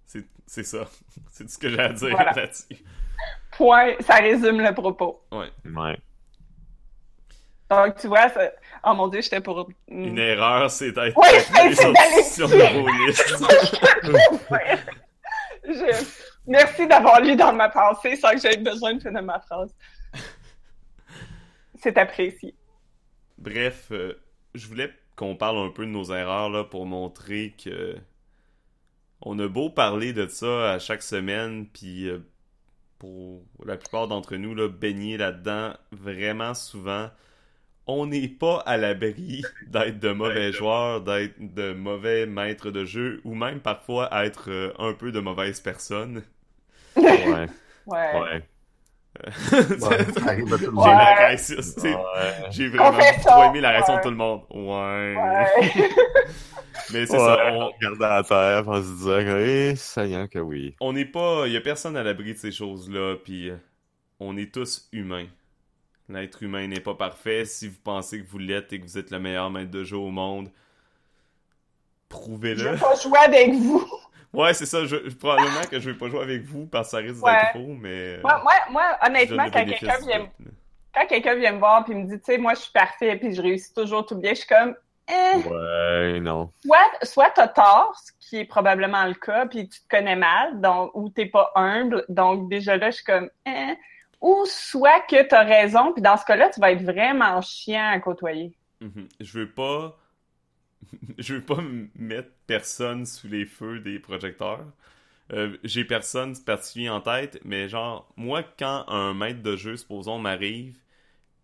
C'est 0.06 0.26
c'est 0.46 0.64
ça. 0.64 0.88
C'est 1.32 1.46
tout 1.46 1.50
ce 1.50 1.58
que 1.58 1.70
j'ai 1.70 1.80
à 1.80 1.90
dire 1.94 2.10
Voilà. 2.12 2.34
là-dessus. 2.34 2.84
Point, 3.58 3.94
ça 4.02 4.16
résume 4.16 4.62
le 4.62 4.74
propos. 4.74 5.22
Ouais. 5.32 5.50
Ouais. 5.66 5.98
Donc, 7.70 7.96
tu 7.98 8.08
vois, 8.08 8.30
ça... 8.30 8.52
oh 8.86 8.94
mon 8.94 9.08
dieu, 9.08 9.22
j'étais 9.22 9.42
pour... 9.42 9.68
Une 9.88 10.20
erreur, 10.20 10.70
c'est 10.70 10.92
d'être 10.92 11.18
Ouais, 11.18 11.38
appelé 11.56 11.74
c'est 12.24 12.48
d'aller. 12.48 13.14
Je- 15.68 16.06
Merci 16.48 16.88
d'avoir 16.88 17.22
lu 17.22 17.36
dans 17.36 17.54
ma 17.54 17.70
pensée 17.70 18.16
sans 18.18 18.32
que 18.34 18.38
j'aie 18.40 18.58
besoin 18.58 18.94
de 18.94 19.00
finir 19.02 19.24
ma 19.24 19.40
phrase. 19.40 19.74
C'est 21.82 21.98
apprécié. 21.98 22.54
Bref, 23.40 23.88
euh, 23.92 24.14
je 24.54 24.68
voulais 24.68 24.92
qu'on 25.16 25.36
parle 25.36 25.58
un 25.58 25.70
peu 25.72 25.86
de 25.86 25.92
nos 25.92 26.14
erreurs 26.14 26.50
là, 26.50 26.64
pour 26.64 26.86
montrer 26.86 27.56
que 27.64 27.96
on 29.22 29.40
a 29.40 29.48
beau 29.48 29.72
parler 29.72 30.14
de 30.14 30.28
ça 30.28 30.74
à 30.74 30.80
chaque 30.80 31.02
semaine, 31.02 31.68
puis 31.68 32.08
euh, 32.08 32.20
pour 33.00 33.44
la 33.66 33.78
plupart 33.78 34.08
d'entre 34.08 34.36
nous, 34.36 34.56
là, 34.56 34.68
baigner 34.68 35.18
là-dedans 35.18 35.74
vraiment 35.92 36.54
souvent, 36.54 37.10
on 37.88 38.08
n'est 38.08 38.28
pas 38.28 38.60
à 38.66 38.78
l'abri 38.78 39.44
d'être 39.68 40.00
de 40.00 40.12
mauvais 40.12 40.52
joueurs, 40.52 41.02
d'être 41.02 41.36
de 41.40 41.74
mauvais 41.74 42.26
maîtres 42.26 42.72
de 42.72 42.86
jeu, 42.86 43.22
ou 43.24 43.36
même 43.36 43.60
parfois 43.60 44.10
être 44.26 44.50
euh, 44.50 44.74
un 44.80 44.94
peu 44.94 45.12
de 45.12 45.20
mauvaises 45.20 45.60
personnes. 45.62 46.24
Ouais. 46.98 47.48
Ouais. 47.86 48.14
Ouais. 48.20 48.44
Ouais, 50.74 51.38
J'ai. 52.52 52.70
Ouais. 52.70 52.78
vraiment 52.78 53.00
trop 53.24 53.44
aimé 53.44 53.62
la 53.62 53.70
réaction 53.72 53.98
de 53.98 54.02
tout 54.02 54.10
le 54.10 54.16
monde. 54.16 54.42
Ouais. 54.50 55.16
Mais 56.90 57.06
c'est 57.08 57.18
Ouais, 57.18 57.20
ça, 57.20 57.38
on 57.54 57.68
regardait 57.70 58.06
à 58.06 58.24
terre 58.24 58.68
en 58.70 58.82
se 58.82 58.88
disant 58.90 59.20
que, 59.24 59.72
eh, 59.72 59.76
Seigneur 59.76 60.30
que 60.30 60.40
oui. 60.40 60.76
on 60.80 60.94
n'est 60.94 61.06
pas. 61.06 61.48
Il 61.48 61.54
y 61.54 61.58
a 61.58 61.62
personne 61.62 61.98
à 61.98 62.04
l'abri 62.04 62.34
de 62.34 62.38
ces 62.40 62.52
choses-là, 62.52 63.16
puis 63.24 63.50
euh, 63.50 63.58
on 64.20 64.38
est 64.38 64.54
tous 64.54 64.88
humains. 64.94 65.28
L'être 66.10 66.44
humain 66.44 66.68
n'est 66.68 66.82
pas 66.82 66.96
parfait. 66.96 67.46
Si 67.46 67.68
vous 67.70 67.80
pensez 67.84 68.24
que 68.24 68.30
vous 68.30 68.40
l'êtes 68.40 68.74
et 68.74 68.80
que 68.80 68.86
vous 68.86 68.98
êtes 68.98 69.12
le 69.12 69.20
meilleur 69.20 69.52
maître 69.52 69.72
de 69.72 69.84
jeu 69.84 69.98
au 69.98 70.12
monde, 70.12 70.50
Je 70.50 72.16
prouvez-le. 72.18 72.70
veux 72.70 72.78
pas 72.78 72.96
jouer 72.96 73.20
avec 73.20 73.54
vous. 73.54 73.86
Ouais, 74.34 74.54
c'est 74.54 74.66
ça. 74.66 74.86
Je, 74.86 74.98
probablement 75.16 75.66
que 75.66 75.80
je 75.80 75.90
vais 75.92 75.98
pas 75.98 76.10
jouer 76.10 76.20
avec 76.22 76.44
vous 76.44 76.66
parce 76.68 76.88
que 76.90 76.92
ça 76.92 76.98
risque 76.98 77.24
Ouais. 77.24 77.32
d'être 77.32 77.48
faux, 77.54 77.74
mais. 77.80 78.18
euh, 78.18 78.22
Moi, 78.22 78.42
moi, 78.44 78.54
moi 78.70 78.84
je 79.02 79.08
honnêtement, 79.08 79.46
quand 79.50 79.66
quelqu'un 79.66 79.98
vient, 80.06 80.30
quand 80.94 81.06
quelqu'un 81.08 81.36
vient 81.36 81.54
me 81.54 81.60
voir 81.60 81.86
puis 81.86 81.96
me 81.96 82.06
dit, 82.06 82.20
tu 82.20 82.26
sais, 82.26 82.38
moi, 82.38 82.54
je 82.54 82.62
suis 82.62 82.72
parfait 82.74 83.18
puis 83.18 83.34
je 83.34 83.42
réussis 83.42 83.74
toujours 83.74 84.06
tout 84.06 84.16
bien, 84.18 84.32
je 84.34 84.40
suis 84.40 84.48
comme, 84.48 84.76
eh, 85.08 85.44
Ouais, 85.44 86.20
non. 86.20 86.52
soit, 86.64 86.92
soit 87.04 87.30
t'as 87.32 87.48
tort, 87.48 87.96
ce 88.04 88.12
qui 88.20 88.38
est 88.38 88.46
probablement 88.46 89.06
le 89.06 89.14
cas, 89.14 89.46
puis 89.48 89.70
tu 89.70 89.82
te 89.82 89.88
connais 89.90 90.16
mal, 90.16 90.60
donc, 90.62 90.92
ou 90.96 91.10
t'es 91.10 91.28
pas 91.28 91.52
humble, 91.56 92.06
donc 92.10 92.50
déjà 92.50 92.78
là, 92.78 92.90
je 92.92 92.98
suis 92.98 93.06
comme, 93.06 93.30
eh, 93.46 93.76
ou 94.22 94.46
soit 94.48 95.02
que 95.02 95.22
t'as 95.28 95.44
raison, 95.44 95.94
puis 95.94 96.02
dans 96.02 96.18
ce 96.18 96.26
cas-là, 96.26 96.50
tu 96.50 96.60
vas 96.60 96.72
être 96.72 96.84
vraiment 96.84 97.42
chiant 97.42 97.90
à 97.92 98.00
côtoyer. 98.00 98.56
Mhm. 98.82 99.08
Je 99.20 99.40
veux 99.40 99.52
pas. 99.52 99.98
je 101.18 101.36
veux 101.36 101.46
pas 101.46 101.62
mettre 101.96 102.30
personne 102.48 103.06
sous 103.06 103.28
les 103.28 103.46
feux 103.46 103.80
des 103.80 104.00
projecteurs. 104.00 104.66
Euh, 105.34 105.58
J'ai 105.66 105.86
personne 105.86 106.38
particulier 106.44 106.90
en 106.90 107.02
tête, 107.02 107.40
mais 107.46 107.70
genre, 107.70 108.12
moi, 108.18 108.44
quand 108.44 108.86
un 108.90 109.16
maître 109.16 109.44
de 109.44 109.58
jeu, 109.58 109.78
supposons, 109.78 110.20
m'arrive, 110.20 110.78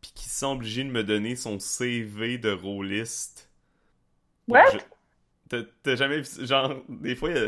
puis 0.01 0.13
qu'il 0.15 0.31
semble 0.31 0.61
obligé 0.63 0.85
de 0.85 0.91
me 0.91 1.03
donner 1.05 1.37
son 1.37 1.59
CV 1.59 2.39
de 2.39 2.51
rôliste. 2.51 3.50
What? 4.51 5.63
T'as 5.83 5.95
jamais 5.95 6.21
vu. 6.21 6.45
Genre, 6.45 6.75
des 6.87 7.15
fois, 7.15 7.29
il 7.29 7.35
y 7.35 7.39
a 7.39 7.43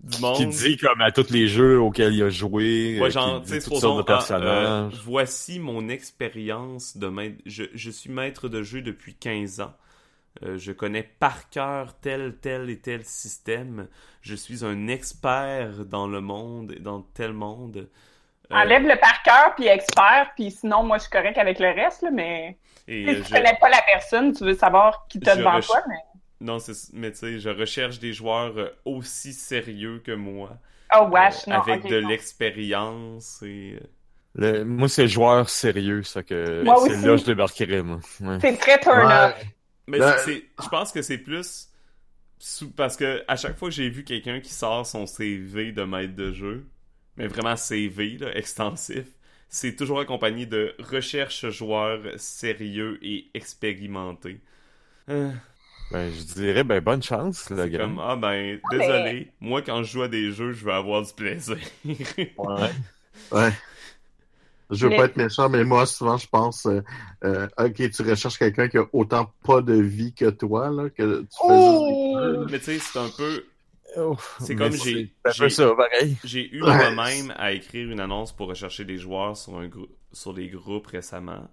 du 0.00 0.20
monde. 0.20 0.36
Qui 0.36 0.46
dit 0.46 0.76
comme 0.78 1.00
à 1.00 1.10
tous 1.12 1.30
les 1.30 1.48
jeux 1.48 1.78
auxquels 1.80 2.14
il 2.14 2.22
a 2.22 2.30
joué, 2.30 2.98
Ouais, 3.00 3.08
euh, 3.08 3.10
genre, 3.10 3.40
qui 3.40 3.42
tu 3.42 3.48
sais, 3.54 3.58
dit 3.58 3.64
toutes 3.64 3.76
sortes 3.76 3.96
de 3.98 4.02
ah, 4.02 4.16
personnages. 4.16 4.94
euh, 4.94 4.98
voici 5.04 5.58
mon 5.58 5.88
expérience 5.88 6.96
de 6.96 7.08
maître. 7.08 7.36
Je, 7.46 7.64
je 7.74 7.90
suis 7.90 8.10
maître 8.10 8.48
de 8.48 8.62
jeu 8.62 8.80
depuis 8.82 9.14
15 9.14 9.60
ans. 9.60 9.74
Euh, 10.44 10.58
je 10.58 10.72
connais 10.72 11.02
par 11.02 11.48
cœur 11.50 11.98
tel, 12.00 12.36
tel 12.40 12.68
et 12.70 12.78
tel 12.78 13.04
système. 13.04 13.88
Je 14.22 14.34
suis 14.34 14.64
un 14.64 14.86
expert 14.88 15.84
dans 15.86 16.06
le 16.06 16.20
monde 16.20 16.72
et 16.72 16.80
dans 16.80 17.00
tel 17.02 17.32
monde. 17.32 17.88
Euh, 18.52 18.54
Enlève 18.54 18.82
le 18.86 18.96
par 19.00 19.22
cœur 19.22 19.54
puis 19.56 19.66
expert, 19.66 20.30
puis 20.36 20.50
sinon, 20.50 20.84
moi, 20.84 20.98
je 20.98 21.02
suis 21.02 21.10
correct 21.10 21.36
avec 21.38 21.58
le 21.58 21.68
reste, 21.70 22.02
là, 22.02 22.10
mais 22.12 22.58
et, 22.86 23.04
si 23.06 23.10
euh, 23.10 23.22
tu 23.22 23.24
je- 23.24 23.30
connais 23.34 23.56
pas 23.60 23.68
la 23.70 23.80
personne, 23.92 24.32
tu 24.32 24.44
veux 24.44 24.54
savoir 24.54 25.06
qui 25.08 25.18
devant 25.18 25.56
reche- 25.56 25.66
toi, 25.66 25.82
mais... 25.88 25.96
Non, 26.40 26.58
c'est- 26.58 26.92
mais 26.92 27.12
tu 27.12 27.18
sais, 27.18 27.38
je 27.40 27.48
recherche 27.48 27.98
des 27.98 28.12
joueurs 28.12 28.56
euh, 28.58 28.68
aussi 28.84 29.32
sérieux 29.32 30.00
que 30.04 30.12
moi. 30.12 30.58
Oh, 30.94 31.08
wesh, 31.10 31.48
euh, 31.48 31.52
non, 31.52 31.60
avec 31.62 31.86
de 31.86 32.00
non. 32.00 32.08
l'expérience 32.08 33.42
et... 33.42 33.78
euh, 33.80 33.86
Le- 34.34 34.64
moi, 34.64 34.88
c'est 34.88 35.08
joueur 35.08 35.48
sérieux, 35.48 36.02
ça 36.02 36.22
que 36.22 36.62
Moi 36.62 36.76
c'est 36.84 36.92
aussi. 36.92 37.06
là 37.06 37.12
que 37.12 37.16
je 37.18 37.24
débarquerai, 37.24 37.82
moi. 37.82 38.00
Ouais. 38.20 38.38
C'est 38.40 38.56
très 38.58 38.78
turn 38.80 39.06
Ouais. 39.06 39.14
off. 39.14 39.44
Mais 39.88 39.98
c'est, 40.24 40.44
je 40.62 40.68
pense 40.68 40.92
que 40.92 41.00
c'est 41.02 41.18
plus 41.18 41.70
sous- 42.38 42.70
parce 42.72 42.96
que 42.96 43.24
à 43.28 43.36
chaque 43.36 43.56
fois 43.56 43.68
que 43.68 43.74
j'ai 43.74 43.88
vu 43.88 44.04
quelqu'un 44.04 44.40
qui 44.40 44.52
sort 44.52 44.84
son 44.86 45.06
CV 45.06 45.72
de 45.72 45.82
maître 45.84 46.14
de 46.14 46.32
jeu, 46.32 46.66
mais 47.16 47.28
vraiment 47.28 47.56
CV 47.56 48.18
là, 48.18 48.36
extensif, 48.36 49.06
c'est 49.48 49.74
toujours 49.76 50.00
accompagné 50.00 50.44
de 50.44 50.74
recherche 50.80 51.48
joueurs 51.50 52.00
sérieux 52.18 52.98
et 53.02 53.30
expérimentés. 53.34 54.40
Euh, 55.08 55.30
Ben, 55.92 56.12
je 56.12 56.22
dirais, 56.34 56.64
ben, 56.64 56.80
bonne 56.80 57.02
chance, 57.02 57.48
le 57.50 57.66
gars. 57.68 57.78
comme 57.78 58.00
ah 58.00 58.16
ben 58.16 58.58
mais- 58.72 58.78
désolé, 58.78 59.32
moi 59.40 59.62
quand 59.62 59.82
je 59.84 59.92
joue 59.92 60.02
à 60.02 60.08
des 60.08 60.32
jeux, 60.32 60.52
je 60.52 60.64
veux 60.64 60.72
avoir 60.72 61.02
du 61.02 61.12
plaisir. 61.12 61.58
Ouais. 61.84 62.70
Ouais. 63.32 63.52
Je 64.68 64.82
veux 64.84 64.90
Mais- 64.90 64.96
pas 64.96 65.04
être 65.04 65.16
méchant, 65.16 65.48
mais 65.48 65.62
moi, 65.62 65.86
souvent, 65.86 66.16
je 66.16 66.26
pense, 66.26 66.66
euh, 66.66 66.82
euh, 67.22 67.46
ok, 67.56 67.88
tu 67.90 68.02
recherches 68.02 68.36
quelqu'un 68.36 68.66
qui 68.68 68.78
a 68.78 68.84
autant 68.92 69.32
pas 69.44 69.62
de 69.62 69.74
vie 69.74 70.12
que 70.12 70.28
toi, 70.28 70.70
là, 70.70 70.90
que 70.90 71.20
tu 71.20 71.26
fais 71.28 71.44
Oh! 71.44 72.36
juste 72.40 72.50
mais 72.50 72.58
tu 72.58 72.64
sais, 72.64 72.78
c'est 72.80 72.98
un 72.98 73.08
peu 73.16 73.44
C'est 74.40 74.56
comme 74.56 74.72
j'ai- 74.72 75.12
j'ai- 76.24 76.48
eu 76.52 76.62
Ouais. 76.64 76.76
moi-même 76.92 77.32
à 77.36 77.52
écrire 77.52 77.90
une 77.92 78.00
annonce 78.00 78.32
pour 78.34 78.48
rechercher 78.48 78.84
des 78.84 78.98
joueurs 78.98 79.36
sur, 79.36 79.56
un 79.56 79.70
sur 80.12 80.32
les 80.32 80.48
groupes 80.48 80.88
récemment. 80.88 81.48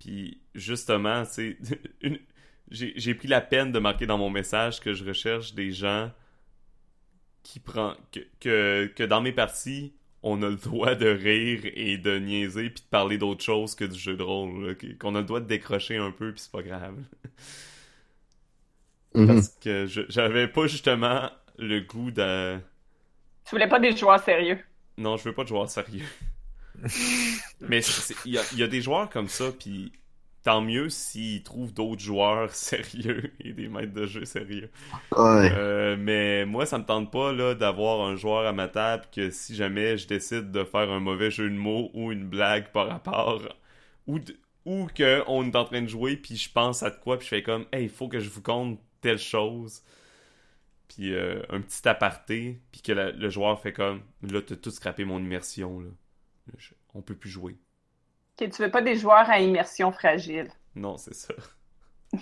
Puis 0.00 0.40
justement, 0.54 1.24
c'est 1.26 1.58
une... 2.00 2.18
j'ai 2.72 3.14
pris 3.14 3.28
la 3.28 3.40
peine 3.40 3.72
de 3.72 3.78
marquer 3.78 4.06
dans 4.06 4.18
mon 4.18 4.30
message 4.30 4.80
que 4.80 4.94
je 4.94 5.04
recherche 5.04 5.54
des 5.54 5.72
gens 5.72 6.10
qui 7.42 7.60
prend 7.60 7.94
que, 8.12 8.20
que, 8.40 8.92
que 8.94 9.02
dans 9.02 9.20
mes 9.20 9.32
parties, 9.32 9.92
on 10.22 10.42
a 10.42 10.48
le 10.48 10.56
droit 10.56 10.94
de 10.94 11.08
rire 11.08 11.60
et 11.64 11.98
de 11.98 12.18
niaiser 12.18 12.70
puis 12.70 12.82
de 12.84 12.88
parler 12.88 13.18
d'autre 13.18 13.42
chose 13.42 13.74
que 13.74 13.84
du 13.84 13.98
jeu 13.98 14.16
de 14.16 14.22
rôle, 14.22 14.76
qu'on 15.00 15.14
a 15.16 15.20
le 15.20 15.26
droit 15.26 15.40
de 15.40 15.46
décrocher 15.46 15.96
un 15.96 16.12
peu 16.12 16.32
puis 16.32 16.40
c'est 16.40 16.52
pas 16.52 16.62
grave. 16.62 16.96
Mhm. 19.14 19.26
Parce 19.26 19.48
que 19.60 19.86
je- 19.86 20.02
j'avais 20.08 20.48
pas 20.48 20.66
justement 20.66 21.30
le 21.58 21.80
goût 21.80 22.10
de 22.10 22.58
Tu 23.44 23.54
voulais 23.54 23.68
pas 23.68 23.78
des 23.78 23.96
joueurs 23.96 24.18
sérieux? 24.24 24.58
non, 24.96 25.16
je 25.18 25.24
veux 25.24 25.34
pas 25.34 25.42
de 25.44 25.48
joueurs 25.48 25.70
sérieux. 25.70 26.06
Mais 27.60 27.80
il 28.24 28.32
y 28.32 28.56
y 28.58 28.62
a 28.62 28.68
des 28.68 28.80
joueurs 28.82 29.10
comme 29.10 29.28
ça 29.28 29.52
puis 29.52 29.92
tant 30.42 30.60
mieux 30.62 30.88
s'ils 30.90 31.42
trouvent 31.42 31.72
d'autres 31.74 32.02
joueurs 32.02 32.50
sérieux 32.54 33.32
et 33.40 33.52
des 33.52 33.68
maîtres 33.68 33.92
de 33.94 34.06
jeu 34.06 34.24
sérieux. 34.24 34.70
Ouais. 35.16 35.52
Euh, 35.52 35.96
mais 35.98 36.46
moi, 36.46 36.66
ça 36.66 36.78
me 36.78 36.84
tente 36.84 37.10
pas 37.12 37.32
là 37.32 37.54
d'avoir 37.54 38.06
un 38.08 38.16
joueur 38.16 38.46
à 38.46 38.52
ma 38.52 38.68
table 38.68 39.06
que 39.12 39.30
si 39.30 39.54
jamais 39.56 39.98
je 39.98 40.06
décide 40.06 40.50
de 40.52 40.64
faire 40.64 40.90
un 40.90 41.00
mauvais 41.00 41.30
jeu 41.30 41.50
de 41.50 41.56
mots 41.56 41.90
ou 41.94 42.12
une 42.12 42.26
blague 42.28 42.70
par 42.72 42.88
rapport 42.88 43.42
ou 44.06 44.18
d- 44.20 44.36
ou 44.66 44.88
que 44.94 45.22
on 45.28 45.44
est 45.50 45.56
en 45.56 45.64
train 45.64 45.82
de 45.82 45.88
jouer 45.88 46.16
puis 46.16 46.36
je 46.36 46.50
pense 46.52 46.82
à 46.82 46.90
de 46.90 46.96
quoi 46.96 47.18
puis 47.18 47.26
je 47.26 47.30
fais 47.30 47.42
comme 47.42 47.66
hey, 47.72 47.84
il 47.84 47.90
faut 47.90 48.08
que 48.08 48.20
je 48.20 48.30
vous 48.30 48.42
compte 48.42 48.80
telle 49.00 49.18
chose. 49.18 49.82
Puis 50.88 51.14
euh, 51.14 51.42
un 51.48 51.60
petit 51.60 51.86
aparté 51.88 52.60
puis 52.70 52.82
que 52.82 52.92
la- 52.92 53.12
le 53.12 53.30
joueur 53.30 53.60
fait 53.60 53.72
comme 53.72 54.02
là 54.22 54.40
t'as 54.42 54.56
tout 54.56 54.70
scrappé 54.70 55.04
mon 55.04 55.18
immersion 55.18 55.80
là. 55.80 55.88
Je- 56.58 56.74
on 56.94 57.02
peut 57.02 57.16
plus 57.16 57.30
jouer. 57.30 57.56
Ok, 58.40 58.50
tu 58.50 58.62
veux 58.62 58.70
pas 58.70 58.82
des 58.82 58.96
joueurs 58.96 59.28
à 59.28 59.40
immersion 59.40 59.92
fragile. 59.92 60.48
Non, 60.74 60.96
c'est 60.96 61.14
ça. 61.14 61.34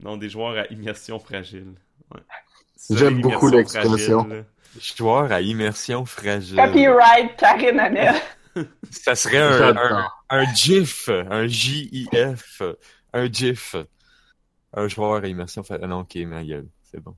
non, 0.00 0.16
des 0.16 0.28
joueurs 0.28 0.56
à 0.56 0.66
immersion 0.72 1.18
fragile. 1.18 1.74
Ouais. 2.14 2.20
J'aime 2.90 3.20
beaucoup 3.20 3.48
l'expression. 3.48 4.28
Joueur 4.96 5.32
à 5.32 5.40
immersion 5.40 6.04
fragile. 6.04 6.56
Copyright 6.56 7.36
Karine 7.36 7.80
Amel. 7.80 8.14
Ça 8.90 9.14
serait 9.14 9.38
un, 9.38 10.06
un, 10.30 10.54
GIF, 10.54 11.08
un 11.08 11.46
J-I-F, 11.46 12.62
un 13.12 13.32
GIF. 13.32 13.76
Un 14.74 14.88
joueur 14.88 15.24
à 15.24 15.26
immersion 15.26 15.62
fragile. 15.62 15.86
Non, 15.86 16.00
ok, 16.00 16.16
ma 16.26 16.44
gueule, 16.44 16.68
c'est 16.82 17.00
bon. 17.00 17.16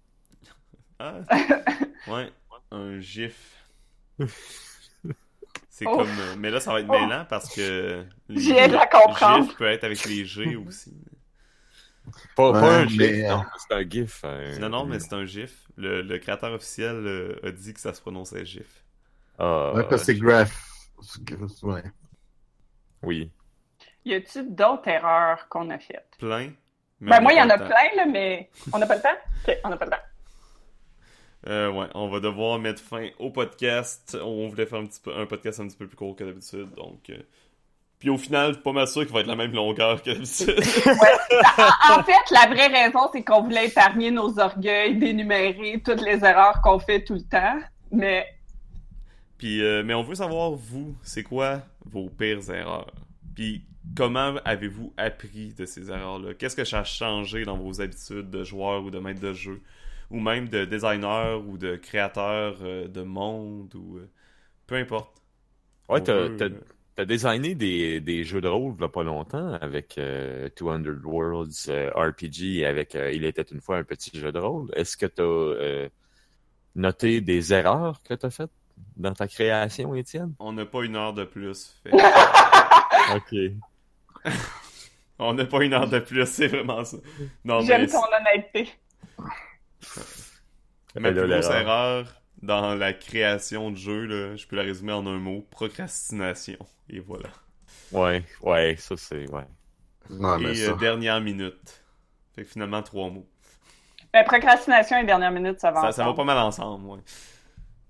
Ah, 0.99 1.21
ouais, 2.09 2.31
un 2.71 3.01
gif. 3.01 3.67
C'est 5.81 5.87
Oh. 5.89 5.97
comme. 5.97 6.09
euh, 6.09 6.35
Mais 6.39 6.51
là, 6.51 6.61
ça 6.61 6.73
va 6.75 6.81
être 6.81 6.87
Oh. 6.91 6.93
mêlant 6.93 7.25
parce 7.29 7.55
que. 7.55 8.05
les- 8.29 8.41
J'ai 8.43 8.69
de 8.69 8.75
la 8.75 8.87
comprendre. 8.87 9.47
GIF 9.47 9.57
peut 9.57 9.67
être 9.67 9.85
avec 9.85 10.05
les 10.05 10.27
G 10.27 10.55
aussi. 10.57 10.95
Pas, 12.37 12.51
un 12.59 12.87
GIF, 12.87 12.99
mais, 12.99 13.29
non, 13.29 13.41
euh, 13.41 13.45
c'est 13.57 13.75
un 13.75 13.89
GIF. 13.89 14.25
un- 14.25 14.59
Non, 14.59 14.69
non, 14.69 14.85
mais 14.85 14.99
c'est 15.01 15.15
un 15.15 15.25
GIF. 15.25 15.67
Le, 15.77 16.03
le 16.03 16.19
créateur 16.19 16.53
officiel 16.53 16.97
euh, 16.97 17.41
a 17.43 17.51
dit 17.51 17.73
que 17.73 17.81
ça 17.81 17.95
se 17.95 18.01
prononçait 18.03 18.45
GIF. 18.45 18.85
Ah, 19.39 19.73
Ouais, 19.75 19.83
parce 19.89 20.03
que 20.03 20.13
c'est 20.13 20.19
graph. 20.19 20.53
Ouais. 21.63 21.83
Oui. 23.03 23.31
Y 24.05 24.15
a-tu 24.15 24.43
d'autres 24.51 24.87
erreurs 24.89 25.49
qu'on 25.49 25.71
a 25.71 25.79
faites? 25.79 26.11
Plein. 26.19 26.51
Ben, 27.01 27.21
moi, 27.23 27.33
il 27.33 27.39
y 27.39 27.43
en 27.43 27.49
a 27.49 27.57
plein, 27.57 27.97
là, 27.97 28.05
mais 28.07 28.51
on 28.73 28.79
n'a 28.79 28.87
pas 28.87 28.97
le 28.97 29.03
temps? 29.03 29.09
Ok, 29.49 29.57
on 29.65 29.69
n'a 29.71 29.77
pas 29.79 29.87
le 29.87 29.91
temps. 29.93 29.97
Euh, 31.47 31.71
ouais, 31.73 31.87
on 31.95 32.09
va 32.09 32.21
devoir 32.21 32.59
mettre 32.59 32.83
fin 32.83 33.09
au 33.19 33.31
podcast. 33.31 34.17
On 34.23 34.49
voulait 34.49 34.67
faire 34.67 34.81
un, 34.81 34.87
petit 34.87 35.01
peu, 35.01 35.17
un 35.17 35.27
podcast 35.27 35.61
un 35.61 35.67
petit 35.69 35.77
peu 35.77 35.87
plus 35.87 35.97
court 35.97 36.15
que 36.17 36.25
d'habitude, 36.25 36.69
donc... 36.77 37.09
euh, 37.11 37.17
Puis 37.99 38.11
au 38.11 38.19
final, 38.19 38.49
je 38.49 38.55
suis 38.55 38.63
pas 38.63 38.73
mal 38.73 38.87
sûr 38.87 39.03
qu'il 39.05 39.13
va 39.15 39.21
être 39.21 39.27
la 39.27 39.37
même 39.37 39.53
longueur 39.53 40.03
que 40.03 40.11
d'habitude. 40.11 40.61
En 41.91 42.03
fait, 42.03 42.31
la 42.31 42.47
vraie 42.47 42.67
raison, 42.69 43.01
c'est 43.13 43.23
qu'on 43.23 43.43
voulait 43.43 43.67
épargner 43.69 44.11
nos 44.11 44.39
orgueils 44.39 44.97
d'énumérer 44.97 45.81
toutes 45.85 46.03
les 46.03 46.25
erreurs 46.25 46.61
qu'on 46.63 46.79
fait 46.79 47.03
tout 47.05 47.15
le 47.15 47.23
temps. 47.23 47.59
Mais 47.91 48.27
Puis, 49.39 49.63
euh, 49.63 49.83
mais 49.85 49.95
on 49.95 50.03
veut 50.03 50.15
savoir, 50.15 50.53
vous, 50.53 50.95
c'est 51.03 51.23
quoi 51.23 51.63
vos 51.85 52.09
pires 52.11 52.51
erreurs? 52.51 52.93
Puis 53.35 53.65
comment 53.97 54.35
avez-vous 54.45 54.93
appris 54.97 55.55
de 55.55 55.65
ces 55.65 55.91
erreurs-là? 55.91 56.35
Qu'est-ce 56.35 56.57
que 56.57 56.65
ça 56.65 56.81
a 56.81 56.85
changé 56.85 57.45
dans 57.45 57.57
vos 57.57 57.81
habitudes 57.81 58.31
de 58.31 58.45
joueur 58.45 58.85
ou 58.85 58.91
de 58.91 58.99
maître 58.99 59.21
de 59.21 59.33
jeu? 59.33 59.61
Ou 60.11 60.21
même 60.21 60.49
de 60.49 60.65
designer 60.65 61.41
ou 61.47 61.57
de 61.59 61.77
créateur 61.77 62.57
euh, 62.63 62.89
de 62.89 63.03
monde 63.03 63.75
ou... 63.77 63.99
euh, 63.99 64.09
peu 64.67 64.77
importe. 64.77 65.21
Ouais, 65.89 66.01
t'as, 66.03 66.29
t'as, 66.31 66.45
euh, 66.47 66.51
t'as 66.97 67.05
designé 67.05 67.55
des, 67.55 68.01
des 68.01 68.25
jeux 68.25 68.41
de 68.41 68.49
rôle 68.49 68.75
il 68.79 68.83
y 68.83 68.85
a 68.85 68.89
pas 68.89 69.03
longtemps 69.03 69.55
avec 69.55 69.99
euh, 69.99 70.49
200 70.59 70.83
Worlds 71.05 71.69
euh, 71.69 71.91
RPG 71.95 72.65
avec 72.65 72.95
euh, 72.95 73.13
Il 73.13 73.25
était 73.25 73.43
une 73.43 73.61
fois 73.61 73.77
un 73.79 73.85
petit 73.85 74.17
jeu 74.19 74.33
de 74.33 74.39
rôle. 74.39 74.71
Est-ce 74.75 74.97
que 74.97 75.07
t'as 75.07 75.23
euh, 75.23 75.89
noté 76.75 77.21
des 77.21 77.53
erreurs 77.53 78.03
que 78.03 78.15
t'as 78.15 78.31
faites 78.31 78.51
dans 78.97 79.13
ta 79.15 79.29
création, 79.29 79.95
Étienne? 79.95 80.35
On 80.39 80.53
n'a 80.53 80.67
pas 80.67 80.83
une 80.85 80.97
heure 80.97 81.13
de 81.15 81.25
plus. 81.25 81.77
fait- 81.83 81.93
Ok. 83.17 83.35
On 85.19 85.35
n'a 85.35 85.45
pas 85.45 85.63
une 85.63 85.75
heure 85.75 85.89
de 85.89 85.99
plus, 85.99 86.25
c'est 86.27 86.47
vraiment 86.49 86.83
ça. 86.85 86.97
Non, 87.45 87.61
j'aime 87.61 87.83
mais 87.83 87.87
ton 87.89 87.99
honnêteté. 88.05 88.71
Ma 90.99 91.13
Ben 91.13 91.13
plus 91.13 91.27
grosse 91.29 91.51
erreur 91.51 92.23
dans 92.43 92.75
la 92.75 92.93
création 92.93 93.71
de 93.71 93.77
jeu, 93.77 94.05
là, 94.07 94.37
je 94.37 94.47
peux 94.47 94.57
la 94.57 94.63
résumer 94.63 94.93
en 94.93 95.07
un 95.07 95.19
mot, 95.19 95.43
procrastination. 95.51 96.59
Et 96.89 97.01
voilà. 97.01 97.31
Ouais, 97.93 98.25
ouais, 98.43 98.77
ça 98.79 98.97
c'est, 98.97 99.29
ouais. 99.31 99.47
Non, 100.11 100.39
mais 100.39 100.53
Et 100.53 100.55
ça. 100.55 100.73
euh, 100.73 100.75
dernière 100.75 101.21
minute. 101.21 101.85
Fait 102.35 102.45
que 102.45 102.51
finalement, 102.51 102.83
trois 102.83 103.11
mots. 103.11 103.29
La 104.15 104.23
procrastination 104.25 104.99
et 104.99 105.05
dernière 105.05 105.33
minute, 105.33 105.59
ça 105.61 105.71
va 105.73 105.81
Ça, 105.81 105.93
ça 105.93 106.05
va 106.05 106.13
ensemble. 106.13 106.15
pas 106.15 106.25
mal 106.25 106.39
ensemble, 106.39 106.87
ouais. 106.87 107.01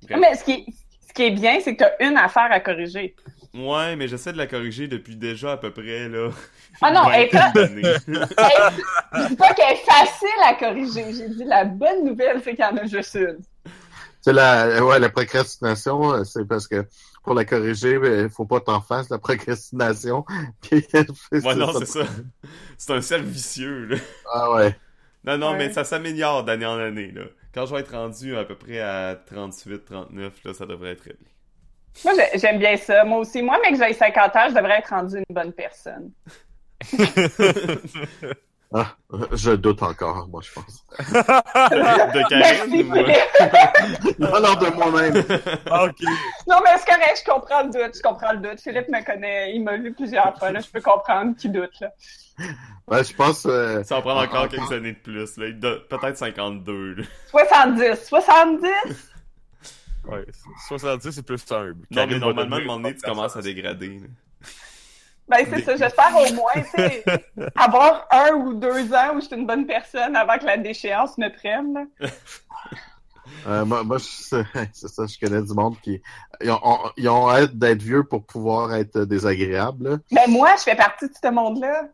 Bref. 0.02 0.20
Mais 0.20 0.34
ce 0.36 0.44
qui 0.44 0.52
est, 0.52 0.66
ce 1.08 1.12
qui 1.12 1.22
est 1.24 1.30
bien, 1.30 1.60
c'est 1.60 1.76
que 1.76 1.84
tu 1.84 2.04
as 2.04 2.08
une 2.08 2.16
affaire 2.16 2.48
à 2.50 2.60
corriger. 2.60 3.14
Ouais, 3.52 3.96
mais 3.96 4.06
j'essaie 4.06 4.32
de 4.32 4.38
la 4.38 4.46
corriger 4.46 4.86
depuis 4.86 5.16
déjà 5.16 5.52
à 5.52 5.56
peu 5.56 5.72
près, 5.72 6.08
là. 6.08 6.30
Ah 6.80 6.92
non, 6.92 7.10
elle 7.10 7.22
est. 7.22 7.34
Hey, 7.34 8.00
je 8.06 9.28
dis 9.28 9.36
pas 9.36 9.52
qu'elle 9.54 9.72
est 9.72 9.84
facile 9.84 10.28
à 10.44 10.54
corriger. 10.54 11.12
J'ai 11.12 11.28
dit 11.30 11.44
la 11.44 11.64
bonne 11.64 12.04
nouvelle, 12.04 12.40
c'est 12.44 12.54
qu'il 12.54 12.64
y 12.64 12.68
en 12.68 12.76
a 12.76 12.86
juste 12.86 13.14
une. 13.16 13.38
C'est 14.20 14.32
la, 14.32 14.84
ouais, 14.84 14.98
la 15.00 15.08
procrastination, 15.08 16.12
euh, 16.12 16.24
c'est 16.24 16.46
parce 16.46 16.68
que 16.68 16.86
pour 17.24 17.34
la 17.34 17.44
corriger, 17.44 17.98
ben, 17.98 18.24
il 18.26 18.30
faut 18.30 18.44
pas 18.44 18.60
t'en 18.60 18.80
faire 18.80 19.02
la 19.10 19.18
procrastination. 19.18 20.24
Puis, 20.60 20.86
Ouais, 21.32 21.54
non, 21.56 21.72
c'est 21.78 21.86
ça. 21.86 22.04
C'est 22.78 22.92
un 22.92 23.00
cercle 23.00 23.24
vicieux, 23.24 23.86
là. 23.86 23.96
Ah 24.32 24.52
ouais. 24.52 24.76
Non, 25.24 25.38
non, 25.38 25.50
Ouais. 25.52 25.58
mais 25.58 25.72
ça 25.72 25.84
s'améliore 25.84 26.44
d'année 26.44 26.66
en 26.66 26.78
année, 26.78 27.10
là. 27.10 27.22
Quand 27.52 27.66
je 27.66 27.74
vais 27.74 27.80
être 27.80 27.92
rendu 27.92 28.36
à 28.36 28.44
peu 28.44 28.54
près 28.56 28.78
à 28.80 29.16
38, 29.16 29.84
39, 29.86 30.32
là, 30.44 30.54
ça 30.54 30.66
devrait 30.66 30.90
être 30.92 31.02
bien. 31.04 31.14
Moi, 32.04 32.14
j'ai- 32.16 32.38
j'aime 32.38 32.58
bien 32.58 32.76
ça. 32.76 33.04
Moi 33.04 33.18
aussi. 33.18 33.42
Moi, 33.42 33.58
mais 33.62 33.76
que 33.76 33.84
j'ai 33.84 33.92
50 33.92 34.36
ans, 34.36 34.46
je 34.48 34.54
devrais 34.54 34.78
être 34.78 34.90
rendu 34.90 35.16
une 35.18 35.34
bonne 35.34 35.52
personne. 35.52 36.10
Ah, 38.72 38.94
je 39.32 39.50
doute 39.50 39.82
encore, 39.82 40.28
moi, 40.28 40.40
je 40.44 40.52
pense. 40.52 40.84
De 41.00 42.28
Karine. 42.28 42.88
Merci. 42.94 44.14
Non, 44.20 44.40
non, 44.40 44.54
de 44.54 44.72
moi-même. 44.76 45.16
ok. 45.16 46.00
Non, 46.46 46.58
mais 46.62 46.70
c'est 46.78 46.86
correct, 46.86 47.20
je 47.26 47.28
comprends 47.32 47.62
le 47.64 47.70
doute. 47.70 47.96
Je 47.96 48.00
comprends 48.02 48.30
le 48.32 48.38
doute. 48.38 48.60
Philippe 48.60 48.88
me 48.88 49.04
connaît. 49.04 49.56
Il 49.56 49.64
m'a 49.64 49.76
vu 49.76 49.92
plusieurs 49.92 50.38
fois. 50.38 50.52
Là, 50.52 50.60
je 50.60 50.68
peux 50.70 50.80
comprendre 50.80 51.34
qu'il 51.36 51.50
doute. 51.50 51.80
Là. 51.80 51.90
Ouais, 52.86 53.02
je 53.02 53.12
pense, 53.12 53.44
euh, 53.46 53.82
Ça 53.82 53.96
va 53.96 54.02
prendre 54.02 54.20
encore 54.22 54.44
Ah, 54.44 54.48
quelques 54.48 54.70
années 54.70 54.92
de 54.92 54.98
plus, 54.98 55.36
là. 55.36 55.46
Peut-être 55.88 56.16
52, 56.18 56.94
là. 56.94 57.04
70. 57.32 58.04
70? 58.06 58.68
Ouais, 60.10 60.26
70 60.68 61.10
c'est 61.12 61.22
plus 61.24 61.44
humble. 61.52 61.86
Non, 61.90 62.06
mais 62.06 62.18
normalement, 62.18 62.56
à 62.56 62.58
un 62.58 62.62
moment 62.64 62.76
donné, 62.80 62.94
tu 62.94 63.02
commences 63.02 63.36
à 63.36 63.42
dégrader, 63.42 63.98
là. 64.00 64.06
Ben, 65.28 65.46
c'est 65.48 65.62
ça. 65.62 65.76
J'espère 65.76 66.10
au 66.16 66.32
moins, 66.34 66.52
tu 66.74 67.42
avoir 67.54 68.06
un 68.10 68.32
ou 68.32 68.54
deux 68.54 68.92
ans 68.92 69.14
où 69.14 69.20
je 69.20 69.26
suis 69.26 69.36
une 69.36 69.46
bonne 69.46 69.64
personne 69.64 70.16
avant 70.16 70.36
que 70.38 70.44
la 70.44 70.56
déchéance 70.56 71.16
me 71.18 71.28
prenne. 71.32 71.72
là. 72.00 72.08
euh, 73.46 73.64
moi, 73.64 73.84
moi, 73.84 73.98
je- 73.98 74.04
c'est 74.72 74.88
ça, 74.88 75.06
je 75.06 75.18
connais 75.24 75.42
du 75.42 75.52
monde 75.54 75.76
qui, 75.80 76.02
ils 76.40 76.50
ont, 76.50 76.58
ont- 76.64 76.90
ils 76.96 77.08
ont 77.08 77.30
hâte 77.30 77.54
d'être 77.56 77.80
vieux 77.80 78.02
pour 78.02 78.24
pouvoir 78.26 78.74
être 78.74 79.04
désagréables, 79.04 79.88
là. 79.90 79.96
Mais 80.10 80.26
moi, 80.26 80.50
je 80.58 80.62
fais 80.64 80.74
partie 80.74 81.06
de 81.06 81.14
ce 81.22 81.30
monde-là. 81.30 81.84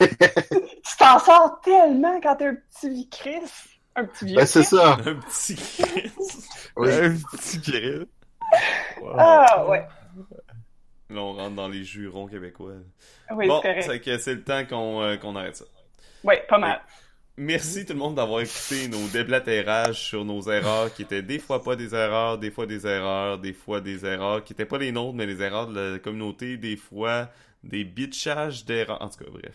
tu 0.00 0.96
t'en 0.98 1.20
sors 1.20 1.60
tellement 1.62 2.20
quand 2.20 2.34
t'es 2.34 2.46
un 2.48 2.56
petit 2.56 3.08
Chris. 3.08 3.40
Un 3.96 4.04
petit 4.06 4.24
vieux 4.26 4.36
Ben, 4.36 4.46
c'est 4.46 4.62
ça. 4.64 4.94
Un 5.04 5.14
petit 5.16 5.54
Chris. 5.56 6.12
Oui. 6.76 6.90
Un 6.92 7.14
petit 7.30 7.58
grill. 7.58 8.06
Wow. 9.00 9.14
Ah, 9.16 9.66
ouais. 9.68 9.86
Là, 11.10 11.20
on 11.20 11.34
rentre 11.34 11.54
dans 11.54 11.68
les 11.68 11.84
jurons 11.84 12.26
québécois. 12.26 12.72
Oui, 13.30 13.46
bon, 13.46 13.60
c'est 13.62 13.68
correct. 13.68 13.86
c'est 13.88 14.00
que 14.00 14.18
c'est 14.18 14.34
le 14.34 14.42
temps 14.42 14.64
qu'on 14.66 15.02
euh, 15.02 15.16
qu'on 15.16 15.36
arrête 15.36 15.56
ça. 15.56 15.64
Oui, 16.24 16.34
pas 16.48 16.58
mal. 16.58 16.80
Merci 17.36 17.84
tout 17.84 17.92
le 17.92 17.98
monde 18.00 18.14
d'avoir 18.16 18.40
écouté 18.40 18.88
nos 18.88 19.06
déblatérages 19.08 20.00
sur 20.00 20.24
nos 20.24 20.42
erreurs 20.50 20.92
qui 20.94 21.02
étaient 21.02 21.22
des 21.22 21.38
fois 21.38 21.62
pas 21.62 21.76
des 21.76 21.94
erreurs, 21.94 22.38
des 22.38 22.50
fois 22.50 22.66
des 22.66 22.86
erreurs, 22.86 23.38
des 23.38 23.52
fois 23.52 23.80
des 23.80 24.04
erreurs 24.06 24.42
qui 24.44 24.52
étaient 24.52 24.64
pas 24.66 24.78
les 24.78 24.92
nôtres 24.92 25.14
mais 25.14 25.26
les 25.26 25.42
erreurs 25.42 25.66
de 25.68 25.92
la 25.94 25.98
communauté, 26.00 26.56
des 26.56 26.76
fois 26.76 27.28
des 27.62 27.84
bitchages 27.84 28.64
d'erreurs. 28.64 29.00
En 29.02 29.08
tout 29.08 29.24
cas, 29.24 29.30
bref. 29.32 29.54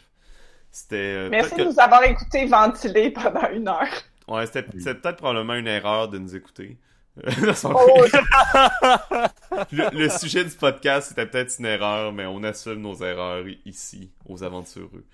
C'était. 0.71 0.95
euh, 0.95 1.29
Merci 1.29 1.55
de 1.55 1.63
nous 1.65 1.79
avoir 1.79 2.03
écouté 2.03 2.45
ventiler 2.45 3.11
pendant 3.11 3.49
une 3.49 3.67
heure. 3.67 3.87
Ouais, 4.29 4.45
c'était 4.45 4.65
c'était 4.77 4.95
peut-être 4.95 5.17
probablement 5.17 5.55
une 5.55 5.67
erreur 5.67 6.07
de 6.09 6.17
nous 6.19 6.35
écouter. 6.35 6.77
Oh, 7.65 8.05
le, 9.71 9.97
le 9.97 10.09
sujet 10.09 10.45
du 10.45 10.51
podcast, 10.51 11.09
c'était 11.09 11.25
peut-être 11.25 11.53
une 11.59 11.65
erreur, 11.65 12.13
mais 12.13 12.25
on 12.25 12.43
assume 12.43 12.81
nos 12.81 12.95
erreurs 13.03 13.43
ici, 13.65 14.11
aux 14.25 14.41
aventureux. 14.43 15.05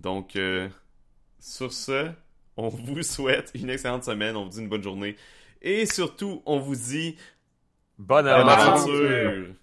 Donc, 0.00 0.36
euh, 0.36 0.68
sur 1.38 1.72
ce, 1.72 2.10
on 2.56 2.68
vous 2.70 3.02
souhaite 3.02 3.50
une 3.54 3.68
excellente 3.68 4.04
semaine, 4.04 4.36
on 4.36 4.44
vous 4.44 4.50
dit 4.50 4.60
une 4.60 4.68
bonne 4.68 4.82
journée. 4.82 5.16
Et 5.60 5.84
surtout, 5.86 6.42
on 6.46 6.58
vous 6.60 6.76
dit 6.76 7.16
Bonne 7.98 8.26
bonne 8.32 8.48
aventure. 8.48 8.94
aventure! 8.94 9.54